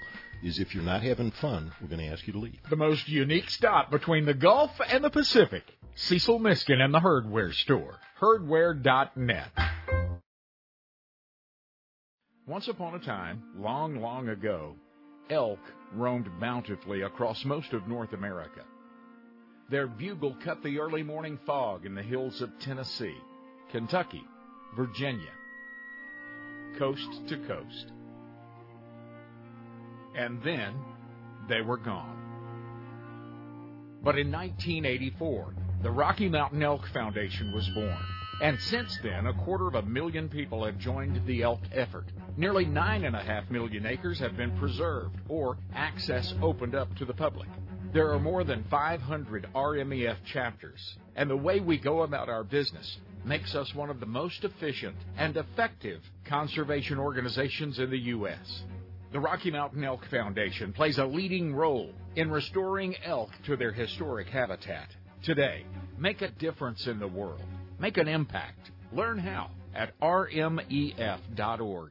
is 0.44 0.60
if 0.60 0.76
you're 0.76 0.84
not 0.84 1.02
having 1.02 1.32
fun, 1.32 1.72
we're 1.80 1.88
going 1.88 2.00
to 2.00 2.06
ask 2.06 2.24
you 2.24 2.32
to 2.34 2.38
leave. 2.38 2.60
The 2.70 2.76
most 2.76 3.08
unique 3.08 3.50
stop 3.50 3.90
between 3.90 4.26
the 4.26 4.34
Gulf 4.34 4.70
and 4.88 5.02
the 5.02 5.10
Pacific. 5.10 5.64
Cecil 5.96 6.38
Miskin 6.38 6.80
and 6.80 6.94
the 6.94 7.00
Herdware 7.00 7.52
store. 7.52 7.98
Herdware.net. 8.20 9.48
Once 12.46 12.68
upon 12.68 12.94
a 12.94 13.00
time, 13.00 13.42
long, 13.58 13.96
long 13.96 14.28
ago, 14.28 14.76
elk 15.30 15.58
roamed 15.94 16.28
bountifully 16.38 17.02
across 17.02 17.44
most 17.44 17.72
of 17.72 17.88
North 17.88 18.12
America. 18.12 18.62
Their 19.68 19.88
bugle 19.88 20.36
cut 20.44 20.62
the 20.62 20.78
early 20.78 21.02
morning 21.02 21.40
fog 21.44 21.86
in 21.86 21.96
the 21.96 22.02
hills 22.04 22.40
of 22.40 22.50
Tennessee, 22.60 23.16
Kentucky, 23.72 24.22
Virginia, 24.74 25.32
coast 26.78 27.28
to 27.28 27.36
coast. 27.46 27.92
And 30.16 30.42
then 30.42 30.74
they 31.48 31.60
were 31.60 31.76
gone. 31.76 32.18
But 34.02 34.18
in 34.18 34.32
1984, 34.32 35.54
the 35.82 35.90
Rocky 35.90 36.28
Mountain 36.28 36.62
Elk 36.62 36.86
Foundation 36.92 37.52
was 37.52 37.68
born. 37.74 37.98
And 38.40 38.58
since 38.60 38.98
then, 39.02 39.26
a 39.26 39.34
quarter 39.44 39.68
of 39.68 39.74
a 39.74 39.82
million 39.82 40.28
people 40.28 40.64
have 40.64 40.78
joined 40.78 41.24
the 41.26 41.42
elk 41.42 41.60
effort. 41.72 42.06
Nearly 42.36 42.64
nine 42.64 43.04
and 43.04 43.14
a 43.14 43.22
half 43.22 43.50
million 43.50 43.86
acres 43.86 44.18
have 44.18 44.36
been 44.36 44.56
preserved 44.58 45.16
or 45.28 45.58
access 45.74 46.34
opened 46.42 46.74
up 46.74 46.94
to 46.96 47.04
the 47.04 47.12
public. 47.12 47.48
There 47.92 48.10
are 48.12 48.18
more 48.18 48.42
than 48.42 48.64
500 48.70 49.48
RMEF 49.54 50.16
chapters, 50.24 50.96
and 51.14 51.28
the 51.28 51.36
way 51.36 51.60
we 51.60 51.78
go 51.78 52.02
about 52.02 52.30
our 52.30 52.42
business 52.42 52.98
makes 53.24 53.54
us 53.54 53.74
one 53.74 53.90
of 53.90 54.00
the 54.00 54.06
most 54.06 54.44
efficient 54.44 54.96
and 55.16 55.36
effective 55.36 56.00
conservation 56.24 56.98
organizations 56.98 57.78
in 57.78 57.90
the 57.90 57.98
U.S. 57.98 58.62
The 59.12 59.20
Rocky 59.20 59.50
Mountain 59.50 59.84
Elk 59.84 60.06
Foundation 60.10 60.72
plays 60.72 60.98
a 60.98 61.04
leading 61.04 61.54
role 61.54 61.92
in 62.16 62.30
restoring 62.30 62.96
elk 63.04 63.30
to 63.46 63.56
their 63.56 63.72
historic 63.72 64.28
habitat. 64.28 64.88
Today, 65.22 65.64
make 65.98 66.22
a 66.22 66.30
difference 66.30 66.86
in 66.86 66.98
the 66.98 67.08
world. 67.08 67.44
Make 67.78 67.98
an 67.98 68.08
impact. 68.08 68.70
Learn 68.92 69.18
how 69.18 69.50
at 69.74 69.98
rmef.org. 70.00 71.90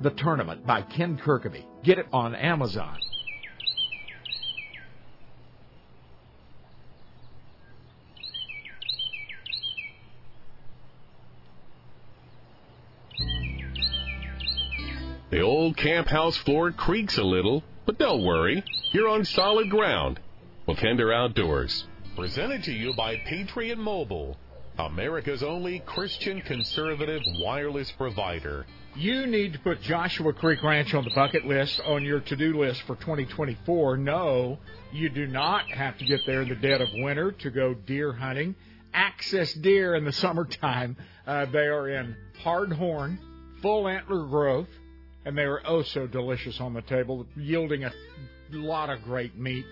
The 0.00 0.10
Tournament 0.10 0.66
by 0.66 0.82
Ken 0.82 1.16
Kirkaby. 1.16 1.64
Get 1.82 1.98
it 1.98 2.06
on 2.12 2.34
Amazon. 2.34 2.98
The 15.30 15.40
old 15.40 15.76
camp 15.76 16.08
house 16.08 16.36
floor 16.36 16.70
creaks 16.72 17.18
a 17.18 17.24
little, 17.24 17.64
but 17.84 17.98
don't 17.98 18.22
worry, 18.22 18.62
you're 18.92 19.08
on 19.08 19.24
solid 19.24 19.68
ground 19.68 20.20
with 20.66 20.78
Kinder 20.78 21.12
Outdoors. 21.12 21.86
Presented 22.16 22.62
to 22.64 22.72
you 22.72 22.94
by 22.94 23.16
Patriot 23.16 23.76
Mobile, 23.76 24.36
America's 24.78 25.42
only 25.42 25.80
Christian 25.80 26.40
conservative 26.42 27.22
wireless 27.38 27.90
provider. 27.92 28.66
You 28.96 29.26
need 29.26 29.52
to 29.52 29.58
put 29.58 29.82
Joshua 29.82 30.32
Creek 30.32 30.62
Ranch 30.62 30.94
on 30.94 31.04
the 31.04 31.10
bucket 31.10 31.44
list 31.44 31.82
on 31.84 32.02
your 32.02 32.20
to 32.20 32.34
do 32.34 32.58
list 32.58 32.80
for 32.86 32.96
2024. 32.96 33.98
No, 33.98 34.58
you 34.90 35.10
do 35.10 35.26
not 35.26 35.70
have 35.70 35.98
to 35.98 36.06
get 36.06 36.24
there 36.24 36.40
in 36.40 36.48
the 36.48 36.54
dead 36.54 36.80
of 36.80 36.88
winter 36.94 37.32
to 37.32 37.50
go 37.50 37.74
deer 37.74 38.14
hunting. 38.14 38.54
Access 38.94 39.52
deer 39.52 39.96
in 39.96 40.06
the 40.06 40.12
summertime. 40.12 40.96
Uh, 41.26 41.44
they 41.44 41.66
are 41.66 41.90
in 41.90 42.16
hard 42.42 42.72
horn, 42.72 43.18
full 43.60 43.86
antler 43.86 44.24
growth, 44.28 44.68
and 45.26 45.36
they 45.36 45.44
are 45.44 45.60
oh 45.66 45.82
so 45.82 46.06
delicious 46.06 46.58
on 46.58 46.72
the 46.72 46.80
table, 46.80 47.26
yielding 47.36 47.84
a 47.84 47.92
lot 48.52 48.88
of 48.88 49.02
great 49.02 49.36
meat. 49.36 49.66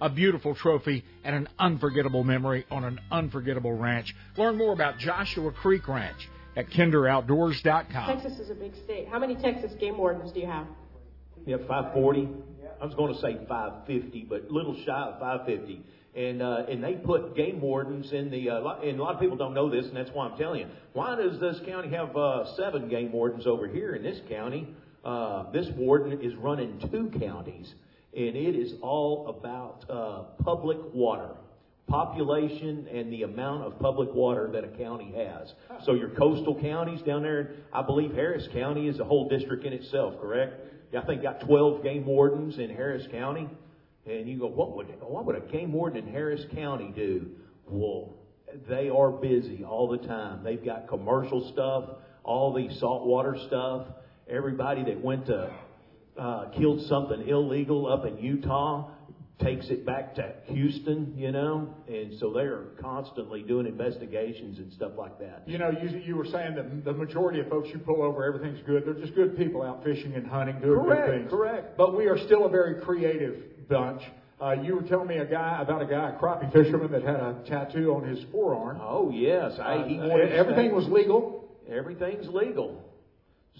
A 0.00 0.08
beautiful 0.08 0.54
trophy 0.54 1.04
and 1.24 1.34
an 1.34 1.48
unforgettable 1.58 2.22
memory 2.22 2.64
on 2.70 2.84
an 2.84 3.00
unforgettable 3.10 3.72
ranch. 3.72 4.14
Learn 4.36 4.56
more 4.56 4.72
about 4.72 4.98
Joshua 4.98 5.50
Creek 5.50 5.88
Ranch 5.88 6.28
at 6.58 6.68
kinderoutdoors.com. 6.70 8.16
Texas 8.16 8.40
is 8.40 8.50
a 8.50 8.54
big 8.54 8.72
state. 8.84 9.06
How 9.08 9.20
many 9.20 9.36
Texas 9.36 9.70
game 9.78 9.96
wardens 9.96 10.32
do 10.32 10.40
you 10.40 10.46
have? 10.46 10.66
Yeah, 11.46 11.58
540. 11.68 12.28
I 12.80 12.84
was 12.84 12.94
going 12.94 13.14
to 13.14 13.20
say 13.20 13.38
550, 13.48 14.26
but 14.28 14.50
little 14.50 14.74
shy 14.84 14.92
of 14.92 15.20
550. 15.20 15.82
And 16.16 16.42
uh, 16.42 16.64
and 16.68 16.82
they 16.82 16.94
put 16.94 17.36
game 17.36 17.60
wardens 17.60 18.12
in 18.12 18.30
the 18.30 18.50
uh, 18.50 18.80
and 18.80 18.98
a 18.98 19.02
lot 19.02 19.14
of 19.14 19.20
people 19.20 19.36
don't 19.36 19.54
know 19.54 19.70
this, 19.70 19.86
and 19.86 19.96
that's 19.96 20.10
why 20.12 20.26
I'm 20.26 20.36
telling 20.36 20.60
you. 20.60 20.66
Why 20.92 21.14
does 21.14 21.38
this 21.38 21.60
county 21.64 21.90
have 21.90 22.16
uh, 22.16 22.56
seven 22.56 22.88
game 22.88 23.12
wardens 23.12 23.46
over 23.46 23.68
here 23.68 23.94
in 23.94 24.02
this 24.02 24.18
county? 24.28 24.66
Uh, 25.04 25.50
this 25.52 25.68
warden 25.76 26.20
is 26.20 26.34
running 26.34 26.80
two 26.90 27.12
counties, 27.20 27.72
and 28.16 28.34
it 28.36 28.56
is 28.56 28.72
all 28.82 29.28
about 29.28 29.84
uh, 29.88 30.22
public 30.42 30.78
water 30.92 31.36
population 31.88 32.86
and 32.92 33.12
the 33.12 33.22
amount 33.22 33.64
of 33.64 33.78
public 33.78 34.12
water 34.14 34.48
that 34.52 34.64
a 34.64 34.68
county 34.68 35.12
has. 35.16 35.52
So 35.84 35.94
your 35.94 36.10
coastal 36.10 36.54
counties 36.60 37.02
down 37.02 37.22
there, 37.22 37.52
I 37.72 37.82
believe 37.82 38.14
Harris 38.14 38.46
County 38.52 38.88
is 38.88 39.00
a 39.00 39.04
whole 39.04 39.28
district 39.28 39.64
in 39.64 39.72
itself, 39.72 40.20
correct? 40.20 40.68
I 40.96 41.00
think 41.02 41.22
got 41.22 41.40
12 41.40 41.82
game 41.82 42.06
wardens 42.06 42.58
in 42.58 42.70
Harris 42.70 43.06
County. 43.10 43.48
And 44.06 44.28
you 44.28 44.38
go, 44.38 44.46
what 44.46 44.74
would 44.74 44.86
what 45.02 45.26
would 45.26 45.36
a 45.36 45.40
game 45.40 45.72
warden 45.72 46.06
in 46.06 46.12
Harris 46.12 46.44
County 46.54 46.92
do? 46.94 47.30
Well, 47.66 48.14
they 48.66 48.88
are 48.88 49.10
busy 49.10 49.64
all 49.64 49.88
the 49.88 49.98
time. 49.98 50.42
They've 50.42 50.64
got 50.64 50.88
commercial 50.88 51.46
stuff, 51.52 51.84
all 52.24 52.54
the 52.54 52.74
saltwater 52.76 53.36
stuff. 53.46 53.86
Everybody 54.26 54.84
that 54.84 54.98
went 55.00 55.26
to 55.26 55.50
uh, 56.18 56.46
killed 56.50 56.80
something 56.86 57.28
illegal 57.28 57.86
up 57.86 58.06
in 58.06 58.18
Utah 58.18 58.88
takes 59.40 59.66
it 59.68 59.86
back 59.86 60.14
to 60.16 60.32
Houston, 60.46 61.14
you 61.16 61.30
know, 61.30 61.72
and 61.86 62.18
so 62.18 62.32
they 62.32 62.40
are 62.40 62.64
constantly 62.80 63.42
doing 63.42 63.66
investigations 63.66 64.58
and 64.58 64.72
stuff 64.72 64.92
like 64.98 65.18
that. 65.20 65.44
You 65.46 65.58
know, 65.58 65.70
you, 65.70 66.00
you 66.04 66.16
were 66.16 66.24
saying 66.26 66.56
that 66.56 66.84
the 66.84 66.92
majority 66.92 67.38
of 67.40 67.48
folks 67.48 67.68
you 67.72 67.78
pull 67.78 68.02
over, 68.02 68.24
everything's 68.24 68.60
good. 68.66 68.84
They're 68.84 68.94
just 68.94 69.14
good 69.14 69.36
people 69.36 69.62
out 69.62 69.84
fishing 69.84 70.14
and 70.14 70.26
hunting, 70.26 70.60
doing 70.60 70.80
correct, 70.80 71.06
good 71.06 71.18
things. 71.20 71.30
Correct. 71.30 71.76
But 71.76 71.96
we 71.96 72.06
are 72.06 72.18
still 72.26 72.46
a 72.46 72.48
very 72.48 72.80
creative 72.82 73.68
bunch. 73.68 74.02
Uh, 74.40 74.52
you 74.62 74.74
were 74.74 74.82
telling 74.82 75.08
me 75.08 75.18
a 75.18 75.24
guy 75.26 75.60
about 75.62 75.82
a 75.82 75.86
guy, 75.86 76.10
a 76.10 76.12
crappie 76.18 76.52
fisherman 76.52 76.90
that 76.92 77.02
had 77.02 77.16
a 77.16 77.42
tattoo 77.48 77.94
on 77.94 78.08
his 78.08 78.18
forearm. 78.32 78.78
Oh 78.80 79.10
yes, 79.12 79.52
I, 79.60 79.74
Uh, 79.74 79.86
he 79.86 79.96
to 79.98 80.32
everything 80.32 80.74
was 80.74 80.86
legal, 80.86 81.48
Everything's 81.70 82.26
legal. 82.28 82.82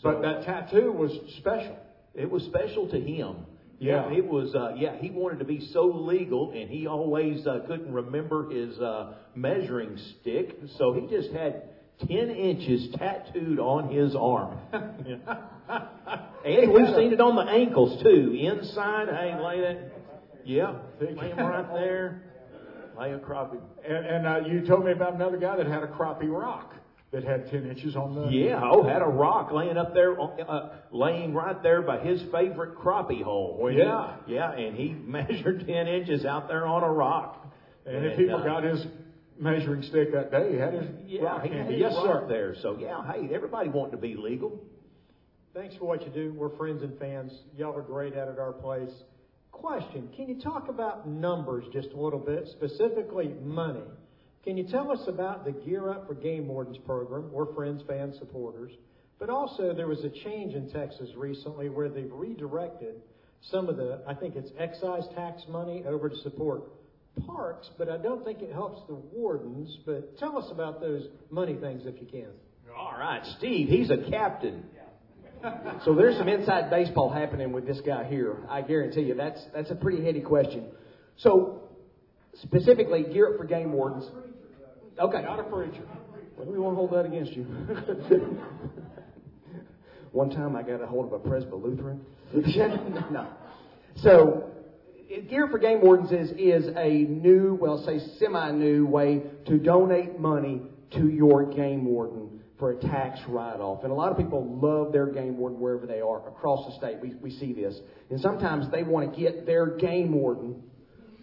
but 0.03 0.23
that 0.23 0.45
tattoo 0.45 0.93
was 0.93 1.13
special. 1.39 1.77
It 2.15 2.31
was 2.31 2.43
special 2.45 2.89
to 2.89 2.99
him. 3.01 3.37
Yeah. 3.79 4.13
it 4.13 4.27
was. 4.27 4.55
Uh, 4.55 4.75
yeah, 4.77 4.97
he 4.99 5.11
wanted 5.11 5.39
to 5.39 5.45
be 5.45 5.69
so 5.73 5.87
legal, 5.87 6.51
and 6.51 6.69
he 6.69 6.87
always 6.87 7.47
uh, 7.47 7.61
couldn't 7.67 7.93
remember 7.93 8.51
his 8.51 8.79
uh, 8.79 9.15
measuring 9.35 9.97
stick, 10.21 10.59
so 10.77 10.93
he 10.93 11.07
just 11.07 11.31
had 11.33 11.63
ten 12.01 12.31
inches 12.31 12.89
tattooed 12.97 13.59
on 13.59 13.89
his 13.89 14.15
arm. 14.17 14.59
and 14.73 16.73
we've 16.73 16.95
seen 16.97 17.13
it 17.13 17.21
on 17.21 17.37
the 17.37 17.51
ankles 17.51 18.03
too. 18.03 18.37
Inside, 18.39 19.09
hey, 19.09 19.41
lay 19.41 19.61
that. 19.61 19.93
Yeah, 20.45 20.75
lay 21.01 21.31
him 21.31 21.39
right 21.47 21.73
there. 21.75 22.23
Lay 22.99 23.13
a 23.13 23.19
crappie. 23.19 23.61
And, 23.89 24.07
and 24.07 24.27
uh, 24.27 24.41
you 24.49 24.67
told 24.67 24.85
me 24.85 24.91
about 24.91 25.15
another 25.15 25.37
guy 25.37 25.57
that 25.57 25.67
had 25.67 25.85
a 25.85 25.87
crappie 25.87 26.29
rock 26.29 26.73
that 27.11 27.25
had 27.25 27.51
10 27.51 27.67
inches 27.71 27.97
on 27.97 28.15
the. 28.15 28.29
Yeah, 28.31 28.61
oh, 28.63 28.83
had 28.83 29.01
a 29.03 29.07
rock 29.07 29.51
laying 29.51 29.79
up 29.79 29.95
there, 29.95 30.21
uh, 30.21 30.77
laying 30.91 31.33
right 31.33 31.63
there 31.63 31.81
by 31.83 31.99
his 32.01 32.21
favorite 32.31 32.77
crappie 32.77 33.23
hole. 33.23 33.57
When 33.59 33.73
he- 33.75 33.79
Yeah. 33.81 34.17
yeah, 34.27 34.53
and 34.53 34.77
he 34.77 34.89
measured 35.07 35.67
ten 35.67 35.89
inches 35.89 36.25
out 36.27 36.49
there 36.49 36.67
on 36.67 36.83
a 36.85 36.91
rock. 36.93 37.47
And 37.87 38.05
if 38.05 38.19
he 38.19 38.29
uh, 38.29 38.39
forgot 38.39 38.63
his 38.65 38.87
measuring 39.39 39.83
stick 39.85 40.13
that 40.13 40.31
day, 40.31 40.53
he 40.53 40.59
had 40.59 40.75
his 40.75 40.85
yeah, 41.07 41.23
rock 41.23 41.43
he 41.45 41.49
had 41.49 41.57
handy. 41.59 41.73
his 41.75 41.81
Yes, 41.81 41.95
rock 41.95 42.05
sir. 42.23 42.27
there. 42.29 42.55
So 42.61 42.77
yeah, 42.79 43.03
hey, 43.11 43.35
everybody 43.35 43.71
wanting 43.71 43.93
to 43.93 43.97
be 43.97 44.15
legal. 44.15 44.61
Thanks 45.55 45.75
for 45.77 45.87
what 45.87 46.03
you 46.05 46.11
do. 46.13 46.35
We're 46.37 46.55
friends 46.57 46.83
and 46.83 46.99
fans. 46.99 47.33
Y'all 47.57 47.75
are 47.75 47.81
great 47.83 48.17
out 48.17 48.29
at 48.29 48.39
our 48.39 48.53
place. 48.53 48.91
Question 49.51 50.11
Can 50.15 50.29
you 50.29 50.39
talk 50.41 50.69
about 50.69 51.09
numbers 51.09 51.65
just 51.73 51.89
a 51.93 51.97
little 52.01 52.19
bit, 52.19 52.47
specifically 52.49 53.29
money? 53.43 53.81
Can 54.49 54.57
you 54.57 54.65
tell 54.65 54.91
us 54.91 55.07
about 55.07 55.45
the 55.45 55.53
Gear 55.53 55.91
Up 55.91 56.07
for 56.07 56.15
Game 56.15 56.49
Wardens 56.49 56.79
program? 56.87 57.31
We're 57.31 57.53
friends, 57.53 57.83
fans, 57.87 58.17
supporters. 58.19 58.73
But 59.19 59.29
also, 59.29 59.75
there 59.75 59.89
was 59.89 60.03
a 60.05 60.09
change 60.25 60.55
in 60.55 60.71
Texas 60.71 61.11
recently 61.15 61.69
where 61.69 61.91
they've 61.91 62.11
redirected 62.11 62.95
some 63.43 63.69
of 63.69 63.77
the, 63.77 64.01
I 64.09 64.15
think 64.15 64.37
it's 64.37 64.51
excise 64.59 65.03
tax 65.15 65.43
money 65.51 65.85
over 65.87 66.09
to 66.09 66.17
support 66.21 66.63
parks, 67.27 67.69
but 67.77 67.91
I 67.91 67.99
don't 67.99 68.25
think 68.25 68.41
it 68.41 68.51
helps 68.51 68.81
the 68.89 68.95
wardens. 68.95 69.81
But 69.85 70.17
tell 70.17 70.39
us 70.39 70.51
about 70.51 70.81
those 70.81 71.09
money 71.29 71.57
things 71.57 71.83
if 71.85 72.01
you 72.01 72.07
can. 72.07 72.31
All 72.75 72.97
right, 72.99 73.27
Steve, 73.37 73.69
he's 73.69 73.91
a 73.91 73.99
captain. 74.09 74.65
So 75.85 75.95
there's 75.95 76.17
some 76.17 76.29
inside 76.29 76.71
baseball 76.71 77.11
happening 77.11 77.53
with 77.53 77.67
this 77.67 77.83
guy 77.85 78.05
here. 78.05 78.39
I 78.49 78.63
guarantee 78.63 79.03
you 79.03 79.15
that's 79.15 79.45
that's 79.53 79.71
a 79.71 79.77
pretty 79.77 80.03
heady 80.03 80.23
question. 80.23 80.65
So 81.19 81.65
specifically, 82.43 83.03
gear 83.13 83.35
up 83.35 83.37
for 83.37 83.45
game 83.45 83.73
wardens. 83.73 84.11
Okay. 85.01 85.23
Not 85.23 85.41
a 85.41 85.45
preacher. 85.45 85.83
Well, 86.37 86.47
we 86.47 86.59
won't 86.59 86.77
hold 86.77 86.93
that 86.93 87.05
against 87.07 87.33
you. 87.33 87.45
One 90.13 90.31
time 90.31 90.57
I 90.57 90.63
got 90.63 90.81
a 90.83 90.87
hold 90.87 91.07
of 91.07 91.13
a 91.13 91.19
Presbyterian 91.19 91.63
Lutheran. 91.65 92.01
no. 93.13 93.29
So, 93.97 94.51
Gear 95.29 95.49
for 95.49 95.59
Game 95.59 95.81
Wardens 95.81 96.13
is, 96.13 96.31
is 96.39 96.69
a 96.77 96.89
new, 96.89 97.57
well, 97.61 97.83
say 97.85 97.99
semi-new 98.19 98.87
way 98.87 99.23
to 99.47 99.59
donate 99.59 100.19
money 100.19 100.63
to 100.93 101.09
your 101.09 101.47
game 101.47 101.85
warden 101.85 102.41
for 102.59 102.73
a 102.73 102.77
tax 102.77 103.21
write-off. 103.29 103.85
And 103.85 103.93
a 103.93 103.95
lot 103.95 104.11
of 104.11 104.19
people 104.19 104.59
love 104.61 104.93
their 104.93 105.07
game 105.07 105.37
warden 105.39 105.61
wherever 105.61 105.87
they 105.87 106.01
are 106.01 106.27
across 106.29 106.67
the 106.67 106.77
state. 106.77 106.99
We, 107.01 107.15
we 107.15 107.31
see 107.31 107.53
this. 107.53 107.79
And 108.11 108.21
sometimes 108.21 108.71
they 108.71 108.83
want 108.83 109.15
to 109.15 109.21
get 109.21 109.47
their 109.47 109.67
game 109.77 110.13
warden 110.13 110.63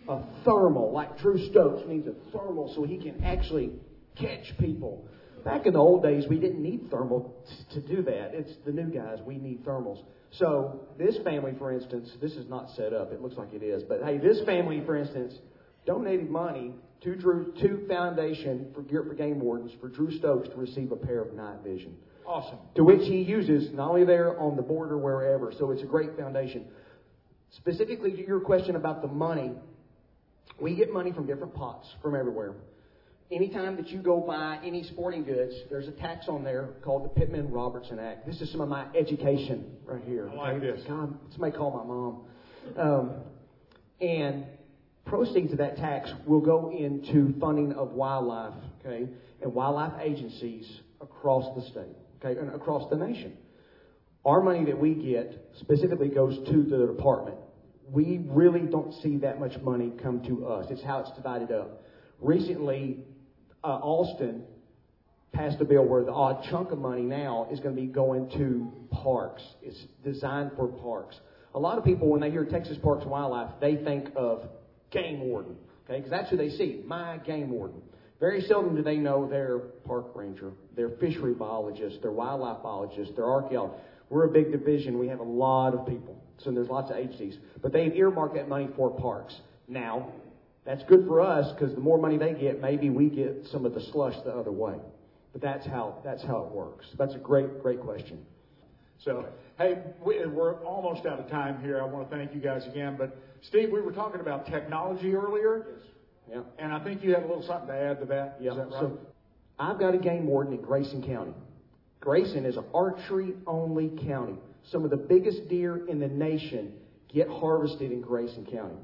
a 0.07 0.21
thermal, 0.43 0.91
like 0.91 1.17
Drew 1.19 1.37
Stokes 1.49 1.83
needs 1.87 2.07
a 2.07 2.13
thermal 2.31 2.73
so 2.75 2.83
he 2.83 2.97
can 2.97 3.23
actually 3.23 3.71
catch 4.15 4.57
people. 4.59 5.07
Back 5.43 5.65
in 5.67 5.73
the 5.73 5.79
old 5.79 6.01
days, 6.03 6.25
we 6.27 6.39
didn't 6.39 6.61
need 6.61 6.89
thermal 6.89 7.35
t- 7.69 7.79
to 7.79 7.95
do 7.95 8.01
that. 8.03 8.31
It's 8.33 8.51
the 8.65 8.71
new 8.71 8.89
guys, 8.89 9.19
we 9.25 9.37
need 9.37 9.63
thermals. 9.63 10.03
So 10.31 10.81
this 10.97 11.17
family, 11.23 11.53
for 11.57 11.71
instance, 11.71 12.09
this 12.21 12.31
is 12.33 12.47
not 12.49 12.69
set 12.75 12.93
up. 12.93 13.11
It 13.11 13.21
looks 13.21 13.37
like 13.37 13.53
it 13.53 13.61
is, 13.63 13.83
but 13.83 14.01
hey, 14.03 14.17
this 14.17 14.41
family, 14.45 14.81
for 14.85 14.95
instance, 14.95 15.35
donated 15.85 16.29
money 16.31 16.73
to 17.01 17.15
Drew 17.15 17.53
to 17.61 17.85
Foundation 17.87 18.71
for 18.73 18.81
Gear 18.81 19.03
for 19.07 19.13
Game 19.13 19.39
Wardens 19.39 19.71
for 19.79 19.87
Drew 19.87 20.11
Stokes 20.17 20.49
to 20.49 20.55
receive 20.55 20.91
a 20.91 20.95
pair 20.95 21.21
of 21.21 21.33
night 21.35 21.59
vision 21.63 21.95
Awesome. 22.25 22.57
to 22.75 22.83
which 22.83 23.01
he 23.01 23.17
uses 23.21 23.71
not 23.73 23.89
only 23.89 24.03
there 24.05 24.39
on 24.39 24.55
the 24.55 24.63
border 24.63 24.97
wherever. 24.97 25.53
So 25.57 25.69
it's 25.71 25.83
a 25.83 25.85
great 25.85 26.17
foundation. 26.17 26.65
Specifically 27.51 28.11
to 28.11 28.25
your 28.27 28.39
question 28.39 28.75
about 28.75 29.01
the 29.03 29.07
money, 29.07 29.51
we 30.59 30.75
get 30.75 30.91
money 30.91 31.11
from 31.11 31.25
different 31.25 31.53
pots 31.53 31.87
from 32.01 32.15
everywhere. 32.15 32.53
Anytime 33.31 33.75
that 33.77 33.87
you 33.87 33.99
go 33.99 34.21
buy 34.21 34.59
any 34.63 34.83
sporting 34.83 35.23
goods, 35.23 35.53
there's 35.69 35.87
a 35.87 35.91
tax 35.91 36.27
on 36.27 36.43
there 36.43 36.69
called 36.83 37.05
the 37.05 37.09
Pittman 37.09 37.49
Robertson 37.49 37.97
Act. 37.97 38.27
This 38.27 38.39
is 38.39 38.51
some 38.51 38.61
of 38.61 38.69
my 38.69 38.85
education 38.95 39.77
right 39.83 40.03
here. 40.05 40.29
I 40.31 40.35
like 40.35 40.61
this. 40.61 40.81
God, 40.87 41.17
somebody 41.31 41.57
call 41.57 41.71
my 41.71 41.83
mom. 41.83 42.91
Um, 42.91 43.13
and 43.99 44.45
proceeds 45.05 45.51
of 45.51 45.57
that 45.57 45.77
tax 45.77 46.11
will 46.25 46.41
go 46.41 46.71
into 46.71 47.33
funding 47.39 47.73
of 47.73 47.91
wildlife, 47.91 48.53
okay, 48.85 49.07
and 49.41 49.53
wildlife 49.53 49.93
agencies 50.01 50.81
across 51.01 51.45
the 51.55 51.61
state, 51.71 51.95
okay, 52.23 52.39
and 52.39 52.53
across 52.53 52.89
the 52.91 52.95
nation. 52.95 53.37
Our 54.23 54.41
money 54.41 54.65
that 54.65 54.79
we 54.79 54.93
get 54.93 55.51
specifically 55.59 56.09
goes 56.09 56.35
to 56.47 56.63
the 56.63 56.87
department. 56.87 57.37
We 57.91 58.21
really 58.27 58.61
don't 58.61 58.93
see 59.01 59.17
that 59.17 59.39
much 59.39 59.59
money 59.61 59.93
come 60.01 60.23
to 60.23 60.47
us. 60.47 60.67
It's 60.69 60.83
how 60.83 60.99
it's 60.99 61.11
divided 61.15 61.51
up. 61.51 61.83
Recently, 62.19 62.99
uh, 63.63 63.67
Austin 63.67 64.43
passed 65.33 65.59
a 65.59 65.65
bill 65.65 65.85
where 65.85 66.03
the 66.03 66.11
odd 66.11 66.45
chunk 66.49 66.71
of 66.71 66.79
money 66.79 67.01
now 67.01 67.47
is 67.51 67.59
going 67.59 67.75
to 67.75 67.81
be 67.81 67.87
going 67.87 68.29
to 68.31 68.71
parks. 68.91 69.43
It's 69.61 69.77
designed 70.03 70.51
for 70.55 70.67
parks. 70.67 71.15
A 71.53 71.59
lot 71.59 71.77
of 71.77 71.83
people, 71.83 72.07
when 72.09 72.21
they 72.21 72.31
hear 72.31 72.45
Texas 72.45 72.77
Parks 72.81 73.03
and 73.03 73.11
Wildlife, 73.11 73.51
they 73.61 73.75
think 73.75 74.09
of 74.15 74.47
game 74.91 75.21
warden, 75.21 75.55
okay? 75.85 75.97
Because 75.97 76.11
that's 76.11 76.29
who 76.29 76.37
they 76.37 76.49
see, 76.49 76.81
my 76.85 77.17
game 77.17 77.49
warden. 77.51 77.81
Very 78.19 78.41
seldom 78.41 78.75
do 78.75 78.81
they 78.81 78.97
know 78.97 79.27
their 79.27 79.59
park 79.59 80.07
ranger, 80.15 80.51
their 80.75 80.89
fishery 80.89 81.33
biologist, 81.33 82.01
their 82.01 82.11
wildlife 82.11 82.63
biologist, 82.63 83.15
their 83.15 83.25
archaeologist. 83.25 83.83
We're 84.09 84.25
a 84.25 84.31
big 84.31 84.51
division. 84.51 84.97
We 84.97 85.07
have 85.09 85.19
a 85.19 85.23
lot 85.23 85.73
of 85.73 85.85
people. 85.85 86.21
So 86.37 86.51
there's 86.51 86.69
lots 86.69 86.91
of 86.91 86.97
agencies. 86.97 87.37
But 87.61 87.71
they've 87.71 87.93
earmarked 87.93 88.35
that 88.35 88.49
money 88.49 88.69
for 88.75 88.89
parks. 88.91 89.35
Now, 89.67 90.11
that's 90.65 90.83
good 90.83 91.05
for 91.07 91.21
us 91.21 91.51
because 91.53 91.73
the 91.73 91.81
more 91.81 91.97
money 91.97 92.17
they 92.17 92.33
get, 92.33 92.61
maybe 92.61 92.89
we 92.89 93.09
get 93.09 93.45
some 93.51 93.65
of 93.65 93.73
the 93.73 93.81
slush 93.91 94.15
the 94.25 94.31
other 94.31 94.51
way. 94.51 94.75
But 95.31 95.41
that's 95.41 95.65
how 95.65 95.97
that's 96.03 96.23
how 96.23 96.45
it 96.45 96.51
works. 96.51 96.85
That's 96.97 97.13
a 97.13 97.19
great 97.19 97.61
great 97.61 97.81
question. 97.81 98.25
So, 98.99 99.25
hey, 99.57 99.79
we, 100.05 100.25
we're 100.25 100.55
almost 100.63 101.05
out 101.05 101.19
of 101.19 101.29
time 101.29 101.61
here. 101.61 101.81
I 101.81 101.85
want 101.85 102.09
to 102.09 102.15
thank 102.15 102.33
you 102.33 102.39
guys 102.39 102.65
again. 102.65 102.95
But 102.97 103.17
Steve, 103.41 103.69
we 103.71 103.81
were 103.81 103.91
talking 103.91 104.21
about 104.21 104.45
technology 104.45 105.13
earlier. 105.13 105.65
Yes. 105.67 105.87
Yeah. 106.31 106.41
And 106.57 106.71
I 106.71 106.83
think 106.83 107.03
you 107.03 107.13
had 107.13 107.23
a 107.23 107.27
little 107.27 107.43
something 107.43 107.67
to 107.67 107.75
add 107.75 107.99
to 107.99 108.05
that. 108.05 108.37
Yeah. 108.39 108.51
Is 108.51 108.57
that 108.57 108.71
right? 108.71 108.79
So, 108.79 108.97
I've 109.59 109.79
got 109.79 109.93
a 109.93 109.97
game 109.97 110.25
warden 110.25 110.53
in 110.53 110.61
Grayson 110.61 111.05
County. 111.05 111.33
Grayson 111.99 112.45
is 112.45 112.57
an 112.57 112.65
archery 112.73 113.33
only 113.47 113.89
county. 114.07 114.37
Some 114.71 114.83
of 114.83 114.89
the 114.89 114.97
biggest 114.97 115.47
deer 115.47 115.85
in 115.87 115.99
the 115.99 116.07
nation 116.07 116.73
get 117.13 117.29
harvested 117.29 117.91
in 117.91 118.01
Grayson 118.01 118.45
County. 118.45 118.77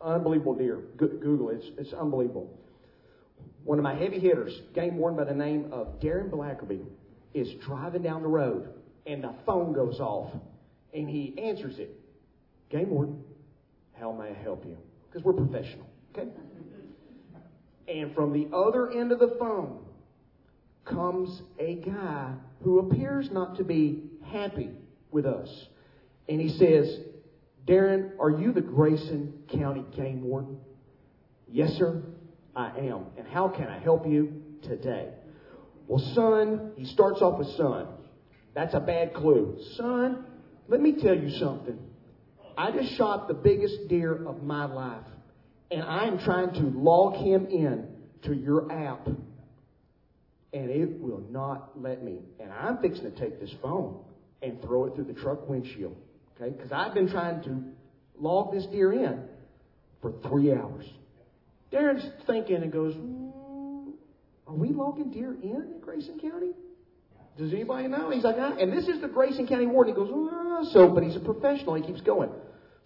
Unbelievable 0.00 0.54
deer. 0.54 0.80
Google 0.96 1.50
it. 1.50 1.56
It's, 1.56 1.66
it's 1.78 1.92
unbelievable. 1.92 2.58
One 3.64 3.78
of 3.78 3.82
my 3.82 3.94
heavy 3.94 4.18
hitters, 4.18 4.60
game 4.74 4.96
warden 4.98 5.16
by 5.16 5.24
the 5.24 5.34
name 5.34 5.72
of 5.72 6.00
Darren 6.00 6.30
Blackerby, 6.30 6.84
is 7.32 7.52
driving 7.64 8.02
down 8.02 8.22
the 8.22 8.28
road 8.28 8.68
and 9.06 9.22
the 9.22 9.34
phone 9.46 9.72
goes 9.72 10.00
off 10.00 10.30
and 10.92 11.08
he 11.08 11.34
answers 11.38 11.78
it. 11.78 11.90
Game 12.70 12.90
warden, 12.90 13.22
how 13.98 14.12
may 14.12 14.30
I 14.30 14.42
help 14.42 14.64
you? 14.64 14.76
Because 15.10 15.24
we're 15.24 15.32
professional, 15.32 15.86
okay? 16.12 16.28
And 17.88 18.14
from 18.14 18.32
the 18.32 18.54
other 18.54 18.90
end 18.90 19.12
of 19.12 19.18
the 19.18 19.36
phone 19.38 19.84
comes 20.84 21.42
a 21.58 21.76
guy 21.76 22.32
who 22.62 22.78
appears 22.78 23.30
not 23.30 23.56
to 23.56 23.64
be 23.64 24.02
happy 24.26 24.70
with 25.14 25.24
us. 25.24 25.48
And 26.28 26.40
he 26.40 26.50
says, 26.50 26.98
Darren, 27.66 28.10
are 28.20 28.30
you 28.30 28.52
the 28.52 28.60
Grayson 28.60 29.32
County 29.50 29.84
Game 29.96 30.22
Warden? 30.22 30.58
Yes, 31.50 31.70
sir, 31.78 32.02
I 32.54 32.78
am. 32.78 33.06
And 33.16 33.26
how 33.26 33.48
can 33.48 33.68
I 33.68 33.78
help 33.78 34.06
you 34.06 34.42
today? 34.62 35.08
Well, 35.86 36.02
son, 36.14 36.72
he 36.76 36.84
starts 36.86 37.22
off 37.22 37.38
with 37.38 37.48
son. 37.56 37.86
That's 38.54 38.74
a 38.74 38.80
bad 38.80 39.14
clue. 39.14 39.58
Son, 39.76 40.24
let 40.68 40.80
me 40.80 41.00
tell 41.00 41.14
you 41.14 41.30
something. 41.38 41.78
I 42.56 42.70
just 42.70 42.96
shot 42.96 43.28
the 43.28 43.34
biggest 43.34 43.88
deer 43.88 44.26
of 44.26 44.42
my 44.42 44.64
life, 44.64 45.04
and 45.70 45.82
I'm 45.82 46.18
trying 46.18 46.52
to 46.54 46.60
log 46.60 47.16
him 47.16 47.46
in 47.46 47.88
to 48.22 48.34
your 48.34 48.70
app, 48.70 49.06
and 49.06 50.70
it 50.70 51.00
will 51.00 51.22
not 51.30 51.72
let 51.80 52.02
me. 52.02 52.20
And 52.40 52.52
I'm 52.52 52.78
fixing 52.78 53.04
to 53.04 53.10
take 53.10 53.40
this 53.40 53.52
phone 53.60 54.03
and 54.44 54.60
throw 54.62 54.84
it 54.84 54.94
through 54.94 55.04
the 55.04 55.14
truck 55.14 55.48
windshield, 55.48 55.96
okay? 56.36 56.54
Because 56.54 56.70
I've 56.70 56.94
been 56.94 57.08
trying 57.08 57.42
to 57.44 57.62
log 58.16 58.52
this 58.52 58.66
deer 58.66 58.92
in 58.92 59.22
for 60.02 60.12
three 60.28 60.52
hours. 60.52 60.86
Darren's 61.72 62.06
thinking 62.26 62.56
and 62.56 62.70
goes, 62.70 62.94
mm, 62.94 63.92
"Are 64.46 64.54
we 64.54 64.68
logging 64.68 65.10
deer 65.10 65.32
in 65.32 65.72
in 65.74 65.80
Grayson 65.80 66.20
County?" 66.20 66.52
Does 67.36 67.52
anybody 67.52 67.88
know? 67.88 68.10
He's 68.10 68.22
like, 68.22 68.36
ah, 68.38 68.54
and 68.60 68.72
this 68.72 68.86
is 68.86 69.00
the 69.00 69.08
Grayson 69.08 69.48
County 69.48 69.66
Warden. 69.66 69.92
He 69.92 70.00
goes, 70.00 70.12
ah, 70.14 70.62
so, 70.72 70.88
but 70.88 71.02
he's 71.02 71.16
a 71.16 71.20
professional. 71.20 71.74
He 71.74 71.82
keeps 71.82 72.00
going. 72.00 72.30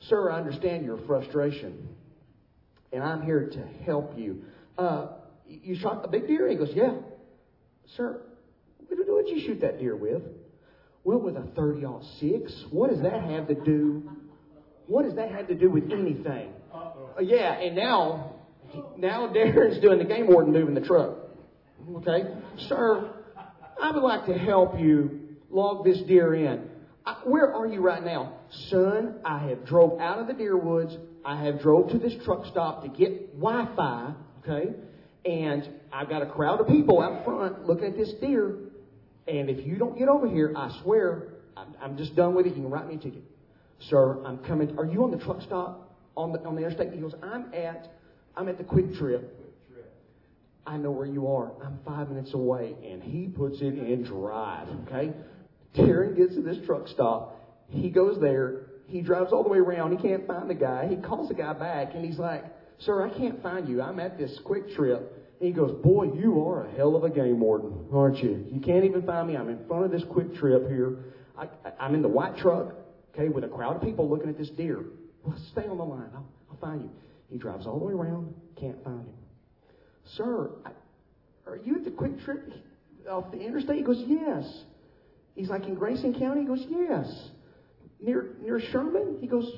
Sir, 0.01 0.30
I 0.30 0.39
understand 0.39 0.86
your 0.86 0.97
frustration, 1.06 1.89
and 2.90 3.02
I'm 3.02 3.20
here 3.22 3.51
to 3.51 3.85
help 3.85 4.16
you. 4.16 4.44
Uh, 4.78 5.09
you 5.47 5.76
shot 5.76 6.02
a 6.05 6.09
big 6.09 6.26
deer? 6.28 6.48
He 6.48 6.55
goes, 6.55 6.70
yeah. 6.72 6.94
Sir, 7.97 8.22
what 8.89 9.26
did 9.26 9.36
you 9.36 9.47
shoot 9.47 9.60
that 9.60 9.78
deer 9.78 9.97
with? 9.97 10.22
Well, 11.04 11.20
with 11.20 11.36
a 11.36 11.42
30 11.56 11.86
six. 12.20 12.64
What 12.70 12.90
does 12.90 13.00
that 13.02 13.22
have 13.22 13.48
to 13.48 13.54
do? 13.54 14.10
What 14.86 15.04
does 15.04 15.14
that 15.16 15.30
have 15.30 15.48
to 15.48 15.54
do 15.54 15.70
with 15.70 15.90
anything? 15.92 16.52
Uh, 16.74 17.20
yeah, 17.20 17.52
and 17.60 17.76
now, 17.76 18.34
now 18.96 19.28
Darren's 19.28 19.80
doing 19.80 19.98
the 19.98 20.04
game 20.04 20.26
warden 20.26 20.52
moving 20.52 20.74
the 20.74 20.80
truck. 20.80 21.16
Okay, 21.96 22.22
sir, 22.68 23.10
I 23.80 23.90
would 23.92 24.02
like 24.02 24.26
to 24.26 24.34
help 24.34 24.78
you 24.78 25.36
log 25.50 25.84
this 25.84 26.00
deer 26.02 26.34
in. 26.34 26.68
I, 27.06 27.16
where 27.24 27.54
are 27.54 27.66
you 27.66 27.80
right 27.80 28.04
now? 28.04 28.34
Son, 28.68 29.16
I 29.24 29.48
have 29.48 29.64
drove 29.64 30.00
out 30.00 30.18
of 30.18 30.26
the 30.26 30.34
deer 30.34 30.56
woods. 30.56 30.96
I 31.24 31.42
have 31.44 31.60
drove 31.60 31.90
to 31.90 31.98
this 31.98 32.12
truck 32.24 32.44
stop 32.46 32.82
to 32.82 32.88
get 32.88 33.38
Wi-Fi, 33.38 34.14
okay? 34.42 34.74
And 35.24 35.68
I've 35.92 36.08
got 36.08 36.22
a 36.22 36.26
crowd 36.26 36.60
of 36.60 36.68
people 36.68 37.00
out 37.02 37.24
front 37.24 37.66
looking 37.66 37.86
at 37.86 37.96
this 37.96 38.12
deer. 38.20 38.56
And 39.28 39.50
if 39.50 39.66
you 39.66 39.76
don't 39.76 39.98
get 39.98 40.09
over 40.09 40.26
here, 40.26 40.55
I 40.56 40.74
swear, 40.82 41.34
I'm, 41.56 41.74
I'm 41.82 41.96
just 41.98 42.16
done 42.16 42.34
with 42.34 42.46
it. 42.46 42.50
You 42.50 42.62
can 42.62 42.70
write 42.70 42.88
me 42.88 42.94
a 42.94 42.98
ticket. 42.98 43.22
Sir, 43.90 44.24
I'm 44.24 44.38
coming. 44.38 44.78
Are 44.78 44.86
you 44.86 45.05
on 45.05 45.10
the 45.10 45.18
truck 45.18 45.42
stop 45.42 45.94
on 46.16 46.32
the, 46.32 46.40
on 46.44 46.56
the 46.56 46.62
interstate? 46.62 46.92
He 46.92 47.00
goes, 47.00 47.14
I'm 47.22 47.52
at, 47.55 47.92
I'm 48.36 48.48
at 48.48 48.59
the 48.59 48.64
QuikTrip. 48.64 49.24
I 50.66 50.76
know 50.76 50.90
where 50.90 51.06
you 51.06 51.28
are. 51.28 51.52
I'm 51.64 51.78
five 51.86 52.10
minutes 52.10 52.34
away. 52.34 52.74
And 52.84 53.02
he 53.02 53.26
puts 53.26 53.60
it 53.60 53.78
in 53.78 54.02
drive, 54.02 54.68
okay? 54.86 55.12
Darren 55.74 56.16
gets 56.16 56.34
to 56.34 56.42
this 56.42 56.59
truck 56.66 56.88
stop. 56.88 57.36
He 57.68 57.90
goes 57.90 58.20
there. 58.20 58.66
He 58.86 59.00
drives 59.00 59.32
all 59.32 59.42
the 59.42 59.48
way 59.48 59.59
around. 59.59 59.96
He 59.96 59.98
can't 59.98 60.26
find 60.26 60.48
the 60.48 60.55
guy. 60.55 60.86
He 60.88 60.96
calls 60.96 61.28
the 61.28 61.34
guy 61.34 61.52
back 61.52 61.94
and 61.94 62.05
he's 62.05 62.18
like, 62.18 62.44
Sir, 62.78 63.05
I 63.05 63.10
can't 63.16 63.42
find 63.42 63.68
you. 63.68 63.82
I'm 63.82 63.98
at 63.98 64.18
this 64.18 64.38
QuikTrip. 64.44 65.02
He 65.40 65.52
goes, 65.52 65.73
Boy, 65.82 66.12
you 66.15 66.47
are 66.48 66.66
a 66.66 66.70
hell 66.73 66.97
of 66.97 67.05
a 67.05 67.10
game 67.10 67.40
warden, 67.40 67.86
aren't 67.93 68.19
you? 68.19 68.44
You 68.51 68.60
can't 68.60 68.85
even 68.85 69.02
find 69.02 69.28
me. 69.28 69.36
I'm 69.36 69.48
in 69.48 69.65
front 69.66 69.85
of 69.85 69.90
this 69.90 70.02
QuikTrip 70.02 70.69
here. 70.69 70.97
I, 71.39 71.48
I'm 71.78 71.94
in 71.94 72.02
the 72.02 72.09
white 72.09 72.36
truck, 72.36 72.74
okay, 73.15 73.28
with 73.28 73.44
a 73.44 73.48
crowd 73.48 73.77
of 73.77 73.82
people 73.82 74.09
looking 74.09 74.28
at 74.28 74.36
this 74.36 74.51
deer. 74.51 74.85
Well, 75.23 75.36
stay 75.52 75.66
on 75.66 75.78
the 75.78 75.85
line. 75.85 76.10
I'll, 76.15 76.27
I'll 76.51 76.56
find 76.56 76.82
you. 76.82 76.90
He 77.31 77.39
drives 77.39 77.66
all 77.66 77.78
the 77.78 77.85
way 77.85 77.93
around. 77.93 78.35
Can't 78.59 78.82
find 78.82 79.01
him. 79.06 79.15
Sir, 80.16 80.51
I, 80.65 80.70
are 81.47 81.56
you 81.56 81.77
at 81.77 81.85
the 81.85 81.90
QuikTrip 81.90 82.52
off 83.09 83.31
the 83.31 83.39
interstate? 83.39 83.77
He 83.77 83.82
goes, 83.82 84.02
Yes. 84.06 84.44
He's 85.36 85.48
like, 85.48 85.65
In 85.65 85.77
Grayson 85.77 86.19
County? 86.19 86.40
He 86.40 86.47
goes, 86.47 86.65
Yes. 86.69 87.28
Near, 88.01 88.31
near 88.43 88.59
Sherman? 88.73 89.19
He 89.20 89.28
goes, 89.28 89.48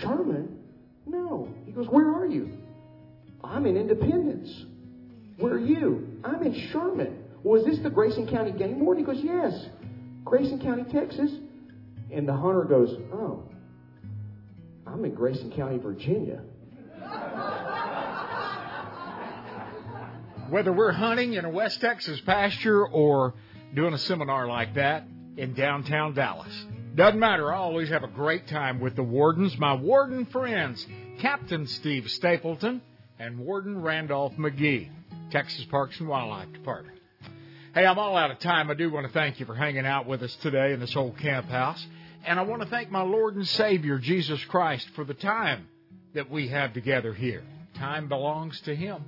Sherman? 0.00 0.58
No. 1.06 1.48
He 1.64 1.72
goes, 1.72 1.86
Where 1.88 2.12
are 2.14 2.26
you? 2.26 2.58
I'm 3.42 3.64
in 3.64 3.76
Independence. 3.76 4.66
Where 5.38 5.54
are 5.54 5.58
you? 5.58 6.18
I'm 6.24 6.42
in 6.42 6.68
Sherman. 6.72 7.24
Well, 7.42 7.60
is 7.60 7.66
this 7.66 7.78
the 7.82 7.90
Grayson 7.90 8.26
County 8.28 8.52
Game 8.52 8.80
Warden? 8.80 9.04
He 9.04 9.12
goes, 9.12 9.22
Yes. 9.22 9.66
Grayson 10.24 10.60
County, 10.60 10.84
Texas. 10.84 11.30
And 12.12 12.26
the 12.28 12.32
hunter 12.34 12.64
goes, 12.64 12.90
Oh, 13.12 13.44
I'm 14.86 15.04
in 15.04 15.14
Grayson 15.14 15.52
County, 15.52 15.78
Virginia. 15.78 16.42
Whether 20.50 20.72
we're 20.72 20.92
hunting 20.92 21.34
in 21.34 21.44
a 21.44 21.50
West 21.50 21.80
Texas 21.80 22.20
pasture 22.24 22.86
or 22.86 23.34
doing 23.74 23.94
a 23.94 23.98
seminar 23.98 24.46
like 24.46 24.74
that 24.74 25.04
in 25.36 25.54
downtown 25.54 26.14
Dallas. 26.14 26.52
Doesn't 26.94 27.18
matter. 27.20 27.52
I 27.52 27.56
always 27.58 27.88
have 27.90 28.04
a 28.04 28.08
great 28.08 28.46
time 28.48 28.80
with 28.80 28.96
the 28.96 29.02
wardens, 29.02 29.56
my 29.58 29.74
warden 29.74 30.24
friends, 30.26 30.86
Captain 31.20 31.66
Steve 31.66 32.08
Stapleton 32.10 32.80
and 33.18 33.38
Warden 33.38 33.82
Randolph 33.82 34.32
McGee, 34.34 34.88
Texas 35.30 35.64
Parks 35.66 35.98
and 36.00 36.08
Wildlife 36.08 36.52
Department. 36.52 36.98
Hey, 37.74 37.84
I'm 37.84 37.98
all 37.98 38.16
out 38.16 38.30
of 38.30 38.38
time. 38.38 38.70
I 38.70 38.74
do 38.74 38.90
want 38.90 39.06
to 39.06 39.12
thank 39.12 39.38
you 39.38 39.44
for 39.46 39.54
hanging 39.54 39.84
out 39.84 40.06
with 40.06 40.22
us 40.22 40.34
today 40.36 40.72
in 40.72 40.80
this 40.80 40.96
old 40.96 41.18
camp 41.18 41.48
house. 41.48 41.84
And 42.24 42.40
I 42.40 42.42
want 42.42 42.62
to 42.62 42.68
thank 42.68 42.90
my 42.90 43.02
Lord 43.02 43.36
and 43.36 43.46
Savior, 43.46 43.98
Jesus 43.98 44.42
Christ, 44.46 44.88
for 44.94 45.04
the 45.04 45.14
time 45.14 45.68
that 46.14 46.30
we 46.30 46.48
have 46.48 46.72
together 46.72 47.12
here. 47.12 47.44
Time 47.74 48.08
belongs 48.08 48.60
to 48.62 48.74
Him. 48.74 49.04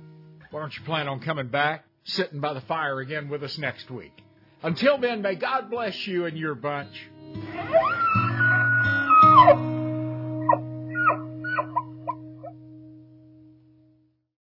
Why 0.51 0.59
don't 0.59 0.77
you 0.77 0.83
plan 0.83 1.07
on 1.07 1.19
coming 1.19 1.47
back, 1.47 1.83
sitting 2.03 2.39
by 2.39 2.53
the 2.53 2.61
fire 2.61 2.99
again 2.99 3.29
with 3.29 3.43
us 3.43 3.57
next 3.57 3.89
week? 3.89 4.13
Until 4.61 4.97
then, 4.97 5.21
may 5.21 5.35
God 5.35 5.69
bless 5.69 6.05
you 6.05 6.25
and 6.25 6.37
your 6.37 6.55
bunch. 6.55 7.09